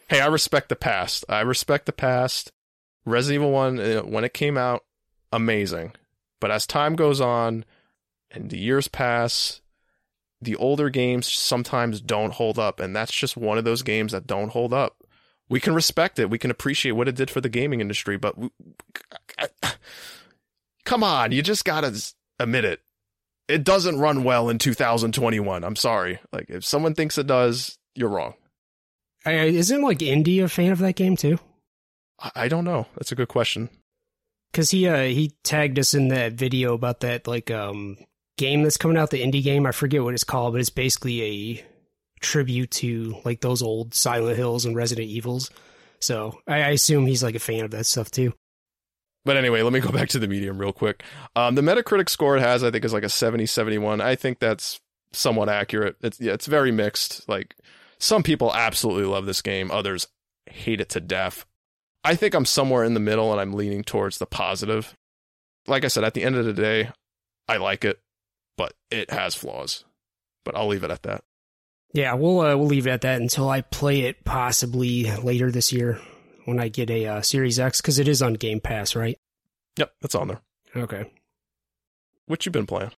Hey, 0.09 0.21
I 0.21 0.25
respect 0.25 0.69
the 0.69 0.75
past. 0.75 1.23
I 1.29 1.41
respect 1.41 1.85
the 1.85 1.93
past. 1.93 2.51
Resident 3.05 3.43
Evil 3.43 3.51
1, 3.51 3.79
uh, 3.79 4.01
when 4.01 4.23
it 4.23 4.33
came 4.33 4.57
out, 4.57 4.83
amazing. 5.31 5.93
But 6.41 6.49
as 6.49 6.65
time 6.65 6.95
goes 6.95 7.21
on 7.21 7.63
and 8.31 8.49
the 8.49 8.57
years 8.57 8.87
pass, 8.87 9.61
the 10.41 10.55
older 10.55 10.89
games 10.89 11.31
sometimes 11.31 12.01
don't 12.01 12.33
hold 12.33 12.57
up. 12.57 12.79
And 12.79 12.95
that's 12.95 13.11
just 13.11 13.37
one 13.37 13.59
of 13.59 13.65
those 13.65 13.83
games 13.83 14.11
that 14.11 14.25
don't 14.25 14.49
hold 14.49 14.73
up. 14.73 15.03
We 15.47 15.59
can 15.59 15.75
respect 15.75 16.17
it. 16.17 16.31
We 16.31 16.39
can 16.39 16.49
appreciate 16.49 16.93
what 16.93 17.07
it 17.07 17.15
did 17.15 17.29
for 17.29 17.41
the 17.41 17.47
gaming 17.47 17.79
industry. 17.79 18.17
But 18.17 18.35
we, 18.35 18.49
come 20.85 21.03
on, 21.03 21.31
you 21.31 21.43
just 21.43 21.65
got 21.65 21.81
to 21.81 22.13
admit 22.39 22.65
it. 22.65 22.81
It 23.47 23.63
doesn't 23.63 23.99
run 23.99 24.23
well 24.23 24.49
in 24.49 24.57
2021. 24.57 25.63
I'm 25.63 25.75
sorry. 25.75 26.19
Like, 26.33 26.49
if 26.49 26.65
someone 26.65 26.95
thinks 26.95 27.19
it 27.19 27.27
does, 27.27 27.77
you're 27.93 28.09
wrong. 28.09 28.33
Isn't 29.31 29.81
like 29.81 30.01
Indy 30.01 30.39
a 30.39 30.47
fan 30.47 30.71
of 30.71 30.79
that 30.79 30.95
game 30.95 31.15
too? 31.15 31.39
I, 32.35 32.47
don't 32.47 32.65
know. 32.65 32.87
That's 32.95 33.11
a 33.11 33.15
good 33.15 33.29
question. 33.29 33.69
Because 34.51 34.71
he 34.71 34.87
uh, 34.87 35.03
he 35.03 35.33
tagged 35.43 35.79
us 35.79 35.93
in 35.93 36.09
that 36.09 36.33
video 36.33 36.73
about 36.73 37.01
that 37.01 37.27
like 37.27 37.51
um 37.51 37.97
game 38.37 38.63
that's 38.63 38.77
coming 38.77 38.97
out, 38.97 39.11
the 39.11 39.21
indie 39.21 39.43
game. 39.43 39.65
I 39.65 39.71
forget 39.71 40.03
what 40.03 40.13
it's 40.13 40.23
called, 40.23 40.53
but 40.53 40.61
it's 40.61 40.69
basically 40.69 41.21
a 41.21 41.65
tribute 42.19 42.71
to 42.71 43.15
like 43.23 43.41
those 43.41 43.61
old 43.61 43.93
Silent 43.93 44.37
Hills 44.37 44.65
and 44.65 44.75
Resident 44.75 45.07
Evils. 45.07 45.51
So 45.99 46.39
I, 46.47 46.61
I 46.61 46.69
assume 46.69 47.05
he's 47.05 47.23
like 47.23 47.35
a 47.35 47.39
fan 47.39 47.63
of 47.63 47.71
that 47.71 47.85
stuff 47.85 48.09
too. 48.09 48.33
But 49.25 49.37
anyway, 49.37 49.61
let 49.61 49.73
me 49.73 49.79
go 49.79 49.91
back 49.93 50.09
to 50.09 50.19
the 50.19 50.27
medium 50.27 50.57
real 50.57 50.73
quick. 50.73 51.03
Um, 51.35 51.55
the 51.55 51.61
Metacritic 51.61 52.09
score 52.09 52.37
it 52.37 52.41
has, 52.41 52.63
I 52.63 52.71
think, 52.71 52.85
is 52.85 52.93
like 52.93 53.03
a 53.03 53.09
70, 53.09 53.45
71. 53.45 54.01
I 54.01 54.15
think 54.15 54.39
that's 54.39 54.79
somewhat 55.11 55.49
accurate. 55.49 55.97
It's 56.01 56.19
yeah, 56.19 56.33
it's 56.33 56.47
very 56.47 56.71
mixed. 56.71 57.27
Like 57.29 57.55
some 57.99 58.23
people 58.23 58.53
absolutely 58.53 59.05
love 59.05 59.25
this 59.25 59.41
game, 59.41 59.71
others 59.71 60.07
hate 60.45 60.81
it 60.81 60.89
to 60.89 60.99
death. 60.99 61.45
I 62.03 62.15
think 62.15 62.33
I'm 62.33 62.45
somewhere 62.45 62.83
in 62.83 62.93
the 62.93 62.99
middle, 62.99 63.31
and 63.31 63.41
I'm 63.41 63.53
leaning 63.53 63.83
towards 63.83 64.17
the 64.17 64.25
positive. 64.25 64.95
Like 65.67 65.83
I 65.83 65.89
said, 65.89 66.03
at 66.03 66.13
the 66.13 66.23
end 66.23 66.35
of 66.35 66.45
the 66.45 66.53
day, 66.53 66.91
I 67.47 67.57
like 67.57 67.83
it, 67.83 67.99
but 68.57 68.73
it 68.89 69.11
has 69.11 69.35
flaws. 69.35 69.83
But 70.45 70.55
I'll 70.55 70.67
leave 70.67 70.83
it 70.83 70.91
at 70.91 71.03
that. 71.03 71.23
Yeah, 71.93 72.13
we'll 72.13 72.39
uh, 72.39 72.55
we'll 72.55 72.67
leave 72.67 72.87
it 72.87 72.91
at 72.91 73.01
that 73.01 73.19
until 73.21 73.49
I 73.49 73.61
play 73.61 74.01
it 74.01 74.23
possibly 74.23 75.11
later 75.17 75.51
this 75.51 75.73
year 75.73 75.99
when 76.45 76.59
I 76.59 76.69
get 76.69 76.89
a 76.89 77.05
uh, 77.05 77.21
Series 77.21 77.59
X 77.59 77.81
because 77.81 77.99
it 77.99 78.07
is 78.07 78.21
on 78.21 78.35
Game 78.35 78.59
Pass, 78.59 78.95
right? 78.95 79.17
Yep, 79.77 79.93
that's 80.01 80.15
on 80.15 80.27
there. 80.27 80.41
Okay. 80.75 81.05
What 82.27 82.45
you 82.45 82.51
been 82.51 82.67
playing? 82.67 82.91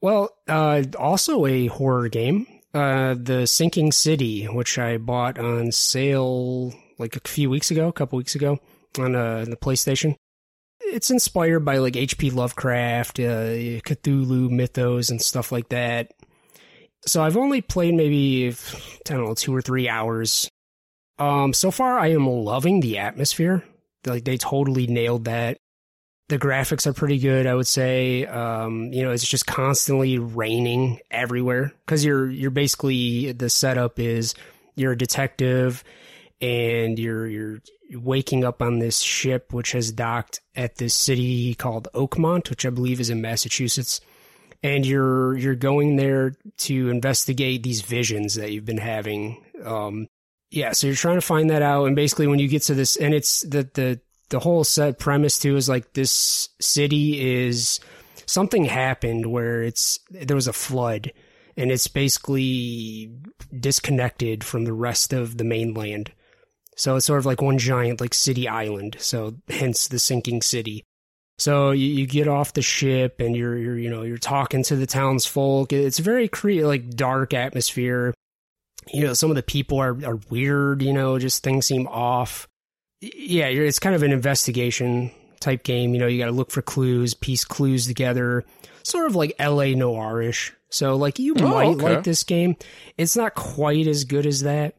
Well, 0.00 0.30
uh, 0.46 0.84
also 0.98 1.46
a 1.46 1.66
horror 1.66 2.08
game, 2.08 2.46
uh, 2.76 3.14
the 3.18 3.46
Sinking 3.46 3.90
City, 3.90 4.44
which 4.44 4.78
I 4.78 4.98
bought 4.98 5.38
on 5.38 5.72
sale 5.72 6.74
like 6.98 7.16
a 7.16 7.28
few 7.28 7.48
weeks 7.48 7.70
ago, 7.70 7.88
a 7.88 7.92
couple 7.92 8.18
weeks 8.18 8.34
ago 8.34 8.58
on 8.98 9.14
uh, 9.14 9.46
the 9.48 9.56
PlayStation. 9.56 10.14
It's 10.80 11.10
inspired 11.10 11.60
by 11.60 11.78
like 11.78 11.96
H.P. 11.96 12.30
Lovecraft, 12.30 13.18
uh, 13.18 13.80
Cthulhu 13.80 14.50
mythos, 14.50 15.10
and 15.10 15.22
stuff 15.22 15.50
like 15.50 15.70
that. 15.70 16.12
So 17.06 17.22
I've 17.22 17.36
only 17.36 17.62
played 17.62 17.94
maybe 17.94 18.50
I 18.50 18.54
don't 19.04 19.24
know 19.24 19.34
two 19.34 19.54
or 19.54 19.62
three 19.62 19.88
hours. 19.88 20.50
Um, 21.18 21.54
so 21.54 21.70
far 21.70 21.98
I 21.98 22.08
am 22.08 22.26
loving 22.26 22.80
the 22.80 22.98
atmosphere. 22.98 23.64
Like 24.04 24.24
they 24.24 24.36
totally 24.36 24.86
nailed 24.86 25.24
that. 25.24 25.56
The 26.28 26.38
graphics 26.38 26.86
are 26.86 26.92
pretty 26.92 27.18
good, 27.18 27.46
I 27.46 27.54
would 27.54 27.68
say. 27.68 28.26
Um, 28.26 28.92
you 28.92 29.04
know, 29.04 29.12
it's 29.12 29.26
just 29.26 29.46
constantly 29.46 30.18
raining 30.18 30.98
everywhere 31.10 31.72
because 31.84 32.04
you're 32.04 32.28
you're 32.28 32.50
basically 32.50 33.32
the 33.32 33.48
setup 33.48 34.00
is 34.00 34.34
you're 34.74 34.92
a 34.92 34.98
detective 34.98 35.84
and 36.40 36.98
you're 36.98 37.26
you're 37.28 37.60
waking 37.92 38.44
up 38.44 38.60
on 38.60 38.80
this 38.80 38.98
ship 38.98 39.52
which 39.52 39.72
has 39.72 39.92
docked 39.92 40.40
at 40.54 40.76
this 40.76 40.94
city 40.94 41.54
called 41.54 41.88
Oakmont, 41.94 42.50
which 42.50 42.66
I 42.66 42.70
believe 42.70 43.00
is 43.00 43.10
in 43.10 43.20
Massachusetts. 43.20 44.00
And 44.62 44.84
you're 44.84 45.36
you're 45.36 45.54
going 45.54 45.96
there 45.96 46.34
to 46.58 46.90
investigate 46.90 47.62
these 47.62 47.82
visions 47.82 48.34
that 48.34 48.50
you've 48.50 48.64
been 48.64 48.78
having. 48.78 49.44
Um, 49.64 50.08
yeah, 50.50 50.72
so 50.72 50.86
you're 50.86 50.96
trying 50.96 51.18
to 51.18 51.26
find 51.26 51.50
that 51.50 51.62
out, 51.62 51.84
and 51.84 51.94
basically 51.94 52.26
when 52.26 52.38
you 52.38 52.48
get 52.48 52.62
to 52.62 52.74
this, 52.74 52.96
and 52.96 53.14
it's 53.14 53.42
the 53.42 53.68
the 53.74 54.00
the 54.28 54.40
whole 54.40 54.64
set 54.64 54.98
premise 54.98 55.38
too 55.38 55.56
is 55.56 55.68
like 55.68 55.92
this 55.92 56.48
city 56.60 57.44
is 57.44 57.80
something 58.26 58.64
happened 58.64 59.26
where 59.26 59.62
it's 59.62 59.98
there 60.10 60.36
was 60.36 60.48
a 60.48 60.52
flood 60.52 61.12
and 61.56 61.70
it's 61.70 61.88
basically 61.88 63.10
disconnected 63.58 64.44
from 64.44 64.64
the 64.64 64.72
rest 64.72 65.12
of 65.12 65.38
the 65.38 65.44
mainland. 65.44 66.12
So 66.76 66.96
it's 66.96 67.06
sort 67.06 67.20
of 67.20 67.26
like 67.26 67.40
one 67.40 67.56
giant 67.56 68.00
like 68.00 68.12
city 68.12 68.46
island. 68.46 68.96
So 68.98 69.36
hence 69.48 69.88
the 69.88 69.98
sinking 69.98 70.42
city. 70.42 70.84
So 71.38 71.70
you, 71.70 71.86
you 71.86 72.06
get 72.06 72.28
off 72.28 72.52
the 72.52 72.62
ship 72.62 73.20
and 73.20 73.34
you're 73.36 73.56
you're 73.56 73.78
you 73.78 73.90
know 73.90 74.02
you're 74.02 74.18
talking 74.18 74.62
to 74.64 74.76
the 74.76 74.86
townsfolk. 74.86 75.72
It's 75.72 75.98
very 75.98 76.28
cre- 76.28 76.64
like 76.64 76.90
dark 76.90 77.32
atmosphere. 77.32 78.12
You 78.92 79.04
know 79.04 79.14
some 79.14 79.30
of 79.30 79.36
the 79.36 79.42
people 79.42 79.78
are 79.78 79.96
are 80.04 80.20
weird 80.30 80.82
you 80.82 80.92
know 80.92 81.18
just 81.18 81.42
things 81.42 81.66
seem 81.66 81.86
off 81.88 82.46
yeah, 83.14 83.46
it's 83.46 83.78
kind 83.78 83.94
of 83.94 84.02
an 84.02 84.12
investigation 84.12 85.10
type 85.40 85.62
game. 85.62 85.94
You 85.94 86.00
know, 86.00 86.06
you 86.06 86.18
got 86.18 86.26
to 86.26 86.32
look 86.32 86.50
for 86.50 86.62
clues, 86.62 87.14
piece 87.14 87.44
clues 87.44 87.86
together, 87.86 88.44
sort 88.82 89.06
of 89.06 89.14
like 89.14 89.34
L.A. 89.38 89.74
noirish. 89.74 90.52
So, 90.68 90.96
like, 90.96 91.18
you 91.18 91.34
Oh, 91.38 91.48
might 91.48 91.66
okay. 91.68 91.94
like 91.94 92.04
this 92.04 92.24
game. 92.24 92.56
It's 92.98 93.16
not 93.16 93.34
quite 93.34 93.86
as 93.86 94.04
good 94.04 94.26
as 94.26 94.42
that, 94.42 94.74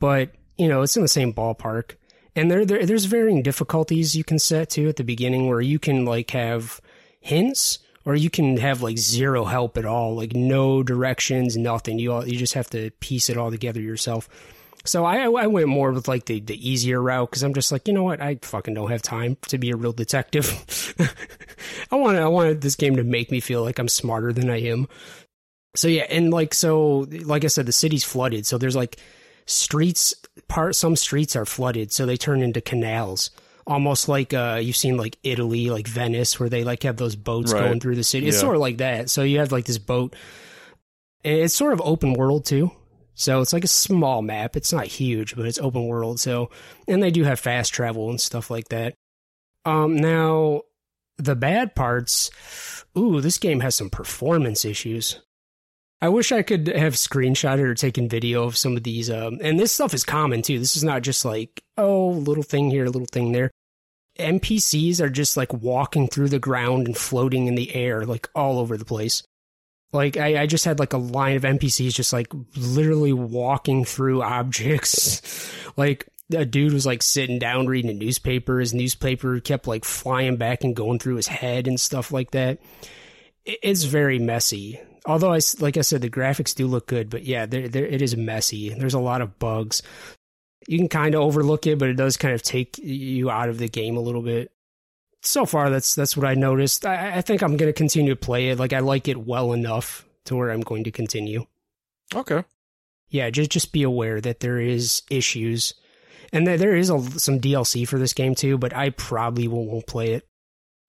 but 0.00 0.32
you 0.56 0.68
know, 0.68 0.82
it's 0.82 0.96
in 0.96 1.02
the 1.02 1.08
same 1.08 1.32
ballpark. 1.32 1.92
And 2.34 2.50
there, 2.50 2.64
there 2.64 2.86
there's 2.86 3.04
varying 3.04 3.42
difficulties 3.42 4.16
you 4.16 4.24
can 4.24 4.38
set 4.38 4.70
to 4.70 4.88
at 4.88 4.96
the 4.96 5.04
beginning, 5.04 5.48
where 5.48 5.60
you 5.60 5.78
can 5.78 6.04
like 6.04 6.30
have 6.30 6.80
hints. 7.20 7.78
Or 8.04 8.14
you 8.14 8.30
can 8.30 8.56
have 8.56 8.80
like 8.80 8.96
zero 8.96 9.44
help 9.44 9.76
at 9.76 9.84
all, 9.84 10.16
like 10.16 10.32
no 10.32 10.82
directions, 10.82 11.58
nothing. 11.58 11.98
You 11.98 12.14
all, 12.14 12.26
you 12.26 12.38
just 12.38 12.54
have 12.54 12.70
to 12.70 12.90
piece 13.00 13.28
it 13.28 13.36
all 13.36 13.50
together 13.50 13.82
yourself. 13.82 14.30
So 14.88 15.04
I 15.04 15.18
I 15.30 15.46
went 15.46 15.68
more 15.68 15.92
with 15.92 16.08
like 16.08 16.24
the, 16.24 16.40
the 16.40 16.56
easier 16.68 17.00
route 17.02 17.30
because 17.30 17.42
I'm 17.42 17.54
just 17.54 17.70
like 17.70 17.86
you 17.86 17.94
know 17.94 18.04
what 18.04 18.20
I 18.22 18.38
fucking 18.42 18.74
don't 18.74 18.90
have 18.90 19.02
time 19.02 19.36
to 19.48 19.58
be 19.58 19.70
a 19.70 19.76
real 19.76 19.92
detective. 19.92 20.94
I 21.92 21.96
want 21.96 22.16
I 22.16 22.26
wanted 22.28 22.62
this 22.62 22.74
game 22.74 22.96
to 22.96 23.04
make 23.04 23.30
me 23.30 23.40
feel 23.40 23.62
like 23.62 23.78
I'm 23.78 23.88
smarter 23.88 24.32
than 24.32 24.48
I 24.50 24.62
am. 24.62 24.88
So 25.76 25.88
yeah, 25.88 26.06
and 26.08 26.30
like 26.32 26.54
so 26.54 27.06
like 27.10 27.44
I 27.44 27.48
said, 27.48 27.66
the 27.66 27.72
city's 27.72 28.02
flooded, 28.04 28.46
so 28.46 28.56
there's 28.56 28.76
like 28.76 28.96
streets 29.46 30.14
part 30.48 30.74
some 30.74 30.96
streets 30.96 31.36
are 31.36 31.44
flooded, 31.44 31.92
so 31.92 32.06
they 32.06 32.16
turn 32.16 32.42
into 32.42 32.60
canals. 32.60 33.30
Almost 33.66 34.08
like 34.08 34.32
uh, 34.32 34.58
you've 34.62 34.76
seen 34.76 34.96
like 34.96 35.18
Italy, 35.22 35.68
like 35.68 35.86
Venice, 35.86 36.40
where 36.40 36.48
they 36.48 36.64
like 36.64 36.84
have 36.84 36.96
those 36.96 37.14
boats 37.16 37.52
Right. 37.52 37.60
going 37.60 37.80
through 37.80 37.96
the 37.96 38.04
city. 38.04 38.26
It's 38.28 38.36
Yeah. 38.36 38.40
sort 38.40 38.54
of 38.56 38.62
like 38.62 38.78
that. 38.78 39.10
So 39.10 39.22
you 39.22 39.40
have 39.40 39.52
like 39.52 39.66
this 39.66 39.76
boat, 39.76 40.16
and 41.22 41.34
it's 41.40 41.54
sort 41.54 41.74
of 41.74 41.82
open 41.84 42.14
world 42.14 42.46
too. 42.46 42.70
So 43.18 43.40
it's 43.40 43.52
like 43.52 43.64
a 43.64 43.68
small 43.68 44.22
map. 44.22 44.56
It's 44.56 44.72
not 44.72 44.86
huge, 44.86 45.34
but 45.34 45.44
it's 45.44 45.58
open 45.58 45.86
world. 45.86 46.20
So, 46.20 46.50
and 46.86 47.02
they 47.02 47.10
do 47.10 47.24
have 47.24 47.40
fast 47.40 47.74
travel 47.74 48.10
and 48.10 48.20
stuff 48.20 48.48
like 48.48 48.68
that. 48.68 48.94
Um, 49.64 49.96
now 49.96 50.62
the 51.18 51.34
bad 51.34 51.74
parts, 51.74 52.30
ooh, 52.96 53.20
this 53.20 53.38
game 53.38 53.58
has 53.60 53.74
some 53.74 53.90
performance 53.90 54.64
issues. 54.64 55.20
I 56.00 56.10
wish 56.10 56.30
I 56.30 56.42
could 56.42 56.68
have 56.68 56.94
screenshotted 56.94 57.64
or 57.64 57.74
taken 57.74 58.08
video 58.08 58.44
of 58.44 58.56
some 58.56 58.76
of 58.76 58.84
these. 58.84 59.10
Um, 59.10 59.38
and 59.42 59.58
this 59.58 59.72
stuff 59.72 59.94
is 59.94 60.04
common 60.04 60.42
too. 60.42 60.60
This 60.60 60.76
is 60.76 60.84
not 60.84 61.02
just 61.02 61.24
like, 61.24 61.60
oh, 61.76 62.10
little 62.10 62.44
thing 62.44 62.70
here, 62.70 62.86
little 62.86 63.08
thing 63.10 63.32
there. 63.32 63.50
NPCs 64.16 65.00
are 65.00 65.10
just 65.10 65.36
like 65.36 65.52
walking 65.52 66.06
through 66.06 66.28
the 66.28 66.38
ground 66.38 66.86
and 66.86 66.96
floating 66.96 67.48
in 67.48 67.56
the 67.56 67.74
air, 67.74 68.06
like 68.06 68.28
all 68.32 68.60
over 68.60 68.76
the 68.76 68.84
place. 68.84 69.24
Like 69.92 70.16
I, 70.16 70.42
I 70.42 70.46
just 70.46 70.64
had 70.64 70.78
like 70.78 70.92
a 70.92 70.98
line 70.98 71.36
of 71.36 71.42
NPCs 71.44 71.94
just 71.94 72.12
like 72.12 72.28
literally 72.56 73.12
walking 73.12 73.84
through 73.84 74.22
objects. 74.22 75.50
like 75.76 76.06
a 76.34 76.44
dude 76.44 76.74
was 76.74 76.84
like 76.84 77.02
sitting 77.02 77.38
down 77.38 77.66
reading 77.66 77.90
a 77.90 77.94
newspaper. 77.94 78.60
His 78.60 78.74
newspaper 78.74 79.40
kept 79.40 79.66
like 79.66 79.84
flying 79.84 80.36
back 80.36 80.62
and 80.62 80.76
going 80.76 80.98
through 80.98 81.16
his 81.16 81.26
head 81.28 81.66
and 81.66 81.80
stuff 81.80 82.12
like 82.12 82.32
that. 82.32 82.58
It- 83.46 83.58
It's 83.62 83.84
very 83.84 84.18
messy. 84.18 84.78
Although 85.06 85.32
I 85.32 85.40
like 85.58 85.78
I 85.78 85.80
said, 85.80 86.02
the 86.02 86.10
graphics 86.10 86.54
do 86.54 86.66
look 86.66 86.86
good, 86.86 87.08
but 87.08 87.24
yeah, 87.24 87.46
there 87.46 87.66
there 87.66 87.86
it 87.86 88.02
is 88.02 88.14
messy. 88.14 88.74
There's 88.74 88.92
a 88.94 88.98
lot 88.98 89.22
of 89.22 89.38
bugs. 89.38 89.80
You 90.66 90.76
can 90.76 90.88
kind 90.88 91.14
of 91.14 91.22
overlook 91.22 91.66
it, 91.66 91.78
but 91.78 91.88
it 91.88 91.94
does 91.96 92.18
kind 92.18 92.34
of 92.34 92.42
take 92.42 92.76
you 92.76 93.30
out 93.30 93.48
of 93.48 93.56
the 93.56 93.68
game 93.68 93.96
a 93.96 94.00
little 94.00 94.20
bit. 94.20 94.52
So 95.22 95.44
far, 95.46 95.70
that's 95.70 95.94
that's 95.94 96.16
what 96.16 96.26
I 96.26 96.34
noticed. 96.34 96.86
I, 96.86 97.16
I 97.16 97.20
think 97.22 97.42
I'm 97.42 97.56
going 97.56 97.68
to 97.68 97.76
continue 97.76 98.12
to 98.12 98.20
play 98.20 98.50
it. 98.50 98.58
Like 98.58 98.72
I 98.72 98.78
like 98.78 99.08
it 99.08 99.18
well 99.18 99.52
enough 99.52 100.06
to 100.26 100.36
where 100.36 100.50
I'm 100.50 100.60
going 100.60 100.84
to 100.84 100.90
continue. 100.90 101.46
Okay. 102.14 102.44
Yeah, 103.10 103.30
just 103.30 103.50
just 103.50 103.72
be 103.72 103.82
aware 103.82 104.20
that 104.20 104.40
there 104.40 104.60
is 104.60 105.02
issues, 105.10 105.74
and 106.32 106.46
that 106.46 106.58
there 106.58 106.76
is 106.76 106.90
a, 106.90 107.00
some 107.18 107.40
DLC 107.40 107.86
for 107.86 107.98
this 107.98 108.12
game 108.12 108.34
too. 108.34 108.58
But 108.58 108.74
I 108.76 108.90
probably 108.90 109.48
won't, 109.48 109.70
won't 109.70 109.86
play 109.86 110.12
it. 110.12 110.28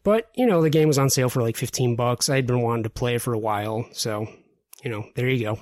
But 0.03 0.29
you 0.35 0.45
know, 0.45 0.61
the 0.61 0.69
game 0.69 0.87
was 0.87 0.99
on 0.99 1.09
sale 1.09 1.29
for 1.29 1.41
like 1.41 1.57
15 1.57 1.95
bucks. 1.95 2.29
I'd 2.29 2.47
been 2.47 2.61
wanting 2.61 2.83
to 2.83 2.89
play 2.89 3.15
it 3.15 3.21
for 3.21 3.33
a 3.33 3.39
while, 3.39 3.87
so 3.93 4.27
you 4.83 4.91
know, 4.91 5.05
there 5.15 5.29
you 5.29 5.43
go. 5.43 5.59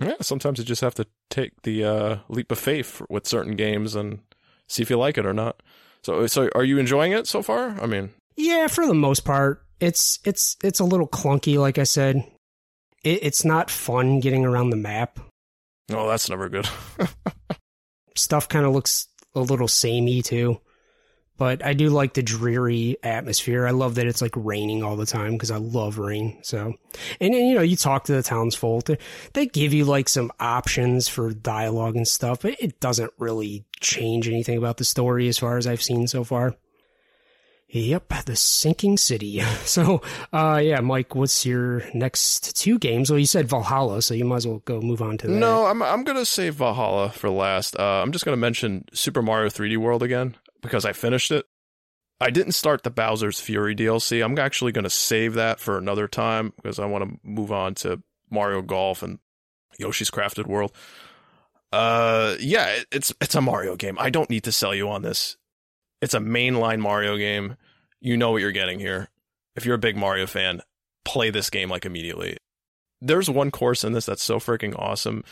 Yeah, 0.00 0.14
sometimes 0.22 0.58
you 0.58 0.64
just 0.64 0.80
have 0.80 0.94
to 0.94 1.06
take 1.28 1.62
the 1.62 1.84
uh, 1.84 2.16
leap 2.28 2.50
of 2.50 2.58
faith 2.58 3.02
with 3.10 3.28
certain 3.28 3.54
games 3.54 3.94
and 3.94 4.20
see 4.66 4.82
if 4.82 4.90
you 4.90 4.98
like 4.98 5.18
it 5.18 5.26
or 5.26 5.34
not. 5.34 5.62
So, 6.02 6.26
so 6.26 6.48
are 6.54 6.64
you 6.64 6.78
enjoying 6.78 7.12
it 7.12 7.26
so 7.26 7.42
far? 7.42 7.80
I 7.80 7.86
mean, 7.86 8.10
yeah, 8.36 8.66
for 8.66 8.86
the 8.86 8.94
most 8.94 9.24
part, 9.24 9.62
it's 9.80 10.18
it's 10.24 10.56
it's 10.62 10.80
a 10.80 10.84
little 10.84 11.08
clunky. 11.08 11.58
Like 11.58 11.78
I 11.78 11.84
said, 11.84 12.24
it, 13.04 13.22
it's 13.22 13.44
not 13.44 13.70
fun 13.70 14.20
getting 14.20 14.44
around 14.44 14.70
the 14.70 14.76
map. 14.76 15.20
Oh, 15.92 16.08
that's 16.08 16.30
never 16.30 16.48
good. 16.48 16.68
Stuff 18.16 18.48
kind 18.48 18.64
of 18.64 18.72
looks 18.72 19.08
a 19.34 19.40
little 19.40 19.68
samey 19.68 20.22
too 20.22 20.60
but 21.40 21.64
I 21.64 21.72
do 21.72 21.88
like 21.88 22.12
the 22.12 22.22
dreary 22.22 22.98
atmosphere. 23.02 23.66
I 23.66 23.70
love 23.70 23.94
that 23.94 24.06
it's 24.06 24.20
like 24.20 24.34
raining 24.36 24.82
all 24.82 24.94
the 24.94 25.06
time 25.06 25.32
because 25.32 25.50
I 25.50 25.56
love 25.56 25.96
rain. 25.96 26.38
So, 26.42 26.74
and 27.18 27.34
you 27.34 27.54
know, 27.54 27.62
you 27.62 27.76
talk 27.76 28.04
to 28.04 28.12
the 28.12 28.22
townsfolk, 28.22 28.90
they 29.32 29.46
give 29.46 29.72
you 29.72 29.86
like 29.86 30.10
some 30.10 30.30
options 30.38 31.08
for 31.08 31.32
dialogue 31.32 31.96
and 31.96 32.06
stuff, 32.06 32.42
but 32.42 32.56
it 32.60 32.78
doesn't 32.78 33.14
really 33.16 33.64
change 33.80 34.28
anything 34.28 34.58
about 34.58 34.76
the 34.76 34.84
story 34.84 35.28
as 35.28 35.38
far 35.38 35.56
as 35.56 35.66
I've 35.66 35.82
seen 35.82 36.06
so 36.08 36.24
far. 36.24 36.56
Yep, 37.70 38.12
the 38.26 38.36
sinking 38.36 38.98
city. 38.98 39.42
So, 39.64 40.02
uh, 40.32 40.60
yeah, 40.62 40.80
Mike, 40.80 41.14
what's 41.14 41.46
your 41.46 41.84
next 41.94 42.56
two 42.56 42.78
games? 42.78 43.08
Well, 43.08 43.18
you 43.20 43.26
said 43.26 43.48
Valhalla, 43.48 44.02
so 44.02 44.14
you 44.14 44.24
might 44.24 44.38
as 44.38 44.46
well 44.46 44.58
go 44.64 44.80
move 44.80 45.00
on 45.00 45.16
to 45.18 45.28
that. 45.28 45.32
No, 45.32 45.66
I'm 45.66 45.80
I'm 45.80 46.02
gonna 46.02 46.24
save 46.24 46.56
Valhalla 46.56 47.10
for 47.10 47.30
last. 47.30 47.78
Uh, 47.78 48.02
I'm 48.02 48.10
just 48.10 48.24
gonna 48.24 48.36
mention 48.36 48.84
Super 48.92 49.22
Mario 49.22 49.48
3D 49.48 49.76
World 49.76 50.02
again 50.02 50.36
because 50.60 50.84
I 50.84 50.92
finished 50.92 51.30
it. 51.30 51.46
I 52.20 52.30
didn't 52.30 52.52
start 52.52 52.82
the 52.82 52.90
Bowser's 52.90 53.40
Fury 53.40 53.74
DLC. 53.74 54.22
I'm 54.22 54.38
actually 54.38 54.72
going 54.72 54.84
to 54.84 54.90
save 54.90 55.34
that 55.34 55.58
for 55.58 55.78
another 55.78 56.06
time 56.06 56.52
because 56.56 56.78
I 56.78 56.84
want 56.84 57.04
to 57.04 57.18
move 57.22 57.50
on 57.50 57.74
to 57.76 58.02
Mario 58.30 58.60
Golf 58.60 59.02
and 59.02 59.18
Yoshi's 59.78 60.10
Crafted 60.10 60.46
World. 60.46 60.72
Uh, 61.72 62.36
yeah, 62.40 62.80
it's 62.92 63.14
it's 63.20 63.34
a 63.34 63.40
Mario 63.40 63.76
game. 63.76 63.96
I 63.98 64.10
don't 64.10 64.28
need 64.28 64.44
to 64.44 64.52
sell 64.52 64.74
you 64.74 64.90
on 64.90 65.02
this. 65.02 65.36
It's 66.02 66.14
a 66.14 66.18
mainline 66.18 66.80
Mario 66.80 67.16
game. 67.16 67.56
You 68.00 68.16
know 68.16 68.32
what 68.32 68.42
you're 68.42 68.52
getting 68.52 68.80
here. 68.80 69.08
If 69.56 69.64
you're 69.64 69.76
a 69.76 69.78
big 69.78 69.96
Mario 69.96 70.26
fan, 70.26 70.62
play 71.04 71.30
this 71.30 71.48
game 71.48 71.70
like 71.70 71.86
immediately. 71.86 72.36
There's 73.00 73.30
one 73.30 73.50
course 73.50 73.84
in 73.84 73.92
this 73.92 74.06
that's 74.06 74.22
so 74.22 74.38
freaking 74.38 74.78
awesome. 74.78 75.24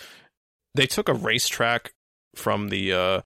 They 0.74 0.86
took 0.86 1.08
a 1.08 1.14
racetrack 1.14 1.92
from 2.34 2.68
the 2.68 2.92
uh, 2.92 3.20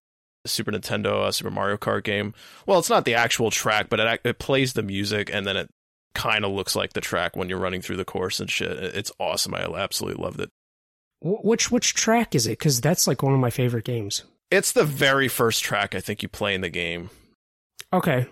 Super 0.47 0.73
Nintendo 0.73 1.25
uh, 1.25 1.33
Super 1.33 1.51
Mario 1.51 1.77
Kart 1.77 2.05
game. 2.05 2.35
Well, 2.67 2.79
it's 2.79 2.91
not 2.91 3.05
the 3.05 3.15
actual 3.15 3.51
track, 3.51 3.89
but 3.89 4.01
it 4.01 4.21
it 4.25 4.39
plays 4.39 4.73
the 4.73 4.83
music 4.83 5.31
and 5.33 5.47
then 5.47 5.57
it 5.57 5.71
kind 6.15 6.45
of 6.45 6.53
looks 6.53 6.77
like 6.77 6.93
the 6.93 7.01
track 7.01 7.37
when 7.37 7.49
you're 7.49 7.59
running 7.59 7.81
through 7.83 7.97
the 7.97 8.05
course 8.05 8.41
and 8.41 8.51
shit. 8.51 8.77
It's 8.77 9.13
awesome. 9.19 9.55
I 9.55 9.63
absolutely 9.63 10.23
loved 10.23 10.41
it. 10.41 10.51
Which 11.21 11.71
which 11.71 11.95
track 11.95 12.35
is 12.35 12.47
it? 12.47 12.59
Because 12.59 12.81
that's 12.81 13.07
like 13.07 13.23
one 13.23 13.33
of 13.33 13.41
my 13.41 13.51
favorite 13.51 13.85
games. 13.85 14.25
It's 14.51 14.73
the 14.73 14.85
very 14.85 15.29
first 15.29 15.63
track 15.63 15.95
I 15.95 16.01
think 16.01 16.23
you 16.23 16.29
play 16.29 16.55
in 16.55 16.61
the 16.61 16.69
game. 16.69 17.11
Okay. 17.93 18.27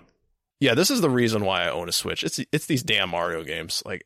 Yeah, 0.58 0.74
this 0.74 0.90
is 0.90 1.00
the 1.00 1.08
reason 1.08 1.44
why 1.44 1.62
I 1.64 1.70
own 1.70 1.88
a 1.88 1.92
Switch. 1.92 2.24
It's 2.24 2.40
it's 2.52 2.66
these 2.66 2.82
damn 2.82 3.10
Mario 3.10 3.44
games. 3.44 3.82
Like 3.86 4.04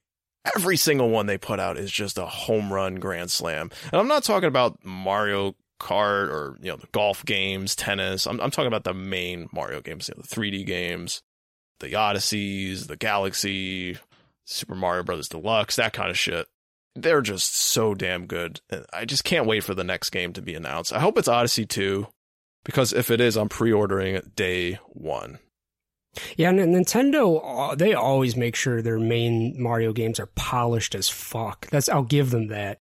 every 0.54 0.76
single 0.76 1.08
one 1.08 1.26
they 1.26 1.38
put 1.38 1.58
out 1.58 1.78
is 1.78 1.90
just 1.90 2.18
a 2.18 2.26
home 2.26 2.72
run 2.72 2.96
grand 2.96 3.30
slam. 3.30 3.70
And 3.90 4.00
I'm 4.00 4.08
not 4.08 4.22
talking 4.22 4.48
about 4.48 4.84
Mario 4.84 5.56
kart 5.84 6.28
or 6.30 6.56
you 6.60 6.70
know 6.70 6.76
the 6.76 6.88
golf 6.88 7.24
games, 7.24 7.76
tennis. 7.76 8.26
I'm 8.26 8.40
I'm 8.40 8.50
talking 8.50 8.68
about 8.68 8.84
the 8.84 8.94
main 8.94 9.48
Mario 9.52 9.80
games, 9.80 10.08
you 10.08 10.14
know, 10.16 10.22
the 10.22 10.34
3D 10.34 10.66
games, 10.66 11.22
the 11.80 11.94
Odysseys, 11.94 12.86
the 12.86 12.96
Galaxy, 12.96 13.98
Super 14.46 14.74
Mario 14.74 15.02
Brothers 15.02 15.28
Deluxe, 15.28 15.76
that 15.76 15.92
kind 15.92 16.10
of 16.10 16.18
shit. 16.18 16.46
They're 16.96 17.22
just 17.22 17.56
so 17.56 17.94
damn 17.94 18.26
good. 18.26 18.60
I 18.92 19.04
just 19.04 19.24
can't 19.24 19.46
wait 19.46 19.64
for 19.64 19.74
the 19.74 19.84
next 19.84 20.10
game 20.10 20.32
to 20.34 20.42
be 20.42 20.54
announced. 20.54 20.92
I 20.92 21.00
hope 21.00 21.18
it's 21.18 21.26
Odyssey 21.26 21.66
2 21.66 22.06
because 22.64 22.92
if 22.92 23.10
it 23.10 23.20
is, 23.20 23.36
I'm 23.36 23.48
pre-ordering 23.48 24.14
it 24.14 24.36
day 24.36 24.78
1. 24.92 25.40
Yeah, 26.36 26.50
and 26.50 26.58
Nintendo 26.60 27.40
uh, 27.44 27.74
they 27.74 27.94
always 27.94 28.36
make 28.36 28.54
sure 28.54 28.80
their 28.80 29.00
main 29.00 29.60
Mario 29.60 29.92
games 29.92 30.20
are 30.20 30.30
polished 30.36 30.94
as 30.94 31.08
fuck. 31.08 31.68
That's 31.70 31.88
I'll 31.88 32.04
give 32.04 32.30
them 32.30 32.48
that. 32.48 32.78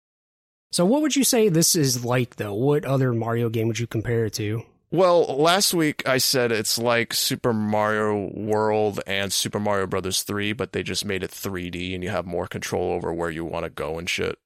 So, 0.74 0.86
what 0.86 1.04
would 1.04 1.16
you 1.16 1.24
say 1.24 1.50
this 1.50 1.76
is 1.76 2.04
like, 2.04 2.38
though? 2.38 2.56
What 2.56 2.84
other 2.84 3.14
Mario 3.14 3.48
game 3.48 3.68
would 3.68 3.78
you 3.78 3.86
compare 3.86 4.26
it 4.26 4.34
to? 4.34 4.64
Well, 4.90 5.24
last 5.38 5.72
week 5.72 6.02
I 6.08 6.18
said 6.18 6.52
it's 6.52 6.80
like 6.80 7.14
Super 7.14 7.54
Mario 7.54 8.32
World 8.34 9.00
and 9.06 9.32
Super 9.32 9.60
Mario 9.60 9.86
Brothers 9.86 10.24
3, 10.24 10.52
but 10.54 10.72
they 10.72 10.82
just 10.82 11.06
made 11.06 11.22
it 11.22 11.30
3D 11.30 11.94
and 11.94 12.04
you 12.04 12.10
have 12.10 12.26
more 12.26 12.48
control 12.48 12.92
over 12.92 13.14
where 13.14 13.30
you 13.30 13.46
want 13.46 13.66
to 13.66 13.70
go 13.70 14.00
and 14.00 14.10
shit. 14.10 14.40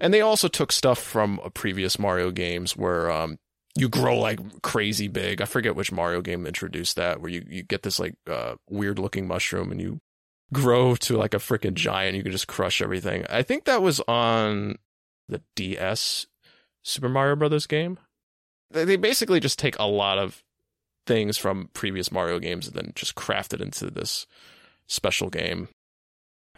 And 0.00 0.14
they 0.14 0.22
also 0.22 0.48
took 0.48 0.72
stuff 0.72 0.98
from 0.98 1.40
previous 1.52 1.98
Mario 1.98 2.30
games 2.30 2.74
where 2.74 3.10
um, 3.10 3.38
you 3.76 3.90
grow 3.90 4.18
like 4.18 4.62
crazy 4.62 5.08
big. 5.08 5.42
I 5.42 5.44
forget 5.44 5.76
which 5.76 5.92
Mario 5.92 6.22
game 6.22 6.46
introduced 6.46 6.96
that, 6.96 7.20
where 7.20 7.30
you, 7.30 7.44
you 7.50 7.62
get 7.62 7.82
this 7.82 8.00
like 8.00 8.14
uh, 8.26 8.54
weird 8.70 8.98
looking 8.98 9.28
mushroom 9.28 9.70
and 9.70 9.80
you 9.82 10.00
grow 10.54 10.96
to 10.96 11.18
like 11.18 11.34
a 11.34 11.38
freaking 11.38 11.74
giant. 11.74 12.16
You 12.16 12.22
can 12.22 12.32
just 12.32 12.48
crush 12.48 12.80
everything. 12.80 13.26
I 13.28 13.42
think 13.42 13.64
that 13.64 13.82
was 13.82 14.00
on 14.08 14.76
the 15.28 15.42
DS 15.54 16.26
Super 16.82 17.08
Mario 17.08 17.36
Brothers 17.36 17.66
game. 17.66 17.98
They 18.70 18.96
basically 18.96 19.40
just 19.40 19.58
take 19.58 19.78
a 19.78 19.86
lot 19.86 20.18
of 20.18 20.42
things 21.06 21.38
from 21.38 21.70
previous 21.72 22.10
Mario 22.10 22.38
games 22.38 22.66
and 22.66 22.76
then 22.76 22.92
just 22.94 23.14
craft 23.14 23.54
it 23.54 23.60
into 23.60 23.90
this 23.90 24.26
special 24.86 25.30
game. 25.30 25.68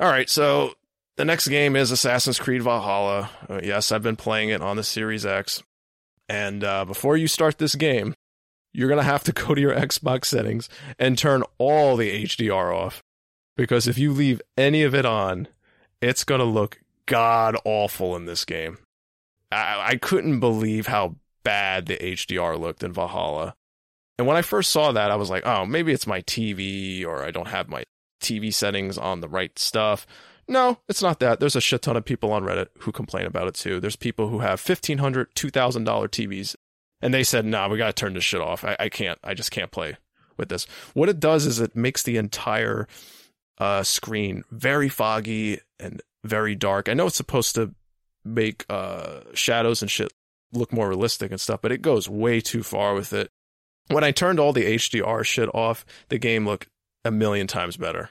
All 0.00 0.08
right, 0.08 0.28
so 0.28 0.74
the 1.16 1.24
next 1.24 1.48
game 1.48 1.76
is 1.76 1.90
Assassin's 1.90 2.38
Creed 2.38 2.62
Valhalla. 2.62 3.30
Uh, 3.48 3.60
yes, 3.62 3.92
I've 3.92 4.02
been 4.02 4.16
playing 4.16 4.50
it 4.50 4.62
on 4.62 4.76
the 4.76 4.84
Series 4.84 5.26
X. 5.26 5.62
And 6.28 6.62
uh, 6.62 6.84
before 6.84 7.16
you 7.16 7.26
start 7.26 7.58
this 7.58 7.74
game, 7.74 8.14
you're 8.72 8.88
going 8.88 9.00
to 9.00 9.04
have 9.04 9.24
to 9.24 9.32
go 9.46 9.54
to 9.54 9.60
your 9.60 9.74
Xbox 9.74 10.26
settings 10.26 10.68
and 10.98 11.18
turn 11.18 11.42
all 11.58 11.96
the 11.96 12.24
HDR 12.24 12.74
off. 12.74 13.02
Because 13.56 13.88
if 13.88 13.98
you 13.98 14.12
leave 14.12 14.40
any 14.56 14.84
of 14.84 14.94
it 14.94 15.04
on, 15.04 15.48
it's 16.00 16.22
going 16.22 16.38
to 16.38 16.44
look 16.44 16.80
god 17.08 17.56
awful 17.64 18.14
in 18.14 18.26
this 18.26 18.44
game. 18.44 18.78
I, 19.50 19.92
I 19.92 19.96
couldn't 19.96 20.40
believe 20.40 20.86
how 20.86 21.16
bad 21.42 21.86
the 21.86 21.96
HDR 21.96 22.58
looked 22.58 22.84
in 22.84 22.92
Valhalla. 22.92 23.54
And 24.18 24.26
when 24.26 24.36
I 24.36 24.42
first 24.42 24.70
saw 24.70 24.92
that, 24.92 25.10
I 25.10 25.16
was 25.16 25.30
like, 25.30 25.46
oh, 25.46 25.64
maybe 25.64 25.92
it's 25.92 26.06
my 26.06 26.22
TV 26.22 27.04
or 27.04 27.24
I 27.24 27.30
don't 27.30 27.48
have 27.48 27.68
my 27.68 27.84
TV 28.20 28.52
settings 28.52 28.98
on 28.98 29.20
the 29.20 29.28
right 29.28 29.58
stuff. 29.58 30.06
No, 30.46 30.78
it's 30.88 31.02
not 31.02 31.20
that. 31.20 31.40
There's 31.40 31.56
a 31.56 31.60
shit 31.60 31.82
ton 31.82 31.96
of 31.96 32.04
people 32.04 32.32
on 32.32 32.42
Reddit 32.42 32.68
who 32.80 32.92
complain 32.92 33.26
about 33.26 33.48
it 33.48 33.54
too. 33.54 33.80
There's 33.80 33.96
people 33.96 34.28
who 34.28 34.40
have 34.40 34.60
$1,500, 34.60 35.26
$2,000 35.34 35.84
TVs 35.84 36.56
and 37.00 37.14
they 37.14 37.24
said, 37.24 37.44
nah, 37.44 37.68
we 37.68 37.78
got 37.78 37.94
to 37.94 38.00
turn 38.00 38.14
this 38.14 38.24
shit 38.24 38.40
off. 38.40 38.64
I, 38.64 38.76
I 38.78 38.88
can't, 38.88 39.18
I 39.22 39.34
just 39.34 39.50
can't 39.50 39.70
play 39.70 39.96
with 40.36 40.48
this. 40.48 40.66
What 40.94 41.08
it 41.08 41.20
does 41.20 41.46
is 41.46 41.60
it 41.60 41.76
makes 41.76 42.02
the 42.02 42.16
entire 42.16 42.88
uh, 43.58 43.82
screen 43.82 44.44
very 44.50 44.88
foggy 44.88 45.60
and 45.78 46.02
very 46.24 46.54
dark. 46.54 46.88
I 46.88 46.94
know 46.94 47.06
it's 47.06 47.16
supposed 47.16 47.54
to 47.54 47.74
make 48.24 48.64
uh, 48.68 49.20
shadows 49.34 49.82
and 49.82 49.90
shit 49.90 50.12
look 50.52 50.72
more 50.72 50.88
realistic 50.88 51.30
and 51.30 51.40
stuff, 51.40 51.60
but 51.62 51.72
it 51.72 51.82
goes 51.82 52.08
way 52.08 52.40
too 52.40 52.62
far 52.62 52.94
with 52.94 53.12
it. 53.12 53.30
When 53.88 54.04
I 54.04 54.10
turned 54.10 54.38
all 54.38 54.52
the 54.52 54.64
HDR 54.64 55.24
shit 55.24 55.48
off, 55.54 55.84
the 56.08 56.18
game 56.18 56.46
looked 56.46 56.68
a 57.04 57.10
million 57.10 57.46
times 57.46 57.76
better. 57.76 58.10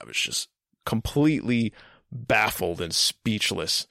I 0.00 0.06
was 0.06 0.16
just 0.16 0.48
completely 0.84 1.72
baffled 2.10 2.80
and 2.80 2.94
speechless 2.94 3.86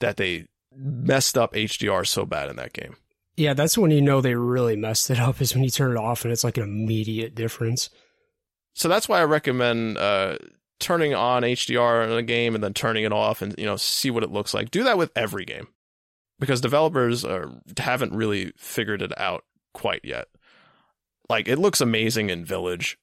that 0.00 0.16
they 0.16 0.46
messed 0.74 1.38
up 1.38 1.54
HDR 1.54 2.06
so 2.06 2.24
bad 2.24 2.48
in 2.48 2.56
that 2.56 2.72
game. 2.72 2.96
Yeah, 3.36 3.52
that's 3.52 3.76
when 3.76 3.90
you 3.90 4.00
know 4.00 4.20
they 4.20 4.34
really 4.34 4.76
messed 4.76 5.10
it 5.10 5.20
up 5.20 5.40
is 5.40 5.54
when 5.54 5.64
you 5.64 5.70
turn 5.70 5.92
it 5.92 5.98
off 5.98 6.24
and 6.24 6.32
it's 6.32 6.44
like 6.44 6.56
an 6.56 6.64
immediate 6.64 7.34
difference. 7.34 7.90
So 8.74 8.88
that's 8.88 9.08
why 9.08 9.20
I 9.20 9.24
recommend 9.24 9.98
uh, 9.98 10.36
turning 10.78 11.14
on 11.14 11.42
HDR 11.42 12.04
in 12.04 12.12
a 12.12 12.22
game 12.22 12.54
and 12.54 12.62
then 12.62 12.74
turning 12.74 13.04
it 13.04 13.12
off 13.12 13.42
and 13.42 13.54
you 13.58 13.66
know 13.66 13.76
see 13.76 14.10
what 14.10 14.22
it 14.22 14.30
looks 14.30 14.54
like. 14.54 14.70
Do 14.70 14.84
that 14.84 14.98
with 14.98 15.10
every 15.16 15.44
game 15.44 15.68
because 16.38 16.60
developers 16.60 17.24
are, 17.24 17.50
haven't 17.78 18.12
really 18.12 18.52
figured 18.56 19.02
it 19.02 19.18
out 19.18 19.44
quite 19.72 20.02
yet. 20.04 20.28
Like 21.28 21.48
it 21.48 21.58
looks 21.58 21.80
amazing 21.80 22.30
in 22.30 22.44
Village, 22.44 22.98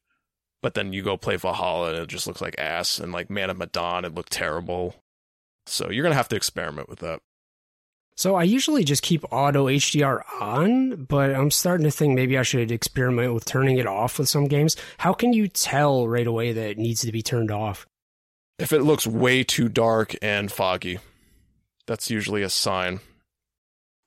but 0.61 0.76
then 0.76 0.93
you 0.93 1.03
go 1.03 1.17
play 1.17 1.36
Valhalla 1.36 1.89
and 1.89 1.97
it 1.97 2.07
just 2.07 2.28
looks 2.28 2.41
like 2.41 2.55
ass. 2.57 2.99
And 2.99 3.11
like 3.11 3.30
Man 3.30 3.49
of 3.49 3.57
Medan, 3.57 4.05
it 4.05 4.15
looked 4.15 4.32
terrible. 4.32 4.95
So 5.65 5.89
you're 5.89 6.03
gonna 6.03 6.15
have 6.15 6.30
to 6.30 6.36
experiment 6.36 6.89
with 6.89 6.99
that. 6.99 7.21
So 8.16 8.36
I 8.36 8.43
usually 8.43 8.84
just 8.84 9.01
keep 9.01 9.24
auto 9.32 9.68
HDR 9.68 10.22
on, 10.39 11.05
but 11.05 11.34
I'm 11.34 11.49
starting 11.49 11.86
to 11.86 11.91
think 11.91 12.14
maybe 12.14 12.38
I 12.38 12.43
should 12.43 12.72
experiment 12.72 13.34
with 13.34 13.45
turning 13.45 13.78
it 13.78 13.88
off 13.88 14.20
with 14.20 14.30
some 14.30 14.47
games. 14.47 14.76
How 14.99 15.14
can 15.14 15.34
you 15.34 15.47
tell 15.47 16.07
right 16.07 16.28
away 16.28 16.51
that 16.51 16.70
it 16.70 16.78
needs 16.78 17.01
to 17.01 17.11
be 17.11 17.24
turned 17.24 17.51
off? 17.51 17.88
If 18.59 18.72
it 18.72 18.84
looks 18.84 19.07
way 19.07 19.43
too 19.43 19.68
dark 19.68 20.16
and 20.22 20.51
foggy, 20.51 20.99
that's 21.88 22.11
usually 22.11 22.43
a 22.43 22.49
sign. 22.49 22.99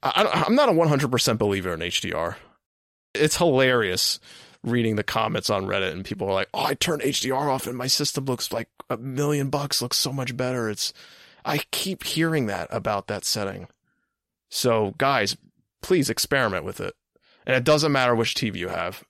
I, 0.03 0.45
am 0.47 0.55
not 0.55 0.69
a 0.69 0.73
100% 0.73 1.39
believer 1.39 1.75
in 1.75 1.81
HDR. 1.81 2.37
It's 3.15 3.39
hilarious 3.39 4.21
reading 4.63 4.97
the 4.97 5.03
comments 5.03 5.51
on 5.51 5.67
Reddit 5.67 5.93
and 5.93 6.05
people 6.05 6.29
are 6.29 6.35
like, 6.35 6.49
"Oh, 6.53 6.65
I 6.65 6.75
turned 6.75 7.03
HDR 7.03 7.49
off 7.49 7.67
and 7.67 7.77
my 7.77 7.87
system 7.87 8.25
looks 8.27 8.53
like 8.53 8.69
a 8.91 8.97
million 8.97 9.49
bucks, 9.49 9.81
looks 9.81 9.97
so 9.97 10.13
much 10.13 10.37
better." 10.37 10.69
It's 10.69 10.93
I 11.45 11.59
keep 11.71 12.05
hearing 12.05 12.47
that 12.47 12.69
about 12.71 13.07
that 13.07 13.25
setting. 13.25 13.69
So, 14.51 14.95
guys, 14.99 15.37
please 15.83 16.11
experiment 16.11 16.65
with 16.65 16.81
it. 16.81 16.95
And 17.47 17.55
it 17.55 17.65
doesn't 17.65 17.93
matter 17.93 18.15
which 18.15 18.35
TV 18.35 18.57
you 18.57 18.69
have. 18.69 19.05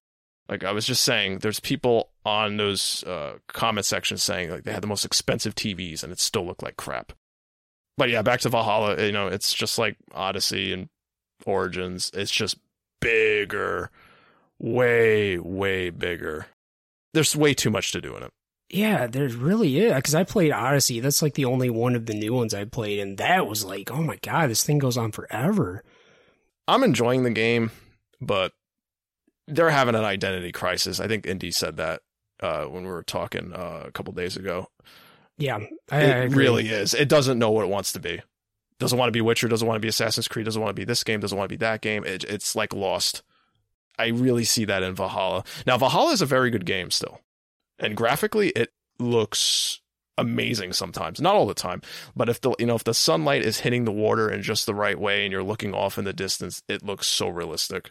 Like 0.49 0.63
I 0.63 0.73
was 0.73 0.87
just 0.87 1.03
saying, 1.03 1.39
there's 1.39 1.59
people 1.61 2.11
on 2.25 2.57
those 2.57 3.03
uh, 3.05 3.39
comment 3.49 3.87
sections 3.87 4.23
saying 4.23 4.51
like 4.51 4.65
they 4.65 4.73
had 4.73 4.83
the 4.83 4.89
most 4.89 5.05
expensive 5.05 5.55
TVs 5.55 6.05
and 6.05 6.13
it 6.13 6.21
still 6.21 6.47
looked 6.47 6.63
like 6.63 6.77
crap. 6.77 7.13
But 7.97 8.11
yeah, 8.11 8.23
back 8.23 8.41
to 8.41 8.49
Valhalla. 8.49 9.03
You 9.03 9.13
know, 9.13 9.29
it's 9.29 9.53
just 9.53 9.79
like 9.79 9.97
Odyssey 10.13 10.73
and 10.73 10.89
Origins. 11.47 12.11
It's 12.15 12.31
just 12.31 12.59
bigger, 13.01 13.91
way, 14.59 15.39
way 15.39 15.91
bigger. 15.91 16.47
There's 17.15 17.35
way 17.35 17.55
too 17.55 17.71
much 17.71 17.93
to 17.93 18.01
do 18.01 18.17
in 18.17 18.23
it. 18.23 18.33
Yeah, 18.69 19.07
there 19.07 19.29
really 19.29 19.79
is. 19.79 19.95
Because 19.95 20.15
I 20.15 20.25
played 20.25 20.53
Odyssey. 20.53 21.01
That's 21.01 21.23
like 21.23 21.35
the 21.35 21.45
only 21.45 21.71
one 21.71 21.95
of 21.95 22.07
the 22.07 22.15
new 22.15 22.35
ones 22.35 22.53
I 22.53 22.65
played, 22.65 22.99
and 22.99 23.19
that 23.19 23.47
was 23.47 23.65
like, 23.65 23.91
oh 23.91 24.03
my 24.03 24.17
god, 24.23 24.51
this 24.51 24.65
thing 24.65 24.79
goes 24.79 24.97
on 24.97 25.13
forever. 25.13 25.85
I'm 26.67 26.83
enjoying 26.83 27.23
the 27.23 27.31
game, 27.31 27.71
but 28.21 28.53
they're 29.47 29.71
having 29.71 29.95
an 29.95 30.05
identity 30.05 30.51
crisis. 30.51 30.99
I 30.99 31.07
think 31.07 31.27
Indy 31.27 31.53
said 31.53 31.77
that 31.77 32.03
uh, 32.41 32.65
when 32.65 32.83
we 32.83 32.91
were 32.91 33.05
talking 33.05 33.53
uh, 33.53 33.85
a 33.87 33.93
couple 33.93 34.13
days 34.13 34.37
ago. 34.37 34.69
Yeah, 35.39 35.61
I, 35.91 36.01
it 36.01 36.13
I 36.13 36.23
really 36.25 36.69
is. 36.69 36.93
It 36.95 37.09
doesn't 37.09 37.39
know 37.39 37.51
what 37.51 37.65
it 37.65 37.71
wants 37.71 37.93
to 37.93 38.01
be. 38.01 38.21
Doesn't 38.79 38.99
want 38.99 39.09
to 39.09 39.13
be 39.13 39.21
Witcher. 39.21 39.49
Doesn't 39.49 39.67
want 39.67 39.77
to 39.77 39.85
be 39.85 39.89
Assassin's 39.89 40.29
Creed. 40.29 40.45
Doesn't 40.45 40.61
want 40.61 40.75
to 40.75 40.81
be 40.81 40.85
this 40.85 41.05
game. 41.05 41.21
Doesn't 41.21 41.37
want 41.37 41.49
to 41.49 41.53
be 41.53 41.65
that 41.65 41.83
game. 41.83 42.05
It, 42.05 42.25
it's 42.25 42.57
like 42.57 42.75
Lost. 42.75 43.23
I 43.99 44.09
really 44.09 44.45
see 44.45 44.65
that 44.65 44.83
in 44.83 44.95
Valhalla. 44.95 45.45
Now, 45.67 45.79
Valhalla 45.79 46.13
is 46.13 46.21
a 46.21 46.27
very 46.27 46.51
good 46.51 46.67
game 46.67 46.91
still 46.91 47.21
and 47.79 47.97
graphically 47.97 48.51
it 48.51 48.73
looks 48.99 49.81
amazing 50.19 50.73
sometimes. 50.73 51.21
Not 51.21 51.35
all 51.35 51.47
the 51.47 51.55
time 51.55 51.83
but 52.15 52.29
if 52.29 52.41
the 52.41 52.55
you 52.59 52.67
know 52.67 52.77
if 52.77 52.85
the 52.85 52.95
sunlight 52.95 53.43
is 53.43 53.61
hitting 53.61 53.85
the 53.85 53.93
water 53.93 54.31
in 54.31 54.43
just 54.43 54.67
the 54.67 54.75
right 54.75 54.99
way 54.99 55.25
and 55.25 55.33
you're 55.33 55.43
looking 55.43 55.75
off 55.75 55.99
in 55.99 56.05
the 56.05 56.13
distance 56.13 56.63
it 56.69 56.83
looks 56.83 57.07
so 57.07 57.29
realistic. 57.29 57.91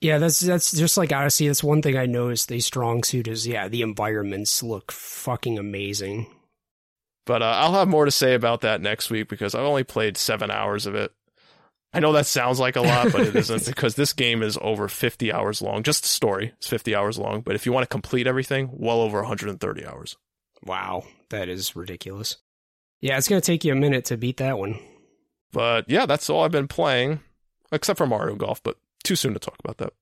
Yeah 0.00 0.18
that's 0.18 0.40
that's 0.40 0.72
just 0.72 0.96
like 0.96 1.12
odyssey 1.12 1.46
that's 1.46 1.64
one 1.64 1.80
thing 1.80 1.96
i 1.96 2.06
noticed 2.06 2.48
the 2.48 2.60
strong 2.60 3.02
suit 3.04 3.28
is 3.28 3.46
yeah 3.46 3.68
the 3.68 3.82
environments 3.82 4.62
look 4.62 4.92
fucking 4.92 5.58
amazing. 5.58 6.26
But 7.26 7.42
uh, 7.42 7.56
i'll 7.58 7.72
have 7.74 7.88
more 7.88 8.04
to 8.04 8.10
say 8.10 8.34
about 8.34 8.60
that 8.62 8.80
next 8.82 9.08
week 9.10 9.28
because 9.28 9.54
i've 9.54 9.64
only 9.64 9.84
played 9.84 10.16
seven 10.16 10.50
hours 10.50 10.86
of 10.86 10.94
it 10.94 11.12
I 11.94 12.00
know 12.00 12.12
that 12.12 12.26
sounds 12.26 12.58
like 12.58 12.76
a 12.76 12.80
lot, 12.80 13.12
but 13.12 13.22
it 13.22 13.36
isn't 13.36 13.66
because 13.66 13.94
this 13.94 14.12
game 14.12 14.42
is 14.42 14.58
over 14.60 14.88
50 14.88 15.32
hours 15.32 15.62
long. 15.62 15.82
Just 15.82 16.02
the 16.02 16.08
story 16.08 16.52
is 16.60 16.66
50 16.66 16.94
hours 16.94 17.18
long, 17.18 17.40
but 17.40 17.54
if 17.54 17.66
you 17.66 17.72
want 17.72 17.84
to 17.84 17.88
complete 17.88 18.26
everything, 18.26 18.70
well 18.72 19.00
over 19.00 19.18
130 19.18 19.86
hours. 19.86 20.16
Wow, 20.64 21.04
that 21.30 21.48
is 21.48 21.76
ridiculous. 21.76 22.38
Yeah, 23.00 23.18
it's 23.18 23.28
going 23.28 23.40
to 23.40 23.46
take 23.46 23.64
you 23.64 23.72
a 23.72 23.76
minute 23.76 24.06
to 24.06 24.16
beat 24.16 24.38
that 24.38 24.58
one. 24.58 24.78
But 25.52 25.88
yeah, 25.88 26.06
that's 26.06 26.28
all 26.28 26.42
I've 26.42 26.50
been 26.50 26.68
playing, 26.68 27.20
except 27.70 27.98
for 27.98 28.06
Mario 28.06 28.34
Golf, 28.34 28.62
but 28.62 28.76
too 29.04 29.14
soon 29.14 29.34
to 29.34 29.38
talk 29.38 29.56
about 29.62 29.78
that. 29.78 29.92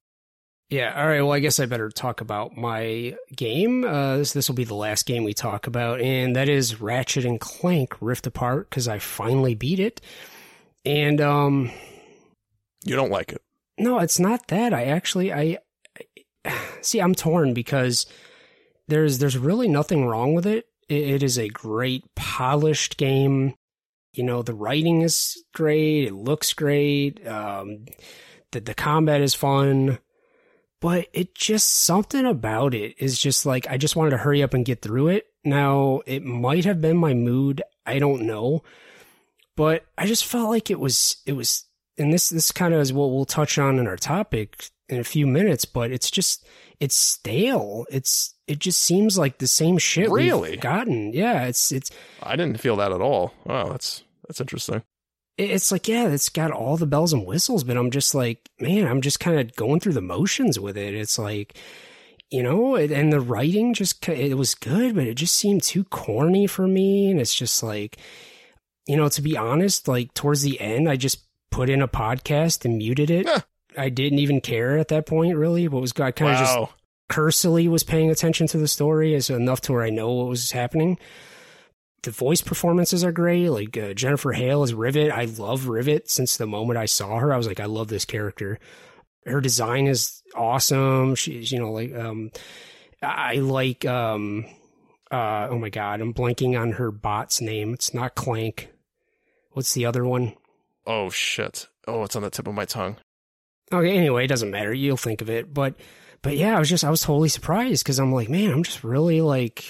Yeah, 0.71 0.99
all 0.99 1.07
right. 1.07 1.21
Well, 1.21 1.33
I 1.33 1.41
guess 1.41 1.61
I 1.61 1.67
better 1.67 1.91
talk 1.91 2.23
about 2.23 2.57
my 2.57 3.15
game. 3.37 3.85
Uh, 3.85 4.17
this 4.17 4.33
this 4.33 4.49
will 4.49 4.55
be 4.55 4.65
the 4.65 4.75
last 4.75 5.05
game 5.05 5.23
we 5.23 5.35
talk 5.35 5.67
about, 5.67 6.01
and 6.01 6.35
that 6.35 6.49
is 6.49 6.81
Ratchet 6.81 7.27
and 7.27 7.39
Clank 7.39 7.95
Rift 8.01 8.27
Apart 8.27 8.71
because 8.71 8.89
I 8.89 8.99
finally 8.99 9.55
beat 9.55 9.81
it. 9.81 10.01
And 10.85 11.21
um 11.21 11.71
you 12.85 12.97
don't 12.97 13.11
like 13.11 13.33
it. 13.33 13.43
No, 13.79 13.99
it's 13.99 14.19
not 14.19 14.49
that. 14.49 14.75
I 14.75 14.85
actually 14.85 15.33
I, 15.33 15.59
I 16.47 16.59
see 16.81 17.01
I'm 17.01 17.15
torn 17.15 17.55
because 17.55 18.07
there's 18.89 19.19
there's 19.19 19.39
really 19.39 19.69
nothing 19.69 20.07
wrong 20.07 20.35
with 20.35 20.47
it. 20.47 20.67
it. 20.89 21.11
It 21.11 21.23
is 21.23 21.39
a 21.39 21.49
great 21.49 22.05
polished 22.15 22.97
game. 22.97 23.55
You 24.13 24.25
know, 24.25 24.43
the 24.43 24.55
writing 24.55 25.03
is 25.03 25.43
great, 25.55 26.05
it 26.05 26.15
looks 26.15 26.53
great. 26.53 27.27
Um 27.27 27.87
the 28.51 28.61
the 28.61 28.75
combat 28.75 29.21
is 29.21 29.35
fun. 29.35 29.99
But 30.81 31.07
it 31.13 31.37
just 31.37 31.71
something 31.71 32.27
about 32.27 32.75
it 32.75 32.97
is 32.99 33.21
just 33.21 33.47
like 33.47 33.69
I 33.71 33.77
just 33.77 33.95
wanted 33.95 34.11
to 34.11 34.17
hurry 34.19 34.43
up 34.43 34.53
and 34.53 34.65
get 34.65 34.83
through 34.83 35.09
it. 35.09 35.27
Now, 35.45 36.03
it 36.07 36.25
might 36.25 36.65
have 36.65 36.81
been 36.81 36.97
my 36.97 37.15
mood. 37.15 37.63
I 37.87 38.01
don't 38.01 38.23
know 38.23 38.63
but 39.57 39.85
I 39.99 40.07
just 40.07 40.25
felt 40.25 40.51
like 40.51 40.71
it 40.71 40.81
was 40.81 41.17
it 41.27 41.33
was 41.33 41.65
and 41.99 42.13
this 42.13 42.31
this 42.31 42.51
kind 42.53 42.75
of 42.75 42.81
is 42.81 42.93
what 42.93 43.11
we'll 43.11 43.25
touch 43.25 43.59
on 43.59 43.79
in 43.79 43.87
our 43.87 43.97
topic 43.97 44.71
in 44.89 44.99
a 44.99 45.05
few 45.05 45.27
minutes, 45.27 45.65
but 45.65 45.91
it's 45.91 46.11
just 46.11 46.47
it's 46.81 46.97
stale. 46.97 47.87
It's 47.91 48.35
it 48.47 48.59
just 48.59 48.83
seems 48.83 49.17
like 49.17 49.39
the 49.39 49.47
same 49.47 49.79
shit 49.79 50.11
really? 50.11 50.51
we've 50.53 50.61
gotten. 50.61 51.13
Yeah, 51.13 51.45
it's 51.45 51.73
it's 51.73 51.91
I 52.23 52.37
didn't 52.37 52.61
feel 52.61 52.77
that 52.77 52.93
at 52.93 53.01
all. 53.01 53.35
Wow, 53.45 53.71
that's 53.71 54.03
that's 54.27 54.41
interesting. 54.41 54.83
It's 55.39 55.73
like, 55.73 55.89
yeah, 55.89 56.09
it's 56.09 56.29
got 56.29 56.51
all 56.51 56.77
the 56.77 56.87
bells 56.87 57.13
and 57.13 57.27
whistles, 57.27 57.65
but 57.65 57.77
I'm 57.77 57.91
just 57.91 58.15
like, 58.15 58.51
man, 58.61 58.87
I'm 58.87 59.01
just 59.01 59.19
kind 59.19 59.41
of 59.41 59.57
going 59.57 59.81
through 59.81 59.95
the 59.95 60.03
motions 60.03 60.61
with 60.61 60.77
it. 60.77 60.95
It's 60.95 61.19
like, 61.19 61.57
you 62.31 62.43
know, 62.43 62.77
and 62.77 63.11
the 63.11 63.21
writing 63.21 63.73
just, 63.73 64.07
it 64.09 64.37
was 64.37 64.55
good, 64.55 64.95
but 64.95 65.07
it 65.07 65.15
just 65.15 65.35
seemed 65.35 65.63
too 65.63 65.85
corny 65.85 66.47
for 66.47 66.69
me. 66.69 67.11
And 67.11 67.19
it's 67.19 67.35
just 67.35 67.63
like, 67.63 67.97
you 68.87 68.97
know, 68.97 69.09
to 69.09 69.23
be 69.23 69.37
honest, 69.37 69.89
like 69.89 70.13
towards 70.15 70.43
the 70.43 70.61
end, 70.61 70.89
I 70.89 70.97
just 70.97 71.25
put 71.51 71.71
in 71.71 71.83
a 71.83 71.89
podcast 71.89 72.65
and 72.65 72.79
muted 72.79 73.11
it. 73.11 73.29
I 73.77 73.89
didn't 73.89 74.19
even 74.19 74.41
care 74.41 74.79
at 74.79 74.89
that 74.89 75.07
point, 75.07 75.37
really. 75.37 75.69
What 75.69 75.81
was 75.81 75.93
I 75.99 76.11
kind 76.11 76.33
of 76.33 76.41
wow. 76.41 76.65
just 76.65 76.73
cursily 77.09 77.69
was 77.69 77.83
paying 77.83 78.11
attention 78.11 78.47
to 78.49 78.59
the 78.59 78.69
story 78.69 79.15
as 79.15 79.31
enough 79.31 79.61
to 79.63 79.73
where 79.73 79.83
I 79.83 79.91
know 79.91 80.13
what 80.13 80.29
was 80.29 80.51
happening. 80.51 80.99
The 82.03 82.11
voice 82.11 82.41
performances 82.41 83.05
are 83.05 83.13
great. 83.13 83.49
Like 83.49 83.77
uh, 83.77 83.95
Jennifer 83.95 84.33
Hale 84.33 84.65
is 84.65 84.75
Rivet. 84.75 85.13
I 85.13 85.27
love 85.27 85.69
Rivet 85.69 86.11
since 86.11 86.37
the 86.37 86.47
moment 86.47 86.79
I 86.79 86.87
saw 86.87 87.19
her. 87.19 87.33
I 87.33 87.37
was 87.37 87.47
like, 87.47 87.61
I 87.61 87.67
love 87.67 87.89
this 87.89 88.05
character. 88.05 88.59
Her 89.25 89.41
design 89.41 89.87
is 89.87 90.23
awesome. 90.35 91.15
She's, 91.15 91.53
you 91.53 91.61
know, 91.61 91.71
like, 91.71 91.95
um, 91.95 92.31
I 93.03 93.37
like, 93.37 93.85
um, 93.85 94.47
uh, 95.13 95.49
oh 95.51 95.59
my 95.59 95.69
god, 95.69 96.01
I'm 96.01 96.15
blanking 96.15 96.59
on 96.59 96.73
her 96.73 96.91
bot's 96.91 97.41
name. 97.41 97.75
It's 97.75 97.93
not 97.93 98.15
Clank. 98.15 98.71
What's 99.53 99.75
the 99.75 99.85
other 99.85 100.05
one? 100.05 100.35
Oh 100.87 101.11
shit. 101.11 101.69
Oh, 101.87 102.03
it's 102.05 102.17
on 102.17 102.23
the 102.23 102.31
tip 102.31 102.49
of 102.49 102.55
my 102.55 102.65
tongue. 102.65 102.97
Okay, 103.73 103.97
anyway, 103.97 104.25
it 104.25 104.29
doesn't 104.29 104.51
matter. 104.51 104.73
You'll 104.73 104.97
think 104.97 105.21
of 105.21 105.31
it. 105.31 105.53
But 105.53 105.75
but 106.23 106.37
yeah, 106.37 106.57
I 106.57 106.59
was 106.59 106.69
just 106.69 106.85
I 106.85 106.91
was 106.91 107.03
totally 107.03 107.29
surprised 107.29 107.85
because 107.85 107.99
I'm 107.99 108.13
like, 108.13 108.29
man, 108.29 108.51
I'm 108.51 108.63
just 108.63 108.83
really 108.85 109.21
like 109.21 109.65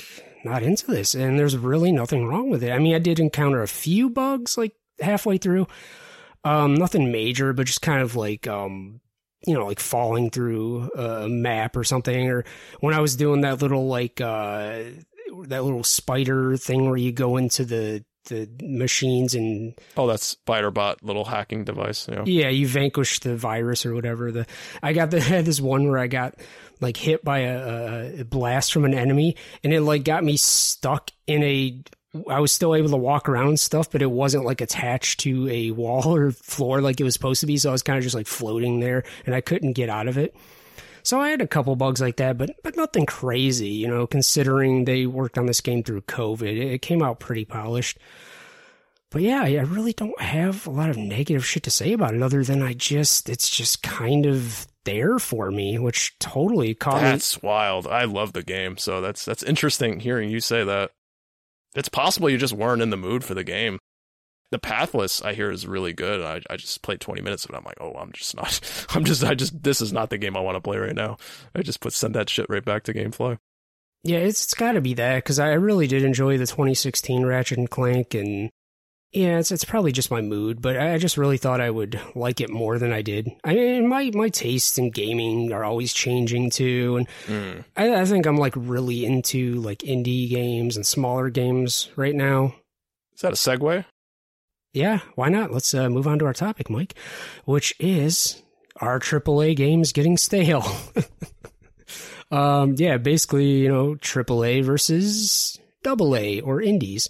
not 0.44 0.62
into 0.62 0.86
this. 0.86 1.14
And 1.14 1.38
there's 1.38 1.56
really 1.56 1.92
nothing 1.92 2.26
wrong 2.26 2.50
with 2.50 2.62
it. 2.62 2.70
I 2.70 2.78
mean, 2.78 2.94
I 2.94 2.98
did 2.98 3.20
encounter 3.20 3.62
a 3.62 3.68
few 3.68 4.10
bugs 4.10 4.56
like 4.56 4.74
halfway 5.00 5.38
through. 5.38 5.66
Um, 6.44 6.74
nothing 6.74 7.12
major, 7.12 7.52
but 7.52 7.66
just 7.66 7.82
kind 7.82 8.02
of 8.02 8.16
like 8.16 8.46
um 8.46 9.00
you 9.46 9.54
know, 9.54 9.66
like 9.66 9.80
falling 9.80 10.30
through 10.30 10.88
a 10.92 11.28
map 11.28 11.76
or 11.76 11.82
something, 11.82 12.30
or 12.30 12.44
when 12.80 12.94
I 12.94 13.00
was 13.00 13.16
doing 13.16 13.40
that 13.40 13.60
little 13.60 13.88
like 13.88 14.20
uh 14.20 14.82
that 15.48 15.64
little 15.64 15.84
spider 15.84 16.56
thing 16.56 16.88
where 16.88 16.96
you 16.96 17.12
go 17.12 17.36
into 17.36 17.64
the 17.64 18.04
the 18.26 18.48
machines 18.62 19.34
and 19.34 19.74
oh 19.96 20.06
that's 20.06 20.36
spiderbot 20.46 20.96
little 21.02 21.24
hacking 21.24 21.64
device 21.64 22.08
yeah. 22.08 22.22
Yeah 22.24 22.48
you 22.48 22.68
vanquish 22.68 23.18
the 23.20 23.36
virus 23.36 23.84
or 23.84 23.94
whatever. 23.94 24.30
The 24.30 24.46
i 24.82 24.92
got 24.92 25.10
the 25.10 25.20
had 25.32 25.44
this 25.44 25.60
one 25.60 25.88
where 25.88 25.98
i 25.98 26.06
got 26.06 26.36
like 26.80 26.96
hit 26.96 27.24
by 27.24 27.40
a, 27.40 28.20
a 28.20 28.24
blast 28.24 28.72
from 28.72 28.84
an 28.84 28.94
enemy 28.94 29.36
and 29.64 29.72
it 29.72 29.80
like 29.80 30.04
got 30.04 30.22
me 30.22 30.36
stuck 30.36 31.10
in 31.26 31.42
a 31.42 31.82
i 32.28 32.38
was 32.38 32.52
still 32.52 32.74
able 32.74 32.90
to 32.90 32.96
walk 32.96 33.28
around 33.28 33.58
stuff 33.58 33.90
but 33.90 34.02
it 34.02 34.10
wasn't 34.10 34.44
like 34.44 34.60
attached 34.60 35.20
to 35.20 35.48
a 35.48 35.70
wall 35.72 36.14
or 36.14 36.30
floor 36.30 36.80
like 36.80 37.00
it 37.00 37.04
was 37.04 37.14
supposed 37.14 37.40
to 37.40 37.46
be 37.46 37.56
so 37.56 37.70
i 37.70 37.72
was 37.72 37.82
kind 37.82 37.96
of 37.98 38.04
just 38.04 38.14
like 38.14 38.26
floating 38.26 38.80
there 38.80 39.02
and 39.26 39.34
i 39.34 39.40
couldn't 39.40 39.72
get 39.72 39.88
out 39.88 40.06
of 40.06 40.16
it 40.16 40.36
so 41.02 41.20
I 41.20 41.30
had 41.30 41.40
a 41.40 41.46
couple 41.46 41.74
bugs 41.76 42.00
like 42.00 42.16
that, 42.16 42.38
but 42.38 42.50
but 42.62 42.76
nothing 42.76 43.06
crazy, 43.06 43.68
you 43.68 43.88
know, 43.88 44.06
considering 44.06 44.84
they 44.84 45.06
worked 45.06 45.38
on 45.38 45.46
this 45.46 45.60
game 45.60 45.82
through 45.82 46.02
COVID. 46.02 46.72
It, 46.74 46.82
came 46.82 47.02
out 47.02 47.20
pretty 47.20 47.44
polished. 47.44 47.98
But 49.10 49.22
yeah, 49.22 49.42
I 49.42 49.60
really 49.60 49.92
don't 49.92 50.18
have 50.20 50.66
a 50.66 50.70
lot 50.70 50.88
of 50.88 50.96
negative 50.96 51.44
shit 51.44 51.64
to 51.64 51.70
say 51.70 51.92
about 51.92 52.14
it 52.14 52.22
other 52.22 52.42
than 52.44 52.62
I 52.62 52.72
just 52.72 53.28
it's 53.28 53.50
just 53.50 53.82
kind 53.82 54.26
of 54.26 54.66
there 54.84 55.18
for 55.18 55.50
me, 55.50 55.78
which 55.78 56.18
totally 56.18 56.74
caught 56.74 57.00
that's 57.00 57.36
me. 57.36 57.38
That's 57.38 57.42
wild. 57.42 57.86
I 57.86 58.04
love 58.04 58.32
the 58.32 58.42
game, 58.42 58.78
so 58.78 59.00
that's 59.00 59.24
that's 59.24 59.42
interesting 59.42 60.00
hearing 60.00 60.30
you 60.30 60.40
say 60.40 60.64
that. 60.64 60.92
It's 61.74 61.88
possible 61.88 62.28
you 62.28 62.38
just 62.38 62.52
weren't 62.52 62.82
in 62.82 62.90
the 62.90 62.96
mood 62.96 63.24
for 63.24 63.34
the 63.34 63.44
game. 63.44 63.78
The 64.52 64.58
Pathless 64.58 65.22
I 65.22 65.32
hear 65.32 65.50
is 65.50 65.66
really 65.66 65.92
good. 65.94 66.20
I 66.20 66.40
I 66.52 66.56
just 66.56 66.82
played 66.82 67.00
20 67.00 67.22
minutes 67.22 67.44
of 67.44 67.50
it. 67.50 67.56
I'm 67.56 67.64
like, 67.64 67.80
oh, 67.80 67.94
I'm 67.98 68.12
just 68.12 68.36
not. 68.36 68.60
I'm 68.94 69.04
just 69.04 69.24
I 69.24 69.34
just 69.34 69.60
this 69.62 69.80
is 69.80 69.92
not 69.92 70.10
the 70.10 70.18
game 70.18 70.36
I 70.36 70.40
want 70.40 70.56
to 70.56 70.60
play 70.60 70.76
right 70.78 70.94
now. 70.94 71.16
I 71.54 71.62
just 71.62 71.80
put 71.80 71.92
send 71.94 72.14
that 72.14 72.30
shit 72.30 72.46
right 72.48 72.64
back 72.64 72.84
to 72.84 72.94
GameFly. 72.94 73.38
Yeah, 74.04 74.18
it's, 74.18 74.44
it's 74.44 74.54
got 74.54 74.72
to 74.72 74.80
be 74.80 74.94
that 74.94 75.16
because 75.16 75.38
I 75.38 75.52
really 75.52 75.86
did 75.86 76.02
enjoy 76.02 76.36
the 76.36 76.46
2016 76.46 77.24
Ratchet 77.24 77.56
and 77.58 77.70
Clank, 77.70 78.14
and 78.14 78.50
yeah, 79.12 79.38
it's 79.38 79.52
it's 79.52 79.64
probably 79.64 79.92
just 79.92 80.10
my 80.10 80.20
mood, 80.20 80.60
but 80.60 80.76
I 80.76 80.98
just 80.98 81.16
really 81.16 81.38
thought 81.38 81.60
I 81.60 81.70
would 81.70 82.00
like 82.14 82.40
it 82.40 82.50
more 82.50 82.78
than 82.78 82.92
I 82.92 83.00
did. 83.02 83.30
I 83.44 83.54
mean, 83.54 83.88
my 83.88 84.10
my 84.12 84.28
tastes 84.28 84.76
in 84.76 84.90
gaming 84.90 85.52
are 85.52 85.64
always 85.64 85.92
changing 85.92 86.50
too, 86.50 86.96
and 86.96 87.08
Mm. 87.26 87.64
I, 87.76 88.02
I 88.02 88.04
think 88.04 88.26
I'm 88.26 88.36
like 88.38 88.54
really 88.56 89.04
into 89.06 89.54
like 89.60 89.78
indie 89.78 90.28
games 90.28 90.76
and 90.76 90.86
smaller 90.86 91.30
games 91.30 91.88
right 91.96 92.14
now. 92.14 92.54
Is 93.14 93.20
that 93.20 93.32
a 93.32 93.36
segue? 93.36 93.84
Yeah, 94.72 95.00
why 95.14 95.28
not? 95.28 95.52
Let's 95.52 95.74
uh, 95.74 95.90
move 95.90 96.06
on 96.06 96.18
to 96.20 96.24
our 96.24 96.32
topic, 96.32 96.70
Mike, 96.70 96.94
which 97.44 97.74
is 97.78 98.42
our 98.76 98.98
AAA 98.98 99.56
games 99.56 99.92
getting 99.92 100.16
stale. 100.16 100.64
um, 102.30 102.74
yeah, 102.78 102.96
basically, 102.96 103.50
you 103.58 103.68
know, 103.68 103.94
AAA 103.96 104.64
versus 104.64 105.60
AA 105.84 106.40
or 106.42 106.62
indies. 106.62 107.08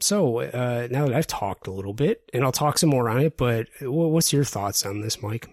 So 0.00 0.40
uh, 0.40 0.88
now 0.90 1.06
that 1.06 1.14
I've 1.14 1.28
talked 1.28 1.68
a 1.68 1.72
little 1.72 1.94
bit, 1.94 2.28
and 2.34 2.42
I'll 2.42 2.50
talk 2.52 2.78
some 2.78 2.90
more 2.90 3.08
on 3.08 3.20
it, 3.20 3.36
but 3.36 3.68
what's 3.80 4.32
your 4.32 4.44
thoughts 4.44 4.84
on 4.84 5.00
this, 5.00 5.22
Mike? 5.22 5.48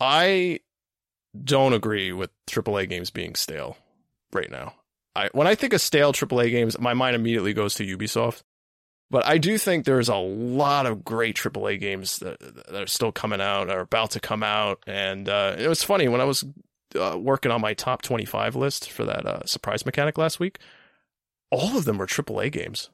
I 0.00 0.60
don't 1.42 1.72
agree 1.72 2.12
with 2.12 2.30
AAA 2.46 2.88
games 2.88 3.10
being 3.10 3.34
stale 3.34 3.76
right 4.32 4.50
now. 4.50 4.74
I 5.16 5.28
when 5.32 5.48
I 5.48 5.56
think 5.56 5.72
of 5.72 5.80
stale 5.80 6.12
AAA 6.12 6.50
games, 6.50 6.78
my 6.78 6.94
mind 6.94 7.16
immediately 7.16 7.52
goes 7.52 7.74
to 7.74 7.96
Ubisoft. 7.98 8.42
But 9.10 9.26
I 9.26 9.38
do 9.38 9.56
think 9.56 9.84
there's 9.84 10.10
a 10.10 10.16
lot 10.16 10.86
of 10.86 11.04
great 11.04 11.36
AAA 11.36 11.80
games 11.80 12.18
that, 12.18 12.38
that 12.40 12.82
are 12.82 12.86
still 12.86 13.12
coming 13.12 13.40
out, 13.40 13.70
are 13.70 13.80
about 13.80 14.10
to 14.12 14.20
come 14.20 14.42
out. 14.42 14.82
And 14.86 15.28
uh, 15.28 15.56
it 15.58 15.66
was 15.66 15.82
funny 15.82 16.08
when 16.08 16.20
I 16.20 16.24
was 16.24 16.44
uh, 16.94 17.16
working 17.18 17.50
on 17.50 17.60
my 17.60 17.74
top 17.74 18.02
25 18.02 18.54
list 18.54 18.90
for 18.90 19.04
that 19.04 19.24
uh, 19.24 19.46
surprise 19.46 19.86
mechanic 19.86 20.18
last 20.18 20.38
week. 20.38 20.58
All 21.50 21.78
of 21.78 21.86
them 21.86 21.96
were 21.96 22.06
AAA 22.06 22.52
games. 22.52 22.90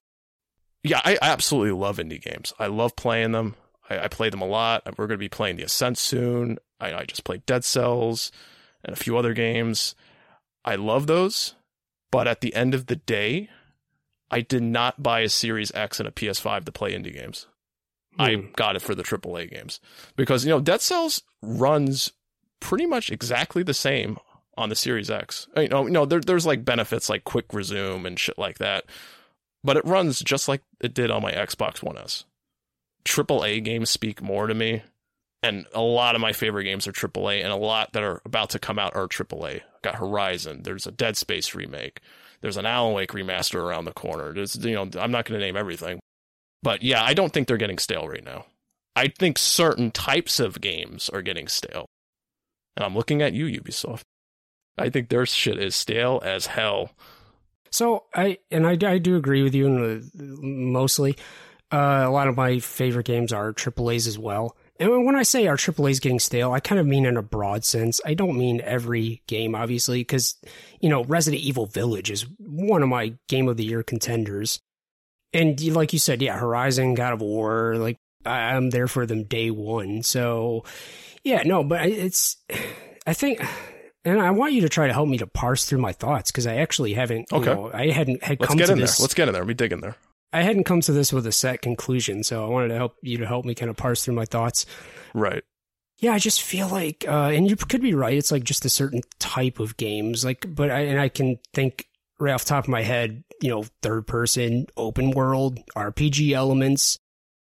Yeah, 0.84 1.00
I, 1.04 1.14
I 1.20 1.30
absolutely 1.30 1.72
love 1.72 1.96
indie 1.96 2.22
games. 2.22 2.52
I 2.58 2.66
love 2.66 2.94
playing 2.94 3.32
them. 3.32 3.56
I, 3.90 4.00
I 4.00 4.08
play 4.08 4.30
them 4.30 4.42
a 4.42 4.46
lot. 4.46 4.84
We're 4.86 5.06
going 5.06 5.18
to 5.18 5.18
be 5.18 5.28
playing 5.28 5.56
The 5.56 5.64
Ascent 5.64 5.98
soon. 5.98 6.58
I, 6.78 6.94
I 6.94 7.04
just 7.06 7.24
played 7.24 7.46
Dead 7.46 7.64
Cells 7.64 8.30
and 8.84 8.94
a 8.94 9.00
few 9.00 9.16
other 9.16 9.34
games. 9.34 9.96
I 10.64 10.76
love 10.76 11.06
those, 11.06 11.54
but 12.12 12.28
at 12.28 12.40
the 12.40 12.54
end 12.54 12.74
of 12.74 12.86
the 12.86 12.96
day, 12.96 13.50
I 14.34 14.40
did 14.40 14.62
not 14.62 15.02
buy 15.02 15.20
a 15.20 15.28
Series 15.28 15.72
X 15.74 16.00
and 16.00 16.08
a 16.08 16.12
PS5 16.12 16.64
to 16.64 16.72
play 16.72 16.92
indie 16.92 17.12
games. 17.14 17.46
I 18.18 18.34
Hmm. 18.34 18.46
got 18.56 18.76
it 18.76 18.82
for 18.82 18.94
the 18.94 19.02
AAA 19.02 19.50
games 19.50 19.80
because 20.16 20.44
you 20.44 20.50
know 20.50 20.60
Dead 20.60 20.80
Cells 20.80 21.22
runs 21.42 22.12
pretty 22.60 22.86
much 22.86 23.10
exactly 23.10 23.62
the 23.62 23.74
same 23.74 24.18
on 24.56 24.68
the 24.68 24.76
Series 24.76 25.10
X. 25.10 25.48
You 25.56 25.68
know, 25.68 25.84
you 25.86 25.92
know 25.92 26.04
there, 26.04 26.20
there's 26.20 26.46
like 26.46 26.64
benefits 26.64 27.08
like 27.08 27.24
quick 27.24 27.46
resume 27.52 28.06
and 28.06 28.18
shit 28.18 28.38
like 28.38 28.58
that, 28.58 28.84
but 29.64 29.76
it 29.76 29.84
runs 29.84 30.20
just 30.20 30.48
like 30.48 30.62
it 30.80 30.94
did 30.94 31.10
on 31.10 31.22
my 31.22 31.32
Xbox 31.32 31.82
One 31.82 31.98
S. 31.98 32.24
AAA 33.04 33.62
games 33.64 33.90
speak 33.90 34.22
more 34.22 34.46
to 34.46 34.54
me, 34.54 34.82
and 35.42 35.66
a 35.74 35.80
lot 35.82 36.14
of 36.14 36.20
my 36.20 36.32
favorite 36.32 36.64
games 36.64 36.86
are 36.86 36.92
AAA, 36.92 37.42
and 37.42 37.52
a 37.52 37.56
lot 37.56 37.92
that 37.92 38.02
are 38.02 38.22
about 38.24 38.50
to 38.50 38.58
come 38.58 38.78
out 38.78 38.94
are 38.94 39.08
AAA. 39.08 39.60
Got 39.82 39.96
Horizon. 39.96 40.62
There's 40.62 40.86
a 40.86 40.92
Dead 40.92 41.16
Space 41.16 41.54
remake. 41.54 42.00
There's 42.44 42.58
an 42.58 42.66
Alan 42.66 42.92
Wake 42.92 43.12
remaster 43.12 43.58
around 43.58 43.86
the 43.86 43.94
corner. 43.94 44.34
There's 44.34 44.54
you 44.62 44.74
know 44.74 44.82
I'm 45.00 45.10
not 45.10 45.24
going 45.24 45.40
to 45.40 45.46
name 45.46 45.56
everything, 45.56 45.98
but 46.62 46.82
yeah, 46.82 47.02
I 47.02 47.14
don't 47.14 47.32
think 47.32 47.48
they're 47.48 47.56
getting 47.56 47.78
stale 47.78 48.06
right 48.06 48.22
now. 48.22 48.44
I 48.94 49.08
think 49.08 49.38
certain 49.38 49.90
types 49.90 50.38
of 50.38 50.60
games 50.60 51.08
are 51.08 51.22
getting 51.22 51.48
stale, 51.48 51.86
and 52.76 52.84
I'm 52.84 52.94
looking 52.94 53.22
at 53.22 53.32
you, 53.32 53.46
Ubisoft. 53.46 54.02
I 54.76 54.90
think 54.90 55.08
their 55.08 55.24
shit 55.24 55.58
is 55.58 55.74
stale 55.74 56.20
as 56.22 56.44
hell. 56.44 56.90
So 57.70 58.04
I 58.14 58.36
and 58.50 58.66
I, 58.66 58.72
I 58.72 58.98
do 58.98 59.16
agree 59.16 59.42
with 59.42 59.54
you 59.54 59.66
in 59.66 59.76
the, 59.76 60.10
mostly. 60.46 61.16
Uh, 61.72 62.04
a 62.06 62.10
lot 62.10 62.28
of 62.28 62.36
my 62.36 62.58
favorite 62.58 63.06
games 63.06 63.32
are 63.32 63.54
AAA's 63.54 64.06
as 64.06 64.18
well. 64.18 64.54
And 64.80 65.06
when 65.06 65.14
I 65.14 65.22
say 65.22 65.46
our 65.46 65.56
AAA's 65.56 66.00
getting 66.00 66.18
stale, 66.18 66.50
I 66.52 66.58
kind 66.60 66.80
of 66.80 66.86
mean 66.86 67.06
in 67.06 67.16
a 67.16 67.22
broad 67.22 67.64
sense. 67.64 68.00
I 68.04 68.14
don't 68.14 68.36
mean 68.36 68.60
every 68.62 69.22
game, 69.28 69.54
obviously, 69.54 70.00
because 70.00 70.36
you 70.80 70.88
know 70.88 71.04
Resident 71.04 71.42
Evil 71.42 71.66
Village 71.66 72.10
is 72.10 72.26
one 72.38 72.82
of 72.82 72.88
my 72.88 73.14
Game 73.28 73.48
of 73.48 73.56
the 73.56 73.64
Year 73.64 73.82
contenders. 73.82 74.58
And 75.32 75.60
like 75.74 75.92
you 75.92 75.98
said, 75.98 76.22
yeah, 76.22 76.36
Horizon, 76.38 76.94
God 76.94 77.12
of 77.12 77.20
War, 77.20 77.76
like 77.76 77.96
I'm 78.26 78.70
there 78.70 78.88
for 78.88 79.06
them 79.06 79.24
day 79.24 79.50
one. 79.50 80.02
So 80.02 80.64
yeah, 81.22 81.42
no, 81.44 81.62
but 81.62 81.86
it's 81.86 82.36
I 83.06 83.14
think 83.14 83.44
and 84.04 84.20
I 84.20 84.32
want 84.32 84.52
you 84.54 84.60
to 84.62 84.68
try 84.68 84.86
to 84.86 84.92
help 84.92 85.08
me 85.08 85.18
to 85.18 85.26
parse 85.26 85.64
through 85.66 85.78
my 85.80 85.92
thoughts 85.92 86.30
because 86.30 86.46
I 86.46 86.56
actually 86.56 86.94
haven't. 86.94 87.26
you 87.30 87.38
Okay. 87.38 87.54
know, 87.54 87.70
I 87.72 87.90
hadn't 87.90 88.22
had 88.24 88.38
Let's 88.40 88.48
come 88.48 88.58
get 88.58 88.66
to 88.66 88.72
in 88.72 88.78
this. 88.80 88.98
there. 88.98 89.04
Let's 89.04 89.14
get 89.14 89.28
in 89.28 89.34
there. 89.34 89.42
Let 89.42 89.48
me 89.48 89.54
dig 89.54 89.72
in 89.72 89.80
there. 89.80 89.96
I 90.34 90.42
hadn't 90.42 90.64
come 90.64 90.80
to 90.82 90.92
this 90.92 91.12
with 91.12 91.26
a 91.28 91.32
set 91.32 91.62
conclusion, 91.62 92.24
so 92.24 92.44
I 92.44 92.48
wanted 92.48 92.68
to 92.68 92.74
help 92.74 92.96
you 93.02 93.18
to 93.18 93.26
help 93.26 93.44
me 93.44 93.54
kind 93.54 93.70
of 93.70 93.76
parse 93.76 94.04
through 94.04 94.14
my 94.14 94.24
thoughts. 94.24 94.66
Right. 95.14 95.44
Yeah, 95.98 96.12
I 96.12 96.18
just 96.18 96.42
feel 96.42 96.66
like, 96.68 97.04
uh, 97.06 97.30
and 97.32 97.48
you 97.48 97.54
could 97.54 97.80
be 97.80 97.94
right. 97.94 98.16
It's 98.16 98.32
like 98.32 98.42
just 98.42 98.64
a 98.64 98.68
certain 98.68 99.02
type 99.20 99.60
of 99.60 99.76
games, 99.76 100.24
like, 100.24 100.44
but 100.52 100.72
I 100.72 100.80
and 100.80 101.00
I 101.00 101.08
can 101.08 101.38
think 101.52 101.86
right 102.18 102.34
off 102.34 102.44
the 102.44 102.48
top 102.48 102.64
of 102.64 102.68
my 102.68 102.82
head, 102.82 103.22
you 103.40 103.48
know, 103.48 103.64
third 103.80 104.08
person, 104.08 104.66
open 104.76 105.12
world, 105.12 105.60
RPG 105.76 106.32
elements. 106.32 106.98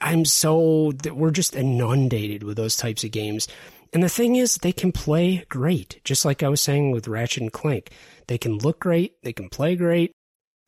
I'm 0.00 0.24
so 0.24 0.92
that 1.04 1.16
we're 1.16 1.30
just 1.30 1.54
inundated 1.54 2.42
with 2.42 2.56
those 2.56 2.76
types 2.76 3.04
of 3.04 3.12
games. 3.12 3.46
And 3.92 4.02
the 4.02 4.08
thing 4.08 4.34
is, 4.34 4.56
they 4.56 4.72
can 4.72 4.90
play 4.90 5.44
great, 5.48 6.00
just 6.02 6.24
like 6.24 6.42
I 6.42 6.48
was 6.48 6.60
saying 6.60 6.90
with 6.90 7.06
Ratchet 7.06 7.42
and 7.42 7.52
Clank. 7.52 7.92
They 8.26 8.36
can 8.36 8.58
look 8.58 8.80
great, 8.80 9.22
they 9.22 9.32
can 9.32 9.48
play 9.48 9.76
great, 9.76 10.10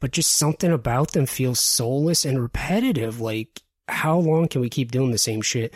but 0.01 0.13
just 0.13 0.35
something 0.35 0.71
about 0.73 1.13
them 1.13 1.27
feels 1.27 1.61
soulless 1.61 2.25
and 2.25 2.41
repetitive. 2.41 3.21
Like, 3.21 3.63
how 3.89 4.19
long 4.19 4.49
can 4.49 4.61
we 4.61 4.69
keep 4.69 4.93
doing 4.93 5.11
the 5.11 5.19
same 5.19 5.43
shit? 5.43 5.75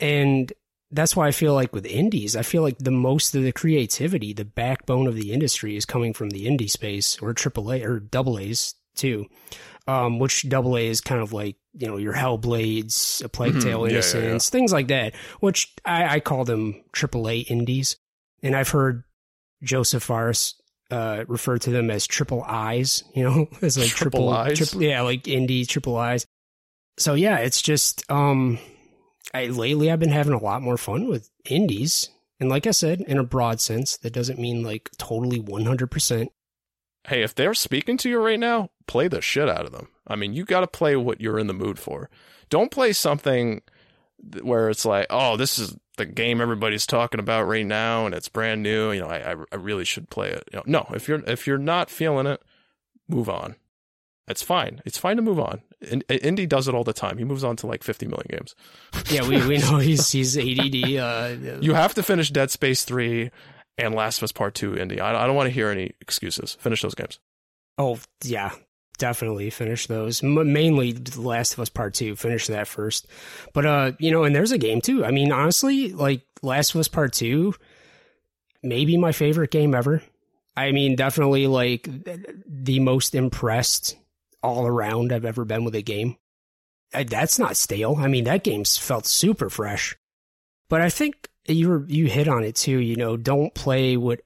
And 0.00 0.52
that's 0.90 1.14
why 1.14 1.26
I 1.28 1.32
feel 1.32 1.54
like 1.54 1.72
with 1.74 1.84
indies, 1.86 2.34
I 2.36 2.42
feel 2.42 2.62
like 2.62 2.78
the 2.78 2.90
most 2.90 3.34
of 3.34 3.42
the 3.42 3.52
creativity, 3.52 4.32
the 4.32 4.44
backbone 4.44 5.06
of 5.06 5.14
the 5.14 5.32
industry 5.32 5.76
is 5.76 5.84
coming 5.84 6.14
from 6.14 6.30
the 6.30 6.46
indie 6.46 6.70
space 6.70 7.18
or 7.20 7.34
AAA 7.34 7.84
or 7.84 8.00
double 8.00 8.38
A's 8.38 8.74
too. 8.94 9.26
Um, 9.86 10.18
which 10.18 10.46
double 10.48 10.76
A 10.76 10.86
is 10.86 11.00
kind 11.00 11.22
of 11.22 11.32
like, 11.32 11.56
you 11.72 11.86
know, 11.86 11.96
your 11.96 12.12
Hellblades, 12.12 13.24
A 13.24 13.28
Plague 13.28 13.54
Mhm. 13.54 13.62
Tale 13.62 13.86
Yeah, 13.86 13.92
yeah, 13.92 13.96
Innocence, 13.96 14.50
things 14.50 14.70
like 14.70 14.88
that, 14.88 15.14
which 15.40 15.74
I, 15.84 16.16
I 16.16 16.20
call 16.20 16.44
them 16.44 16.82
AAA 16.92 17.50
indies. 17.50 17.96
And 18.42 18.54
I've 18.54 18.68
heard 18.68 19.04
Joseph 19.62 20.02
Fares 20.02 20.60
uh, 20.90 21.24
refer 21.28 21.58
to 21.58 21.70
them 21.70 21.90
as 21.90 22.06
triple 22.06 22.42
I's, 22.44 23.04
you 23.14 23.24
know, 23.24 23.48
as 23.62 23.76
like 23.78 23.88
Triple 23.88 24.20
triple, 24.20 24.28
I's? 24.30 24.58
triple, 24.58 24.82
yeah, 24.82 25.02
like 25.02 25.24
indie 25.24 25.66
triple 25.66 25.96
I's. 25.96 26.26
So 26.98 27.14
yeah, 27.14 27.38
it's 27.38 27.62
just, 27.62 28.10
um, 28.10 28.58
I 29.34 29.46
lately 29.46 29.90
I've 29.90 30.00
been 30.00 30.10
having 30.10 30.32
a 30.32 30.42
lot 30.42 30.62
more 30.62 30.78
fun 30.78 31.08
with 31.08 31.30
indies. 31.48 32.08
And 32.40 32.48
like 32.48 32.66
I 32.66 32.70
said, 32.70 33.00
in 33.02 33.18
a 33.18 33.24
broad 33.24 33.60
sense, 33.60 33.96
that 33.98 34.12
doesn't 34.12 34.38
mean 34.38 34.62
like 34.62 34.90
totally 34.96 35.40
100%. 35.40 36.28
Hey, 37.06 37.22
if 37.22 37.34
they're 37.34 37.54
speaking 37.54 37.96
to 37.98 38.08
you 38.08 38.18
right 38.18 38.38
now, 38.38 38.70
play 38.86 39.08
the 39.08 39.20
shit 39.20 39.48
out 39.48 39.64
of 39.64 39.72
them. 39.72 39.88
I 40.06 40.16
mean, 40.16 40.32
you 40.32 40.44
got 40.44 40.60
to 40.60 40.66
play 40.66 40.96
what 40.96 41.20
you're 41.20 41.38
in 41.38 41.46
the 41.46 41.54
mood 41.54 41.78
for. 41.78 42.10
Don't 42.48 42.70
play 42.70 42.92
something 42.92 43.62
where 44.42 44.68
it's 44.70 44.84
like, 44.84 45.06
oh, 45.10 45.36
this 45.36 45.58
is 45.58 45.76
the 45.98 46.06
game 46.06 46.40
everybody's 46.40 46.86
talking 46.86 47.20
about 47.20 47.44
right 47.44 47.66
now, 47.66 48.06
and 48.06 48.14
it's 48.14 48.28
brand 48.28 48.62
new. 48.62 48.90
You 48.92 49.00
know, 49.02 49.08
I 49.08 49.34
I, 49.52 49.56
really 49.56 49.84
should 49.84 50.08
play 50.08 50.30
it. 50.30 50.44
You 50.52 50.58
know, 50.58 50.64
no, 50.66 50.86
if 50.94 51.06
you're 51.08 51.22
if 51.26 51.46
you're 51.46 51.58
not 51.58 51.90
feeling 51.90 52.26
it, 52.26 52.42
move 53.08 53.28
on. 53.28 53.56
It's 54.26 54.42
fine. 54.42 54.82
It's 54.84 54.98
fine 54.98 55.16
to 55.16 55.22
move 55.22 55.40
on. 55.40 55.62
In, 55.80 56.02
Indy 56.08 56.44
does 56.46 56.68
it 56.68 56.74
all 56.74 56.84
the 56.84 56.92
time. 56.92 57.16
He 57.16 57.24
moves 57.24 57.44
on 57.44 57.56
to 57.56 57.66
like 57.66 57.82
50 57.82 58.06
million 58.06 58.26
games. 58.28 58.54
Yeah, 59.10 59.26
we, 59.26 59.46
we 59.46 59.56
know 59.56 59.78
he's, 59.78 60.10
he's 60.10 60.36
ADD. 60.36 60.96
Uh, 60.98 61.58
You 61.62 61.72
have 61.72 61.94
to 61.94 62.02
finish 62.02 62.30
Dead 62.30 62.50
Space 62.50 62.84
3 62.84 63.30
and 63.78 63.94
Last 63.94 64.18
of 64.18 64.24
Us 64.24 64.32
Part 64.32 64.54
2, 64.54 64.76
Indy. 64.76 65.00
I, 65.00 65.24
I 65.24 65.26
don't 65.26 65.34
want 65.36 65.46
to 65.46 65.52
hear 65.52 65.70
any 65.70 65.92
excuses. 66.02 66.58
Finish 66.60 66.82
those 66.82 66.94
games. 66.94 67.20
oh, 67.78 67.98
yeah, 68.22 68.50
definitely 68.98 69.50
finish 69.50 69.86
those. 69.86 70.22
M- 70.22 70.52
mainly 70.52 70.92
The 70.92 71.20
Last 71.20 71.54
of 71.54 71.60
Us 71.60 71.68
Part 71.68 71.94
2. 71.94 72.16
Finish 72.16 72.48
that 72.48 72.68
first. 72.68 73.06
But, 73.54 73.66
uh, 73.66 73.92
you 73.98 74.10
know, 74.10 74.24
and 74.24 74.34
there's 74.34 74.52
a 74.52 74.58
game 74.58 74.80
too. 74.80 75.04
I 75.04 75.10
mean, 75.10 75.32
honestly, 75.32 75.92
like 75.92 76.22
Last 76.42 76.74
of 76.74 76.80
Us 76.80 76.88
Part 76.88 77.12
2, 77.14 77.54
maybe 78.62 78.96
my 78.96 79.12
favorite 79.12 79.50
game 79.50 79.74
ever. 79.74 80.02
I 80.56 80.72
mean, 80.72 80.96
definitely 80.96 81.46
like 81.46 81.88
the 82.46 82.80
most 82.80 83.14
impressed 83.14 83.96
all 84.42 84.66
around 84.66 85.12
I've 85.12 85.24
ever 85.24 85.44
been 85.44 85.64
with 85.64 85.74
a 85.74 85.82
game. 85.82 86.16
That's 86.92 87.38
not 87.38 87.56
stale. 87.56 87.96
I 87.98 88.08
mean, 88.08 88.24
that 88.24 88.44
game's 88.44 88.76
felt 88.76 89.06
super 89.06 89.50
fresh. 89.50 89.96
But 90.68 90.80
I 90.80 90.90
think 90.90 91.28
you 91.46 91.68
were, 91.68 91.84
you 91.86 92.06
hit 92.06 92.28
on 92.28 92.44
it 92.44 92.56
too. 92.56 92.78
You 92.78 92.96
know, 92.96 93.16
don't 93.16 93.54
play 93.54 93.96
what 93.96 94.20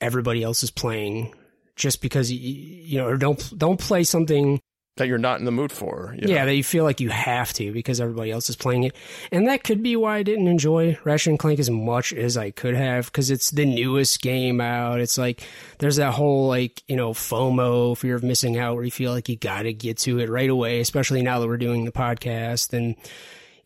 everybody 0.00 0.42
else 0.42 0.62
is 0.62 0.70
playing 0.70 1.34
just 1.76 2.00
because 2.00 2.30
you, 2.30 2.38
you 2.38 2.98
know, 2.98 3.08
or 3.08 3.16
don't 3.16 3.58
don't 3.58 3.80
play 3.80 4.04
something 4.04 4.60
that 4.96 5.08
you're 5.08 5.18
not 5.18 5.38
in 5.38 5.46
the 5.46 5.50
mood 5.50 5.72
for. 5.72 6.14
you 6.18 6.28
Yeah, 6.28 6.44
that 6.44 6.54
you 6.54 6.62
feel 6.62 6.84
like 6.84 7.00
you 7.00 7.08
have 7.08 7.52
to 7.54 7.72
because 7.72 8.00
everybody 8.00 8.30
else 8.30 8.50
is 8.50 8.56
playing 8.56 8.84
it. 8.84 8.94
And 9.30 9.48
that 9.48 9.64
could 9.64 9.82
be 9.82 9.96
why 9.96 10.18
I 10.18 10.22
didn't 10.22 10.48
enjoy 10.48 10.98
Ratchet 11.02 11.30
and 11.30 11.38
Clank 11.38 11.58
as 11.58 11.70
much 11.70 12.12
as 12.12 12.36
I 12.36 12.50
could 12.50 12.74
have 12.74 13.06
because 13.06 13.30
it's 13.30 13.50
the 13.50 13.64
newest 13.64 14.20
game 14.20 14.60
out. 14.60 15.00
It's 15.00 15.16
like 15.16 15.42
there's 15.78 15.96
that 15.96 16.12
whole 16.12 16.46
like, 16.46 16.82
you 16.88 16.96
know, 16.96 17.12
FOMO, 17.12 17.96
fear 17.96 18.16
of 18.16 18.22
missing 18.22 18.58
out, 18.58 18.74
where 18.74 18.84
you 18.84 18.90
feel 18.90 19.12
like 19.12 19.30
you 19.30 19.36
got 19.36 19.62
to 19.62 19.72
get 19.72 19.96
to 19.98 20.18
it 20.18 20.28
right 20.28 20.50
away, 20.50 20.80
especially 20.80 21.22
now 21.22 21.40
that 21.40 21.48
we're 21.48 21.56
doing 21.56 21.86
the 21.86 21.92
podcast. 21.92 22.74
And 22.74 22.96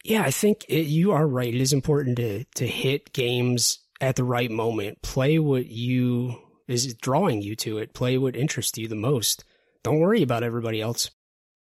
yeah, 0.05 0.23
I 0.23 0.31
think 0.31 0.65
it, 0.69 0.87
you 0.87 1.11
are 1.11 1.27
right. 1.27 1.53
It 1.53 1.61
is 1.61 1.73
important 1.73 2.19
to, 2.19 2.45
to 2.55 2.67
hit 2.69 3.13
games 3.13 3.81
at 4.01 4.15
the 4.15 4.25
right 4.25 4.51
moment. 4.51 5.03
Play 5.03 5.41
what 5.41 5.67
you 5.67 6.41
is 6.69 6.95
drawing 6.95 7.43
you 7.43 7.57
to 7.57 7.79
it. 7.79 7.95
Play 7.95 8.19
what 8.19 8.37
interests 8.37 8.77
you 8.79 8.89
the 8.89 8.95
most. 8.95 9.45
Don't 9.83 10.01
worry 10.01 10.23
about 10.23 10.43
everybody 10.43 10.81
else. 10.81 11.11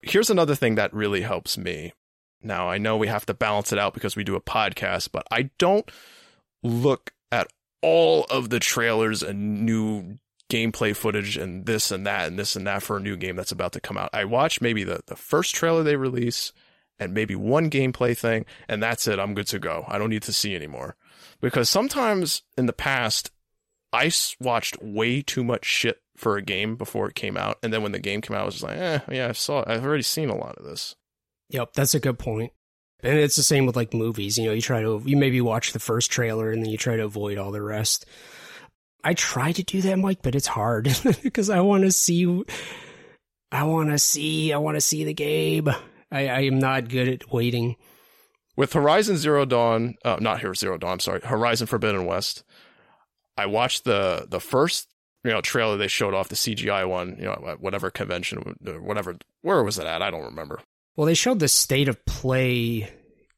Here's 0.03 0.31
another 0.31 0.55
thing 0.55 0.77
that 0.77 0.95
really 0.95 1.23
helps 1.23 1.59
me. 1.59 1.93
Now, 2.43 2.69
I 2.69 2.79
know 2.79 2.97
we 2.97 3.09
have 3.09 3.27
to 3.27 3.35
balance 3.35 3.73
it 3.73 3.79
out 3.79 3.95
because 3.95 4.15
we 4.15 4.25
do 4.25 4.37
a 4.37 4.41
podcast, 4.41 5.11
but 5.13 5.27
I 5.31 5.51
don't 5.59 5.91
look 6.63 7.13
at 7.33 7.49
all 7.83 8.25
of 8.31 8.51
the 8.51 8.61
trailers 8.61 9.23
and 9.23 9.65
new 9.65 10.19
gameplay 10.49 10.95
footage 10.95 11.37
and 11.37 11.67
this 11.67 11.91
and 11.91 12.07
that 12.07 12.29
and 12.29 12.39
this 12.39 12.55
and 12.55 12.67
that 12.67 12.83
for 12.83 12.97
a 12.97 13.01
new 13.01 13.17
game 13.17 13.37
that's 13.37 13.53
about 13.53 13.73
to 13.73 13.81
come 13.81 13.97
out. 13.99 14.11
I 14.13 14.25
watch 14.25 14.61
maybe 14.61 14.85
the, 14.85 15.01
the 15.07 15.17
first 15.17 15.55
trailer 15.55 15.83
they 15.83 15.97
release 15.97 16.53
and 16.99 17.13
maybe 17.13 17.35
one 17.35 17.69
gameplay 17.69 18.17
thing, 18.17 18.47
and 18.69 18.83
that's 18.83 19.07
it. 19.07 19.19
I'm 19.19 19.35
good 19.35 19.49
to 19.49 19.59
go. 19.59 19.85
I 19.89 19.99
don't 19.99 20.11
need 20.11 20.23
to 20.23 20.33
see 20.33 20.55
anymore. 20.55 20.97
Because 21.41 21.69
sometimes 21.69 22.43
in 22.57 22.67
the 22.67 22.73
past, 22.73 23.31
I 23.97 24.11
watched 24.41 24.83
way 24.83 25.23
too 25.23 25.43
much 25.43 25.65
shit 25.65 26.01
for 26.17 26.37
a 26.37 26.43
game 26.43 26.77
before 26.77 27.09
it 27.09 27.15
came 27.15 27.37
out, 27.37 27.59
and 27.63 27.73
then 27.73 27.83
when 27.83 27.93
the 27.93 27.99
game 27.99 28.21
came 28.21 28.37
out, 28.37 28.43
I 28.43 28.47
was 28.47 28.55
just 28.55 28.65
like, 28.65 28.77
eh, 28.77 29.01
yeah, 29.11 29.29
I 29.29 29.33
saw 29.33 29.61
it. 29.61 29.69
I've 29.69 29.85
already 29.85 30.03
seen 30.03 30.29
a 30.29 30.37
lot 30.37 30.57
of 30.57 30.65
this. 30.65 30.95
Yep, 31.51 31.75
that's 31.75 31.95
a 31.95 32.01
good 32.01 32.19
point. 32.19 32.53
And 33.03 33.19
it's 33.19 33.37
the 33.37 33.43
same 33.43 33.67
with 33.67 33.77
like 33.77 33.95
movies. 33.95 34.39
You 34.39 34.47
know, 34.47 34.53
you 34.53 34.61
try 34.63 34.81
to 34.83 35.03
you 35.05 35.17
maybe 35.17 35.41
watch 35.41 35.73
the 35.73 35.79
first 35.79 36.11
trailer 36.11 36.51
and 36.51 36.63
then 36.63 36.71
you 36.71 36.79
try 36.79 36.97
to 36.97 37.05
avoid 37.05 37.39
all 37.39 37.53
the 37.53 37.63
rest. 37.63 38.07
I 39.05 39.15
try 39.15 39.53
to 39.53 39.63
do 39.63 39.81
that, 39.83 39.99
Mike, 39.99 40.21
but 40.23 40.35
it's 40.35 40.47
hard 40.47 40.89
because 41.23 41.51
I 41.51 41.61
want 41.61 41.85
to 41.85 41.93
see. 41.93 42.45
I 43.53 43.65
want 43.65 43.91
to 43.91 43.99
see. 43.99 44.53
I 44.53 44.59
want 44.59 44.77
to 44.77 44.81
see 44.81 45.05
the 45.05 45.15
game. 45.15 45.69
I, 46.11 46.29
I 46.29 46.41
am 46.41 46.59
not 46.59 46.89
good 46.89 47.09
at 47.09 47.33
waiting. 47.33 47.77
With 48.57 48.73
Horizon 48.73 49.19
Zero 49.19 49.45
Dawn, 49.45 49.97
uh, 50.05 50.17
not 50.19 50.41
here 50.41 50.55
Zero 50.55 50.79
Dawn, 50.79 50.93
I'm 50.93 51.01
sorry, 51.01 51.21
Horizon 51.23 51.67
Forbidden 51.67 52.07
West. 52.07 52.43
I 53.37 53.47
watched 53.47 53.85
the 53.85 54.27
the 54.29 54.41
first 54.41 54.89
you 55.25 55.31
know 55.31 55.41
trailer 55.41 55.77
they 55.77 55.89
showed 55.89 56.15
off 56.15 56.29
the 56.29 56.37
CGI 56.37 56.89
one, 56.89 57.17
you 57.19 57.25
know, 57.25 57.45
at 57.49 57.61
whatever 57.61 57.91
convention, 57.91 58.57
whatever. 58.63 59.17
Where 59.43 59.63
was 59.63 59.79
it 59.79 59.87
at? 59.87 60.03
I 60.03 60.11
don't 60.11 60.25
remember. 60.25 60.61
Well, 60.97 61.07
they 61.07 61.15
showed 61.15 61.41
the 61.41 61.49
state 61.49 61.89
of 61.89 62.05
play 62.07 62.91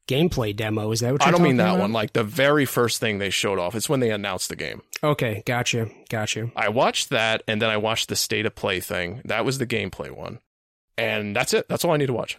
gameplay 0.07 0.55
demo. 0.55 0.91
Is 0.91 1.01
that 1.01 1.11
what 1.11 1.21
you're 1.21 1.27
I 1.27 1.31
don't 1.31 1.43
mean 1.43 1.57
that 1.57 1.69
about? 1.69 1.79
one. 1.79 1.91
Like 1.93 2.13
the 2.13 2.23
very 2.23 2.65
first 2.65 2.99
thing 2.99 3.19
they 3.19 3.29
showed 3.29 3.59
off. 3.59 3.75
It's 3.75 3.89
when 3.89 3.99
they 3.99 4.11
announced 4.11 4.49
the 4.49 4.55
game. 4.55 4.81
Okay, 5.03 5.43
gotcha, 5.45 5.87
gotcha. 6.09 6.51
I 6.55 6.69
watched 6.69 7.09
that, 7.09 7.43
and 7.47 7.61
then 7.61 7.69
I 7.69 7.77
watched 7.77 8.09
the 8.09 8.15
state 8.15 8.45
of 8.45 8.55
play 8.55 8.79
thing. 8.79 9.21
That 9.25 9.45
was 9.45 9.57
the 9.59 9.67
gameplay 9.67 10.09
one, 10.11 10.39
and 10.97 11.35
that's 11.35 11.53
it. 11.53 11.67
That's 11.69 11.83
all 11.85 11.91
I 11.91 11.97
need 11.97 12.07
to 12.07 12.13
watch. 12.13 12.37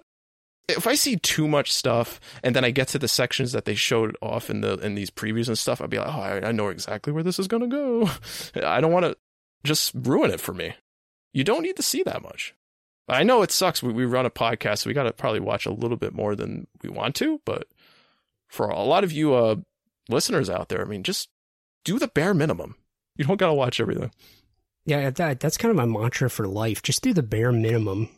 If 0.69 0.87
I 0.87 0.95
see 0.95 1.17
too 1.17 1.49
much 1.49 1.73
stuff, 1.73 2.21
and 2.45 2.55
then 2.55 2.65
I 2.65 2.71
get 2.71 2.89
to 2.89 2.99
the 2.99 3.09
sections 3.09 3.53
that 3.53 3.65
they 3.65 3.75
showed 3.75 4.17
off 4.23 4.51
in 4.51 4.61
the 4.61 4.75
in 4.79 4.95
these 4.95 5.11
previews 5.11 5.49
and 5.49 5.59
stuff, 5.59 5.81
I'd 5.81 5.91
be 5.91 5.99
like, 5.99 6.07
oh, 6.07 6.21
I, 6.21 6.49
I 6.49 6.53
know 6.53 6.69
exactly 6.69 7.13
where 7.13 7.25
this 7.25 7.39
is 7.39 7.49
gonna 7.49 7.67
go. 7.67 8.09
I 8.63 8.81
don't 8.81 8.93
want 8.93 9.07
to 9.07 9.17
just 9.65 9.93
ruin 9.95 10.31
it 10.31 10.41
for 10.41 10.55
me. 10.55 10.75
You 11.33 11.45
don't 11.45 11.63
need 11.63 11.77
to 11.77 11.83
see 11.83 12.03
that 12.05 12.23
much. 12.23 12.55
I 13.09 13.25
know 13.25 13.43
it 13.43 13.51
sucks. 13.51 13.83
We, 13.83 13.93
we 13.93 14.05
run 14.05 14.27
a 14.27 14.31
podcast, 14.31 14.79
so 14.79 14.91
we 14.91 14.95
got 14.95 15.05
to 15.05 15.13
probably 15.13 15.41
watch 15.41 15.67
a 15.67 15.73
little 15.73 15.97
bit 15.97 16.15
more 16.15 16.37
than 16.37 16.67
we 16.83 16.91
want 16.91 17.15
to. 17.17 17.41
But 17.45 17.67
for 18.49 18.69
a 18.69 18.83
lot 18.83 19.05
of 19.05 19.13
you 19.13 19.35
uh, 19.35 19.57
listeners 20.09 20.49
out 20.49 20.69
there, 20.69 20.83
I 20.83 20.85
mean, 20.85 21.03
just 21.03 21.29
do 21.85 21.99
the 21.99 22.09
bare 22.09 22.35
minimum. 22.35 22.77
You 23.17 23.25
don't 23.25 23.37
got 23.37 23.49
to 23.49 23.55
watch 23.55 23.81
everything. 23.81 24.13
Yeah, 24.85 25.11
that, 25.11 25.41
that's 25.41 25.57
kind 25.57 25.71
of 25.71 25.77
my 25.77 25.87
mantra 25.87 26.31
for 26.31 26.47
life. 26.47 26.83
Just 26.83 27.03
do 27.03 27.13
the 27.13 27.23
bare 27.23 27.53
minimum. 27.53 28.09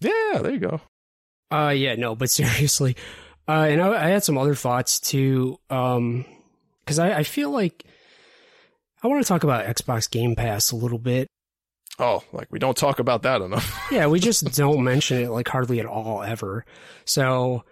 Yeah, 0.00 0.40
there 0.42 0.52
you 0.52 0.58
go. 0.58 0.80
Uh, 1.50 1.74
yeah, 1.76 1.94
no, 1.94 2.14
but 2.14 2.30
seriously, 2.30 2.96
uh, 3.48 3.66
and 3.68 3.80
I, 3.80 4.06
I 4.06 4.08
had 4.08 4.24
some 4.24 4.38
other 4.38 4.54
thoughts 4.54 5.00
too, 5.00 5.58
um, 5.70 6.24
because 6.84 6.98
I, 6.98 7.18
I 7.18 7.22
feel 7.22 7.50
like 7.50 7.84
I 9.02 9.08
want 9.08 9.22
to 9.22 9.28
talk 9.28 9.44
about 9.44 9.66
Xbox 9.66 10.10
Game 10.10 10.34
Pass 10.34 10.70
a 10.70 10.76
little 10.76 10.98
bit. 10.98 11.28
Oh, 11.98 12.22
like 12.32 12.48
we 12.50 12.58
don't 12.58 12.76
talk 12.76 12.98
about 12.98 13.22
that 13.22 13.40
enough. 13.40 13.72
Yeah, 13.90 14.08
we 14.08 14.20
just 14.20 14.44
don't 14.54 14.84
mention 14.84 15.22
it 15.22 15.30
like 15.30 15.48
hardly 15.48 15.80
at 15.80 15.86
all 15.86 16.22
ever. 16.22 16.66
So, 17.04 17.64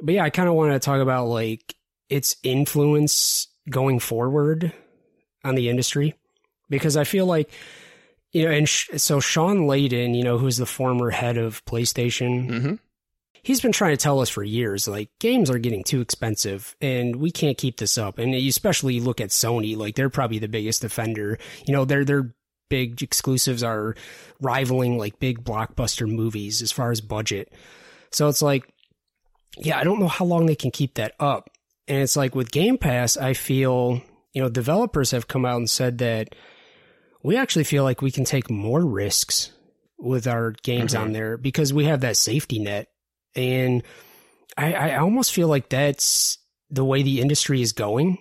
but 0.00 0.14
yeah, 0.14 0.24
I 0.24 0.30
kind 0.30 0.48
of 0.48 0.54
want 0.54 0.72
to 0.72 0.78
talk 0.78 1.00
about 1.00 1.26
like 1.26 1.74
its 2.08 2.36
influence 2.42 3.48
going 3.68 3.98
forward 3.98 4.72
on 5.44 5.54
the 5.56 5.68
industry 5.68 6.14
because 6.70 6.96
I 6.96 7.04
feel 7.04 7.26
like 7.26 7.50
you 8.32 8.44
know, 8.44 8.50
and 8.50 8.68
sh- 8.68 8.88
so 8.96 9.20
Shawn 9.20 9.60
Layden, 9.60 10.16
you 10.16 10.22
know, 10.22 10.38
who's 10.38 10.58
the 10.58 10.66
former 10.66 11.10
head 11.10 11.36
of 11.38 11.64
PlayStation, 11.64 12.46
hmm 12.62 12.74
he's 13.48 13.62
been 13.62 13.72
trying 13.72 13.92
to 13.96 13.96
tell 13.96 14.20
us 14.20 14.28
for 14.28 14.44
years 14.44 14.86
like 14.86 15.08
games 15.20 15.48
are 15.48 15.58
getting 15.58 15.82
too 15.82 16.02
expensive 16.02 16.76
and 16.82 17.16
we 17.16 17.30
can't 17.30 17.56
keep 17.56 17.78
this 17.78 17.96
up. 17.96 18.18
And 18.18 18.34
you 18.34 18.50
especially 18.50 19.00
look 19.00 19.22
at 19.22 19.30
sony 19.30 19.74
like 19.74 19.94
they're 19.94 20.10
probably 20.10 20.38
the 20.38 20.48
biggest 20.48 20.84
offender 20.84 21.38
you 21.66 21.72
know 21.72 21.86
their 21.86 22.04
their 22.04 22.34
big 22.68 23.02
exclusives 23.02 23.62
are 23.62 23.94
rivaling 24.42 24.98
like 24.98 25.18
big 25.18 25.42
blockbuster 25.42 26.06
movies 26.06 26.60
as 26.60 26.70
far 26.70 26.90
as 26.90 27.00
budget. 27.00 27.50
So 28.10 28.28
it's 28.28 28.42
like 28.42 28.68
yeah 29.56 29.78
i 29.78 29.84
don't 29.84 29.98
know 29.98 30.08
how 30.08 30.26
long 30.26 30.44
they 30.44 30.54
can 30.54 30.70
keep 30.70 30.94
that 30.94 31.14
up. 31.18 31.48
And 31.88 32.02
it's 32.02 32.16
like 32.16 32.34
with 32.34 32.52
game 32.52 32.76
pass 32.76 33.16
i 33.16 33.32
feel 33.32 34.02
you 34.34 34.42
know 34.42 34.50
developers 34.50 35.12
have 35.12 35.26
come 35.26 35.46
out 35.46 35.56
and 35.56 35.70
said 35.70 35.96
that 35.98 36.34
we 37.22 37.38
actually 37.38 37.64
feel 37.64 37.82
like 37.82 38.02
we 38.02 38.10
can 38.10 38.24
take 38.26 38.50
more 38.50 38.84
risks 38.84 39.52
with 39.98 40.26
our 40.26 40.52
games 40.62 40.92
Mhm. 40.94 41.00
on 41.00 41.12
there 41.12 41.38
because 41.38 41.72
we 41.72 41.86
have 41.86 42.02
that 42.02 42.18
safety 42.18 42.58
net 42.58 42.88
and 43.34 43.82
I, 44.56 44.72
I 44.72 44.96
almost 44.98 45.32
feel 45.32 45.48
like 45.48 45.68
that's 45.68 46.38
the 46.70 46.84
way 46.84 47.02
the 47.02 47.20
industry 47.20 47.62
is 47.62 47.72
going. 47.72 48.18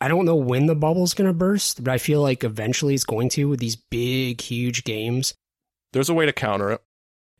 I 0.00 0.08
don't 0.08 0.26
know 0.26 0.36
when 0.36 0.66
the 0.66 0.74
bubble's 0.74 1.14
going 1.14 1.28
to 1.28 1.32
burst, 1.32 1.82
but 1.82 1.92
I 1.92 1.98
feel 1.98 2.20
like 2.20 2.44
eventually 2.44 2.94
it's 2.94 3.04
going 3.04 3.30
to 3.30 3.48
with 3.48 3.60
these 3.60 3.76
big, 3.76 4.40
huge 4.42 4.84
games. 4.84 5.34
There's 5.92 6.10
a 6.10 6.14
way 6.14 6.26
to 6.26 6.32
counter 6.32 6.70
it. 6.72 6.82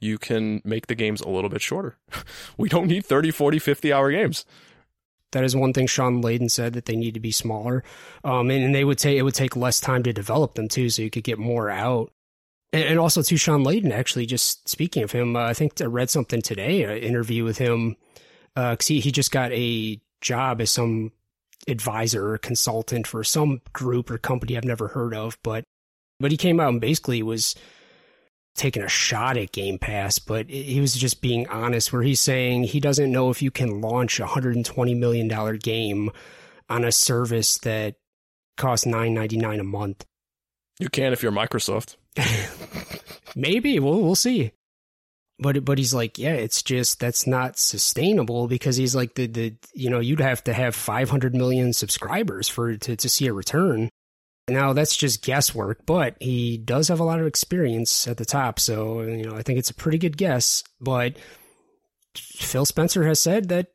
You 0.01 0.19
can 0.19 0.63
make 0.65 0.87
the 0.87 0.95
games 0.95 1.21
a 1.21 1.29
little 1.29 1.51
bit 1.51 1.61
shorter. 1.61 1.99
we 2.57 2.69
don't 2.69 2.87
need 2.87 3.05
30, 3.05 3.31
40, 3.31 3.59
50 3.59 3.93
hour 3.93 4.11
games. 4.11 4.45
That 5.33 5.45
is 5.45 5.57
one 5.57 5.73
thing 5.73 5.87
Shawn 5.87 6.23
Layden 6.23 6.51
said 6.51 6.73
that 6.75 6.87
they 6.87 6.97
need 6.97 7.15
to 7.15 7.21
be 7.21 7.33
smaller, 7.33 7.83
um, 8.25 8.51
and, 8.51 8.65
and 8.65 8.75
they 8.75 8.85
would 8.85 9.01
say 9.01 9.19
it 9.19 9.23
would 9.23 9.35
take 9.35 9.57
less 9.57 9.81
time 9.81 10.03
to 10.05 10.13
develop 10.13 10.55
them 10.55 10.69
too, 10.69 10.89
so 10.89 11.03
you 11.03 11.11
could 11.11 11.25
get 11.25 11.39
more 11.39 11.69
out. 11.69 12.13
And, 12.83 12.99
also, 12.99 13.23
to 13.23 13.37
Shawn 13.37 13.65
Layden, 13.65 13.93
actually, 13.93 14.27
just 14.27 14.69
speaking 14.69 15.03
of 15.03 15.13
him, 15.13 15.37
uh, 15.37 15.45
I 15.45 15.55
think 15.55 15.81
I 15.81 15.85
read 15.85 16.11
something 16.11 16.43
today, 16.43 16.85
an 16.85 16.99
interview 16.99 17.45
with 17.45 17.59
him, 17.59 17.97
because 18.55 18.87
he, 18.87 19.01
he 19.01 19.13
just 19.13 19.31
got 19.31 19.53
a 19.53 20.01
job 20.21 20.61
as 20.61 20.71
some 20.71 21.13
advisor 21.69 22.31
or 22.31 22.39
consultant 22.39 23.07
for 23.07 23.25
some 23.25 23.61
group 23.73 24.11
or 24.11 24.19
company 24.19 24.57
I've 24.57 24.65
never 24.65 24.89
heard 24.89 25.15
of, 25.15 25.39
but 25.43 25.65
but 26.19 26.31
he 26.31 26.37
came 26.37 26.61
out 26.61 26.71
and 26.71 26.81
basically 26.81 27.23
was 27.23 27.55
taking 28.55 28.83
a 28.83 28.89
shot 28.89 29.37
at 29.37 29.53
Game 29.53 29.79
Pass, 29.79 30.19
but 30.19 30.49
he 30.49 30.81
was 30.81 30.95
just 30.95 31.21
being 31.21 31.47
honest 31.49 31.93
where 31.93 32.03
he's 32.03 32.23
saying 32.23 32.65
he 32.65 32.81
doesn't 32.81 33.13
know 33.13 33.29
if 33.29 33.43
you 33.43 33.51
can 33.51 33.83
launch 33.83 34.19
a 34.19 34.25
$120 34.25 34.97
million 34.99 35.59
game 35.59 36.11
on 36.71 36.85
a 36.85 36.91
service 36.91 37.59
that 37.59 37.97
costs 38.57 38.87
$9.99 38.87 39.61
a 39.61 39.65
month. 39.65 40.07
You 40.79 40.89
can 40.89 41.13
if 41.13 41.23
you're 41.23 41.33
Microsoft. 41.33 41.97
Maybe 43.37 43.79
we'll 43.79 44.03
we'll 44.03 44.15
see. 44.15 44.53
But 45.39 45.65
but 45.65 45.79
he's 45.79 45.93
like, 45.93 46.19
yeah, 46.19 46.33
it's 46.33 46.63
just 46.63 46.99
that's 46.99 47.27
not 47.27 47.59
sustainable 47.59 48.49
because 48.49 48.77
he's 48.77 48.97
like 48.97 49.15
the 49.15 49.27
the 49.27 49.55
you 49.75 49.91
know 49.91 50.01
you'd 50.01 50.21
have 50.21 50.43
to 50.45 50.53
have 50.53 50.75
500 50.75 51.35
million 51.35 51.73
subscribers 51.73 52.49
for 52.49 52.77
to 52.77 52.97
to 52.97 53.09
see 53.09 53.27
a 53.27 53.33
return. 53.33 53.91
Now 54.49 54.73
that's 54.73 54.97
just 54.97 55.23
guesswork, 55.23 55.85
but 55.85 56.17
he 56.21 56.57
does 56.57 56.89
have 56.89 57.01
a 57.01 57.05
lot 57.05 57.21
of 57.21 57.27
experience 57.27 58.07
at 58.09 58.17
the 58.17 58.25
top, 58.25 58.59
so 58.59 59.03
you 59.03 59.25
know 59.25 59.37
I 59.37 59.43
think 59.43 59.59
it's 59.59 59.71
a 59.71 59.75
pretty 59.75 59.99
good 59.99 60.17
guess. 60.17 60.65
But 60.81 61.17
Phil 62.17 62.65
Spencer 62.65 63.07
has 63.07 63.21
said 63.21 63.49
that 63.51 63.73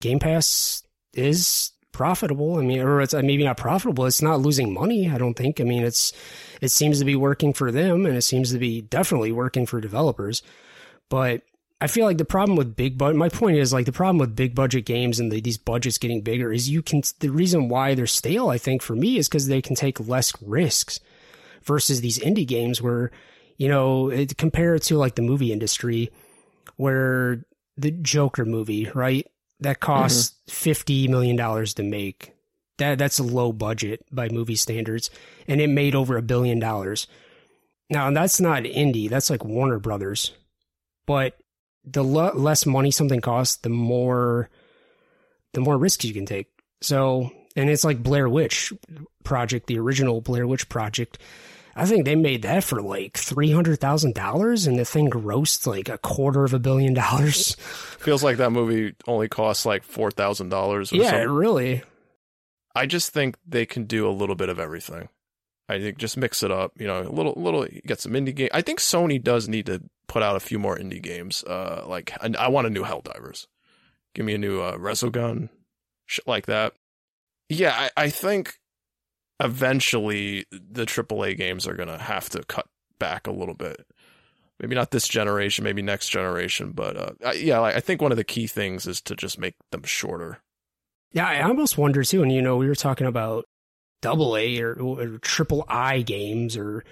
Game 0.00 0.20
Pass 0.20 0.84
is 1.14 1.72
profitable. 1.92 2.56
I 2.56 2.62
mean, 2.62 2.80
or 2.80 3.00
it's 3.00 3.14
uh, 3.14 3.22
maybe 3.22 3.44
not 3.44 3.56
profitable. 3.56 4.06
It's 4.06 4.22
not 4.22 4.40
losing 4.40 4.72
money. 4.72 5.10
I 5.10 5.18
don't 5.18 5.34
think. 5.34 5.60
I 5.60 5.64
mean, 5.64 5.82
it's 5.82 6.12
it 6.60 6.70
seems 6.70 6.98
to 6.98 7.04
be 7.04 7.16
working 7.16 7.52
for 7.52 7.72
them, 7.72 8.06
and 8.06 8.16
it 8.16 8.22
seems 8.22 8.52
to 8.52 8.58
be 8.58 8.80
definitely 8.82 9.32
working 9.32 9.66
for 9.66 9.80
developers. 9.80 10.42
But 11.08 11.42
I 11.80 11.86
feel 11.86 12.04
like 12.04 12.18
the 12.18 12.24
problem 12.24 12.56
with 12.56 12.76
big 12.76 12.98
budget. 12.98 13.16
My 13.16 13.28
point 13.28 13.56
is 13.56 13.72
like 13.72 13.86
the 13.86 13.92
problem 13.92 14.18
with 14.18 14.36
big 14.36 14.54
budget 14.54 14.84
games 14.86 15.18
and 15.18 15.32
the, 15.32 15.40
these 15.40 15.58
budgets 15.58 15.98
getting 15.98 16.20
bigger 16.20 16.52
is 16.52 16.68
you 16.68 16.82
can. 16.82 17.02
The 17.20 17.30
reason 17.30 17.68
why 17.68 17.94
they're 17.94 18.06
stale, 18.06 18.48
I 18.50 18.58
think, 18.58 18.82
for 18.82 18.94
me, 18.94 19.16
is 19.18 19.28
because 19.28 19.48
they 19.48 19.62
can 19.62 19.76
take 19.76 20.08
less 20.08 20.32
risks 20.42 21.00
versus 21.62 22.00
these 22.00 22.18
indie 22.18 22.46
games 22.46 22.80
where 22.82 23.10
You 23.60 23.68
know, 23.68 24.08
it, 24.08 24.38
compare 24.38 24.74
it 24.74 24.84
to 24.84 24.96
like 24.96 25.16
the 25.16 25.22
movie 25.22 25.52
industry 25.52 26.08
where 26.76 27.44
the 27.76 27.90
Joker 27.90 28.46
movie, 28.46 28.90
right? 28.94 29.26
That 29.60 29.80
costs 29.80 30.34
mm-hmm. 30.48 30.70
$50 30.70 31.08
million 31.08 31.66
to 31.66 31.82
make. 31.82 32.34
That 32.78 32.98
that's 32.98 33.18
a 33.18 33.22
low 33.22 33.52
budget 33.52 34.04
by 34.10 34.30
movie 34.30 34.56
standards, 34.56 35.10
and 35.46 35.60
it 35.60 35.68
made 35.68 35.94
over 35.94 36.16
a 36.16 36.22
billion 36.22 36.58
dollars. 36.58 37.06
Now 37.90 38.10
that's 38.10 38.40
not 38.40 38.62
indie; 38.62 39.10
that's 39.10 39.28
like 39.28 39.44
Warner 39.44 39.78
Brothers. 39.78 40.32
But 41.06 41.36
the 41.84 42.02
le- 42.02 42.32
less 42.34 42.64
money 42.64 42.90
something 42.90 43.20
costs, 43.20 43.56
the 43.56 43.68
more 43.68 44.48
the 45.52 45.60
more 45.60 45.76
risks 45.76 46.06
you 46.06 46.14
can 46.14 46.24
take. 46.24 46.46
So, 46.80 47.30
and 47.54 47.68
it's 47.68 47.84
like 47.84 48.02
Blair 48.02 48.28
Witch 48.28 48.72
Project, 49.24 49.66
the 49.66 49.78
original 49.78 50.22
Blair 50.22 50.46
Witch 50.46 50.68
Project. 50.70 51.18
I 51.80 51.86
think 51.86 52.04
they 52.04 52.14
made 52.14 52.42
that 52.42 52.62
for 52.62 52.82
like 52.82 53.16
three 53.16 53.50
hundred 53.50 53.80
thousand 53.80 54.12
dollars, 54.12 54.66
and 54.66 54.78
the 54.78 54.84
thing 54.84 55.08
grossed 55.08 55.66
like 55.66 55.88
a 55.88 55.96
quarter 55.96 56.44
of 56.44 56.52
a 56.52 56.58
billion 56.58 56.92
dollars. 56.92 57.54
Feels 57.98 58.22
like 58.22 58.36
that 58.36 58.50
movie 58.50 58.94
only 59.06 59.28
costs 59.28 59.64
like 59.64 59.82
four 59.82 60.10
thousand 60.10 60.50
dollars. 60.50 60.92
Yeah, 60.92 61.08
something. 61.08 61.30
really. 61.30 61.82
I 62.76 62.84
just 62.84 63.14
think 63.14 63.38
they 63.46 63.64
can 63.64 63.84
do 63.84 64.06
a 64.06 64.12
little 64.12 64.34
bit 64.34 64.50
of 64.50 64.60
everything. 64.60 65.08
I 65.70 65.80
think 65.80 65.96
just 65.96 66.18
mix 66.18 66.42
it 66.42 66.50
up, 66.50 66.72
you 66.78 66.86
know, 66.86 67.00
a 67.00 67.08
little, 67.08 67.32
little, 67.36 67.66
get 67.86 68.00
some 68.00 68.12
indie 68.12 68.34
game. 68.34 68.50
I 68.52 68.60
think 68.60 68.78
Sony 68.78 69.22
does 69.22 69.48
need 69.48 69.66
to 69.66 69.82
put 70.06 70.22
out 70.22 70.36
a 70.36 70.40
few 70.40 70.58
more 70.58 70.76
indie 70.76 71.00
games. 71.00 71.44
Uh, 71.44 71.84
like 71.86 72.12
I, 72.20 72.30
I 72.38 72.48
want 72.48 72.66
a 72.66 72.70
new 72.70 72.84
Helldivers. 72.84 73.46
Give 74.14 74.26
me 74.26 74.34
a 74.34 74.38
new 74.38 74.60
uh, 74.60 74.76
Resogun, 74.76 75.48
shit 76.04 76.28
like 76.28 76.44
that. 76.44 76.74
Yeah, 77.48 77.72
I, 77.74 78.04
I 78.04 78.10
think 78.10 78.59
eventually 79.40 80.46
the 80.50 80.86
AAA 80.86 81.36
games 81.36 81.66
are 81.66 81.74
gonna 81.74 81.98
have 81.98 82.28
to 82.30 82.42
cut 82.44 82.66
back 82.98 83.26
a 83.26 83.32
little 83.32 83.54
bit. 83.54 83.86
Maybe 84.60 84.74
not 84.74 84.90
this 84.90 85.08
generation, 85.08 85.64
maybe 85.64 85.80
next 85.80 86.08
generation, 86.08 86.72
but 86.72 86.96
uh, 86.96 87.32
yeah, 87.32 87.62
I 87.62 87.80
think 87.80 88.02
one 88.02 88.12
of 88.12 88.18
the 88.18 88.24
key 88.24 88.46
things 88.46 88.86
is 88.86 89.00
to 89.02 89.16
just 89.16 89.38
make 89.38 89.54
them 89.70 89.82
shorter. 89.84 90.38
Yeah, 91.12 91.26
I 91.26 91.42
almost 91.42 91.78
wonder 91.78 92.04
too. 92.04 92.22
And 92.22 92.30
you 92.30 92.42
know, 92.42 92.56
we 92.56 92.68
were 92.68 92.74
talking 92.74 93.06
about 93.06 93.46
double 94.02 94.36
A 94.36 94.60
or, 94.60 94.74
or 94.74 95.18
triple 95.18 95.64
I 95.68 96.02
games 96.02 96.56
or 96.56 96.84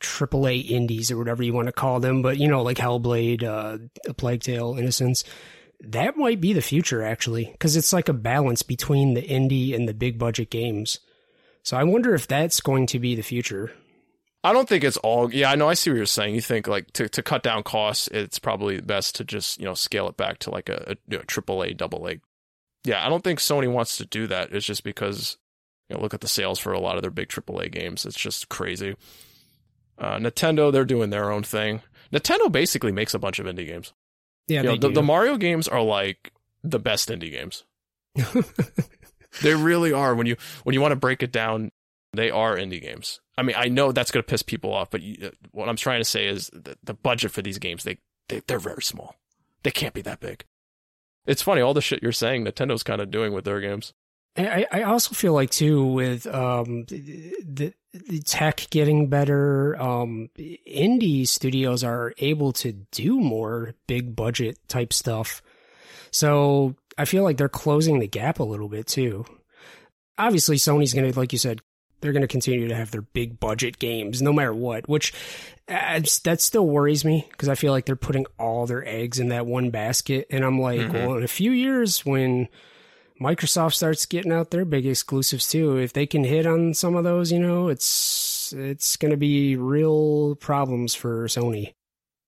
triple 0.00 0.46
A 0.48 0.56
indies 0.56 1.10
or 1.10 1.16
whatever 1.16 1.42
you 1.42 1.54
want 1.54 1.66
to 1.66 1.72
call 1.72 2.00
them, 2.00 2.22
but 2.22 2.38
you 2.38 2.48
know, 2.48 2.62
like 2.62 2.76
Hellblade, 2.76 3.44
uh, 3.44 3.78
A 4.06 4.14
Plague 4.14 4.42
Tale, 4.42 4.76
Innocence. 4.76 5.24
That 5.80 6.16
might 6.16 6.40
be 6.40 6.52
the 6.52 6.62
future 6.62 7.02
actually, 7.02 7.48
because 7.52 7.76
it's 7.76 7.92
like 7.92 8.08
a 8.08 8.14
balance 8.14 8.62
between 8.62 9.14
the 9.14 9.22
indie 9.22 9.74
and 9.74 9.88
the 9.88 9.94
big 9.94 10.18
budget 10.18 10.50
games. 10.50 10.98
So 11.64 11.76
I 11.76 11.82
wonder 11.84 12.14
if 12.14 12.28
that's 12.28 12.60
going 12.60 12.86
to 12.88 12.98
be 13.00 13.14
the 13.14 13.22
future. 13.22 13.72
I 14.44 14.52
don't 14.52 14.68
think 14.68 14.84
it's 14.84 14.98
all. 14.98 15.32
Yeah, 15.32 15.50
I 15.50 15.54
know. 15.54 15.68
I 15.68 15.74
see 15.74 15.90
what 15.90 15.96
you're 15.96 16.04
saying. 16.04 16.34
You 16.34 16.42
think 16.42 16.68
like 16.68 16.92
to, 16.92 17.08
to 17.08 17.22
cut 17.22 17.42
down 17.42 17.62
costs, 17.62 18.08
it's 18.08 18.38
probably 18.38 18.80
best 18.82 19.16
to 19.16 19.24
just 19.24 19.58
you 19.58 19.64
know 19.64 19.72
scale 19.72 20.06
it 20.08 20.18
back 20.18 20.38
to 20.40 20.50
like 20.50 20.68
a, 20.68 20.92
a 20.92 20.96
you 21.08 21.18
know, 21.18 21.24
triple 21.24 21.62
A, 21.62 21.72
double 21.72 22.06
A. 22.06 22.20
Yeah, 22.84 23.04
I 23.04 23.08
don't 23.08 23.24
think 23.24 23.38
Sony 23.38 23.72
wants 23.72 23.96
to 23.96 24.04
do 24.04 24.26
that. 24.26 24.52
It's 24.52 24.66
just 24.66 24.84
because 24.84 25.38
you 25.88 25.96
know 25.96 26.02
look 26.02 26.12
at 26.12 26.20
the 26.20 26.28
sales 26.28 26.58
for 26.58 26.74
a 26.74 26.78
lot 26.80 26.96
of 26.96 27.02
their 27.02 27.10
big 27.10 27.28
triple 27.30 27.58
A 27.60 27.70
games. 27.70 28.04
It's 28.04 28.18
just 28.20 28.50
crazy. 28.50 28.94
Uh, 29.96 30.16
Nintendo, 30.16 30.70
they're 30.70 30.84
doing 30.84 31.08
their 31.08 31.32
own 31.32 31.42
thing. 31.42 31.80
Nintendo 32.12 32.52
basically 32.52 32.92
makes 32.92 33.14
a 33.14 33.18
bunch 33.18 33.38
of 33.38 33.46
indie 33.46 33.66
games. 33.66 33.94
Yeah, 34.48 34.60
You 34.60 34.68
know, 34.70 34.76
the, 34.76 34.90
the 34.90 35.02
Mario 35.02 35.38
games 35.38 35.66
are 35.68 35.80
like 35.80 36.32
the 36.62 36.78
best 36.78 37.08
indie 37.08 37.30
games. 37.30 37.64
They 39.42 39.54
really 39.54 39.92
are. 39.92 40.14
When 40.14 40.26
you 40.26 40.36
when 40.64 40.74
you 40.74 40.80
want 40.80 40.92
to 40.92 40.96
break 40.96 41.22
it 41.22 41.32
down, 41.32 41.72
they 42.12 42.30
are 42.30 42.56
indie 42.56 42.80
games. 42.80 43.20
I 43.36 43.42
mean, 43.42 43.56
I 43.58 43.68
know 43.68 43.92
that's 43.92 44.10
going 44.10 44.22
to 44.22 44.30
piss 44.30 44.42
people 44.42 44.72
off, 44.72 44.90
but 44.90 45.02
you, 45.02 45.26
uh, 45.26 45.30
what 45.50 45.68
I'm 45.68 45.76
trying 45.76 46.00
to 46.00 46.04
say 46.04 46.26
is 46.26 46.50
the, 46.52 46.76
the 46.84 46.94
budget 46.94 47.32
for 47.32 47.42
these 47.42 47.58
games 47.58 47.84
they, 47.84 47.98
they 48.28 48.42
they're 48.46 48.58
very 48.58 48.82
small. 48.82 49.16
They 49.62 49.70
can't 49.70 49.94
be 49.94 50.02
that 50.02 50.20
big. 50.20 50.44
It's 51.26 51.42
funny 51.42 51.60
all 51.60 51.74
the 51.74 51.80
shit 51.80 52.02
you're 52.02 52.12
saying. 52.12 52.44
Nintendo's 52.44 52.82
kind 52.82 53.00
of 53.00 53.10
doing 53.10 53.32
with 53.32 53.44
their 53.44 53.60
games. 53.60 53.92
I, 54.36 54.66
I 54.72 54.82
also 54.82 55.14
feel 55.14 55.32
like 55.32 55.50
too 55.50 55.84
with 55.84 56.26
um, 56.26 56.84
the, 56.86 57.72
the 57.92 58.20
tech 58.24 58.66
getting 58.70 59.08
better, 59.08 59.80
um, 59.80 60.28
indie 60.36 61.26
studios 61.26 61.84
are 61.84 62.14
able 62.18 62.52
to 62.54 62.72
do 62.90 63.20
more 63.20 63.74
big 63.86 64.16
budget 64.16 64.58
type 64.66 64.92
stuff. 64.92 65.40
So 66.10 66.74
I 66.98 67.04
feel 67.04 67.22
like 67.24 67.36
they're 67.36 67.48
closing 67.48 67.98
the 67.98 68.06
gap 68.06 68.38
a 68.38 68.44
little 68.44 68.68
bit 68.68 68.86
too. 68.86 69.24
Obviously, 70.18 70.56
Sony's 70.56 70.94
going 70.94 71.10
to, 71.10 71.18
like 71.18 71.32
you 71.32 71.38
said, 71.38 71.60
they're 72.00 72.12
going 72.12 72.22
to 72.22 72.28
continue 72.28 72.68
to 72.68 72.74
have 72.74 72.90
their 72.90 73.02
big 73.02 73.40
budget 73.40 73.78
games 73.78 74.20
no 74.20 74.32
matter 74.32 74.52
what, 74.54 74.88
which 74.88 75.12
uh, 75.68 76.00
that 76.24 76.40
still 76.40 76.66
worries 76.66 77.04
me 77.04 77.26
because 77.30 77.48
I 77.48 77.54
feel 77.54 77.72
like 77.72 77.86
they're 77.86 77.96
putting 77.96 78.26
all 78.38 78.66
their 78.66 78.86
eggs 78.86 79.18
in 79.18 79.28
that 79.30 79.46
one 79.46 79.70
basket. 79.70 80.26
And 80.30 80.44
I'm 80.44 80.60
like, 80.60 80.80
Mhm. 80.80 80.92
well, 80.92 81.16
in 81.16 81.22
a 81.24 81.28
few 81.28 81.50
years 81.50 82.04
when 82.04 82.48
Microsoft 83.20 83.74
starts 83.74 84.06
getting 84.06 84.32
out 84.32 84.50
their 84.50 84.64
big 84.64 84.86
exclusives 84.86 85.48
too, 85.48 85.78
if 85.78 85.92
they 85.92 86.06
can 86.06 86.24
hit 86.24 86.46
on 86.46 86.74
some 86.74 86.94
of 86.94 87.04
those, 87.04 87.32
you 87.32 87.38
know, 87.38 87.68
it's 87.68 88.52
it's 88.56 88.96
going 88.96 89.10
to 89.10 89.16
be 89.16 89.56
real 89.56 90.36
problems 90.36 90.94
for 90.94 91.26
Sony. 91.26 91.72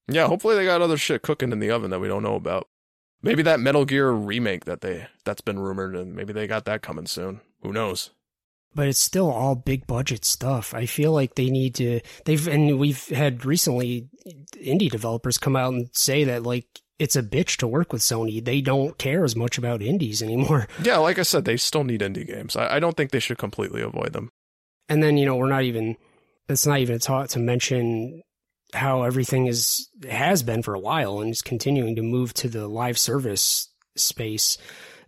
Yeah, 0.09 0.27
hopefully 0.27 0.55
they 0.55 0.65
got 0.65 0.81
other 0.81 0.97
shit 0.97 1.21
cooking 1.21 1.51
in 1.51 1.59
the 1.59 1.69
oven 1.71 1.91
that 1.91 1.99
we 1.99 2.07
don't 2.07 2.23
know 2.23 2.35
about. 2.35 2.67
Maybe 3.21 3.41
that 3.43 3.59
Metal 3.59 3.85
Gear 3.85 4.11
remake 4.11 4.65
that 4.65 4.81
they 4.81 5.07
that's 5.25 5.41
been 5.41 5.59
rumored, 5.59 5.95
and 5.95 6.15
maybe 6.15 6.33
they 6.33 6.47
got 6.47 6.65
that 6.65 6.81
coming 6.81 7.07
soon. 7.07 7.41
Who 7.61 7.73
knows? 7.73 8.11
but 8.75 8.87
it's 8.87 8.99
still 8.99 9.31
all 9.31 9.55
big 9.55 9.87
budget 9.87 10.23
stuff. 10.23 10.73
I 10.73 10.85
feel 10.85 11.11
like 11.11 11.33
they 11.33 11.49
need 11.49 11.73
to 11.75 11.99
they've 12.25 12.47
and 12.47 12.77
we've 12.77 13.07
had 13.07 13.43
recently 13.43 14.07
indie 14.55 14.91
developers 14.91 15.39
come 15.39 15.55
out 15.55 15.73
and 15.73 15.89
say 15.93 16.23
that 16.25 16.43
like 16.43 16.67
it's 16.99 17.15
a 17.15 17.23
bitch 17.23 17.57
to 17.57 17.67
work 17.67 17.91
with 17.91 18.03
Sony. 18.03 18.43
They 18.43 18.61
don't 18.61 18.97
care 18.97 19.23
as 19.23 19.35
much 19.35 19.57
about 19.57 19.81
indies 19.81 20.21
anymore. 20.21 20.67
Yeah, 20.83 20.97
like 20.97 21.17
I 21.17 21.23
said, 21.23 21.45
they 21.45 21.57
still 21.57 21.83
need 21.83 22.01
indie 22.01 22.25
games. 22.27 22.55
I, 22.55 22.75
I 22.75 22.79
don't 22.79 22.95
think 22.95 23.11
they 23.11 23.19
should 23.19 23.37
completely 23.39 23.81
avoid 23.81 24.13
them. 24.13 24.29
And 24.89 25.01
then, 25.01 25.17
you 25.17 25.25
know, 25.25 25.35
we're 25.35 25.49
not 25.49 25.63
even 25.63 25.95
it's 26.47 26.67
not 26.67 26.79
even 26.79 26.99
taught 26.99 27.29
to 27.29 27.39
mention 27.39 28.21
how 28.73 29.03
everything 29.03 29.47
is 29.47 29.89
has 30.09 30.43
been 30.43 30.61
for 30.61 30.73
a 30.73 30.79
while 30.79 31.21
and 31.21 31.31
is 31.31 31.41
continuing 31.41 31.95
to 31.95 32.01
move 32.01 32.33
to 32.35 32.49
the 32.49 32.67
live 32.67 32.97
service 32.97 33.69
space. 33.95 34.57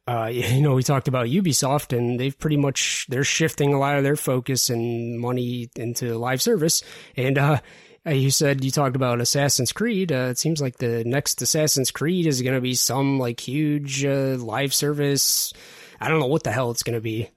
Uh, 0.07 0.25
you 0.31 0.61
know, 0.61 0.75
we 0.75 0.83
talked 0.83 1.07
about 1.07 1.27
Ubisoft, 1.27 1.95
and 1.95 2.19
they've 2.19 2.37
pretty 2.37 2.57
much 2.57 3.05
they're 3.09 3.23
shifting 3.23 3.73
a 3.73 3.79
lot 3.79 3.97
of 3.97 4.03
their 4.03 4.15
focus 4.15 4.69
and 4.69 5.19
money 5.19 5.69
into 5.75 6.17
live 6.17 6.41
service. 6.41 6.81
And 7.15 7.37
uh, 7.37 7.59
uh, 8.05 8.11
you 8.11 8.31
said 8.31 8.63
you 8.63 8.71
talked 8.71 8.95
about 8.95 9.21
Assassin's 9.21 9.71
Creed. 9.71 10.11
Uh, 10.11 10.29
it 10.31 10.37
seems 10.37 10.61
like 10.61 10.77
the 10.77 11.03
next 11.05 11.41
Assassin's 11.41 11.91
Creed 11.91 12.25
is 12.25 12.41
going 12.41 12.55
to 12.55 12.61
be 12.61 12.73
some 12.73 13.19
like 13.19 13.39
huge 13.39 14.05
uh, 14.05 14.37
live 14.39 14.73
service. 14.73 15.53
I 15.99 16.07
don't 16.07 16.19
know 16.19 16.27
what 16.27 16.43
the 16.43 16.51
hell 16.51 16.71
it's 16.71 16.83
going 16.83 16.95
to 16.95 17.01
be. 17.01 17.29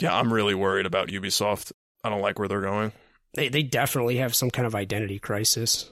Yeah, 0.00 0.14
I'm 0.14 0.32
really 0.32 0.54
worried 0.54 0.86
about 0.86 1.08
Ubisoft. 1.08 1.72
I 2.02 2.08
don't 2.08 2.20
like 2.20 2.38
where 2.38 2.48
they're 2.48 2.60
going. 2.60 2.92
They 3.34 3.48
they 3.48 3.62
definitely 3.62 4.16
have 4.16 4.34
some 4.34 4.50
kind 4.50 4.66
of 4.66 4.74
identity 4.74 5.18
crisis. 5.18 5.90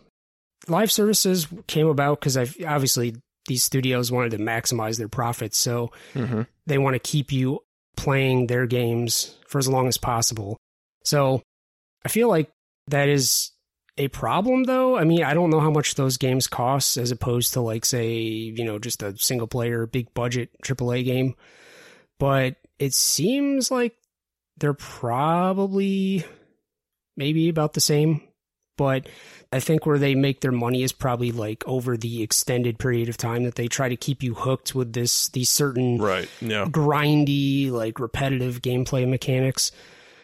Live 0.68 0.92
services 0.92 1.46
came 1.66 1.86
about 1.86 2.20
because 2.20 2.36
I've 2.36 2.56
obviously 2.66 3.16
these 3.48 3.62
studios 3.62 4.12
wanted 4.12 4.32
to 4.32 4.38
maximize 4.38 4.98
their 4.98 5.08
profits, 5.08 5.56
so 5.58 5.90
Mm-hmm. 6.14 6.42
they 6.66 6.78
want 6.78 6.94
to 6.94 6.98
keep 7.00 7.32
you 7.32 7.60
playing 7.96 8.46
their 8.46 8.66
games 8.66 9.36
for 9.48 9.58
as 9.58 9.68
long 9.68 9.88
as 9.88 9.96
possible. 9.98 10.56
So 11.04 11.42
I 12.04 12.08
feel 12.08 12.28
like 12.28 12.50
that 12.88 13.08
is 13.08 13.50
a 13.98 14.08
problem 14.08 14.64
though. 14.64 14.96
I 14.96 15.04
mean, 15.04 15.22
I 15.24 15.34
don't 15.34 15.50
know 15.50 15.60
how 15.60 15.70
much 15.70 15.94
those 15.94 16.16
games 16.18 16.46
cost 16.46 16.96
as 16.96 17.10
opposed 17.10 17.54
to 17.54 17.60
like 17.60 17.84
say, 17.84 18.12
you 18.18 18.64
know, 18.64 18.78
just 18.78 19.02
a 19.02 19.16
single 19.18 19.46
player 19.46 19.86
big 19.86 20.12
budget 20.14 20.50
AAA 20.62 21.04
game. 21.04 21.34
But 22.18 22.56
it 22.78 22.92
seems 22.94 23.70
like 23.70 23.94
they're 24.58 24.74
probably 24.74 26.24
maybe 27.16 27.48
about 27.48 27.72
the 27.74 27.80
same. 27.80 28.22
But 28.76 29.08
I 29.52 29.60
think 29.60 29.84
where 29.84 29.98
they 29.98 30.14
make 30.14 30.40
their 30.40 30.52
money 30.52 30.82
is 30.82 30.92
probably 30.92 31.32
like 31.32 31.62
over 31.66 31.98
the 31.98 32.22
extended 32.22 32.78
period 32.78 33.10
of 33.10 33.18
time 33.18 33.44
that 33.44 33.54
they 33.56 33.68
try 33.68 33.90
to 33.90 33.96
keep 33.96 34.22
you 34.22 34.32
hooked 34.34 34.74
with 34.74 34.94
this 34.94 35.28
these 35.28 35.50
certain 35.50 35.98
Right. 35.98 36.28
Yeah. 36.40 36.64
grindy, 36.64 37.70
like 37.70 38.00
repetitive 38.00 38.62
gameplay 38.62 39.06
mechanics. 39.06 39.70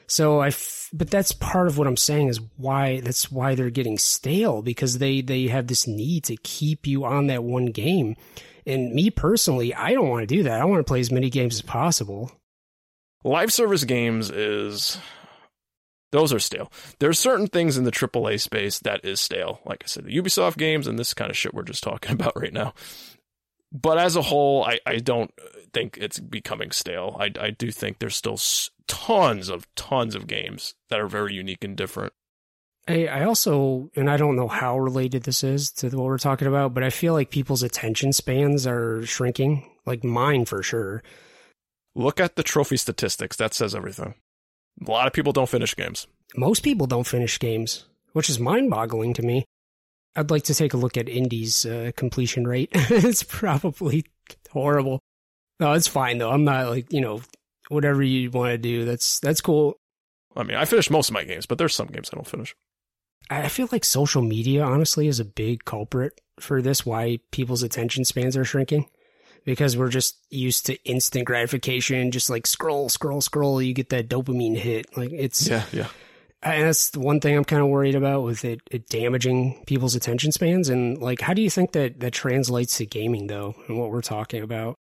So 0.06 0.38
I, 0.38 0.48
f- 0.48 0.88
but 0.92 1.10
that's 1.10 1.32
part 1.32 1.66
of 1.66 1.76
what 1.76 1.86
I'm 1.88 1.96
saying 1.96 2.28
is 2.28 2.40
why 2.56 3.00
that's 3.00 3.30
why 3.30 3.56
they're 3.56 3.68
getting 3.70 3.98
stale 3.98 4.62
because 4.62 4.98
they 4.98 5.20
they 5.20 5.48
have 5.48 5.66
this 5.66 5.86
need 5.86 6.24
to 6.24 6.36
keep 6.36 6.86
you 6.86 7.04
on 7.04 7.26
that 7.26 7.44
one 7.44 7.66
game. 7.66 8.16
And 8.64 8.92
me 8.94 9.10
personally, 9.10 9.74
I 9.74 9.92
don't 9.92 10.08
want 10.08 10.26
to 10.26 10.34
do 10.34 10.44
that. 10.44 10.60
I 10.60 10.64
want 10.64 10.78
to 10.80 10.84
play 10.88 11.00
as 11.00 11.10
many 11.12 11.28
games 11.28 11.56
as 11.56 11.62
possible. 11.62 12.32
Live 13.22 13.52
service 13.52 13.84
games 13.84 14.30
is 14.30 14.98
those 16.16 16.32
are 16.32 16.38
stale. 16.38 16.72
There's 16.98 17.18
certain 17.18 17.46
things 17.46 17.76
in 17.76 17.84
the 17.84 17.92
AAA 17.92 18.40
space 18.40 18.78
that 18.80 19.04
is 19.04 19.20
stale. 19.20 19.60
Like 19.64 19.82
I 19.84 19.86
said, 19.86 20.04
the 20.04 20.16
Ubisoft 20.16 20.56
games 20.56 20.86
and 20.86 20.98
this 20.98 21.14
kind 21.14 21.30
of 21.30 21.36
shit 21.36 21.54
we're 21.54 21.62
just 21.62 21.82
talking 21.82 22.12
about 22.14 22.36
right 22.36 22.52
now. 22.52 22.72
But 23.72 23.98
as 23.98 24.16
a 24.16 24.22
whole, 24.22 24.64
I, 24.64 24.78
I 24.86 24.96
don't 24.96 25.30
think 25.72 25.98
it's 26.00 26.18
becoming 26.18 26.70
stale. 26.70 27.16
I, 27.20 27.32
I 27.38 27.50
do 27.50 27.70
think 27.70 27.98
there's 27.98 28.16
still 28.16 28.38
tons 28.86 29.48
of 29.48 29.66
tons 29.74 30.14
of 30.14 30.26
games 30.26 30.74
that 30.88 31.00
are 31.00 31.08
very 31.08 31.34
unique 31.34 31.64
and 31.64 31.76
different. 31.76 32.12
I, 32.88 33.08
I 33.08 33.24
also, 33.24 33.90
and 33.96 34.08
I 34.08 34.16
don't 34.16 34.36
know 34.36 34.48
how 34.48 34.78
related 34.78 35.24
this 35.24 35.42
is 35.42 35.72
to 35.72 35.88
what 35.88 36.04
we're 36.04 36.18
talking 36.18 36.46
about, 36.48 36.72
but 36.72 36.84
I 36.84 36.90
feel 36.90 37.12
like 37.12 37.30
people's 37.30 37.64
attention 37.64 38.12
spans 38.12 38.66
are 38.66 39.04
shrinking. 39.04 39.68
Like 39.84 40.04
mine 40.04 40.44
for 40.46 40.62
sure. 40.62 41.02
Look 41.94 42.20
at 42.20 42.36
the 42.36 42.42
trophy 42.42 42.76
statistics. 42.76 43.36
That 43.36 43.54
says 43.54 43.74
everything. 43.74 44.14
A 44.84 44.90
lot 44.90 45.06
of 45.06 45.12
people 45.12 45.32
don't 45.32 45.48
finish 45.48 45.74
games. 45.74 46.06
Most 46.36 46.62
people 46.62 46.86
don't 46.86 47.06
finish 47.06 47.38
games, 47.38 47.86
which 48.12 48.28
is 48.28 48.38
mind 48.38 48.70
boggling 48.70 49.14
to 49.14 49.22
me. 49.22 49.44
I'd 50.14 50.30
like 50.30 50.44
to 50.44 50.54
take 50.54 50.74
a 50.74 50.78
look 50.78 50.96
at 50.96 51.08
Indy's 51.08 51.66
uh, 51.66 51.92
completion 51.96 52.46
rate. 52.46 52.70
it's 52.74 53.22
probably 53.22 54.04
horrible. 54.50 55.00
No, 55.60 55.72
it's 55.72 55.88
fine 55.88 56.18
though. 56.18 56.30
I'm 56.30 56.44
not 56.44 56.68
like, 56.68 56.92
you 56.92 57.00
know, 57.00 57.22
whatever 57.68 58.02
you 58.02 58.30
want 58.30 58.52
to 58.52 58.58
do. 58.58 58.84
That's 58.84 59.20
that's 59.20 59.40
cool. 59.40 59.76
I 60.36 60.42
mean, 60.42 60.56
I 60.56 60.64
finish 60.64 60.90
most 60.90 61.08
of 61.08 61.14
my 61.14 61.24
games, 61.24 61.46
but 61.46 61.58
there's 61.58 61.74
some 61.74 61.88
games 61.88 62.10
I 62.12 62.16
don't 62.16 62.26
finish. 62.26 62.54
I 63.30 63.48
feel 63.48 63.68
like 63.72 63.84
social 63.84 64.22
media, 64.22 64.62
honestly, 64.62 65.08
is 65.08 65.18
a 65.18 65.24
big 65.24 65.64
culprit 65.64 66.20
for 66.38 66.62
this. 66.62 66.86
Why 66.86 67.18
people's 67.30 67.62
attention 67.62 68.04
spans 68.04 68.36
are 68.36 68.44
shrinking 68.44 68.86
because 69.46 69.76
we're 69.76 69.88
just 69.88 70.18
used 70.28 70.66
to 70.66 70.74
instant 70.84 71.24
gratification, 71.24 72.10
just 72.10 72.28
like 72.28 72.46
scroll, 72.46 72.90
scroll, 72.90 73.22
scroll. 73.22 73.62
You 73.62 73.72
get 73.72 73.88
that 73.88 74.08
dopamine 74.08 74.56
hit. 74.56 74.94
Like 74.96 75.12
it's 75.12 75.48
yeah, 75.48 75.64
yeah. 75.72 75.88
And 76.42 76.64
that's 76.64 76.90
the 76.90 77.00
one 77.00 77.20
thing 77.20 77.34
I'm 77.34 77.46
kind 77.46 77.62
of 77.62 77.68
worried 77.68 77.94
about 77.94 78.22
with 78.22 78.44
it, 78.44 78.60
it 78.70 78.88
damaging 78.88 79.64
people's 79.66 79.94
attention 79.94 80.30
spans. 80.32 80.68
And 80.68 80.98
like, 80.98 81.22
how 81.22 81.32
do 81.32 81.40
you 81.40 81.48
think 81.48 81.72
that 81.72 82.00
that 82.00 82.12
translates 82.12 82.76
to 82.76 82.86
gaming 82.86 83.28
though, 83.28 83.54
and 83.68 83.78
what 83.78 83.90
we're 83.90 84.02
talking 84.02 84.42
about? 84.42 84.74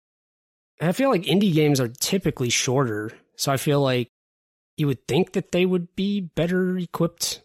I 0.81 0.91
feel 0.91 1.11
like 1.11 1.23
indie 1.23 1.55
games 1.55 1.79
are 1.79 1.89
typically 1.89 2.51
shorter, 2.51 3.13
so 3.37 3.53
I 3.53 3.57
feel 3.59 3.81
like 3.81 4.09
you 4.77 4.89
would 4.89 5.07
think 5.07 5.35
that 5.35 5.53
they 5.53 5.65
would 5.65 5.95
be 5.95 6.21
better 6.21 6.77
equipped 6.77 7.43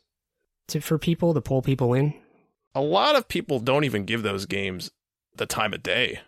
to, 0.70 0.82
for 0.82 0.97
people 0.97 1.34
to 1.34 1.41
pull 1.41 1.61
people 1.61 1.93
in? 1.93 2.13
A 2.74 2.82
lot 2.82 3.15
of 3.15 3.28
people 3.28 3.59
don't 3.59 3.84
even 3.84 4.05
give 4.05 4.24
those 4.24 4.45
games 4.45 4.89
the 5.36 5.45
time 5.45 5.74
of 5.74 5.84
day. 5.84 6.22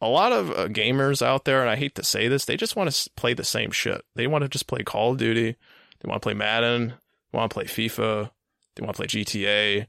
A 0.00 0.08
lot 0.08 0.32
of 0.32 0.50
uh, 0.50 0.68
gamers 0.68 1.20
out 1.20 1.44
there, 1.44 1.60
and 1.60 1.68
I 1.68 1.76
hate 1.76 1.94
to 1.96 2.04
say 2.04 2.28
this, 2.28 2.44
they 2.44 2.56
just 2.56 2.76
want 2.76 2.90
to 2.90 3.10
play 3.16 3.34
the 3.34 3.44
same 3.44 3.70
shit. 3.70 4.02
They 4.14 4.26
want 4.26 4.42
to 4.42 4.48
just 4.48 4.66
play 4.66 4.82
Call 4.82 5.12
of 5.12 5.18
Duty. 5.18 5.56
They 6.00 6.08
want 6.08 6.22
to 6.22 6.26
play 6.26 6.34
Madden. 6.34 6.94
They 7.32 7.38
want 7.38 7.50
to 7.50 7.54
play 7.54 7.64
FIFA. 7.64 8.30
They 8.76 8.84
want 8.84 8.96
to 8.96 9.02
play 9.02 9.06
GTA. 9.06 9.86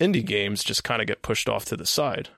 Indie 0.00 0.26
games 0.26 0.64
just 0.64 0.82
kind 0.82 1.00
of 1.00 1.06
get 1.06 1.22
pushed 1.22 1.48
off 1.48 1.64
to 1.66 1.76
the 1.76 1.86
side. 1.86 2.30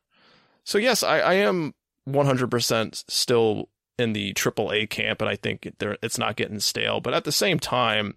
So, 0.65 0.79
yes, 0.79 1.03
I, 1.03 1.21
I 1.21 1.35
am 1.35 1.75
100% 2.09 3.05
still 3.09 3.69
in 3.99 4.13
the 4.13 4.35
AAA 4.35 4.91
camp, 4.91 5.23
and 5.23 5.31
I 5.31 5.37
think 5.37 5.73
it's 5.81 6.19
not 6.19 6.37
getting 6.37 6.61
stale. 6.61 7.01
But 7.01 7.15
at 7.15 7.25
the 7.25 7.33
same 7.33 7.59
time, 7.59 8.15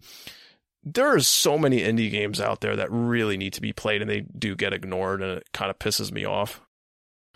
there 0.85 1.13
are 1.13 1.19
so 1.19 1.57
many 1.57 1.79
indie 1.79 2.11
games 2.11 2.39
out 2.39 2.61
there 2.61 2.75
that 2.75 2.91
really 2.91 3.37
need 3.37 3.53
to 3.53 3.61
be 3.61 3.73
played 3.73 4.01
and 4.01 4.09
they 4.09 4.21
do 4.21 4.55
get 4.55 4.71
ignored 4.71 5.21
and 5.21 5.39
it 5.39 5.51
kind 5.51 5.71
of 5.71 5.79
pisses 5.79 6.11
me 6.11 6.25
off. 6.25 6.61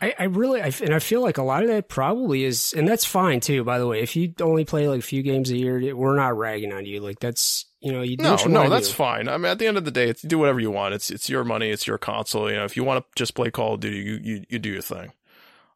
I, 0.02 0.16
I 0.18 0.24
really, 0.26 0.62
I, 0.62 0.72
and 0.82 0.93
I 0.93 1.00
feel 1.00 1.22
like 1.22 1.38
a 1.38 1.43
lot 1.43 1.64
of 1.64 1.70
that 1.70 1.89
probably 1.89 2.45
is, 2.45 2.74
and 2.76 2.88
that's 2.88 3.04
fine 3.04 3.39
too, 3.41 3.64
by 3.64 3.80
the 3.80 3.88
way. 3.88 4.02
If 4.02 4.16
you 4.16 4.34
only 4.39 4.64
play 4.64 4.88
like 4.88 5.00
a 5.00 5.04
few 5.04 5.22
games 5.22 5.52
a 5.52 5.58
year, 5.58 5.95
we're 5.95 6.16
not 6.16 6.38
ragging 6.38 6.72
on 6.72 6.86
you. 6.86 7.02
Like 7.02 7.20
that's, 7.20 7.66
you 7.82 7.91
know, 7.91 8.02
you 8.02 8.16
no, 8.18 8.38
no, 8.47 8.70
that's 8.70 8.89
do. 8.89 8.93
fine. 8.93 9.28
I 9.28 9.38
mean, 9.38 9.52
at 9.52 9.60
the 9.60 9.68
end 9.68 9.78
of 9.78 9.86
the 9.86 9.91
day, 9.91 10.10
it's 10.10 10.22
do 10.22 10.39
whatever 10.39 10.60
you 10.60 10.72
want. 10.72 10.93
It's, 10.93 11.10
it's 11.10 11.30
your 11.30 11.43
money. 11.43 11.70
It's 11.70 11.86
your 11.86 11.97
console. 11.97 12.50
You 12.50 12.58
know, 12.58 12.66
if 12.66 12.78
you 12.78 12.84
want 12.84 13.04
to 13.04 13.12
just 13.16 13.36
play 13.36 13.52
Call 13.52 13.74
of 13.74 13.82
Duty, 13.82 13.97
you, 13.97 14.20
you, 14.22 14.45
you 14.50 14.60
do 14.60 14.70
your 14.70 14.82
thing. 14.82 15.12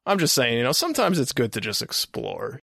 I'm 0.05 0.19
just 0.19 0.33
saying, 0.33 0.57
you 0.57 0.63
know, 0.63 0.73
sometimes 0.73 1.19
it's 1.19 1.31
good 1.31 1.53
to 1.53 1.61
just 1.61 1.81
explore. 1.81 2.59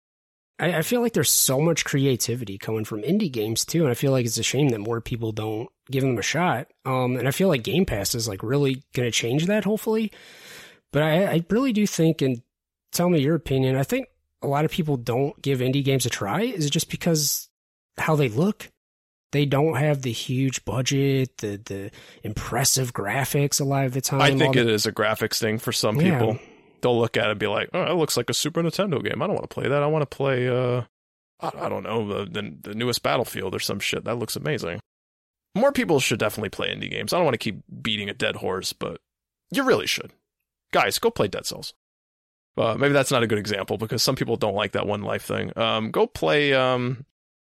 I, 0.59 0.77
I, 0.77 0.81
feel 0.83 1.01
like 1.01 1.13
there's 1.13 1.31
so 1.31 1.59
much 1.59 1.83
creativity 1.83 2.57
coming 2.57 2.85
from 2.85 3.01
indie 3.01 3.31
games 3.31 3.65
too, 3.65 3.81
and 3.81 3.91
I 3.91 3.93
feel 3.93 4.11
like 4.11 4.25
it's 4.25 4.37
a 4.37 4.43
shame 4.43 4.69
that 4.69 4.79
more 4.79 5.01
people 5.01 5.33
don't 5.33 5.69
give 5.91 6.03
them 6.03 6.17
a 6.17 6.21
shot. 6.21 6.67
Um, 6.85 7.17
and 7.17 7.27
I 7.27 7.31
feel 7.31 7.49
like 7.49 7.63
Game 7.63 7.85
Pass 7.85 8.15
is 8.15 8.27
like 8.27 8.41
really 8.41 8.83
going 8.93 9.07
to 9.07 9.11
change 9.11 9.47
that, 9.47 9.65
hopefully. 9.65 10.11
But 10.95 11.03
I, 11.03 11.25
I 11.25 11.45
really 11.49 11.73
do 11.73 11.85
think, 11.85 12.21
and 12.21 12.41
tell 12.93 13.09
me 13.09 13.19
your 13.19 13.35
opinion. 13.35 13.75
I 13.75 13.83
think 13.83 14.07
a 14.41 14.47
lot 14.47 14.63
of 14.63 14.71
people 14.71 14.95
don't 14.95 15.39
give 15.41 15.59
indie 15.59 15.83
games 15.83 16.05
a 16.05 16.09
try. 16.09 16.43
Is 16.43 16.65
it 16.65 16.69
just 16.69 16.89
because 16.89 17.49
how 17.97 18.15
they 18.15 18.29
look? 18.29 18.71
They 19.33 19.45
don't 19.45 19.75
have 19.75 20.03
the 20.03 20.13
huge 20.13 20.63
budget, 20.63 21.39
the 21.39 21.59
the 21.65 21.91
impressive 22.23 22.93
graphics 22.93 23.59
a 23.59 23.65
lot 23.65 23.83
of 23.83 23.91
the 23.91 23.99
time. 23.99 24.21
I 24.21 24.37
think 24.37 24.55
it 24.55 24.63
the- 24.63 24.71
is 24.71 24.85
a 24.85 24.93
graphics 24.93 25.37
thing 25.37 25.57
for 25.57 25.73
some 25.73 25.99
yeah. 25.99 26.17
people 26.17 26.39
they'll 26.79 26.97
look 26.97 27.17
at 27.17 27.27
it 27.27 27.31
and 27.31 27.39
be 27.41 27.47
like, 27.47 27.67
"Oh, 27.73 27.83
it 27.83 27.95
looks 27.95 28.15
like 28.15 28.29
a 28.29 28.33
Super 28.33 28.63
Nintendo 28.63 29.03
game. 29.03 29.21
I 29.21 29.27
don't 29.27 29.35
want 29.35 29.49
to 29.49 29.53
play 29.53 29.67
that. 29.67 29.83
I 29.83 29.87
want 29.87 30.09
to 30.09 30.15
play, 30.15 30.47
uh, 30.47 30.83
I, 31.41 31.65
I 31.65 31.67
don't 31.67 31.83
know, 31.83 32.07
the, 32.07 32.41
the, 32.41 32.69
the 32.69 32.73
newest 32.73 33.03
Battlefield 33.03 33.53
or 33.53 33.59
some 33.59 33.81
shit. 33.81 34.05
That 34.05 34.15
looks 34.15 34.37
amazing." 34.37 34.79
More 35.55 35.73
people 35.73 35.99
should 35.99 36.19
definitely 36.19 36.51
play 36.51 36.73
indie 36.73 36.89
games. 36.89 37.11
I 37.11 37.17
don't 37.17 37.25
want 37.25 37.33
to 37.33 37.37
keep 37.37 37.63
beating 37.81 38.09
a 38.09 38.13
dead 38.13 38.37
horse, 38.37 38.71
but 38.71 39.01
you 39.51 39.63
really 39.63 39.87
should. 39.87 40.13
Guys, 40.75 40.99
go 40.99 41.09
play 41.09 41.29
Dead 41.29 41.45
Cells. 41.45 41.73
Uh, 42.57 42.75
maybe 42.77 42.93
that's 42.93 43.11
not 43.11 43.23
a 43.23 43.27
good 43.27 43.39
example 43.39 43.77
because 43.77 44.03
some 44.03 44.15
people 44.15 44.35
don't 44.35 44.53
like 44.53 44.73
that 44.73 44.85
one 44.85 45.01
life 45.01 45.23
thing. 45.23 45.57
Um, 45.57 45.89
go 45.89 46.05
play, 46.05 46.53
um, 46.53 47.05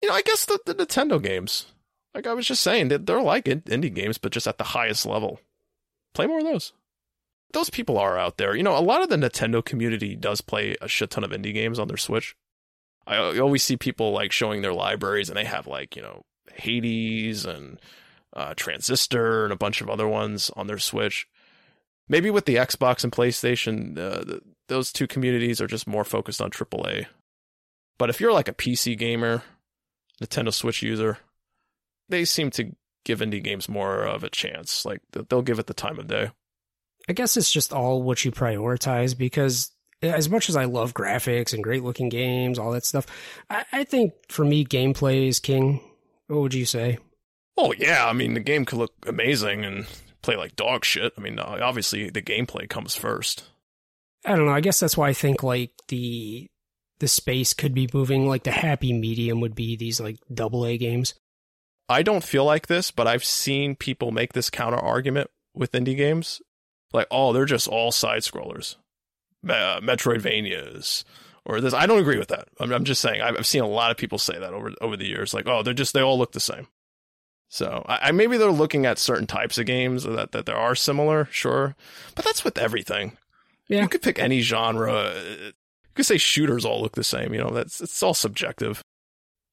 you 0.01 0.09
know, 0.09 0.16
I 0.16 0.22
guess 0.22 0.43
the, 0.43 0.59
the 0.66 0.76
Nintendo 0.76 1.22
games. 1.22 1.68
Like 2.13 2.28
I 2.28 2.34
was 2.34 2.45
just 2.45 2.61
saying, 2.61 2.89
they're, 2.89 3.22
like 3.22 3.45
indie 3.45 3.93
games, 3.93 4.18
but 4.18 4.34
just 4.34 4.47
at 4.47 4.57
the 4.57 4.66
highest 4.66 5.05
level. 5.05 5.39
Play 6.13 6.28
more 6.28 6.39
of 6.39 6.43
those 6.43 6.74
those 7.54 7.70
people 7.70 7.97
are 7.97 8.20
out 8.20 8.37
there. 8.37 8.55
You 8.55 8.63
know, 8.63 8.78
a 8.78 8.79
lot 8.79 9.01
of 9.01 9.09
the 9.09 9.16
Nintendo 9.16 9.63
community 9.63 10.16
does 10.16 10.42
play 10.42 10.75
a 10.82 10.87
shit 10.89 11.09
ton 11.09 11.24
of 11.24 11.32
indie 11.32 11.54
games 11.54 11.79
on 11.79 11.87
their 11.87 11.97
Switch. 11.97 12.36
I 13.08 13.39
always 13.39 13.63
see 13.63 13.78
people 13.78 14.12
like 14.12 14.32
showing 14.32 14.62
their 14.62 14.74
libraries 14.74 15.29
and 15.29 15.37
they 15.37 15.46
have 15.46 15.66
like, 15.66 15.96
you 15.96 16.01
know, 16.01 16.24
Hades 16.54 17.46
and 17.46 17.79
uh, 18.36 18.54
Transistor 18.55 19.46
and 19.46 19.54
a 19.54 19.58
bunch 19.58 19.79
of 19.79 19.89
other 19.89 20.08
ones 20.08 20.51
on 20.55 20.67
their 20.67 20.79
Switch. 20.79 21.28
Maybe 22.07 22.29
with 22.29 22.45
the 22.45 22.55
Xbox 22.55 23.03
and 23.03 23.11
PlayStation, 23.11 23.97
uh, 23.97 24.23
the, 24.23 24.41
those 24.67 24.91
two 24.91 25.07
communities 25.07 25.59
are 25.59 25.67
just 25.67 25.87
more 25.87 26.03
focused 26.03 26.41
on 26.41 26.51
AAA. 26.51 27.07
But 27.97 28.09
if 28.09 28.19
you're 28.19 28.33
like 28.33 28.47
a 28.47 28.53
PC 28.53 28.97
gamer, 28.97 29.43
Nintendo 30.21 30.53
Switch 30.53 30.82
user, 30.82 31.17
they 32.09 32.25
seem 32.25 32.51
to 32.51 32.75
give 33.03 33.19
indie 33.19 33.43
games 33.43 33.69
more 33.69 34.03
of 34.03 34.23
a 34.23 34.29
chance. 34.29 34.86
Like 34.86 35.01
they'll 35.11 35.41
give 35.41 35.59
it 35.59 35.67
the 35.67 35.73
time 35.73 35.99
of 35.99 36.07
day. 36.07 36.32
I 37.07 37.13
guess 37.13 37.37
it's 37.37 37.51
just 37.51 37.71
all 37.71 38.01
what 38.01 38.25
you 38.25 38.32
prioritize 38.32 39.17
because 39.17 39.71
as 40.01 40.29
much 40.29 40.49
as 40.49 40.55
I 40.55 40.65
love 40.65 40.93
graphics 40.93 41.53
and 41.53 41.63
great 41.63 41.83
looking 41.83 42.09
games, 42.09 42.59
all 42.59 42.71
that 42.71 42.86
stuff, 42.86 43.05
I, 43.49 43.65
I, 43.71 43.83
think 43.83 44.13
for 44.29 44.43
me, 44.43 44.65
gameplay 44.65 45.27
is 45.27 45.39
king. 45.39 45.82
What 46.27 46.41
would 46.41 46.53
you 46.53 46.65
say? 46.65 46.97
Oh, 47.57 47.73
yeah. 47.77 48.07
I 48.07 48.13
mean, 48.13 48.33
the 48.33 48.39
game 48.39 48.65
could 48.65 48.79
look 48.79 48.93
amazing 49.07 49.63
and 49.63 49.86
play 50.25 50.35
like 50.35 50.55
dog 50.55 50.83
shit. 50.83 51.13
I 51.17 51.21
mean, 51.21 51.39
obviously, 51.39 52.09
the 52.09 52.21
gameplay 52.21 52.67
comes 52.67 52.95
first. 52.95 53.45
I 54.25 54.35
don't 54.35 54.45
know. 54.45 54.53
I 54.53 54.61
guess 54.61 54.79
that's 54.79 54.97
why 54.97 55.09
I 55.09 55.13
think 55.13 55.43
like 55.43 55.71
the 55.87 56.47
the 56.99 57.07
space 57.07 57.53
could 57.53 57.73
be 57.73 57.87
moving. 57.93 58.27
Like 58.27 58.43
the 58.43 58.51
happy 58.51 58.91
medium 58.91 59.39
would 59.41 59.55
be 59.55 59.75
these 59.75 60.01
like 60.01 60.17
double 60.33 60.65
A 60.65 60.77
games. 60.77 61.13
I 61.87 62.01
don't 62.01 62.23
feel 62.23 62.43
like 62.43 62.67
this, 62.67 62.89
but 62.89 63.07
I've 63.07 63.23
seen 63.23 63.75
people 63.75 64.11
make 64.11 64.33
this 64.33 64.49
counter 64.49 64.79
argument 64.79 65.29
with 65.53 65.73
indie 65.73 65.95
games 65.95 66.41
like, 66.91 67.07
oh, 67.11 67.31
they're 67.31 67.45
just 67.45 67.67
all 67.67 67.91
side 67.91 68.21
scrollers, 68.21 68.77
uh, 69.47 69.79
Metroidvanias, 69.81 71.03
or 71.45 71.61
this. 71.61 71.73
I 71.73 71.85
don't 71.85 71.99
agree 71.99 72.17
with 72.17 72.29
that. 72.29 72.47
I'm, 72.59 72.71
I'm 72.71 72.85
just 72.85 73.01
saying 73.01 73.21
I've, 73.21 73.37
I've, 73.37 73.45
seen 73.45 73.61
a 73.61 73.67
lot 73.67 73.91
of 73.91 73.97
people 73.97 74.17
say 74.17 74.39
that 74.39 74.53
over 74.53 74.71
over 74.81 74.97
the 74.97 75.05
years. 75.05 75.33
Like, 75.33 75.47
oh, 75.47 75.61
they're 75.61 75.75
just 75.75 75.93
they 75.93 76.01
all 76.01 76.17
look 76.17 76.31
the 76.31 76.39
same. 76.39 76.67
So 77.50 77.86
I, 77.88 78.09
I 78.09 78.12
maybe 78.12 78.38
they're 78.38 78.51
looking 78.51 78.86
at 78.86 78.97
certain 78.97 79.28
types 79.28 79.58
of 79.58 79.66
games 79.66 80.04
that 80.04 80.32
that 80.32 80.46
there 80.46 80.58
are 80.58 80.76
similar, 80.76 81.28
sure, 81.32 81.76
but 82.16 82.26
that's 82.26 82.43
with 82.43 82.58
everything. 82.58 83.17
Yeah, 83.67 83.82
you 83.84 83.88
could 83.88 84.01
pick 84.01 84.20
any 84.20 84.42
genre. 84.42 85.13
You 85.16 85.54
could 85.96 86.05
say 86.05 86.17
shooters 86.17 86.66
all 86.66 86.82
look 86.82 86.96
the 86.96 87.04
same. 87.04 87.34
You 87.34 87.42
know, 87.42 87.50
that's 87.51 87.82
it's 87.82 88.04
all 88.04 88.13
subjective. 88.13 88.82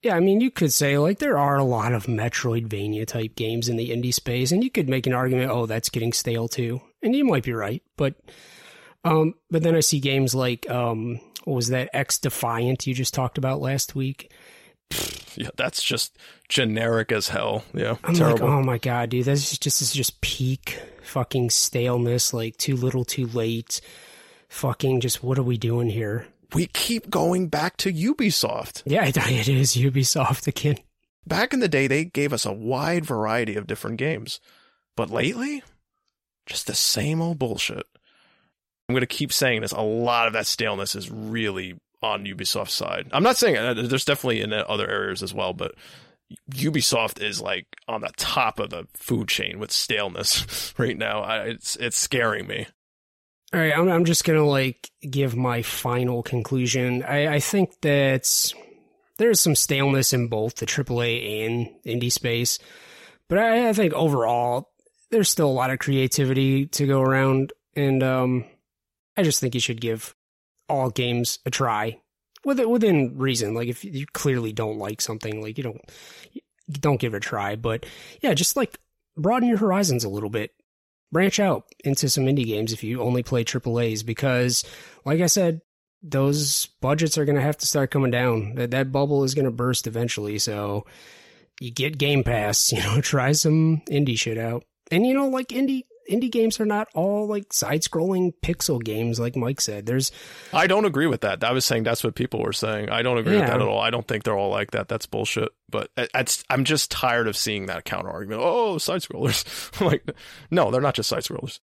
Yeah, 0.02 0.16
I 0.16 0.20
mean, 0.20 0.40
you 0.40 0.50
could 0.50 0.72
say 0.72 0.98
like 0.98 1.20
there 1.20 1.38
are 1.38 1.56
a 1.56 1.64
lot 1.64 1.92
of 1.92 2.06
Metroidvania 2.06 3.06
type 3.06 3.36
games 3.36 3.68
in 3.68 3.76
the 3.76 3.90
indie 3.90 4.12
space, 4.12 4.50
and 4.50 4.64
you 4.64 4.70
could 4.70 4.88
make 4.88 5.06
an 5.06 5.12
argument, 5.12 5.50
oh, 5.50 5.66
that's 5.66 5.90
getting 5.90 6.12
stale 6.12 6.48
too, 6.48 6.80
and 7.02 7.14
you 7.14 7.24
might 7.24 7.44
be 7.44 7.52
right, 7.52 7.82
but 7.96 8.14
um, 9.04 9.34
but 9.50 9.62
then 9.62 9.76
I 9.76 9.80
see 9.80 10.00
games 10.00 10.34
like 10.34 10.68
um, 10.68 11.20
what 11.44 11.54
was 11.54 11.68
that 11.68 11.92
XDefiant 11.94 12.86
you 12.86 12.94
just 12.94 13.14
talked 13.14 13.38
about 13.38 13.60
last 13.60 13.94
week? 13.94 14.32
Yeah, 15.34 15.48
that's 15.56 15.82
just 15.82 16.18
generic 16.50 17.10
as 17.10 17.28
hell. 17.28 17.64
Yeah, 17.72 17.96
I'm 18.04 18.14
terrible. 18.14 18.46
like, 18.46 18.54
oh 18.54 18.62
my 18.62 18.76
god, 18.76 19.08
dude, 19.08 19.24
that's 19.24 19.48
just 19.48 19.64
this 19.64 19.80
is 19.80 19.90
just 19.90 20.20
peak 20.20 20.78
fucking 21.02 21.48
staleness. 21.48 22.34
Like 22.34 22.58
too 22.58 22.76
little, 22.76 23.06
too 23.06 23.26
late. 23.28 23.80
Fucking 24.50 25.00
just 25.00 25.24
what 25.24 25.38
are 25.38 25.42
we 25.42 25.56
doing 25.56 25.88
here? 25.88 26.26
we 26.54 26.66
keep 26.66 27.10
going 27.10 27.48
back 27.48 27.76
to 27.78 27.92
Ubisoft. 27.92 28.82
Yeah, 28.84 29.06
it 29.06 29.16
is 29.48 29.76
Ubisoft 29.76 30.46
again. 30.46 30.76
Back 31.26 31.52
in 31.52 31.60
the 31.60 31.68
day, 31.68 31.86
they 31.86 32.04
gave 32.04 32.32
us 32.32 32.44
a 32.44 32.52
wide 32.52 33.04
variety 33.04 33.56
of 33.56 33.66
different 33.66 33.96
games. 33.96 34.40
But 34.96 35.10
lately, 35.10 35.62
just 36.46 36.66
the 36.66 36.74
same 36.74 37.22
old 37.22 37.38
bullshit. 37.38 37.86
I'm 38.88 38.94
going 38.94 39.00
to 39.00 39.06
keep 39.06 39.32
saying 39.32 39.62
this. 39.62 39.72
A 39.72 39.80
lot 39.80 40.26
of 40.26 40.32
that 40.32 40.46
staleness 40.46 40.94
is 40.94 41.10
really 41.10 41.78
on 42.02 42.24
Ubisoft's 42.24 42.74
side. 42.74 43.08
I'm 43.12 43.22
not 43.22 43.36
saying 43.36 43.56
uh, 43.56 43.74
there's 43.74 44.04
definitely 44.04 44.40
in 44.40 44.52
other 44.52 44.88
areas 44.88 45.22
as 45.22 45.32
well, 45.32 45.52
but 45.52 45.74
Ubisoft 46.52 47.22
is 47.22 47.40
like 47.40 47.66
on 47.88 48.00
the 48.00 48.10
top 48.16 48.58
of 48.58 48.70
the 48.70 48.86
food 48.94 49.28
chain 49.28 49.58
with 49.58 49.70
staleness 49.70 50.74
right 50.78 50.96
now. 50.96 51.20
I, 51.22 51.38
it's 51.44 51.76
it's 51.76 51.96
scaring 51.96 52.46
me. 52.46 52.66
All 53.54 53.60
right, 53.60 53.76
I'm 53.76 53.88
I'm 53.88 54.04
just 54.04 54.24
gonna 54.24 54.46
like 54.46 54.90
give 55.08 55.36
my 55.36 55.62
final 55.62 56.22
conclusion. 56.22 57.02
I 57.02 57.34
I 57.34 57.40
think 57.40 57.80
that 57.82 58.52
there's 59.18 59.40
some 59.40 59.54
staleness 59.54 60.12
in 60.12 60.28
both 60.28 60.56
the 60.56 60.66
AAA 60.66 61.46
and 61.46 61.68
indie 61.84 62.12
space, 62.12 62.58
but 63.28 63.38
I, 63.38 63.68
I 63.68 63.72
think 63.72 63.92
overall 63.92 64.70
there's 65.10 65.28
still 65.28 65.48
a 65.48 65.52
lot 65.52 65.70
of 65.70 65.78
creativity 65.78 66.66
to 66.66 66.86
go 66.86 67.02
around, 67.02 67.52
and 67.76 68.02
um, 68.02 68.44
I 69.16 69.22
just 69.22 69.40
think 69.40 69.54
you 69.54 69.60
should 69.60 69.80
give 69.80 70.14
all 70.72 70.90
games 70.90 71.38
a 71.46 71.50
try 71.50 72.00
within 72.44 72.70
within 72.70 73.18
reason. 73.18 73.54
Like 73.54 73.68
if 73.68 73.84
you 73.84 74.06
clearly 74.12 74.52
don't 74.52 74.78
like 74.78 75.00
something, 75.00 75.40
like 75.40 75.58
you 75.58 75.64
don't 75.64 75.80
you 76.32 76.40
don't 76.80 77.00
give 77.00 77.14
it 77.14 77.18
a 77.18 77.20
try. 77.20 77.56
But 77.56 77.86
yeah, 78.20 78.34
just 78.34 78.56
like 78.56 78.78
broaden 79.16 79.48
your 79.48 79.58
horizons 79.58 80.04
a 80.04 80.08
little 80.08 80.30
bit. 80.30 80.52
Branch 81.12 81.38
out 81.40 81.64
into 81.84 82.08
some 82.08 82.24
indie 82.24 82.46
games 82.46 82.72
if 82.72 82.82
you 82.82 83.02
only 83.02 83.22
play 83.22 83.44
AAA's 83.44 84.02
because, 84.02 84.64
like 85.04 85.20
I 85.20 85.26
said, 85.26 85.60
those 86.02 86.66
budgets 86.80 87.18
are 87.18 87.26
going 87.26 87.36
to 87.36 87.42
have 87.42 87.58
to 87.58 87.66
start 87.66 87.90
coming 87.90 88.10
down. 88.10 88.54
That 88.54 88.70
that 88.70 88.92
bubble 88.92 89.22
is 89.22 89.34
going 89.34 89.44
to 89.44 89.50
burst 89.50 89.86
eventually. 89.86 90.38
So 90.38 90.86
you 91.60 91.70
get 91.70 91.98
Game 91.98 92.24
Pass, 92.24 92.72
you 92.72 92.82
know, 92.82 93.00
try 93.00 93.32
some 93.32 93.82
indie 93.90 94.18
shit 94.18 94.38
out. 94.38 94.64
And 94.90 95.06
you 95.06 95.12
know, 95.14 95.28
like 95.28 95.48
indie 95.48 95.84
indie 96.10 96.30
games 96.30 96.60
are 96.60 96.66
not 96.66 96.88
all 96.94 97.26
like 97.26 97.52
side-scrolling 97.52 98.32
pixel 98.42 98.82
games, 98.82 99.18
like 99.20 99.36
Mike 99.36 99.60
said. 99.60 99.86
There's, 99.86 100.12
I 100.52 100.66
don't 100.66 100.84
agree 100.84 101.06
with 101.06 101.22
that. 101.22 101.42
I 101.44 101.52
was 101.52 101.64
saying 101.64 101.82
that's 101.84 102.04
what 102.04 102.14
people 102.14 102.42
were 102.42 102.52
saying. 102.52 102.90
I 102.90 103.02
don't 103.02 103.18
agree 103.18 103.36
with 103.36 103.46
that 103.46 103.60
at 103.60 103.68
all. 103.68 103.80
I 103.80 103.90
don't 103.90 104.06
think 104.06 104.24
they're 104.24 104.36
all 104.36 104.50
like 104.50 104.72
that. 104.72 104.88
That's 104.88 105.06
bullshit. 105.06 105.50
But 105.68 105.90
I'm 106.50 106.64
just 106.64 106.90
tired 106.90 107.28
of 107.28 107.36
seeing 107.36 107.66
that 107.66 107.84
counter 107.84 108.10
argument. 108.10 108.42
Oh, 108.42 108.78
side 108.78 109.00
scrollers. 109.00 109.80
like, 109.84 110.10
no, 110.50 110.70
they're 110.70 110.80
not 110.80 110.94
just 110.94 111.08
side 111.08 111.22
scrollers. 111.22 111.60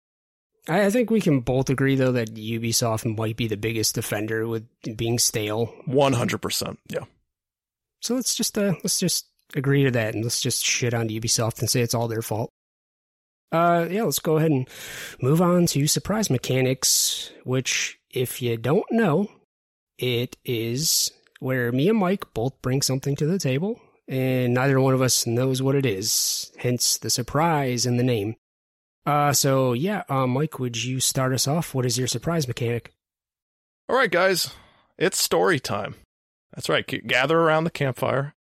I, 0.67 0.85
I 0.85 0.89
think 0.89 1.09
we 1.09 1.21
can 1.21 1.41
both 1.41 1.69
agree 1.69 1.95
though 1.95 2.13
that 2.13 2.33
Ubisoft 2.35 3.17
might 3.17 3.37
be 3.37 3.47
the 3.47 3.57
biggest 3.57 3.97
offender 3.97 4.47
with 4.47 4.67
being 4.95 5.19
stale. 5.19 5.73
One 5.85 6.13
hundred 6.13 6.41
percent. 6.41 6.79
Yeah. 6.87 7.05
So 8.01 8.15
let's 8.15 8.35
just 8.35 8.57
uh 8.57 8.73
let's 8.83 8.99
just 8.99 9.27
agree 9.55 9.83
to 9.83 9.91
that 9.91 10.13
and 10.13 10.23
let's 10.23 10.41
just 10.41 10.63
shit 10.63 10.93
on 10.93 11.09
Ubisoft 11.09 11.59
and 11.59 11.69
say 11.69 11.81
it's 11.81 11.93
all 11.93 12.07
their 12.07 12.21
fault. 12.21 12.51
Uh 13.53 13.87
yeah, 13.89 14.03
let's 14.03 14.19
go 14.19 14.37
ahead 14.37 14.51
and 14.51 14.67
move 15.21 15.41
on 15.41 15.67
to 15.67 15.87
surprise 15.87 16.29
mechanics, 16.29 17.31
which 17.43 17.99
if 18.09 18.41
you 18.41 18.57
don't 18.57 18.91
know, 18.91 19.29
it 19.97 20.35
is 20.43 21.11
where 21.39 21.71
me 21.71 21.87
and 21.87 21.99
Mike 21.99 22.33
both 22.33 22.61
bring 22.61 22.81
something 22.81 23.15
to 23.15 23.25
the 23.25 23.39
table 23.39 23.79
and 24.07 24.53
neither 24.53 24.79
one 24.79 24.93
of 24.93 25.01
us 25.01 25.25
knows 25.25 25.61
what 25.61 25.75
it 25.75 25.85
is, 25.85 26.51
hence 26.57 26.97
the 26.97 27.09
surprise 27.09 27.85
in 27.85 27.97
the 27.97 28.03
name. 28.03 28.35
Uh 29.05 29.31
so 29.31 29.73
yeah, 29.73 30.03
uh 30.09 30.27
Mike, 30.27 30.59
would 30.59 30.83
you 30.83 30.99
start 30.99 31.31
us 31.33 31.47
off? 31.47 31.73
What 31.75 31.85
is 31.85 31.97
your 31.97 32.07
surprise 32.07 32.47
mechanic? 32.47 32.91
All 33.87 33.95
right, 33.95 34.11
guys, 34.11 34.53
it's 34.97 35.17
story 35.17 35.59
time. 35.59 35.95
That's 36.55 36.69
right. 36.69 36.85
Gather 37.07 37.37
around 37.37 37.63
the 37.63 37.71
campfire. 37.71 38.33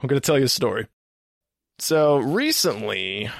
I'm 0.00 0.08
going 0.08 0.20
to 0.20 0.26
tell 0.26 0.38
you 0.38 0.44
a 0.44 0.48
story. 0.48 0.88
So 1.78 2.18
recently, 2.18 3.30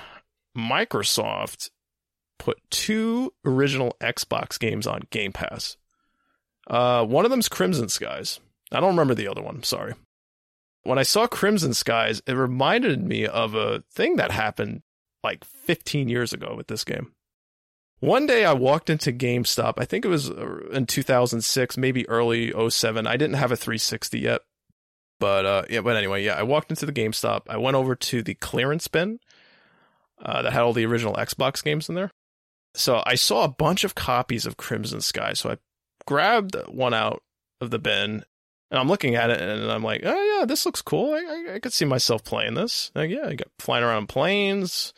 Microsoft 0.57 1.71
put 2.39 2.59
two 2.71 3.33
original 3.45 3.97
Xbox 4.01 4.59
games 4.59 4.87
on 4.87 5.03
Game 5.11 5.33
Pass. 5.33 5.77
Uh, 6.67 7.05
one 7.05 7.25
of 7.25 7.31
them's 7.31 7.49
Crimson 7.49 7.89
Skies. 7.89 8.41
I 8.73 8.81
don't 8.81 8.91
remember 8.91 9.15
the 9.15 9.29
other 9.29 9.43
one. 9.43 9.63
Sorry. 9.63 9.95
When 10.83 10.99
I 10.99 11.03
saw 11.03 11.27
Crimson 11.27 11.75
Skies, 11.75 12.23
it 12.27 12.35
reminded 12.35 13.03
me 13.03 13.27
of 13.27 13.55
a 13.55 13.83
thing 13.91 14.17
that 14.17 14.31
happened 14.31 14.83
like 15.23 15.45
15 15.45 16.09
years 16.09 16.33
ago 16.33 16.55
with 16.57 16.67
this 16.67 16.85
game. 16.85 17.13
One 18.01 18.27
day 18.27 18.45
I 18.45 18.53
walked 18.53 18.91
into 18.91 19.13
GameStop. 19.13 19.75
I 19.79 19.87
think 19.87 20.05
it 20.05 20.09
was 20.09 20.31
uh, 20.31 20.59
in 20.73 20.85
2006, 20.85 21.79
maybe 21.79 22.07
early 22.09 22.53
07. 22.69 23.07
I 23.07 23.17
didn't 23.17 23.37
have 23.37 23.51
a 23.51 23.57
360 23.57 24.19
yet. 24.19 24.43
But 25.21 25.47
uh, 25.47 25.63
yeah, 25.71 25.81
but 25.81 25.97
anyway, 25.97 26.23
yeah, 26.23 26.35
I 26.35 26.43
walked 26.43 26.71
into 26.71 26.85
the 26.85 26.93
GameStop. 26.93 27.43
I 27.49 27.57
went 27.57 27.77
over 27.77 27.95
to 27.95 28.23
the 28.23 28.35
clearance 28.35 28.89
bin 28.89 29.21
uh, 30.23 30.43
that 30.43 30.53
had 30.53 30.63
all 30.63 30.73
the 30.73 30.87
original 30.87 31.15
Xbox 31.15 31.63
games 31.63 31.89
in 31.89 31.95
there. 31.95 32.11
So 32.75 33.03
I 33.07 33.15
saw 33.15 33.45
a 33.45 33.49
bunch 33.49 33.85
of 33.85 33.95
copies 33.95 34.47
of 34.47 34.57
Crimson 34.57 35.01
Sky. 35.01 35.33
So 35.35 35.51
I 35.51 35.59
grabbed 36.07 36.57
one 36.69 36.95
out 36.95 37.23
of 37.61 37.71
the 37.71 37.79
bin 37.79 38.25
and 38.71 38.81
I'm 38.81 38.89
looking 38.89 39.15
at 39.15 39.31
it 39.31 39.41
and 39.41 39.71
I'm 39.71 39.85
like, 39.85 40.03
oh 40.05 40.39
yeah, 40.39 40.45
this 40.45 40.67
looks 40.67 40.83
cool. 40.83 41.15
I, 41.15 41.19
I, 41.19 41.55
I 41.55 41.59
could 41.61 41.73
see 41.73 41.85
myself 41.85 42.25
playing 42.25 42.55
this. 42.55 42.91
Like, 42.95 43.11
yeah, 43.11 43.27
I 43.27 43.35
got 43.35 43.49
flying 43.59 43.85
around 43.85 44.09
planes 44.09 44.93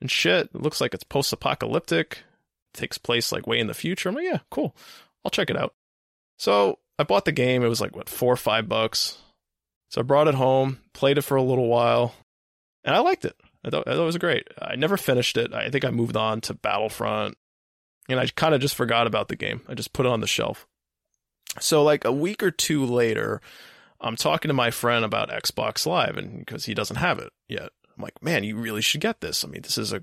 and 0.00 0.10
shit. 0.10 0.50
It 0.52 0.60
looks 0.60 0.80
like 0.80 0.94
it's 0.94 1.04
post-apocalyptic. 1.04 2.24
takes 2.72 2.98
place 2.98 3.30
like 3.30 3.46
way 3.46 3.60
in 3.60 3.68
the 3.68 3.74
future. 3.74 4.08
I'm 4.08 4.16
like, 4.16 4.24
yeah, 4.24 4.40
cool. 4.50 4.74
I'll 5.24 5.30
check 5.30 5.50
it 5.50 5.56
out. 5.56 5.74
So 6.38 6.80
I 6.98 7.04
bought 7.04 7.24
the 7.24 7.32
game. 7.32 7.62
It 7.62 7.68
was 7.68 7.80
like 7.80 7.94
what 7.94 8.08
four 8.08 8.32
or 8.32 8.36
five 8.36 8.68
bucks. 8.68 9.18
So 9.90 10.00
I 10.00 10.02
brought 10.02 10.28
it 10.28 10.34
home, 10.34 10.80
played 10.92 11.18
it 11.18 11.22
for 11.22 11.36
a 11.36 11.42
little 11.42 11.68
while, 11.68 12.14
and 12.82 12.96
I 12.96 12.98
liked 12.98 13.24
it. 13.24 13.36
I 13.64 13.70
thought, 13.70 13.88
I 13.88 13.92
thought 13.94 14.02
it 14.02 14.06
was 14.06 14.18
great. 14.18 14.48
I 14.60 14.76
never 14.76 14.96
finished 14.96 15.36
it. 15.36 15.52
I 15.54 15.70
think 15.70 15.84
I 15.84 15.90
moved 15.90 16.16
on 16.16 16.40
to 16.42 16.54
Battlefront, 16.54 17.36
and 18.08 18.20
I 18.20 18.26
kind 18.26 18.54
of 18.54 18.60
just 18.60 18.74
forgot 18.74 19.06
about 19.06 19.28
the 19.28 19.36
game. 19.36 19.62
I 19.68 19.74
just 19.74 19.92
put 19.92 20.06
it 20.06 20.12
on 20.12 20.20
the 20.20 20.26
shelf. 20.26 20.66
So 21.60 21.82
like 21.82 22.04
a 22.04 22.12
week 22.12 22.42
or 22.42 22.50
two 22.50 22.84
later, 22.84 23.40
I'm 24.00 24.16
talking 24.16 24.48
to 24.48 24.54
my 24.54 24.70
friend 24.70 25.04
about 25.04 25.30
Xbox 25.30 25.86
Live, 25.86 26.16
and 26.16 26.40
because 26.40 26.66
he 26.66 26.74
doesn't 26.74 26.96
have 26.96 27.18
it 27.18 27.32
yet, 27.48 27.70
I'm 27.96 28.02
like, 28.02 28.22
man, 28.22 28.44
you 28.44 28.56
really 28.56 28.82
should 28.82 29.00
get 29.00 29.20
this. 29.20 29.44
I 29.44 29.48
mean, 29.48 29.62
this 29.62 29.78
is 29.78 29.92
a 29.92 30.02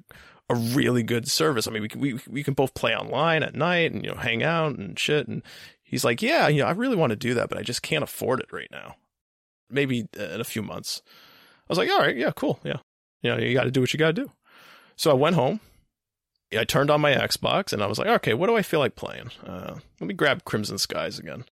a 0.51 0.55
really 0.55 1.01
good 1.01 1.29
service. 1.29 1.67
I 1.67 1.71
mean, 1.71 1.81
we 1.81 1.87
can 1.87 2.01
we 2.01 2.19
we 2.27 2.43
can 2.43 2.53
both 2.53 2.73
play 2.73 2.95
online 2.95 3.41
at 3.43 3.55
night 3.55 3.91
and 3.91 4.03
you 4.03 4.11
know 4.11 4.17
hang 4.17 4.43
out 4.43 4.77
and 4.77 4.99
shit. 4.99 5.27
And 5.27 5.43
he's 5.81 6.03
like, 6.03 6.21
yeah, 6.21 6.47
you 6.47 6.61
know, 6.61 6.67
I 6.67 6.71
really 6.71 6.97
want 6.97 7.11
to 7.11 7.15
do 7.15 7.33
that, 7.35 7.49
but 7.49 7.57
I 7.57 7.63
just 7.63 7.81
can't 7.81 8.03
afford 8.03 8.41
it 8.41 8.51
right 8.51 8.69
now. 8.71 8.95
Maybe 9.69 10.07
in 10.17 10.41
a 10.41 10.45
few 10.45 10.61
months. 10.61 11.01
I 11.07 11.65
was 11.69 11.77
like, 11.77 11.89
all 11.89 11.99
right, 11.99 12.17
yeah, 12.17 12.31
cool, 12.35 12.59
yeah. 12.65 12.77
You 13.21 13.31
know, 13.31 13.37
you 13.37 13.53
got 13.53 13.63
to 13.65 13.71
do 13.71 13.81
what 13.81 13.93
you 13.93 13.99
got 13.99 14.07
to 14.15 14.23
do. 14.25 14.31
So 14.95 15.11
I 15.11 15.13
went 15.15 15.35
home. 15.35 15.59
I 16.57 16.63
turned 16.65 16.89
on 16.91 16.99
my 17.01 17.13
Xbox 17.13 17.71
and 17.71 17.81
I 17.81 17.87
was 17.87 17.97
like, 17.97 18.07
okay, 18.07 18.33
what 18.33 18.47
do 18.47 18.57
I 18.57 18.61
feel 18.61 18.79
like 18.81 18.95
playing? 18.95 19.31
Uh, 19.45 19.75
let 19.99 20.07
me 20.07 20.13
grab 20.13 20.43
Crimson 20.43 20.77
Skies 20.77 21.17
again. 21.17 21.45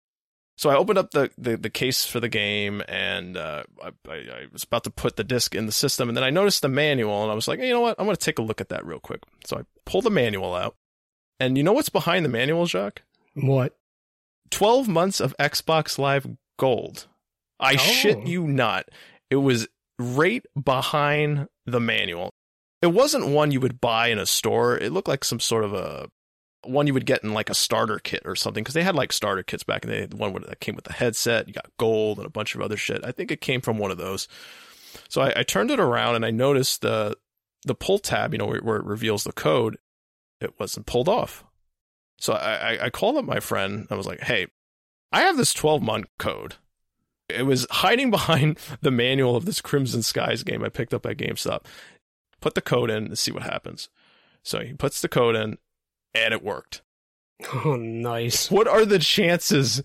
So 0.57 0.71
I 0.71 0.75
opened 0.77 0.99
up 0.99 1.13
the, 1.13 1.31
the, 1.39 1.57
the 1.57 1.71
case 1.71 2.05
for 2.05 2.19
the 2.19 2.29
game 2.29 2.83
and 2.89 3.37
uh, 3.37 3.63
I, 3.81 3.91
I, 4.11 4.15
I 4.15 4.47
was 4.53 4.65
about 4.65 4.83
to 4.85 4.91
put 4.91 5.15
the 5.15 5.23
disc 5.23 5.55
in 5.55 5.67
the 5.67 5.73
system. 5.73 6.09
And 6.09 6.17
then 6.17 6.25
I 6.25 6.31
noticed 6.31 6.63
the 6.63 6.69
manual 6.69 7.23
and 7.23 7.31
I 7.31 7.35
was 7.37 7.47
like, 7.47 7.61
hey, 7.61 7.69
you 7.69 7.75
know 7.75 7.81
what? 7.81 7.95
I'm 7.99 8.07
going 8.07 8.17
to 8.17 8.25
take 8.25 8.41
a 8.41 8.43
look 8.43 8.61
at 8.61 8.71
that 8.71 8.85
real 8.85 8.99
quick. 8.99 9.21
So 9.45 9.59
I 9.59 9.63
pulled 9.85 10.03
the 10.05 10.11
manual 10.11 10.55
out. 10.55 10.75
And 11.39 11.57
you 11.57 11.63
know 11.63 11.73
what's 11.73 11.91
behind 11.91 12.25
the 12.25 12.29
manual, 12.29 12.67
Jacques? 12.67 13.03
What? 13.35 13.77
12 14.51 14.89
months 14.89 15.21
of 15.21 15.37
Xbox 15.39 15.97
Live 15.97 16.27
Gold. 16.59 17.07
I 17.61 17.75
Oh. 17.75 17.77
shit 17.77 18.27
you 18.27 18.49
not. 18.49 18.87
It 19.31 19.37
was 19.37 19.69
right 20.01 20.45
behind 20.61 21.47
the 21.69 21.81
manual. 21.81 22.31
It 22.81 22.89
wasn't 22.89 23.29
one 23.29 23.51
you 23.51 23.61
would 23.61 23.81
buy 23.81 24.09
in 24.09 24.19
a 24.19 24.27
store. 24.27 24.79
It 24.79 24.93
looked 24.93 25.09
like 25.09 25.25
some 25.25 25.41
sort 25.41 25.65
of 25.65 25.75
a 25.75 26.09
one 26.65 26.87
you 26.87 26.95
would 26.95 27.07
get 27.07 27.23
in 27.23 27.33
like 27.33 27.51
a 27.51 27.55
starter 27.55 27.99
kit 27.99 28.23
or 28.25 28.35
something 28.35 28.63
because 28.63 28.75
they 28.75 28.83
had 28.83 28.95
like 28.95 29.13
starter 29.13 29.43
kits 29.43 29.63
back 29.63 29.85
in 29.85 29.91
the 29.91 29.97
day. 29.97 30.07
The 30.07 30.17
one 30.17 30.33
that 30.33 30.61
came 30.61 30.75
with 30.75 30.85
the 30.85 30.93
headset, 30.93 31.49
you 31.49 31.55
got 31.55 31.71
gold 31.79 32.19
and 32.19 32.27
a 32.27 32.31
bunch 32.31 32.55
of 32.55 32.61
other 32.61 32.77
shit. 32.77 33.05
I 33.05 33.13
think 33.13 33.31
it 33.31 33.41
came 33.41 33.61
from 33.61 33.79
one 33.79 33.91
of 33.91 33.99
those. 33.99 34.29
So 35.09 35.23
I, 35.23 35.41
I 35.41 35.43
turned 35.43 35.71
it 35.71 35.81
around 35.81 36.17
and 36.17 36.25
I 36.25 36.31
noticed 36.31 36.83
the 36.83 37.17
the 37.65 37.75
pull 37.75 37.99
tab, 37.99 38.33
you 38.33 38.39
know, 38.39 38.47
where, 38.47 38.61
where 38.61 38.77
it 38.77 38.85
reveals 38.85 39.25
the 39.25 39.33
code, 39.33 39.79
it 40.41 40.59
wasn't 40.61 40.87
pulled 40.87 41.09
off. 41.09 41.45
So 42.21 42.35
I, 42.35 42.75
I, 42.75 42.85
I 42.85 42.91
called 42.91 43.17
up 43.17 43.25
my 43.25 43.41
friend. 43.41 43.87
I 43.91 43.95
was 43.95 44.07
like, 44.07 44.21
"Hey, 44.21 44.47
I 45.13 45.23
have 45.23 45.37
this 45.37 45.53
12 45.53 45.83
month 45.83 46.07
code. 46.19 46.57
It 47.29 47.47
was 47.47 47.67
hiding 47.71 48.11
behind 48.11 48.59
the 48.81 48.91
manual 48.91 49.37
of 49.37 49.45
this 49.45 49.61
Crimson 49.61 50.03
Skies 50.03 50.43
game 50.43 50.65
I 50.65 50.69
picked 50.69 50.95
up 50.95 51.07
at 51.07 51.19
GameStop. 51.19 51.65
Put 52.41 52.55
the 52.55 52.63
code 52.63 52.91
in 52.91 53.07
and 53.07 53.19
see 53.19 53.33
what 53.33 53.43
happens. 53.43 53.89
So 54.43 54.61
he 54.61 54.73
puts 54.73 55.01
the 55.01 55.09
code 55.09 55.37
in, 55.37 55.59
and 56.15 56.33
it 56.33 56.43
worked. 56.43 56.83
Oh, 57.65 57.77
nice. 57.77 58.51
What 58.51 58.67
are 58.67 58.85
the 58.85 58.99
chances 58.99 59.83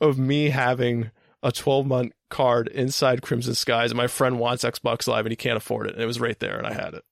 of 0.00 0.18
me 0.18 0.50
having 0.50 1.10
a 1.42 1.52
12 1.52 1.86
month 1.86 2.12
card 2.30 2.68
inside 2.68 3.22
Crimson 3.22 3.54
Skies 3.54 3.90
and 3.90 3.96
my 3.96 4.06
friend 4.06 4.38
wants 4.38 4.64
Xbox 4.64 5.06
Live 5.06 5.26
and 5.26 5.32
he 5.32 5.36
can't 5.36 5.56
afford 5.56 5.86
it? 5.86 5.94
And 5.94 6.02
it 6.02 6.06
was 6.06 6.20
right 6.20 6.38
there, 6.38 6.56
and 6.56 6.66
I 6.66 6.72
had 6.72 6.94
it. 6.94 7.04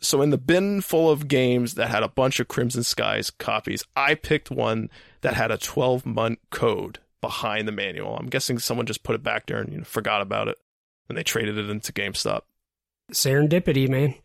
So 0.00 0.20
in 0.20 0.30
the 0.30 0.38
bin 0.38 0.80
full 0.80 1.10
of 1.10 1.28
games 1.28 1.74
that 1.74 1.90
had 1.90 2.02
a 2.02 2.08
bunch 2.08 2.40
of 2.40 2.48
Crimson 2.48 2.82
Skies 2.82 3.30
copies, 3.30 3.84
I 3.94 4.14
picked 4.14 4.50
one 4.50 4.90
that 5.20 5.34
had 5.34 5.50
a 5.50 5.58
12 5.58 6.04
month 6.04 6.38
code 6.50 6.98
behind 7.22 7.66
the 7.66 7.72
manual. 7.72 8.16
I'm 8.16 8.28
guessing 8.28 8.58
someone 8.58 8.84
just 8.84 9.02
put 9.02 9.14
it 9.14 9.22
back 9.22 9.46
there 9.46 9.60
and 9.60 9.72
you 9.72 9.78
know, 9.78 9.84
forgot 9.84 10.20
about 10.20 10.48
it, 10.48 10.58
and 11.08 11.16
they 11.16 11.22
traded 11.22 11.56
it 11.56 11.70
into 11.70 11.92
GameStop. 11.92 12.42
Serendipity, 13.10 13.88
man. 13.88 14.16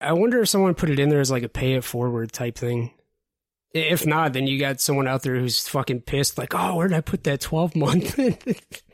I 0.00 0.12
wonder 0.12 0.40
if 0.40 0.48
someone 0.48 0.74
put 0.74 0.90
it 0.90 1.00
in 1.00 1.08
there 1.08 1.20
as 1.20 1.32
like 1.32 1.42
a 1.42 1.48
pay 1.48 1.72
it 1.72 1.82
forward 1.82 2.30
type 2.30 2.56
thing. 2.56 2.92
If 3.74 4.06
not, 4.06 4.32
then 4.32 4.46
you 4.46 4.60
got 4.60 4.80
someone 4.80 5.08
out 5.08 5.22
there 5.22 5.36
who's 5.36 5.68
fucking 5.68 6.02
pissed, 6.02 6.38
like, 6.38 6.54
oh, 6.54 6.76
where 6.76 6.88
did 6.88 6.96
I 6.96 7.00
put 7.00 7.24
that 7.24 7.40
12 7.40 7.76
month? 7.76 8.18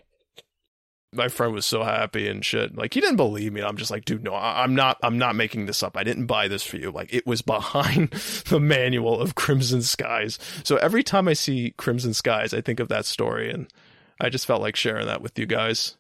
my 1.15 1.29
friend 1.29 1.53
was 1.53 1.67
so 1.67 1.83
happy 1.83 2.29
and 2.29 2.45
shit. 2.45 2.77
Like 2.77 2.95
he 2.95 3.01
didn't 3.01 3.17
believe 3.17 3.53
me. 3.53 3.63
I'm 3.63 3.77
just 3.77 3.91
like, 3.91 4.05
dude, 4.05 4.25
no, 4.25 4.35
I, 4.35 4.65
am 4.65 4.75
not. 4.75 4.99
I'm 5.03 5.19
not 5.19 5.37
making 5.37 5.67
this 5.67 5.83
up. 5.83 5.97
I 5.97 6.05
didn't 6.05 6.27
buy 6.27 6.49
this 6.49 6.63
for 6.63 6.77
you. 6.77 6.91
Like 6.91 7.13
it 7.13 7.27
was 7.27 7.43
behind 7.55 8.11
the 8.49 8.61
manual 8.61 9.21
of 9.21 9.35
Crimson 9.35 9.83
Skies. 9.83 10.39
So 10.65 10.77
every 10.77 11.03
time 11.03 11.29
I 11.29 11.33
see 11.33 11.75
Crimson 11.77 12.15
Skies, 12.15 12.53
I 12.55 12.61
think 12.61 12.81
of 12.81 12.89
that 12.89 13.07
story, 13.07 13.51
and 13.51 13.73
I 14.21 14.29
just 14.29 14.47
felt 14.47 14.63
like 14.63 14.77
sharing 14.77 15.07
that 15.07 15.23
with 15.23 15.39
you 15.39 15.47
guys. 15.47 15.97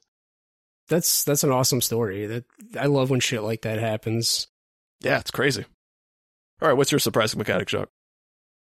That's 0.88 1.24
that's 1.24 1.44
an 1.44 1.50
awesome 1.50 1.80
story. 1.80 2.26
That 2.26 2.44
I 2.78 2.86
love 2.86 3.10
when 3.10 3.20
shit 3.20 3.42
like 3.42 3.62
that 3.62 3.78
happens. 3.78 4.48
Yeah, 5.00 5.18
it's 5.18 5.30
crazy. 5.30 5.64
All 6.62 6.68
right, 6.68 6.76
what's 6.76 6.92
your 6.92 6.98
surprising 6.98 7.38
mechanic, 7.38 7.68
Chuck? 7.68 7.90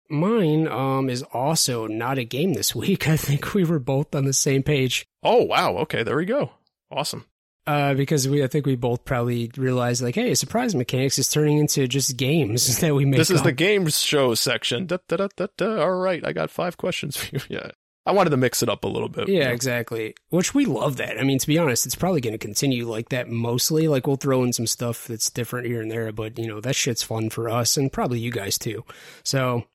Mine 0.10 0.68
um 0.68 1.10
is 1.10 1.24
also 1.34 1.88
not 1.88 2.18
a 2.18 2.24
game 2.24 2.54
this 2.54 2.76
week. 2.84 3.08
I 3.08 3.18
think 3.18 3.54
we 3.54 3.64
were 3.64 3.80
both 3.80 4.14
on 4.16 4.26
the 4.26 4.34
same 4.34 4.64
page. 4.64 5.06
Oh 5.24 5.44
wow, 5.44 5.78
okay, 5.80 6.04
there 6.04 6.18
we 6.18 6.26
go. 6.26 6.52
Awesome. 6.92 7.26
Uh, 7.66 7.94
because 7.94 8.28
we, 8.28 8.44
I 8.44 8.48
think 8.48 8.66
we 8.66 8.76
both 8.76 9.06
probably 9.06 9.50
realized, 9.56 10.02
like, 10.04 10.16
hey, 10.16 10.36
surprise 10.36 10.76
mechanics 10.76 11.18
is 11.18 11.30
turning 11.30 11.60
into 11.60 11.88
just 11.88 12.18
games 12.18 12.78
that 12.82 12.94
we 12.94 13.06
make. 13.06 13.18
This 13.18 13.30
is 13.30 13.40
up. 13.40 13.46
the 13.46 13.54
games 13.54 13.98
show 14.02 14.34
section. 14.36 14.86
Da, 14.86 14.98
da, 15.08 15.30
da, 15.38 15.82
All 15.82 15.96
right, 15.96 16.26
I 16.26 16.34
got 16.34 16.50
five 16.52 16.76
questions 16.76 17.16
for 17.16 17.36
you. 17.38 17.42
Yeah, 17.50 17.72
I 18.06 18.12
wanted 18.12 18.32
to 18.32 18.38
mix 18.38 18.62
it 18.64 18.68
up 18.68 18.84
a 18.84 18.88
little 18.90 19.08
bit. 19.08 19.30
Yeah, 19.30 19.50
exactly. 19.52 20.14
Which 20.28 20.54
we 20.54 20.66
love 20.66 20.98
that. 20.98 21.18
I 21.18 21.24
mean, 21.24 21.40
to 21.40 21.48
be 21.48 21.58
honest, 21.58 21.86
it's 21.86 21.96
probably 21.96 22.20
going 22.20 22.34
to 22.34 22.38
continue 22.38 22.86
like 22.86 23.10
that 23.10 23.30
mostly. 23.30 23.88
Like, 23.88 24.08
we'll 24.08 24.18
throw 24.18 24.44
in 24.44 24.52
some 24.52 24.68
stuff 24.68 25.08
that's 25.08 25.30
different 25.30 25.68
here 25.68 25.82
and 25.82 25.90
there, 25.90 26.12
but, 26.12 26.38
you 26.38 26.48
know, 26.48 26.60
that 26.60 26.76
shit's 26.76 27.02
fun 27.04 27.30
for 27.30 27.48
us 27.48 27.78
and 27.78 27.94
probably 27.94 28.20
you 28.20 28.30
guys 28.32 28.58
too. 28.58 28.84
So, 29.24 29.68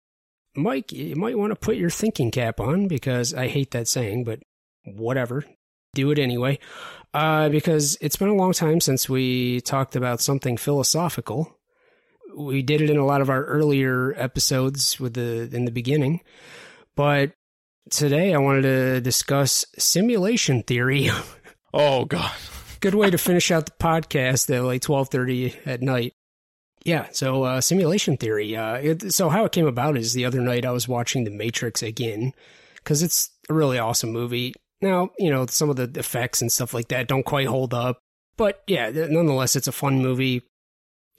Mike, 0.58 0.92
you 0.92 1.14
might 1.14 1.38
want 1.38 1.52
to 1.52 1.56
put 1.56 1.76
your 1.76 1.90
thinking 1.90 2.30
cap 2.30 2.58
on 2.60 2.88
because 2.88 3.32
I 3.32 3.46
hate 3.46 3.70
that 3.70 3.88
saying, 3.88 4.24
but 4.24 4.40
whatever. 4.84 5.44
Do 5.94 6.10
it 6.10 6.18
anyway. 6.18 6.58
Uh, 7.14 7.48
because 7.48 7.96
it's 8.00 8.16
been 8.16 8.28
a 8.28 8.34
long 8.34 8.52
time 8.52 8.80
since 8.80 9.08
we 9.08 9.60
talked 9.62 9.96
about 9.96 10.20
something 10.20 10.56
philosophical. 10.56 11.56
We 12.36 12.62
did 12.62 12.80
it 12.80 12.90
in 12.90 12.98
a 12.98 13.06
lot 13.06 13.20
of 13.20 13.30
our 13.30 13.44
earlier 13.44 14.14
episodes 14.16 15.00
with 15.00 15.14
the 15.14 15.48
in 15.50 15.64
the 15.64 15.70
beginning, 15.70 16.20
but 16.94 17.32
today 17.90 18.34
I 18.34 18.38
wanted 18.38 18.62
to 18.62 19.00
discuss 19.00 19.64
simulation 19.78 20.62
theory. 20.62 21.08
oh 21.72 22.04
God, 22.04 22.36
good 22.80 22.94
way 22.94 23.10
to 23.10 23.18
finish 23.18 23.50
out 23.50 23.64
the 23.64 23.72
podcast 23.80 24.54
at 24.54 24.62
like 24.62 24.82
twelve 24.82 25.08
thirty 25.08 25.56
at 25.64 25.80
night. 25.80 26.12
Yeah, 26.84 27.08
so 27.12 27.42
uh, 27.42 27.60
simulation 27.60 28.16
theory. 28.16 28.56
Uh, 28.56 28.74
it, 28.74 29.12
so 29.12 29.28
how 29.28 29.44
it 29.44 29.52
came 29.52 29.66
about 29.66 29.96
is 29.96 30.12
the 30.12 30.24
other 30.24 30.40
night 30.40 30.64
I 30.64 30.70
was 30.70 30.88
watching 30.88 31.24
The 31.24 31.30
Matrix 31.30 31.82
again 31.82 32.32
because 32.76 33.02
it's 33.02 33.30
a 33.48 33.54
really 33.54 33.78
awesome 33.78 34.12
movie. 34.12 34.54
Now 34.80 35.10
you 35.18 35.30
know 35.30 35.46
some 35.46 35.70
of 35.70 35.76
the 35.76 35.90
effects 35.98 36.40
and 36.40 36.52
stuff 36.52 36.72
like 36.72 36.88
that 36.88 37.08
don't 37.08 37.24
quite 37.24 37.46
hold 37.46 37.74
up, 37.74 37.98
but 38.36 38.62
yeah, 38.66 38.90
nonetheless 38.90 39.56
it's 39.56 39.68
a 39.68 39.72
fun 39.72 40.00
movie 40.00 40.42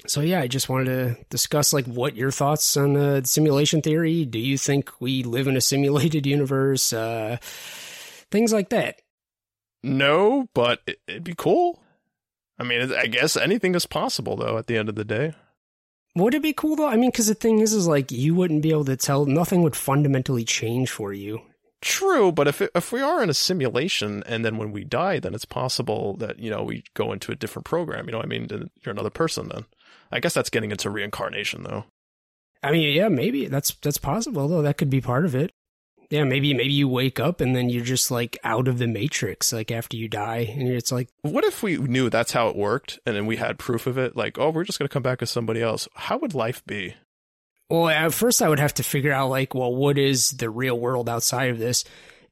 so 0.08 0.22
yeah, 0.22 0.40
I 0.40 0.48
just 0.48 0.70
wanted 0.70 0.86
to 0.86 1.26
discuss 1.30 1.74
like 1.74 1.86
what 1.86 2.16
your 2.16 2.32
thoughts 2.32 2.78
on 2.78 2.96
uh, 2.96 3.22
simulation 3.24 3.82
theory. 3.82 4.26
Do 4.26 4.40
you 4.40 4.58
think 4.58 4.92
we 5.02 5.24
live 5.24 5.48
in 5.48 5.58
a 5.58 5.62
simulated 5.62 6.26
universe? 6.26 6.94
Uh, 6.94 7.38
things 8.32 8.54
like 8.54 8.70
that. 8.70 9.02
No, 9.84 10.48
but 10.54 10.82
it'd 11.08 11.24
be 11.24 11.36
cool. 11.36 11.82
I 12.58 12.64
mean, 12.64 12.94
I 12.94 13.08
guess 13.08 13.38
anything 13.38 13.76
is 13.76 13.86
possible 13.86 14.36
though. 14.36 14.58
At 14.58 14.68
the 14.68 14.78
end 14.78 14.90
of 14.90 14.96
the 14.96 15.06
day, 15.06 15.34
would 16.16 16.34
it 16.34 16.42
be 16.42 16.54
cool 16.54 16.76
though? 16.76 16.88
I 16.88 16.96
mean, 16.96 17.12
because 17.12 17.28
the 17.28 17.36
thing 17.36 17.60
is, 17.60 17.74
is 17.74 17.88
like 17.88 18.12
you 18.12 18.36
wouldn't 18.36 18.64
be 18.64 18.72
able 18.72 18.86
to 18.86 18.98
tell. 18.98 19.26
Nothing 19.26 19.62
would 19.64 19.76
fundamentally 19.76 20.44
change 20.44 20.90
for 20.90 21.14
you. 21.14 21.42
True, 21.82 22.32
but 22.32 22.48
if 22.48 22.62
it, 22.62 22.72
if 22.76 22.92
we 22.92 23.00
are 23.00 23.24
in 23.24 23.30
a 23.30 23.34
simulation 23.34 24.22
and 24.26 24.44
then 24.44 24.58
when 24.58 24.74
we 24.74 24.84
die, 24.84 25.20
then 25.20 25.34
it's 25.34 25.46
possible 25.46 26.18
that 26.18 26.38
you 26.40 26.50
know 26.50 26.64
we 26.64 26.84
go 26.94 27.14
into 27.14 27.32
a 27.32 27.36
different 27.36 27.66
program. 27.66 28.06
You 28.06 28.12
know, 28.12 28.22
I 28.22 28.26
mean, 28.26 28.48
you're 28.50 28.92
another 28.92 29.10
person 29.10 29.48
then. 29.48 29.66
I 30.12 30.20
guess 30.20 30.34
that's 30.34 30.50
getting 30.50 30.72
into 30.72 30.90
reincarnation, 30.90 31.64
though. 31.64 31.86
I 32.62 32.72
mean, 32.72 32.94
yeah, 32.94 33.08
maybe 33.08 33.46
that's 33.46 33.74
that's 33.76 33.98
possible, 33.98 34.48
though. 34.48 34.62
That 34.62 34.78
could 34.78 34.90
be 34.90 35.02
part 35.02 35.26
of 35.26 35.36
it. 35.36 35.52
Yeah, 36.10 36.24
maybe 36.24 36.54
maybe 36.54 36.74
you 36.74 36.88
wake 36.88 37.20
up 37.20 37.40
and 37.40 37.56
then 37.56 37.70
you're 37.70 37.84
just 37.84 38.10
like 38.10 38.38
out 38.44 38.68
of 38.68 38.80
the 38.80 38.88
matrix, 38.88 39.54
like 39.54 39.70
after 39.72 39.96
you 39.96 40.08
die, 40.08 40.54
and 40.58 40.68
it's 40.68 40.92
like, 40.92 41.10
what 41.22 41.44
if 41.44 41.62
we 41.62 41.78
knew 41.78 42.10
that's 42.10 42.32
how 42.32 42.48
it 42.50 42.56
worked, 42.56 43.00
and 43.06 43.16
then 43.16 43.26
we 43.28 43.36
had 43.38 43.60
proof 43.60 43.86
of 43.86 43.98
it? 43.98 44.16
Like, 44.16 44.40
oh, 44.40 44.50
we're 44.50 44.64
just 44.64 44.80
gonna 44.80 44.90
come 44.90 45.04
back 45.04 45.22
as 45.22 45.30
somebody 45.30 45.62
else. 45.62 45.88
How 45.94 46.18
would 46.18 46.34
life 46.34 46.66
be? 46.66 46.96
Well, 47.70 47.88
at 47.88 48.14
first 48.14 48.42
I 48.42 48.50
would 48.50 48.60
have 48.60 48.74
to 48.76 48.84
figure 48.84 49.12
out 49.12 49.30
like, 49.30 49.54
well, 49.54 49.74
what 49.74 50.00
is 50.00 50.32
the 50.32 50.50
real 50.50 50.80
world 50.80 51.08
outside 51.08 51.52
of 51.52 51.60
this? 51.60 51.84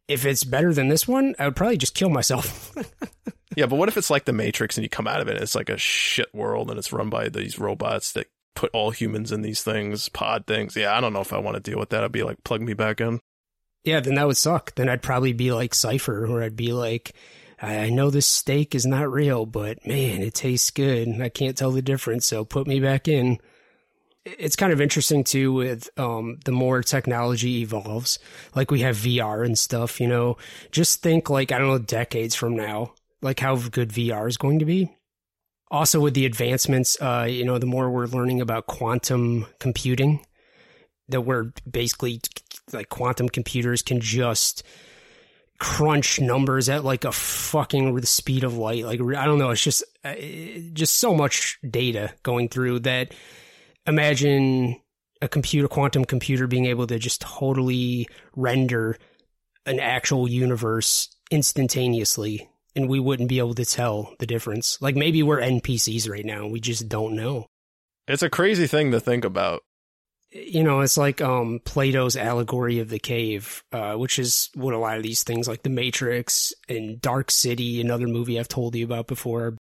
If 0.08 0.26
it's 0.26 0.44
better 0.44 0.74
than 0.74 0.88
this 0.88 1.08
one, 1.08 1.36
I 1.38 1.46
would 1.46 1.56
probably 1.56 1.78
just 1.78 1.94
kill 1.94 2.10
myself. 2.10 2.74
Yeah, 3.58 3.66
but 3.66 3.78
what 3.78 3.90
if 3.90 3.98
it's 3.98 4.12
like 4.12 4.26
the 4.26 4.34
Matrix 4.34 4.78
and 4.78 4.84
you 4.84 4.90
come 4.90 5.08
out 5.08 5.20
of 5.20 5.28
it 5.28 5.34
and 5.34 5.42
it's 5.42 5.56
like 5.56 5.70
a 5.70 5.80
shit 5.80 6.32
world 6.32 6.70
and 6.70 6.78
it's 6.78 6.94
run 6.94 7.10
by 7.10 7.28
these 7.28 7.58
robots 7.58 8.12
that 8.14 8.28
put 8.56 8.70
all 8.72 8.92
humans 8.92 9.32
in 9.32 9.42
these 9.42 9.64
things, 9.64 10.10
pod 10.10 10.46
things. 10.46 10.76
Yeah, 10.76 10.96
I 10.96 11.02
don't 11.02 11.12
know 11.12 11.22
if 11.22 11.34
I 11.34 11.40
want 11.40 11.56
to 11.56 11.72
deal 11.72 11.80
with 11.80 11.90
that. 11.90 12.04
I'd 12.04 12.12
be 12.12 12.22
like, 12.22 12.44
plug 12.44 12.62
me 12.62 12.76
back 12.76 13.02
in. 13.02 13.20
Yeah, 13.88 14.02
then 14.02 14.16
that 14.16 14.28
would 14.28 14.36
suck. 14.36 14.76
Then 14.76 14.90
I'd 14.90 15.02
probably 15.02 15.32
be 15.32 15.54
like 15.54 15.74
Cypher, 15.74 16.26
or 16.28 16.44
I'd 16.44 16.58
be 16.58 16.74
like, 16.74 17.14
I 17.62 17.90
know 17.90 18.10
this 18.10 18.28
steak 18.28 18.76
is 18.76 18.86
not 18.86 19.10
real, 19.10 19.46
but 19.46 19.88
man, 19.88 20.22
it 20.22 20.34
tastes 20.34 20.72
good. 20.72 21.22
I 21.22 21.30
can't 21.30 21.58
tell 21.58 21.72
the 21.72 21.82
difference, 21.82 22.26
so 22.26 22.44
put 22.44 22.68
me 22.68 22.82
back 22.82 23.08
in. 23.08 23.40
It's 24.26 24.58
kind 24.58 24.74
of 24.74 24.82
interesting 24.82 25.24
too 25.24 25.54
with 25.54 25.90
um, 25.98 26.38
the 26.44 26.52
more 26.52 26.84
technology 26.84 27.62
evolves, 27.62 28.20
like 28.54 28.72
we 28.72 28.82
have 28.82 28.98
VR 28.98 29.46
and 29.46 29.58
stuff, 29.58 30.02
you 30.02 30.08
know, 30.08 30.36
just 30.70 31.02
think 31.02 31.30
like, 31.30 31.54
I 31.54 31.58
don't 31.58 31.70
know, 31.70 31.80
decades 31.80 32.36
from 32.36 32.58
now, 32.58 32.94
like 33.22 33.40
how 33.40 33.56
good 33.56 33.92
VR 33.92 34.28
is 34.28 34.36
going 34.36 34.60
to 34.60 34.66
be. 34.66 34.94
Also, 35.72 36.02
with 36.02 36.14
the 36.14 36.26
advancements, 36.26 37.02
uh, 37.02 37.26
you 37.30 37.46
know, 37.46 37.58
the 37.58 37.66
more 37.66 37.90
we're 37.90 38.08
learning 38.08 38.42
about 38.42 38.68
quantum 38.68 39.46
computing, 39.60 40.26
that 41.08 41.22
we're 41.22 41.54
basically 41.70 42.20
like 42.74 42.90
quantum 42.90 43.30
computers 43.30 43.82
can 43.82 44.00
just 44.00 44.64
crunch 45.60 46.20
numbers 46.20 46.70
at 46.70 46.84
like 46.84 47.04
a 47.04 47.12
fucking 47.12 47.96
the 47.96 48.06
speed 48.06 48.44
of 48.44 48.58
light. 48.58 48.86
Like 48.86 49.02
I 49.02 49.26
don't 49.26 49.40
know, 49.40 49.52
it's 49.52 49.64
just 49.64 49.84
uh, 50.04 50.16
just 50.74 50.98
so 50.98 51.16
much 51.16 51.60
data 51.68 52.14
going 52.24 52.50
through 52.50 52.80
that. 52.80 53.14
Imagine 53.86 54.80
a 55.22 55.28
computer, 55.28 55.68
quantum 55.68 56.06
computer, 56.06 56.46
being 56.48 56.66
able 56.66 56.88
to 56.88 57.00
just 57.00 57.22
totally 57.22 58.08
render 58.36 58.98
an 59.66 59.80
actual 59.80 60.28
universe 60.28 61.16
instantaneously 61.32 62.50
and 62.76 62.88
we 62.88 63.00
wouldn't 63.00 63.28
be 63.28 63.40
able 63.40 63.56
to 63.56 63.66
tell 63.66 64.14
the 64.20 64.28
difference. 64.28 64.78
Like 64.82 64.96
maybe 64.96 65.24
we're 65.24 65.42
NPCs 65.42 66.10
right 66.10 66.26
now. 66.26 66.48
We 66.48 66.60
just 66.60 66.88
don't 66.88 67.16
know. 67.16 67.48
It's 68.08 68.24
a 68.24 68.30
crazy 68.30 68.68
thing 68.68 68.92
to 68.92 69.00
think 69.00 69.26
about. 69.26 69.64
You 70.32 70.64
know, 70.64 70.82
it's 70.82 70.98
like 70.98 71.22
um, 71.22 71.62
Plato's 71.64 72.18
allegory 72.18 72.80
of 72.80 72.90
the 72.90 73.00
cave, 73.00 73.64
uh, 73.72 73.94
which 73.96 74.20
is 74.20 74.50
what 74.56 74.74
a 74.74 74.78
lot 74.78 74.98
of 74.98 75.04
these 75.04 75.24
things 75.24 75.48
like 75.48 75.64
The 75.64 75.70
Matrix 75.70 76.54
and 76.68 77.00
Dark 77.00 77.32
City, 77.32 77.80
another 77.80 78.08
movie 78.08 78.38
I've 78.38 78.50
told 78.50 78.76
you 78.76 78.84
about 78.84 79.08
before. 79.08 79.56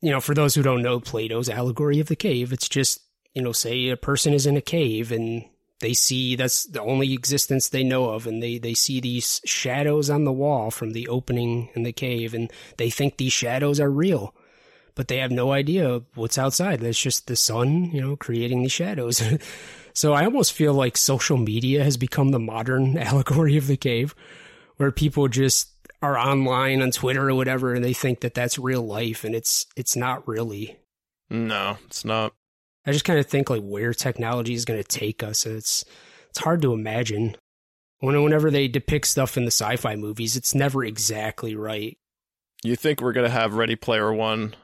You 0.00 0.10
know, 0.10 0.20
for 0.20 0.34
those 0.34 0.54
who 0.54 0.62
don't 0.62 0.82
know 0.82 1.00
Plato's 1.00 1.48
allegory 1.48 1.98
of 1.98 2.06
the 2.06 2.16
cave, 2.16 2.52
it's 2.52 2.68
just, 2.68 3.00
you 3.34 3.42
know, 3.42 3.52
say 3.52 3.88
a 3.88 3.96
person 3.96 4.32
is 4.34 4.46
in 4.46 4.56
a 4.56 4.60
cave 4.60 5.10
and 5.10 5.44
they 5.80 5.94
see 5.94 6.36
that's 6.36 6.64
the 6.64 6.80
only 6.80 7.12
existence 7.12 7.68
they 7.68 7.82
know 7.82 8.10
of 8.10 8.26
and 8.26 8.42
they, 8.42 8.58
they 8.58 8.74
see 8.74 9.00
these 9.00 9.40
shadows 9.44 10.08
on 10.08 10.24
the 10.24 10.32
wall 10.32 10.70
from 10.70 10.92
the 10.92 11.08
opening 11.08 11.68
in 11.74 11.82
the 11.82 11.92
cave 11.92 12.34
and 12.34 12.52
they 12.78 12.90
think 12.90 13.16
these 13.16 13.32
shadows 13.32 13.80
are 13.80 13.90
real 13.90 14.34
but 14.94 15.08
they 15.08 15.18
have 15.18 15.30
no 15.30 15.52
idea 15.52 16.00
what's 16.14 16.38
outside 16.38 16.82
it's 16.82 16.98
just 16.98 17.26
the 17.26 17.36
sun 17.36 17.90
you 17.92 18.00
know 18.00 18.16
creating 18.16 18.62
these 18.62 18.72
shadows 18.72 19.22
so 19.94 20.12
i 20.12 20.24
almost 20.24 20.52
feel 20.52 20.74
like 20.74 20.96
social 20.96 21.36
media 21.36 21.82
has 21.82 21.96
become 21.96 22.30
the 22.30 22.38
modern 22.38 22.98
allegory 22.98 23.56
of 23.56 23.66
the 23.66 23.76
cave 23.76 24.14
where 24.76 24.90
people 24.90 25.28
just 25.28 25.70
are 26.02 26.18
online 26.18 26.82
on 26.82 26.90
twitter 26.90 27.30
or 27.30 27.34
whatever 27.34 27.74
and 27.74 27.84
they 27.84 27.94
think 27.94 28.20
that 28.20 28.34
that's 28.34 28.58
real 28.58 28.82
life 28.82 29.24
and 29.24 29.34
it's 29.34 29.66
it's 29.76 29.96
not 29.96 30.26
really 30.28 30.76
no 31.30 31.78
it's 31.86 32.04
not 32.04 32.32
I 32.86 32.92
just 32.92 33.04
kind 33.04 33.18
of 33.18 33.26
think 33.26 33.50
like 33.50 33.62
where 33.62 33.94
technology 33.94 34.54
is 34.54 34.64
going 34.64 34.82
to 34.82 34.86
take 34.86 35.22
us. 35.22 35.46
It's 35.46 35.84
it's 36.28 36.38
hard 36.38 36.62
to 36.62 36.72
imagine. 36.72 37.36
When 38.00 38.22
whenever 38.22 38.50
they 38.50 38.68
depict 38.68 39.06
stuff 39.06 39.36
in 39.36 39.44
the 39.44 39.50
sci-fi 39.50 39.96
movies, 39.96 40.36
it's 40.36 40.54
never 40.54 40.84
exactly 40.84 41.54
right. 41.54 41.96
You 42.62 42.76
think 42.76 43.00
we're 43.00 43.12
going 43.12 43.26
to 43.26 43.32
have 43.32 43.54
Ready 43.54 43.76
Player 43.76 44.12
One 44.12 44.54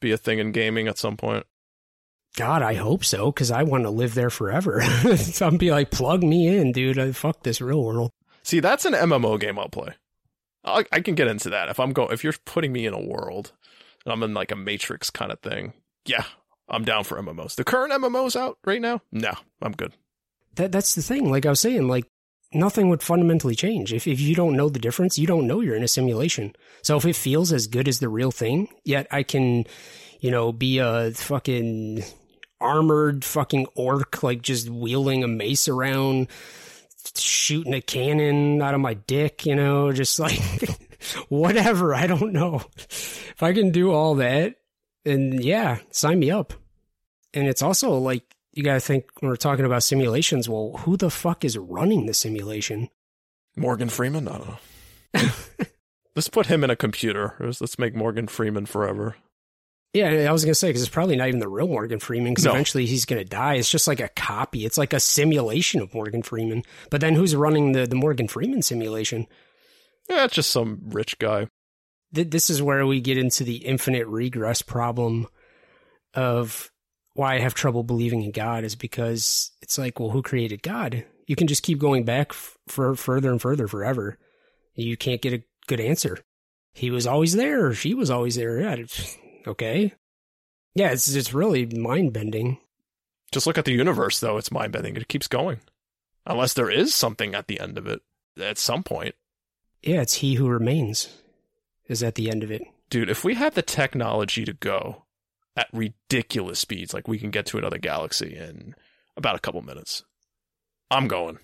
be 0.00 0.10
a 0.10 0.16
thing 0.16 0.40
in 0.40 0.50
gaming 0.50 0.88
at 0.88 0.98
some 0.98 1.16
point? 1.16 1.46
God, 2.36 2.62
I 2.62 2.74
hope 2.74 3.04
so, 3.04 3.30
because 3.30 3.50
I 3.50 3.62
want 3.62 3.84
to 3.84 3.90
live 3.90 4.14
there 4.14 4.30
forever. 4.30 4.82
I'm 5.40 5.58
be 5.58 5.70
like, 5.70 5.90
plug 5.90 6.22
me 6.22 6.48
in, 6.48 6.72
dude. 6.72 6.98
I 6.98 7.12
fuck 7.12 7.42
this 7.42 7.60
real 7.60 7.82
world. 7.82 8.10
See, 8.42 8.60
that's 8.60 8.84
an 8.84 8.94
MMO 8.94 9.38
game 9.38 9.58
I'll 9.58 9.68
play. 9.68 9.94
I, 10.64 10.84
I 10.92 11.00
can 11.00 11.14
get 11.14 11.28
into 11.28 11.50
that 11.50 11.68
if 11.68 11.78
I'm 11.78 11.92
going. 11.92 12.12
If 12.12 12.24
you're 12.24 12.34
putting 12.44 12.72
me 12.72 12.86
in 12.86 12.94
a 12.94 13.00
world, 13.00 13.52
and 14.04 14.12
I'm 14.12 14.22
in 14.22 14.34
like 14.34 14.50
a 14.50 14.56
Matrix 14.56 15.10
kind 15.10 15.32
of 15.32 15.40
thing. 15.40 15.74
Yeah, 16.06 16.24
I'm 16.68 16.84
down 16.84 17.04
for 17.04 17.20
MMOs. 17.20 17.54
The 17.56 17.64
current 17.64 17.92
MMOs 17.92 18.36
out 18.36 18.58
right 18.64 18.80
now? 18.80 19.02
No, 19.10 19.32
I'm 19.60 19.72
good. 19.72 19.92
That 20.56 20.72
that's 20.72 20.94
the 20.94 21.02
thing. 21.02 21.30
Like 21.30 21.46
I 21.46 21.50
was 21.50 21.60
saying, 21.60 21.88
like 21.88 22.06
nothing 22.52 22.88
would 22.88 23.02
fundamentally 23.02 23.54
change. 23.54 23.92
If 23.92 24.06
if 24.06 24.20
you 24.20 24.34
don't 24.34 24.56
know 24.56 24.68
the 24.68 24.78
difference, 24.78 25.18
you 25.18 25.26
don't 25.26 25.46
know 25.46 25.60
you're 25.60 25.76
in 25.76 25.82
a 25.82 25.88
simulation. 25.88 26.54
So 26.82 26.96
if 26.96 27.04
it 27.04 27.16
feels 27.16 27.52
as 27.52 27.66
good 27.66 27.88
as 27.88 27.98
the 27.98 28.08
real 28.08 28.30
thing, 28.30 28.68
yet 28.84 29.06
I 29.10 29.22
can, 29.22 29.64
you 30.20 30.30
know, 30.30 30.52
be 30.52 30.78
a 30.78 31.10
fucking 31.12 32.04
armored 32.62 33.24
fucking 33.24 33.66
orc, 33.74 34.22
like 34.22 34.42
just 34.42 34.70
wielding 34.70 35.24
a 35.24 35.28
mace 35.28 35.68
around, 35.68 36.28
shooting 37.16 37.74
a 37.74 37.80
cannon 37.80 38.62
out 38.62 38.74
of 38.74 38.80
my 38.80 38.94
dick, 38.94 39.44
you 39.44 39.54
know, 39.54 39.92
just 39.92 40.18
like 40.18 40.40
whatever. 41.28 41.94
I 41.94 42.06
don't 42.06 42.32
know. 42.32 42.62
If 42.78 43.42
I 43.42 43.52
can 43.52 43.70
do 43.70 43.92
all 43.92 44.16
that, 44.16 44.56
and 45.04 45.42
yeah, 45.42 45.78
sign 45.90 46.18
me 46.18 46.30
up. 46.30 46.52
And 47.34 47.48
it's 47.48 47.62
also 47.62 47.92
like, 47.98 48.24
you 48.52 48.62
got 48.62 48.74
to 48.74 48.80
think 48.80 49.06
when 49.20 49.30
we're 49.30 49.36
talking 49.36 49.64
about 49.64 49.82
simulations, 49.82 50.48
well, 50.48 50.76
who 50.80 50.96
the 50.96 51.10
fuck 51.10 51.44
is 51.44 51.56
running 51.56 52.06
the 52.06 52.14
simulation? 52.14 52.90
Morgan 53.56 53.88
Freeman? 53.88 54.28
I 54.28 54.38
don't 54.38 54.48
know. 54.48 55.28
let's 56.16 56.28
put 56.28 56.46
him 56.46 56.62
in 56.62 56.70
a 56.70 56.76
computer. 56.76 57.34
Let's 57.40 57.78
make 57.78 57.94
Morgan 57.94 58.28
Freeman 58.28 58.66
forever. 58.66 59.16
Yeah, 59.92 60.08
I 60.28 60.32
was 60.32 60.44
gonna 60.44 60.54
say 60.54 60.70
because 60.70 60.82
it's 60.82 60.90
probably 60.90 61.16
not 61.16 61.28
even 61.28 61.40
the 61.40 61.48
real 61.48 61.68
Morgan 61.68 61.98
Freeman 61.98 62.32
because 62.32 62.46
no. 62.46 62.52
eventually 62.52 62.86
he's 62.86 63.04
gonna 63.04 63.24
die. 63.24 63.54
It's 63.54 63.68
just 63.68 63.86
like 63.86 64.00
a 64.00 64.08
copy. 64.08 64.64
It's 64.64 64.78
like 64.78 64.94
a 64.94 65.00
simulation 65.00 65.82
of 65.82 65.92
Morgan 65.92 66.22
Freeman. 66.22 66.62
But 66.90 67.02
then 67.02 67.14
who's 67.14 67.36
running 67.36 67.72
the 67.72 67.86
the 67.86 67.96
Morgan 67.96 68.28
Freeman 68.28 68.62
simulation? 68.62 69.26
Yeah, 70.08 70.24
it's 70.24 70.34
just 70.34 70.50
some 70.50 70.80
rich 70.86 71.18
guy. 71.18 71.48
This 72.10 72.50
is 72.50 72.62
where 72.62 72.86
we 72.86 73.00
get 73.00 73.16
into 73.16 73.44
the 73.44 73.56
infinite 73.56 74.06
regress 74.06 74.60
problem 74.60 75.28
of 76.14 76.70
why 77.14 77.34
I 77.34 77.40
have 77.40 77.54
trouble 77.54 77.82
believing 77.82 78.22
in 78.22 78.32
God 78.32 78.64
is 78.64 78.74
because 78.74 79.50
it's 79.62 79.78
like, 79.78 79.98
well, 79.98 80.10
who 80.10 80.22
created 80.22 80.62
God? 80.62 81.04
You 81.26 81.36
can 81.36 81.46
just 81.46 81.62
keep 81.62 81.78
going 81.78 82.04
back 82.04 82.32
for 82.32 82.94
further 82.94 83.30
and 83.30 83.40
further 83.40 83.68
forever. 83.68 84.18
You 84.74 84.96
can't 84.96 85.22
get 85.22 85.32
a 85.32 85.42
good 85.66 85.80
answer. 85.80 86.18
He 86.74 86.90
was 86.90 87.06
always 87.06 87.34
there. 87.34 87.72
She 87.74 87.94
was 87.94 88.10
always 88.10 88.36
there. 88.36 88.60
Yeah, 88.60 88.84
okay. 89.46 89.94
Yeah, 90.74 90.90
it's 90.90 91.14
it's 91.14 91.34
really 91.34 91.66
mind 91.66 92.12
bending. 92.12 92.58
Just 93.30 93.46
look 93.46 93.58
at 93.58 93.64
the 93.64 93.72
universe, 93.72 94.20
though. 94.20 94.36
It's 94.36 94.52
mind 94.52 94.72
bending. 94.72 94.96
It 94.96 95.08
keeps 95.08 95.28
going, 95.28 95.60
unless 96.26 96.54
there 96.54 96.70
is 96.70 96.94
something 96.94 97.34
at 97.34 97.46
the 97.46 97.60
end 97.60 97.78
of 97.78 97.86
it 97.86 98.00
at 98.40 98.58
some 98.58 98.82
point. 98.82 99.14
Yeah, 99.82 100.02
it's 100.02 100.14
he 100.14 100.34
who 100.34 100.48
remains 100.48 101.08
is 101.88 102.02
at 102.02 102.14
the 102.14 102.30
end 102.30 102.42
of 102.42 102.50
it. 102.50 102.62
Dude, 102.90 103.10
if 103.10 103.24
we 103.24 103.34
had 103.34 103.54
the 103.54 103.62
technology 103.62 104.44
to 104.44 104.52
go 104.52 105.04
at 105.56 105.68
ridiculous 105.72 106.58
speeds, 106.58 106.94
like 106.94 107.08
we 107.08 107.18
can 107.18 107.30
get 107.30 107.46
to 107.46 107.58
another 107.58 107.78
galaxy 107.78 108.36
in 108.36 108.74
about 109.16 109.36
a 109.36 109.40
couple 109.40 109.62
minutes, 109.62 110.04
I'm 110.90 111.08
going. 111.08 111.38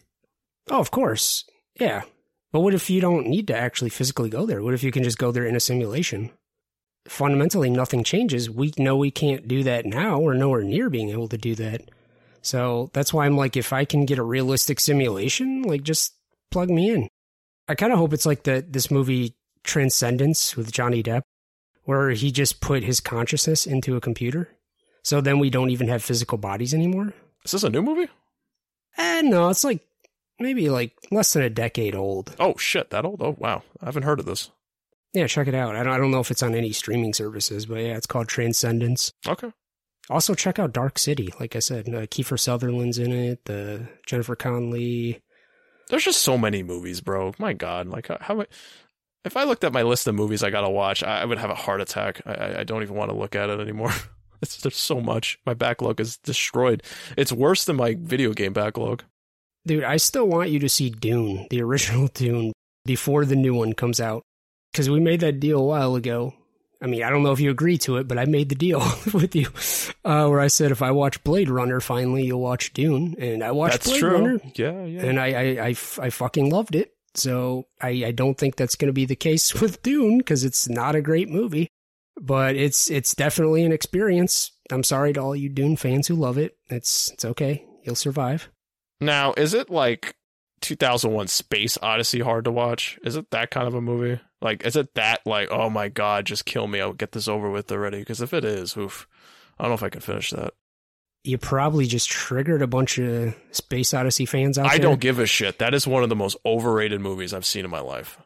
Oh, 0.70 0.80
of 0.80 0.90
course. 0.90 1.44
Yeah. 1.78 2.02
But 2.52 2.60
what 2.60 2.74
if 2.74 2.88
you 2.88 3.00
don't 3.00 3.26
need 3.26 3.46
to 3.48 3.56
actually 3.56 3.90
physically 3.90 4.30
go 4.30 4.46
there? 4.46 4.62
What 4.62 4.74
if 4.74 4.82
you 4.82 4.92
can 4.92 5.04
just 5.04 5.18
go 5.18 5.32
there 5.32 5.46
in 5.46 5.56
a 5.56 5.60
simulation? 5.60 6.30
Fundamentally 7.08 7.70
nothing 7.70 8.04
changes. 8.04 8.50
We 8.50 8.72
know 8.78 8.96
we 8.96 9.10
can't 9.10 9.48
do 9.48 9.62
that 9.64 9.86
now. 9.86 10.18
We're 10.18 10.34
nowhere 10.34 10.62
near 10.62 10.90
being 10.90 11.10
able 11.10 11.28
to 11.28 11.38
do 11.38 11.54
that. 11.56 11.90
So 12.42 12.90
that's 12.92 13.12
why 13.12 13.26
I'm 13.26 13.36
like, 13.36 13.56
if 13.56 13.72
I 13.72 13.84
can 13.84 14.04
get 14.04 14.18
a 14.18 14.22
realistic 14.22 14.80
simulation, 14.80 15.62
like 15.62 15.82
just 15.82 16.14
plug 16.50 16.70
me 16.70 16.90
in. 16.90 17.08
I 17.68 17.74
kind 17.74 17.92
of 17.92 17.98
hope 17.98 18.12
it's 18.12 18.26
like 18.26 18.44
the 18.44 18.64
this 18.66 18.90
movie 18.90 19.34
Transcendence 19.64 20.56
with 20.56 20.72
Johnny 20.72 21.02
Depp, 21.02 21.22
where 21.84 22.10
he 22.10 22.30
just 22.30 22.60
put 22.60 22.82
his 22.82 23.00
consciousness 23.00 23.66
into 23.66 23.96
a 23.96 24.00
computer. 24.00 24.48
So 25.02 25.20
then 25.20 25.38
we 25.38 25.50
don't 25.50 25.70
even 25.70 25.88
have 25.88 26.02
physical 26.02 26.38
bodies 26.38 26.72
anymore. 26.72 27.12
Is 27.44 27.52
this 27.52 27.64
a 27.64 27.70
new 27.70 27.82
movie? 27.82 28.10
Eh, 28.96 29.22
no, 29.22 29.48
it's 29.48 29.64
like 29.64 29.86
maybe 30.38 30.70
like 30.70 30.92
less 31.10 31.32
than 31.32 31.42
a 31.42 31.50
decade 31.50 31.94
old. 31.94 32.34
Oh 32.38 32.56
shit, 32.56 32.90
that 32.90 33.04
old? 33.04 33.20
Oh 33.22 33.36
wow, 33.38 33.62
I 33.80 33.86
haven't 33.86 34.04
heard 34.04 34.20
of 34.20 34.26
this. 34.26 34.50
Yeah, 35.14 35.26
check 35.26 35.48
it 35.48 35.54
out. 35.54 35.74
I 35.74 35.82
don't, 35.82 35.92
I 35.92 35.98
don't 35.98 36.10
know 36.10 36.20
if 36.20 36.30
it's 36.30 36.42
on 36.42 36.54
any 36.54 36.72
streaming 36.72 37.14
services, 37.14 37.66
but 37.66 37.76
yeah, 37.76 37.96
it's 37.96 38.06
called 38.06 38.28
Transcendence. 38.28 39.12
Okay. 39.26 39.50
Also, 40.10 40.34
check 40.34 40.58
out 40.58 40.72
Dark 40.72 40.98
City. 40.98 41.32
Like 41.38 41.56
I 41.56 41.58
said, 41.58 41.88
uh, 41.88 42.06
Kiefer 42.06 42.38
Sutherland's 42.38 42.98
in 42.98 43.12
it. 43.12 43.44
The 43.44 43.88
Jennifer 44.06 44.36
Connelly. 44.36 45.20
There's 45.88 46.04
just 46.04 46.22
so 46.22 46.36
many 46.38 46.62
movies, 46.62 47.00
bro. 47.00 47.34
My 47.38 47.52
God, 47.52 47.88
like 47.88 48.08
how, 48.08 48.18
how 48.20 48.44
if 49.24 49.36
I 49.36 49.44
looked 49.44 49.64
at 49.64 49.72
my 49.72 49.82
list 49.82 50.06
of 50.06 50.14
movies 50.14 50.42
I 50.42 50.50
gotta 50.50 50.70
watch, 50.70 51.02
I, 51.02 51.22
I 51.22 51.24
would 51.24 51.38
have 51.38 51.50
a 51.50 51.54
heart 51.54 51.80
attack. 51.80 52.22
I, 52.26 52.60
I 52.60 52.64
don't 52.64 52.82
even 52.82 52.96
want 52.96 53.10
to 53.10 53.16
look 53.16 53.34
at 53.34 53.50
it 53.50 53.60
anymore. 53.60 53.92
it's, 54.42 54.58
there's 54.58 54.76
so 54.76 55.00
much. 55.00 55.38
My 55.44 55.54
backlog 55.54 56.00
is 56.00 56.18
destroyed. 56.18 56.82
It's 57.16 57.32
worse 57.32 57.64
than 57.64 57.76
my 57.76 57.96
video 57.98 58.32
game 58.32 58.52
backlog. 58.52 59.04
Dude, 59.66 59.84
I 59.84 59.96
still 59.98 60.26
want 60.26 60.50
you 60.50 60.58
to 60.60 60.68
see 60.68 60.88
Dune, 60.90 61.46
the 61.50 61.62
original 61.62 62.08
Dune, 62.14 62.52
before 62.84 63.24
the 63.24 63.36
new 63.36 63.54
one 63.54 63.74
comes 63.74 64.00
out 64.00 64.24
because 64.72 64.90
we 64.90 65.00
made 65.00 65.20
that 65.20 65.40
deal 65.40 65.58
a 65.58 65.64
while 65.64 65.94
ago. 65.94 66.34
I 66.80 66.86
mean, 66.86 67.02
I 67.02 67.10
don't 67.10 67.24
know 67.24 67.32
if 67.32 67.40
you 67.40 67.50
agree 67.50 67.76
to 67.78 67.96
it, 67.96 68.06
but 68.06 68.18
I 68.18 68.24
made 68.24 68.48
the 68.48 68.54
deal 68.54 68.78
with 69.12 69.34
you 69.34 69.48
uh, 70.04 70.28
where 70.28 70.40
I 70.40 70.46
said 70.46 70.70
if 70.70 70.80
I 70.80 70.92
watch 70.92 71.22
Blade 71.24 71.50
Runner, 71.50 71.80
finally 71.80 72.24
you'll 72.24 72.40
watch 72.40 72.72
Dune, 72.72 73.16
and 73.18 73.42
I 73.42 73.50
watched 73.50 73.72
that's 73.72 73.86
Blade 73.88 74.00
true. 74.00 74.12
Runner. 74.12 74.40
Yeah, 74.54 74.84
yeah. 74.84 75.04
And 75.04 75.18
I, 75.18 75.26
I, 75.26 75.66
I, 75.66 75.68
I 75.68 76.10
fucking 76.10 76.50
loved 76.50 76.76
it. 76.76 76.94
So 77.14 77.66
I, 77.80 77.88
I 78.06 78.12
don't 78.12 78.38
think 78.38 78.54
that's 78.56 78.76
going 78.76 78.88
to 78.88 78.92
be 78.92 79.06
the 79.06 79.16
case 79.16 79.54
with 79.60 79.82
Dune 79.82 80.18
because 80.18 80.44
it's 80.44 80.68
not 80.68 80.94
a 80.94 81.02
great 81.02 81.28
movie, 81.28 81.68
but 82.20 82.54
it's 82.56 82.90
it's 82.90 83.14
definitely 83.14 83.64
an 83.64 83.72
experience. 83.72 84.52
I'm 84.70 84.84
sorry 84.84 85.12
to 85.14 85.20
all 85.20 85.36
you 85.36 85.48
Dune 85.48 85.76
fans 85.76 86.06
who 86.06 86.14
love 86.14 86.38
it. 86.38 86.56
It's 86.68 87.10
it's 87.12 87.24
okay. 87.24 87.64
You'll 87.82 87.96
survive. 87.96 88.50
Now, 89.00 89.32
is 89.36 89.54
it 89.54 89.70
like 89.70 90.16
2001 90.60 91.28
Space 91.28 91.78
Odyssey 91.80 92.20
hard 92.20 92.44
to 92.44 92.52
watch? 92.52 92.98
Is 93.04 93.16
it 93.16 93.30
that 93.30 93.50
kind 93.50 93.66
of 93.66 93.74
a 93.74 93.80
movie? 93.80 94.20
Like, 94.40 94.64
is 94.64 94.76
it 94.76 94.94
that 94.94 95.26
like, 95.26 95.50
oh 95.50 95.68
my 95.68 95.88
god, 95.88 96.26
just 96.26 96.44
kill 96.44 96.66
me, 96.66 96.80
I'll 96.80 96.92
get 96.92 97.12
this 97.12 97.28
over 97.28 97.50
with 97.50 97.72
already? 97.72 97.98
Because 97.98 98.20
if 98.20 98.32
it 98.32 98.44
is, 98.44 98.76
oof, 98.76 99.08
I 99.58 99.64
don't 99.64 99.70
know 99.70 99.74
if 99.74 99.82
I 99.82 99.88
can 99.88 100.00
finish 100.00 100.30
that. 100.30 100.54
You 101.24 101.38
probably 101.38 101.86
just 101.86 102.08
triggered 102.08 102.62
a 102.62 102.68
bunch 102.68 102.98
of 102.98 103.34
Space 103.50 103.92
Odyssey 103.92 104.24
fans 104.24 104.56
out 104.56 104.62
there. 104.62 104.70
I 104.70 104.78
there. 104.78 104.82
don't 104.82 105.00
give 105.00 105.18
a 105.18 105.26
shit. 105.26 105.58
That 105.58 105.74
is 105.74 105.86
one 105.86 106.04
of 106.04 106.08
the 106.08 106.16
most 106.16 106.36
overrated 106.46 107.00
movies 107.00 107.34
I've 107.34 107.44
seen 107.44 107.64
in 107.64 107.70
my 107.70 107.80
life. 107.80 108.18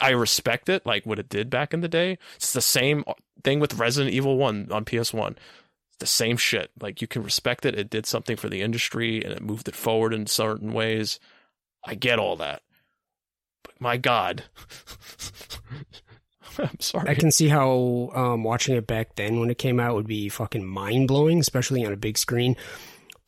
I 0.00 0.10
respect 0.10 0.70
it, 0.70 0.86
like 0.86 1.04
what 1.04 1.18
it 1.18 1.28
did 1.28 1.50
back 1.50 1.74
in 1.74 1.80
the 1.80 1.88
day. 1.88 2.16
It's 2.36 2.54
the 2.54 2.62
same 2.62 3.04
thing 3.44 3.60
with 3.60 3.78
Resident 3.78 4.14
Evil 4.14 4.38
1 4.38 4.68
on 4.72 4.86
PS1. 4.86 5.32
It's 5.32 5.98
the 5.98 6.06
same 6.06 6.38
shit. 6.38 6.70
Like 6.80 7.02
you 7.02 7.06
can 7.06 7.22
respect 7.22 7.66
it. 7.66 7.78
It 7.78 7.90
did 7.90 8.06
something 8.06 8.36
for 8.36 8.48
the 8.48 8.62
industry 8.62 9.22
and 9.22 9.34
it 9.34 9.42
moved 9.42 9.68
it 9.68 9.76
forward 9.76 10.14
in 10.14 10.26
certain 10.26 10.72
ways. 10.72 11.20
I 11.84 11.94
get 11.94 12.18
all 12.18 12.36
that 12.36 12.62
my 13.80 13.96
God. 13.96 14.44
I'm 16.58 16.80
sorry. 16.80 17.08
I 17.08 17.14
can 17.14 17.30
see 17.30 17.48
how 17.48 18.10
um, 18.14 18.44
watching 18.44 18.76
it 18.76 18.86
back 18.86 19.16
then 19.16 19.40
when 19.40 19.50
it 19.50 19.58
came 19.58 19.80
out 19.80 19.94
would 19.94 20.06
be 20.06 20.28
fucking 20.28 20.66
mind 20.66 21.08
blowing, 21.08 21.40
especially 21.40 21.84
on 21.84 21.92
a 21.92 21.96
big 21.96 22.18
screen. 22.18 22.56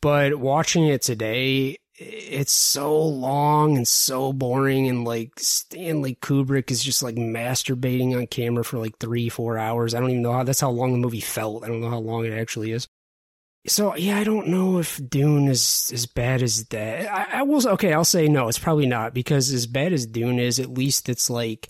But 0.01 0.35
watching 0.35 0.85
it 0.85 1.01
today, 1.01 1.77
it's 1.95 2.51
so 2.51 3.01
long 3.01 3.77
and 3.77 3.87
so 3.87 4.33
boring, 4.33 4.87
and 4.87 5.05
like 5.05 5.39
Stanley 5.39 6.15
Kubrick 6.15 6.71
is 6.71 6.83
just 6.83 7.01
like 7.03 7.15
masturbating 7.15 8.15
on 8.15 8.27
camera 8.27 8.63
for 8.63 8.79
like 8.79 8.97
three, 8.99 9.29
four 9.29 9.57
hours. 9.57 9.95
I 9.95 9.99
don't 9.99 10.09
even 10.09 10.21
know 10.21 10.33
how 10.33 10.43
that's 10.43 10.59
how 10.59 10.69
long 10.69 10.91
the 10.91 10.97
movie 10.97 11.21
felt. 11.21 11.63
I 11.63 11.67
don't 11.67 11.81
know 11.81 11.89
how 11.89 11.99
long 11.99 12.25
it 12.25 12.33
actually 12.33 12.71
is. 12.71 12.87
So 13.65 13.95
yeah, 13.95 14.17
I 14.17 14.23
don't 14.23 14.47
know 14.47 14.79
if 14.79 14.99
Dune 15.09 15.47
is 15.47 15.89
as 15.93 16.05
bad 16.05 16.43
as 16.43 16.65
that. 16.65 17.11
I, 17.11 17.39
I 17.39 17.41
will 17.43 17.65
okay, 17.69 17.93
I'll 17.93 18.03
say 18.03 18.27
no. 18.27 18.49
It's 18.49 18.59
probably 18.59 18.87
not 18.87 19.13
because 19.13 19.51
as 19.51 19.67
bad 19.67 19.93
as 19.93 20.05
Dune 20.05 20.39
is, 20.39 20.59
at 20.59 20.69
least 20.69 21.07
it's 21.07 21.29
like 21.29 21.69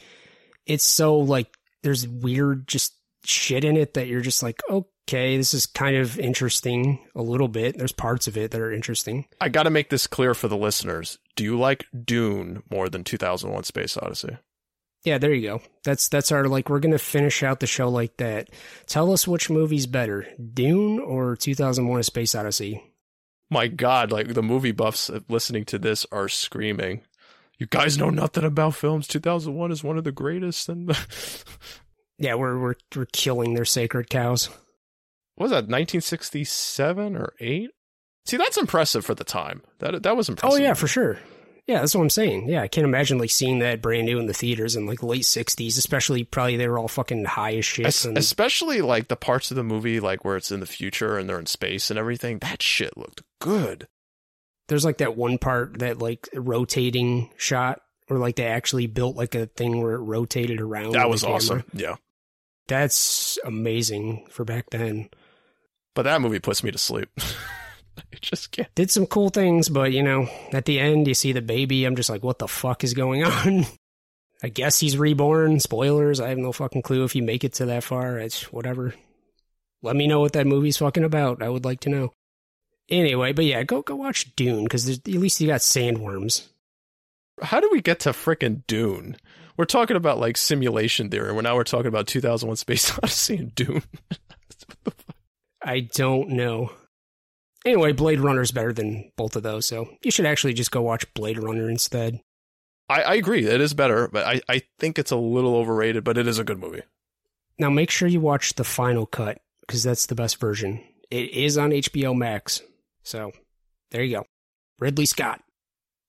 it's 0.65 0.83
so 0.83 1.17
like 1.17 1.55
there's 1.83 2.07
weird 2.07 2.67
just 2.67 2.95
shit 3.25 3.63
in 3.63 3.77
it 3.77 3.93
that 3.93 4.07
you're 4.07 4.21
just 4.21 4.41
like 4.41 4.59
okay, 4.69 5.37
this 5.37 5.53
is 5.53 5.67
kind 5.67 5.95
of 5.95 6.19
interesting 6.19 6.99
a 7.13 7.21
little 7.21 7.47
bit. 7.47 7.77
There's 7.77 7.91
parts 7.91 8.27
of 8.27 8.37
it 8.37 8.51
that 8.51 8.61
are 8.61 8.71
interesting. 8.71 9.25
I 9.39 9.49
got 9.49 9.63
to 9.63 9.69
make 9.69 9.89
this 9.89 10.07
clear 10.07 10.33
for 10.33 10.47
the 10.47 10.57
listeners. 10.57 11.19
Do 11.35 11.43
you 11.43 11.59
like 11.59 11.85
Dune 12.05 12.63
more 12.71 12.89
than 12.89 13.03
2001: 13.03 13.65
Space 13.65 13.97
Odyssey? 13.97 14.37
Yeah, 15.03 15.17
there 15.17 15.33
you 15.33 15.41
go. 15.41 15.61
That's 15.83 16.07
that's 16.07 16.31
our 16.31 16.45
like 16.45 16.69
we're 16.69 16.79
gonna 16.79 16.97
finish 16.97 17.43
out 17.43 17.59
the 17.59 17.67
show 17.67 17.89
like 17.89 18.17
that. 18.17 18.49
Tell 18.85 19.11
us 19.11 19.27
which 19.27 19.49
movie's 19.49 19.85
better, 19.85 20.27
Dune 20.53 20.99
or 20.99 21.35
2001: 21.35 21.99
A 21.99 22.03
Space 22.03 22.35
Odyssey. 22.35 22.83
My 23.49 23.67
God, 23.67 24.11
like 24.11 24.33
the 24.33 24.41
movie 24.41 24.71
buffs 24.71 25.11
listening 25.27 25.65
to 25.65 25.77
this 25.77 26.05
are 26.11 26.29
screaming. 26.29 27.01
You 27.59 27.67
guys 27.67 27.97
know 27.97 28.09
nothing 28.09 28.43
about 28.45 28.75
films. 28.75 29.07
2001 29.07 29.71
is 29.71 29.83
one 29.83 29.97
of 29.97 30.05
the 30.05 30.11
greatest, 30.11 30.69
and 30.69 30.89
yeah, 32.17 32.35
we're 32.35 32.57
we're 32.57 32.75
we're 32.95 33.05
killing 33.11 33.53
their 33.53 33.65
sacred 33.65 34.09
cows. 34.09 34.47
What 35.35 35.45
was 35.45 35.51
that 35.51 35.67
1967 35.67 37.17
or 37.17 37.33
eight? 37.39 37.71
See, 38.25 38.37
that's 38.37 38.57
impressive 38.57 39.05
for 39.05 39.15
the 39.15 39.23
time. 39.23 39.63
That 39.79 40.03
that 40.03 40.15
was 40.15 40.29
impressive. 40.29 40.59
Oh 40.59 40.61
yeah, 40.61 40.73
for 40.73 40.87
sure. 40.87 41.19
Yeah, 41.67 41.79
that's 41.79 41.95
what 41.95 42.01
I'm 42.01 42.09
saying. 42.09 42.49
Yeah, 42.49 42.61
I 42.61 42.67
can't 42.67 42.83
imagine 42.85 43.17
like 43.17 43.29
seeing 43.29 43.59
that 43.59 43.81
brand 43.81 44.05
new 44.05 44.19
in 44.19 44.25
the 44.27 44.33
theaters 44.33 44.75
in 44.75 44.85
like 44.85 45.01
late 45.01 45.21
'60s, 45.23 45.77
especially 45.77 46.25
probably 46.25 46.57
they 46.57 46.67
were 46.67 46.77
all 46.77 46.89
fucking 46.89 47.23
high 47.23 47.55
as 47.55 47.65
shit. 47.65 47.85
Es- 47.85 48.03
and- 48.03 48.17
especially 48.17 48.81
like 48.81 49.07
the 49.07 49.15
parts 49.15 49.49
of 49.49 49.55
the 49.55 49.63
movie 49.63 49.99
like 50.01 50.25
where 50.25 50.35
it's 50.35 50.51
in 50.51 50.59
the 50.59 50.65
future 50.65 51.17
and 51.17 51.29
they're 51.29 51.39
in 51.39 51.45
space 51.45 51.89
and 51.89 51.97
everything. 51.97 52.39
That 52.39 52.61
shit 52.61 52.97
looked 52.97 53.21
good. 53.39 53.87
there's 54.67 54.83
like 54.85 54.97
that 54.97 55.15
one 55.15 55.37
part 55.37 55.79
that 55.79 55.99
like 55.99 56.27
rotating 56.33 57.29
shot 57.37 57.79
or 58.09 58.17
like 58.17 58.35
they 58.35 58.45
actually 58.47 58.87
built 58.87 59.15
like 59.15 59.33
a 59.35 59.45
thing 59.45 59.81
where 59.81 59.93
it 59.93 59.99
rotated 59.99 60.59
around. 60.59 60.91
That 60.93 61.09
was 61.09 61.23
awesome. 61.23 61.63
Yeah. 61.73 61.95
That's 62.67 63.37
amazing 63.45 64.25
for 64.29 64.43
back 64.45 64.69
then. 64.71 65.09
But 65.95 66.03
that 66.03 66.21
movie 66.21 66.39
puts 66.39 66.61
me 66.63 66.71
to 66.71 66.77
sleep. 66.77 67.09
I 67.97 68.17
just 68.21 68.51
can't. 68.51 68.73
Did 68.75 68.91
some 68.91 69.05
cool 69.05 69.29
things, 69.29 69.69
but 69.69 69.91
you 69.91 70.03
know, 70.03 70.27
at 70.51 70.65
the 70.65 70.79
end 70.79 71.07
you 71.07 71.13
see 71.13 71.31
the 71.31 71.41
baby. 71.41 71.85
I'm 71.85 71.95
just 71.95 72.09
like, 72.09 72.23
what 72.23 72.39
the 72.39 72.47
fuck 72.47 72.83
is 72.83 72.93
going 72.93 73.23
on? 73.23 73.65
I 74.43 74.49
guess 74.49 74.79
he's 74.79 74.97
reborn. 74.97 75.59
Spoilers. 75.59 76.19
I 76.19 76.29
have 76.29 76.37
no 76.37 76.51
fucking 76.51 76.81
clue 76.81 77.05
if 77.05 77.15
you 77.15 77.23
make 77.23 77.43
it 77.43 77.53
to 77.53 77.67
that 77.67 77.83
far. 77.83 78.17
It's 78.17 78.51
whatever. 78.51 78.93
Let 79.81 79.95
me 79.95 80.07
know 80.07 80.19
what 80.19 80.33
that 80.33 80.47
movie's 80.47 80.77
fucking 80.77 81.03
about. 81.03 81.41
I 81.41 81.49
would 81.49 81.65
like 81.65 81.81
to 81.81 81.89
know. 81.89 82.13
Anyway, 82.89 83.31
but 83.31 83.45
yeah, 83.45 83.63
go 83.63 83.81
go 83.81 83.95
watch 83.95 84.35
Dune 84.35 84.63
because 84.65 84.89
at 84.89 85.07
least 85.07 85.39
you 85.39 85.47
got 85.47 85.61
sandworms. 85.61 86.47
How 87.41 87.59
do 87.59 87.69
we 87.71 87.81
get 87.81 88.01
to 88.01 88.09
frickin' 88.09 88.63
Dune? 88.67 89.17
We're 89.55 89.65
talking 89.65 89.95
about 89.97 90.19
like 90.19 90.35
simulation 90.35 91.09
theory. 91.09 91.31
We're 91.31 91.41
now 91.41 91.55
we're 91.55 91.63
talking 91.63 91.87
about 91.87 92.07
2001 92.07 92.57
Space 92.57 92.97
Odyssey 92.97 93.37
and 93.37 93.55
Dune. 93.55 93.83
I 95.63 95.81
don't 95.81 96.29
know. 96.29 96.71
Anyway, 97.65 97.93
Blade 97.93 98.19
Runner 98.19 98.41
is 98.41 98.51
better 98.51 98.73
than 98.73 99.11
both 99.15 99.35
of 99.35 99.43
those, 99.43 99.65
so 99.65 99.87
you 100.03 100.11
should 100.11 100.25
actually 100.25 100.53
just 100.53 100.71
go 100.71 100.81
watch 100.81 101.11
Blade 101.13 101.41
Runner 101.41 101.69
instead. 101.69 102.19
I, 102.89 103.01
I 103.01 103.13
agree. 103.15 103.45
It 103.45 103.61
is 103.61 103.73
better, 103.73 104.09
but 104.09 104.25
I, 104.25 104.41
I 104.49 104.61
think 104.79 104.99
it's 104.99 105.11
a 105.11 105.15
little 105.15 105.55
overrated, 105.55 106.03
but 106.03 106.17
it 106.17 106.27
is 106.27 106.39
a 106.39 106.43
good 106.43 106.59
movie. 106.59 106.81
Now 107.57 107.69
make 107.69 107.89
sure 107.89 108.07
you 108.07 108.19
watch 108.19 108.55
the 108.55 108.63
final 108.63 109.05
cut 109.05 109.39
because 109.61 109.83
that's 109.83 110.07
the 110.07 110.15
best 110.15 110.39
version. 110.39 110.83
It 111.09 111.31
is 111.31 111.57
on 111.57 111.71
HBO 111.71 112.15
Max, 112.15 112.61
so 113.03 113.31
there 113.91 114.03
you 114.03 114.17
go. 114.17 114.25
Ridley 114.79 115.05
Scott. 115.05 115.41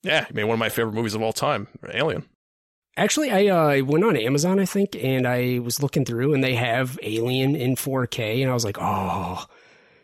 Yeah, 0.03 0.27
I 0.29 0.33
mean, 0.33 0.49
one 0.49 0.55
of 0.55 0.61
my 0.61 0.69
favorite 0.69 0.95
movies 0.95 1.15
of 1.15 1.23
all 1.23 1.33
time, 1.33 1.69
Alien. 1.93 2.25
Actually, 2.97 3.31
I 3.31 3.47
uh, 3.47 3.85
went 3.85 4.05
on 4.05 4.17
Amazon, 4.17 4.61
I 4.61 4.67
think, 4.67 4.97
and 4.97 5.27
I 5.27 5.59
was 5.59 5.83
looking 5.83 6.05
through, 6.05 6.35
and 6.35 6.45
they 6.45 6.55
have 6.55 6.99
Alien 7.03 7.57
in 7.57 7.75
4K, 7.75 8.43
and 8.43 8.51
I 8.51 8.55
was 8.55 8.65
like, 8.65 8.77
oh, 8.81 9.47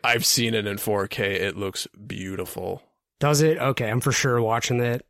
I've 0.03 0.25
seen 0.25 0.53
it 0.53 0.65
in 0.67 0.77
4K. 0.77 1.19
It 1.19 1.57
looks 1.57 1.87
beautiful. 2.07 2.81
does 3.19 3.41
it? 3.41 3.57
Okay, 3.57 3.89
I'm 3.89 3.99
for 4.01 4.11
sure 4.11 4.41
watching 4.41 4.79
that. 4.79 5.03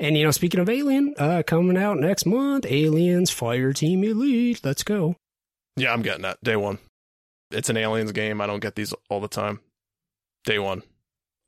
And 0.00 0.16
you 0.16 0.24
know, 0.24 0.30
speaking 0.30 0.60
of 0.60 0.68
Alien, 0.68 1.14
uh, 1.18 1.42
coming 1.46 1.76
out 1.78 1.98
next 1.98 2.26
month, 2.26 2.66
Aliens 2.68 3.30
Fireteam 3.30 4.04
Elite. 4.04 4.60
Let's 4.62 4.82
go. 4.82 5.16
Yeah, 5.76 5.92
I'm 5.92 6.02
getting 6.02 6.22
that 6.22 6.42
day 6.42 6.56
one. 6.56 6.78
It's 7.50 7.70
an 7.70 7.76
Aliens 7.78 8.12
game. 8.12 8.40
I 8.40 8.46
don't 8.46 8.60
get 8.60 8.74
these 8.74 8.92
all 9.08 9.20
the 9.20 9.28
time. 9.28 9.60
Day 10.44 10.58
one. 10.58 10.82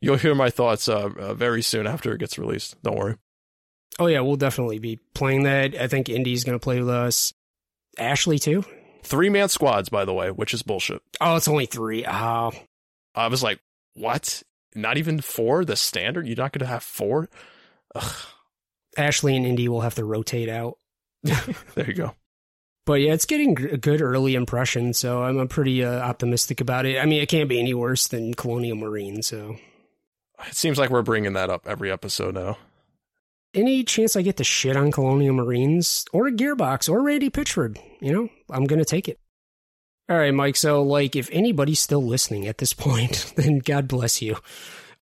You'll 0.00 0.16
hear 0.16 0.34
my 0.34 0.48
thoughts 0.48 0.88
uh, 0.88 1.10
uh, 1.18 1.34
very 1.34 1.60
soon 1.60 1.86
after 1.86 2.14
it 2.14 2.18
gets 2.18 2.38
released. 2.38 2.80
Don't 2.82 2.96
worry. 2.96 3.16
Oh 3.98 4.06
yeah, 4.06 4.20
we'll 4.20 4.36
definitely 4.36 4.78
be 4.78 4.98
playing 5.14 5.42
that. 5.42 5.74
I 5.74 5.88
think 5.88 6.08
Indy's 6.08 6.44
gonna 6.44 6.58
play 6.58 6.78
with 6.80 6.88
us. 6.88 7.34
Ashley 7.98 8.38
too. 8.38 8.64
Three 9.02 9.28
man 9.28 9.48
squads, 9.48 9.88
by 9.88 10.04
the 10.04 10.12
way, 10.14 10.30
which 10.30 10.54
is 10.54 10.62
bullshit. 10.62 11.02
Oh, 11.20 11.36
it's 11.36 11.48
only 11.48 11.66
three. 11.66 12.04
Oh, 12.06 12.52
I 13.14 13.26
was 13.28 13.42
like, 13.42 13.60
what? 13.94 14.42
Not 14.74 14.98
even 14.98 15.20
four? 15.20 15.64
The 15.64 15.76
standard? 15.76 16.26
You're 16.26 16.36
not 16.36 16.52
going 16.52 16.60
to 16.60 16.66
have 16.66 16.82
four? 16.82 17.28
Ugh. 17.94 18.16
Ashley 18.96 19.36
and 19.36 19.46
Indy 19.46 19.68
will 19.68 19.80
have 19.82 19.94
to 19.96 20.04
rotate 20.04 20.48
out. 20.48 20.76
There 21.74 21.86
you 21.86 21.94
go. 21.94 22.14
But 22.86 22.94
yeah, 22.94 23.12
it's 23.12 23.26
getting 23.26 23.50
a 23.66 23.76
good 23.76 24.00
early 24.00 24.34
impression, 24.34 24.94
so 24.94 25.22
I'm, 25.22 25.38
I'm 25.38 25.48
pretty 25.48 25.84
uh, 25.84 26.00
optimistic 26.00 26.60
about 26.60 26.86
it. 26.86 26.98
I 26.98 27.04
mean, 27.06 27.22
it 27.22 27.28
can't 27.28 27.48
be 27.48 27.60
any 27.60 27.74
worse 27.74 28.08
than 28.08 28.34
Colonial 28.34 28.76
Marine. 28.76 29.22
So, 29.22 29.56
It 30.48 30.54
seems 30.56 30.78
like 30.78 30.90
we're 30.90 31.02
bringing 31.02 31.34
that 31.34 31.50
up 31.50 31.66
every 31.68 31.92
episode 31.92 32.34
now. 32.34 32.56
Any 33.54 33.84
chance 33.84 34.16
I 34.16 34.22
get 34.22 34.36
to 34.38 34.44
shit 34.44 34.76
on 34.76 34.92
Colonial 34.92 35.34
Marines 35.34 36.04
or 36.12 36.26
a 36.26 36.32
Gearbox 36.32 36.88
or 36.88 37.02
Randy 37.02 37.30
Pitchford, 37.30 37.78
you 38.00 38.12
know, 38.12 38.28
I'm 38.50 38.64
gonna 38.64 38.84
take 38.84 39.08
it. 39.08 39.18
All 40.08 40.18
right, 40.18 40.34
Mike. 40.34 40.56
So, 40.56 40.82
like, 40.82 41.14
if 41.14 41.28
anybody's 41.30 41.80
still 41.80 42.04
listening 42.04 42.46
at 42.46 42.58
this 42.58 42.72
point, 42.74 43.32
then 43.36 43.58
God 43.58 43.88
bless 43.88 44.20
you. 44.20 44.36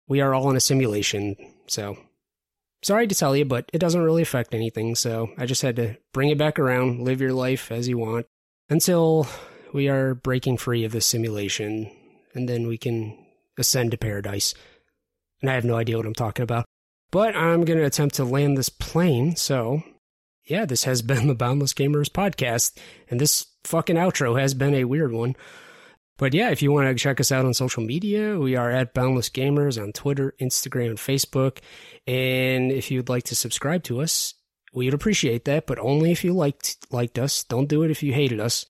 We 0.09 0.21
are 0.21 0.35
all 0.35 0.51
in 0.51 0.57
a 0.57 0.61
simulation, 0.61 1.37
so 1.67 1.97
sorry 2.83 3.07
to 3.07 3.15
tell 3.15 3.37
you, 3.37 3.45
but 3.45 3.71
it 3.73 3.79
doesn't 3.79 4.03
really 4.03 4.23
affect 4.23 4.55
anything. 4.55 4.95
So 4.95 5.31
I 5.39 5.47
just 5.47 5.63
had 5.63 5.77
to 5.77 5.97
bring 6.13 6.29
it 6.29 6.39
back 6.39 6.59
around, 6.59 7.01
live 7.01 7.21
your 7.21 7.33
life 7.33 7.71
as 7.73 7.89
you 7.89 7.97
want 7.97 8.27
until 8.69 9.27
we 9.73 9.89
are 9.89 10.15
breaking 10.15 10.59
free 10.59 10.85
of 10.85 10.93
this 10.93 11.07
simulation, 11.07 11.91
and 12.35 12.49
then 12.49 12.67
we 12.67 12.77
can 12.77 13.17
ascend 13.59 13.93
to 13.93 13.99
paradise. 13.99 14.55
And 15.41 15.51
I 15.51 15.55
have 15.55 15.65
no 15.65 15.77
idea 15.77 15.97
what 15.97 16.07
I'm 16.07 16.15
talking 16.15 16.43
about. 16.43 16.67
But 17.13 17.37
I'm 17.37 17.65
going 17.65 17.79
to 17.79 17.85
attempt 17.85 18.17
to 18.17 18.25
land 18.25 18.59
this 18.59 18.69
plane. 18.69 19.37
So, 19.37 19.83
yeah, 20.45 20.65
this 20.65 20.83
has 20.85 21.03
been 21.13 21.29
the 21.29 21.35
Boundless 21.37 21.75
Gamers 21.75 22.09
podcast. 22.09 22.77
And 23.09 23.21
this 23.21 23.47
fucking 23.63 23.97
outro 23.97 24.41
has 24.41 24.55
been 24.55 24.75
a 24.75 24.85
weird 24.85 25.13
one. 25.13 25.37
But 26.19 26.35
yeah, 26.35 26.51
if 26.51 26.63
you 26.63 26.73
want 26.73 26.89
to 26.89 26.95
check 26.95 27.21
us 27.21 27.33
out 27.33 27.45
on 27.45 27.55
social 27.55 27.83
media, 27.83 28.39
we 28.39 28.55
are 28.57 28.71
at 28.71 28.95
Boundless 28.95 29.29
Gamers 29.29 29.81
on 29.81 29.93
Twitter, 29.93 30.35
Instagram, 30.41 30.91
and 30.91 30.99
Facebook. 30.99 31.59
And 32.07 32.71
if 32.71 32.91
you'd 32.91 33.09
like 33.09 33.25
to 33.25 33.37
subscribe 33.37 33.83
to 33.85 34.01
us, 34.01 34.35
we 34.73 34.87
would 34.87 34.95
appreciate 34.95 35.45
that, 35.45 35.67
but 35.67 35.79
only 35.79 36.13
if 36.13 36.25
you 36.25 36.33
liked 36.33 36.77
liked 36.91 37.19
us. 37.19 37.45
Don't 37.45 37.69
do 37.69 37.83
it 37.83 37.91
if 37.91 38.03
you 38.03 38.13
hated 38.13 38.41
us. 38.41 38.67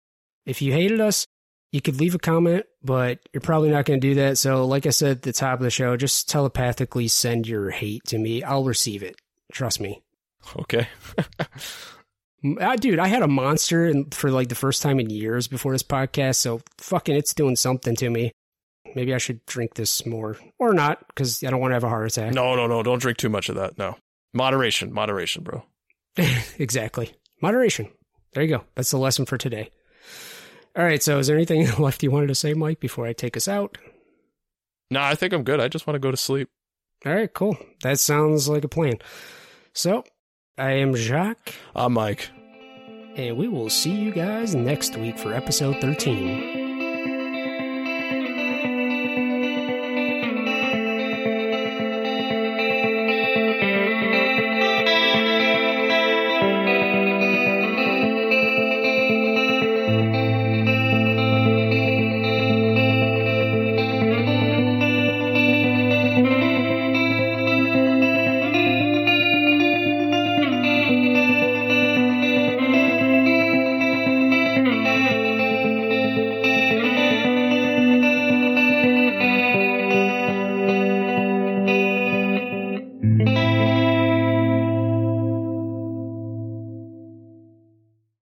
If 0.47 0.61
you 0.61 0.73
hated 0.73 1.01
us, 1.01 1.27
you 1.73 1.81
could 1.81 1.99
leave 1.99 2.15
a 2.15 2.19
comment, 2.19 2.67
but 2.83 3.19
you're 3.33 3.41
probably 3.41 3.71
not 3.71 3.87
going 3.87 4.01
to 4.01 4.09
do 4.09 4.15
that. 4.17 4.39
So, 4.39 4.67
like 4.67 4.87
I 4.87 4.91
said 4.91 5.11
at 5.19 5.23
the 5.23 5.33
top 5.33 5.59
of 5.59 5.65
the 5.65 5.71
show, 5.71 5.97
just 5.97 6.29
telepathically 6.29 7.09
send 7.09 7.49
your 7.49 7.71
hate 7.71 8.05
to 8.07 8.19
me. 8.19 8.43
I'll 8.43 8.65
receive 8.65 9.03
it. 9.03 9.17
Trust 9.53 9.81
me. 9.81 10.03
Okay. 10.57 10.87
Uh, 12.61 12.75
dude, 12.75 12.99
I 12.99 13.07
had 13.07 13.23
a 13.23 13.29
monster 13.29 13.87
in, 13.87 14.11
for 14.11 14.29
like 14.29 14.49
the 14.49 14.57
first 14.57 14.83
time 14.83 14.99
in 14.99 15.09
years 15.09 15.47
before 15.47 15.73
this 15.73 15.85
podcast, 15.85 16.37
so 16.37 16.61
fucking 16.79 17.15
it's 17.15 17.35
doing 17.35 17.55
something 17.55 17.95
to 17.95 18.11
me. 18.11 18.33
Maybe 18.97 19.15
I 19.15 19.19
should 19.19 19.47
drink 19.47 19.75
this 19.75 20.05
more 20.05 20.37
or 20.59 20.75
not 20.75 21.07
because 21.07 21.45
I 21.45 21.51
don't 21.51 21.61
want 21.61 21.71
to 21.71 21.75
have 21.75 21.85
a 21.85 21.89
heart 21.89 22.09
attack. 22.09 22.35
no, 22.35 22.57
no, 22.57 22.67
no. 22.67 22.83
Don't 22.83 23.01
drink 23.01 23.19
too 23.19 23.29
much 23.29 23.49
of 23.49 23.55
that. 23.55 23.79
No. 23.79 23.97
Moderation. 24.35 24.93
Moderation, 24.93 25.45
bro. 25.45 25.63
exactly. 26.59 27.13
Moderation. 27.41 27.89
There 28.33 28.43
you 28.43 28.49
go. 28.57 28.65
That's 28.75 28.91
the 28.91 28.99
lesson 28.99 29.25
for 29.25 29.39
today. 29.39 29.71
All 30.77 30.85
right. 30.85 31.03
So, 31.03 31.19
is 31.19 31.27
there 31.27 31.37
anything 31.37 31.71
left 31.79 32.03
you 32.03 32.11
wanted 32.11 32.29
to 32.29 32.35
say, 32.35 32.55
Mike, 32.55 32.81
before 32.81 33.07
I 33.07 33.13
take 33.13 33.37
us 33.37 33.49
out? 33.49 33.79
No, 34.91 35.01
I 35.01 35.15
think 35.15 35.33
I'm 35.33 35.43
good. 35.45 35.61
I 35.61 35.69
just 35.69 35.87
want 35.87 35.95
to 35.97 36.01
go 36.01 36.11
to 36.11 36.17
sleep. 36.17 36.49
All 37.07 37.13
right. 37.15 37.33
Cool. 37.33 37.57
That 37.83 37.99
sounds 37.99 38.49
like 38.49 38.65
a 38.65 38.69
plan. 38.69 38.95
So, 39.75 40.05
I 40.59 40.73
am 40.73 40.95
Jacques, 40.95 41.55
I'm 41.75 41.95
Mike. 41.95 42.31
and 43.17 43.37
we 43.37 43.49
will 43.49 43.71
see 43.71 43.91
you 43.93 44.13
guys 44.13 44.55
next 44.55 44.97
week 44.97 45.19
for 45.19 45.33
episode 45.33 45.81
13. 45.81 46.62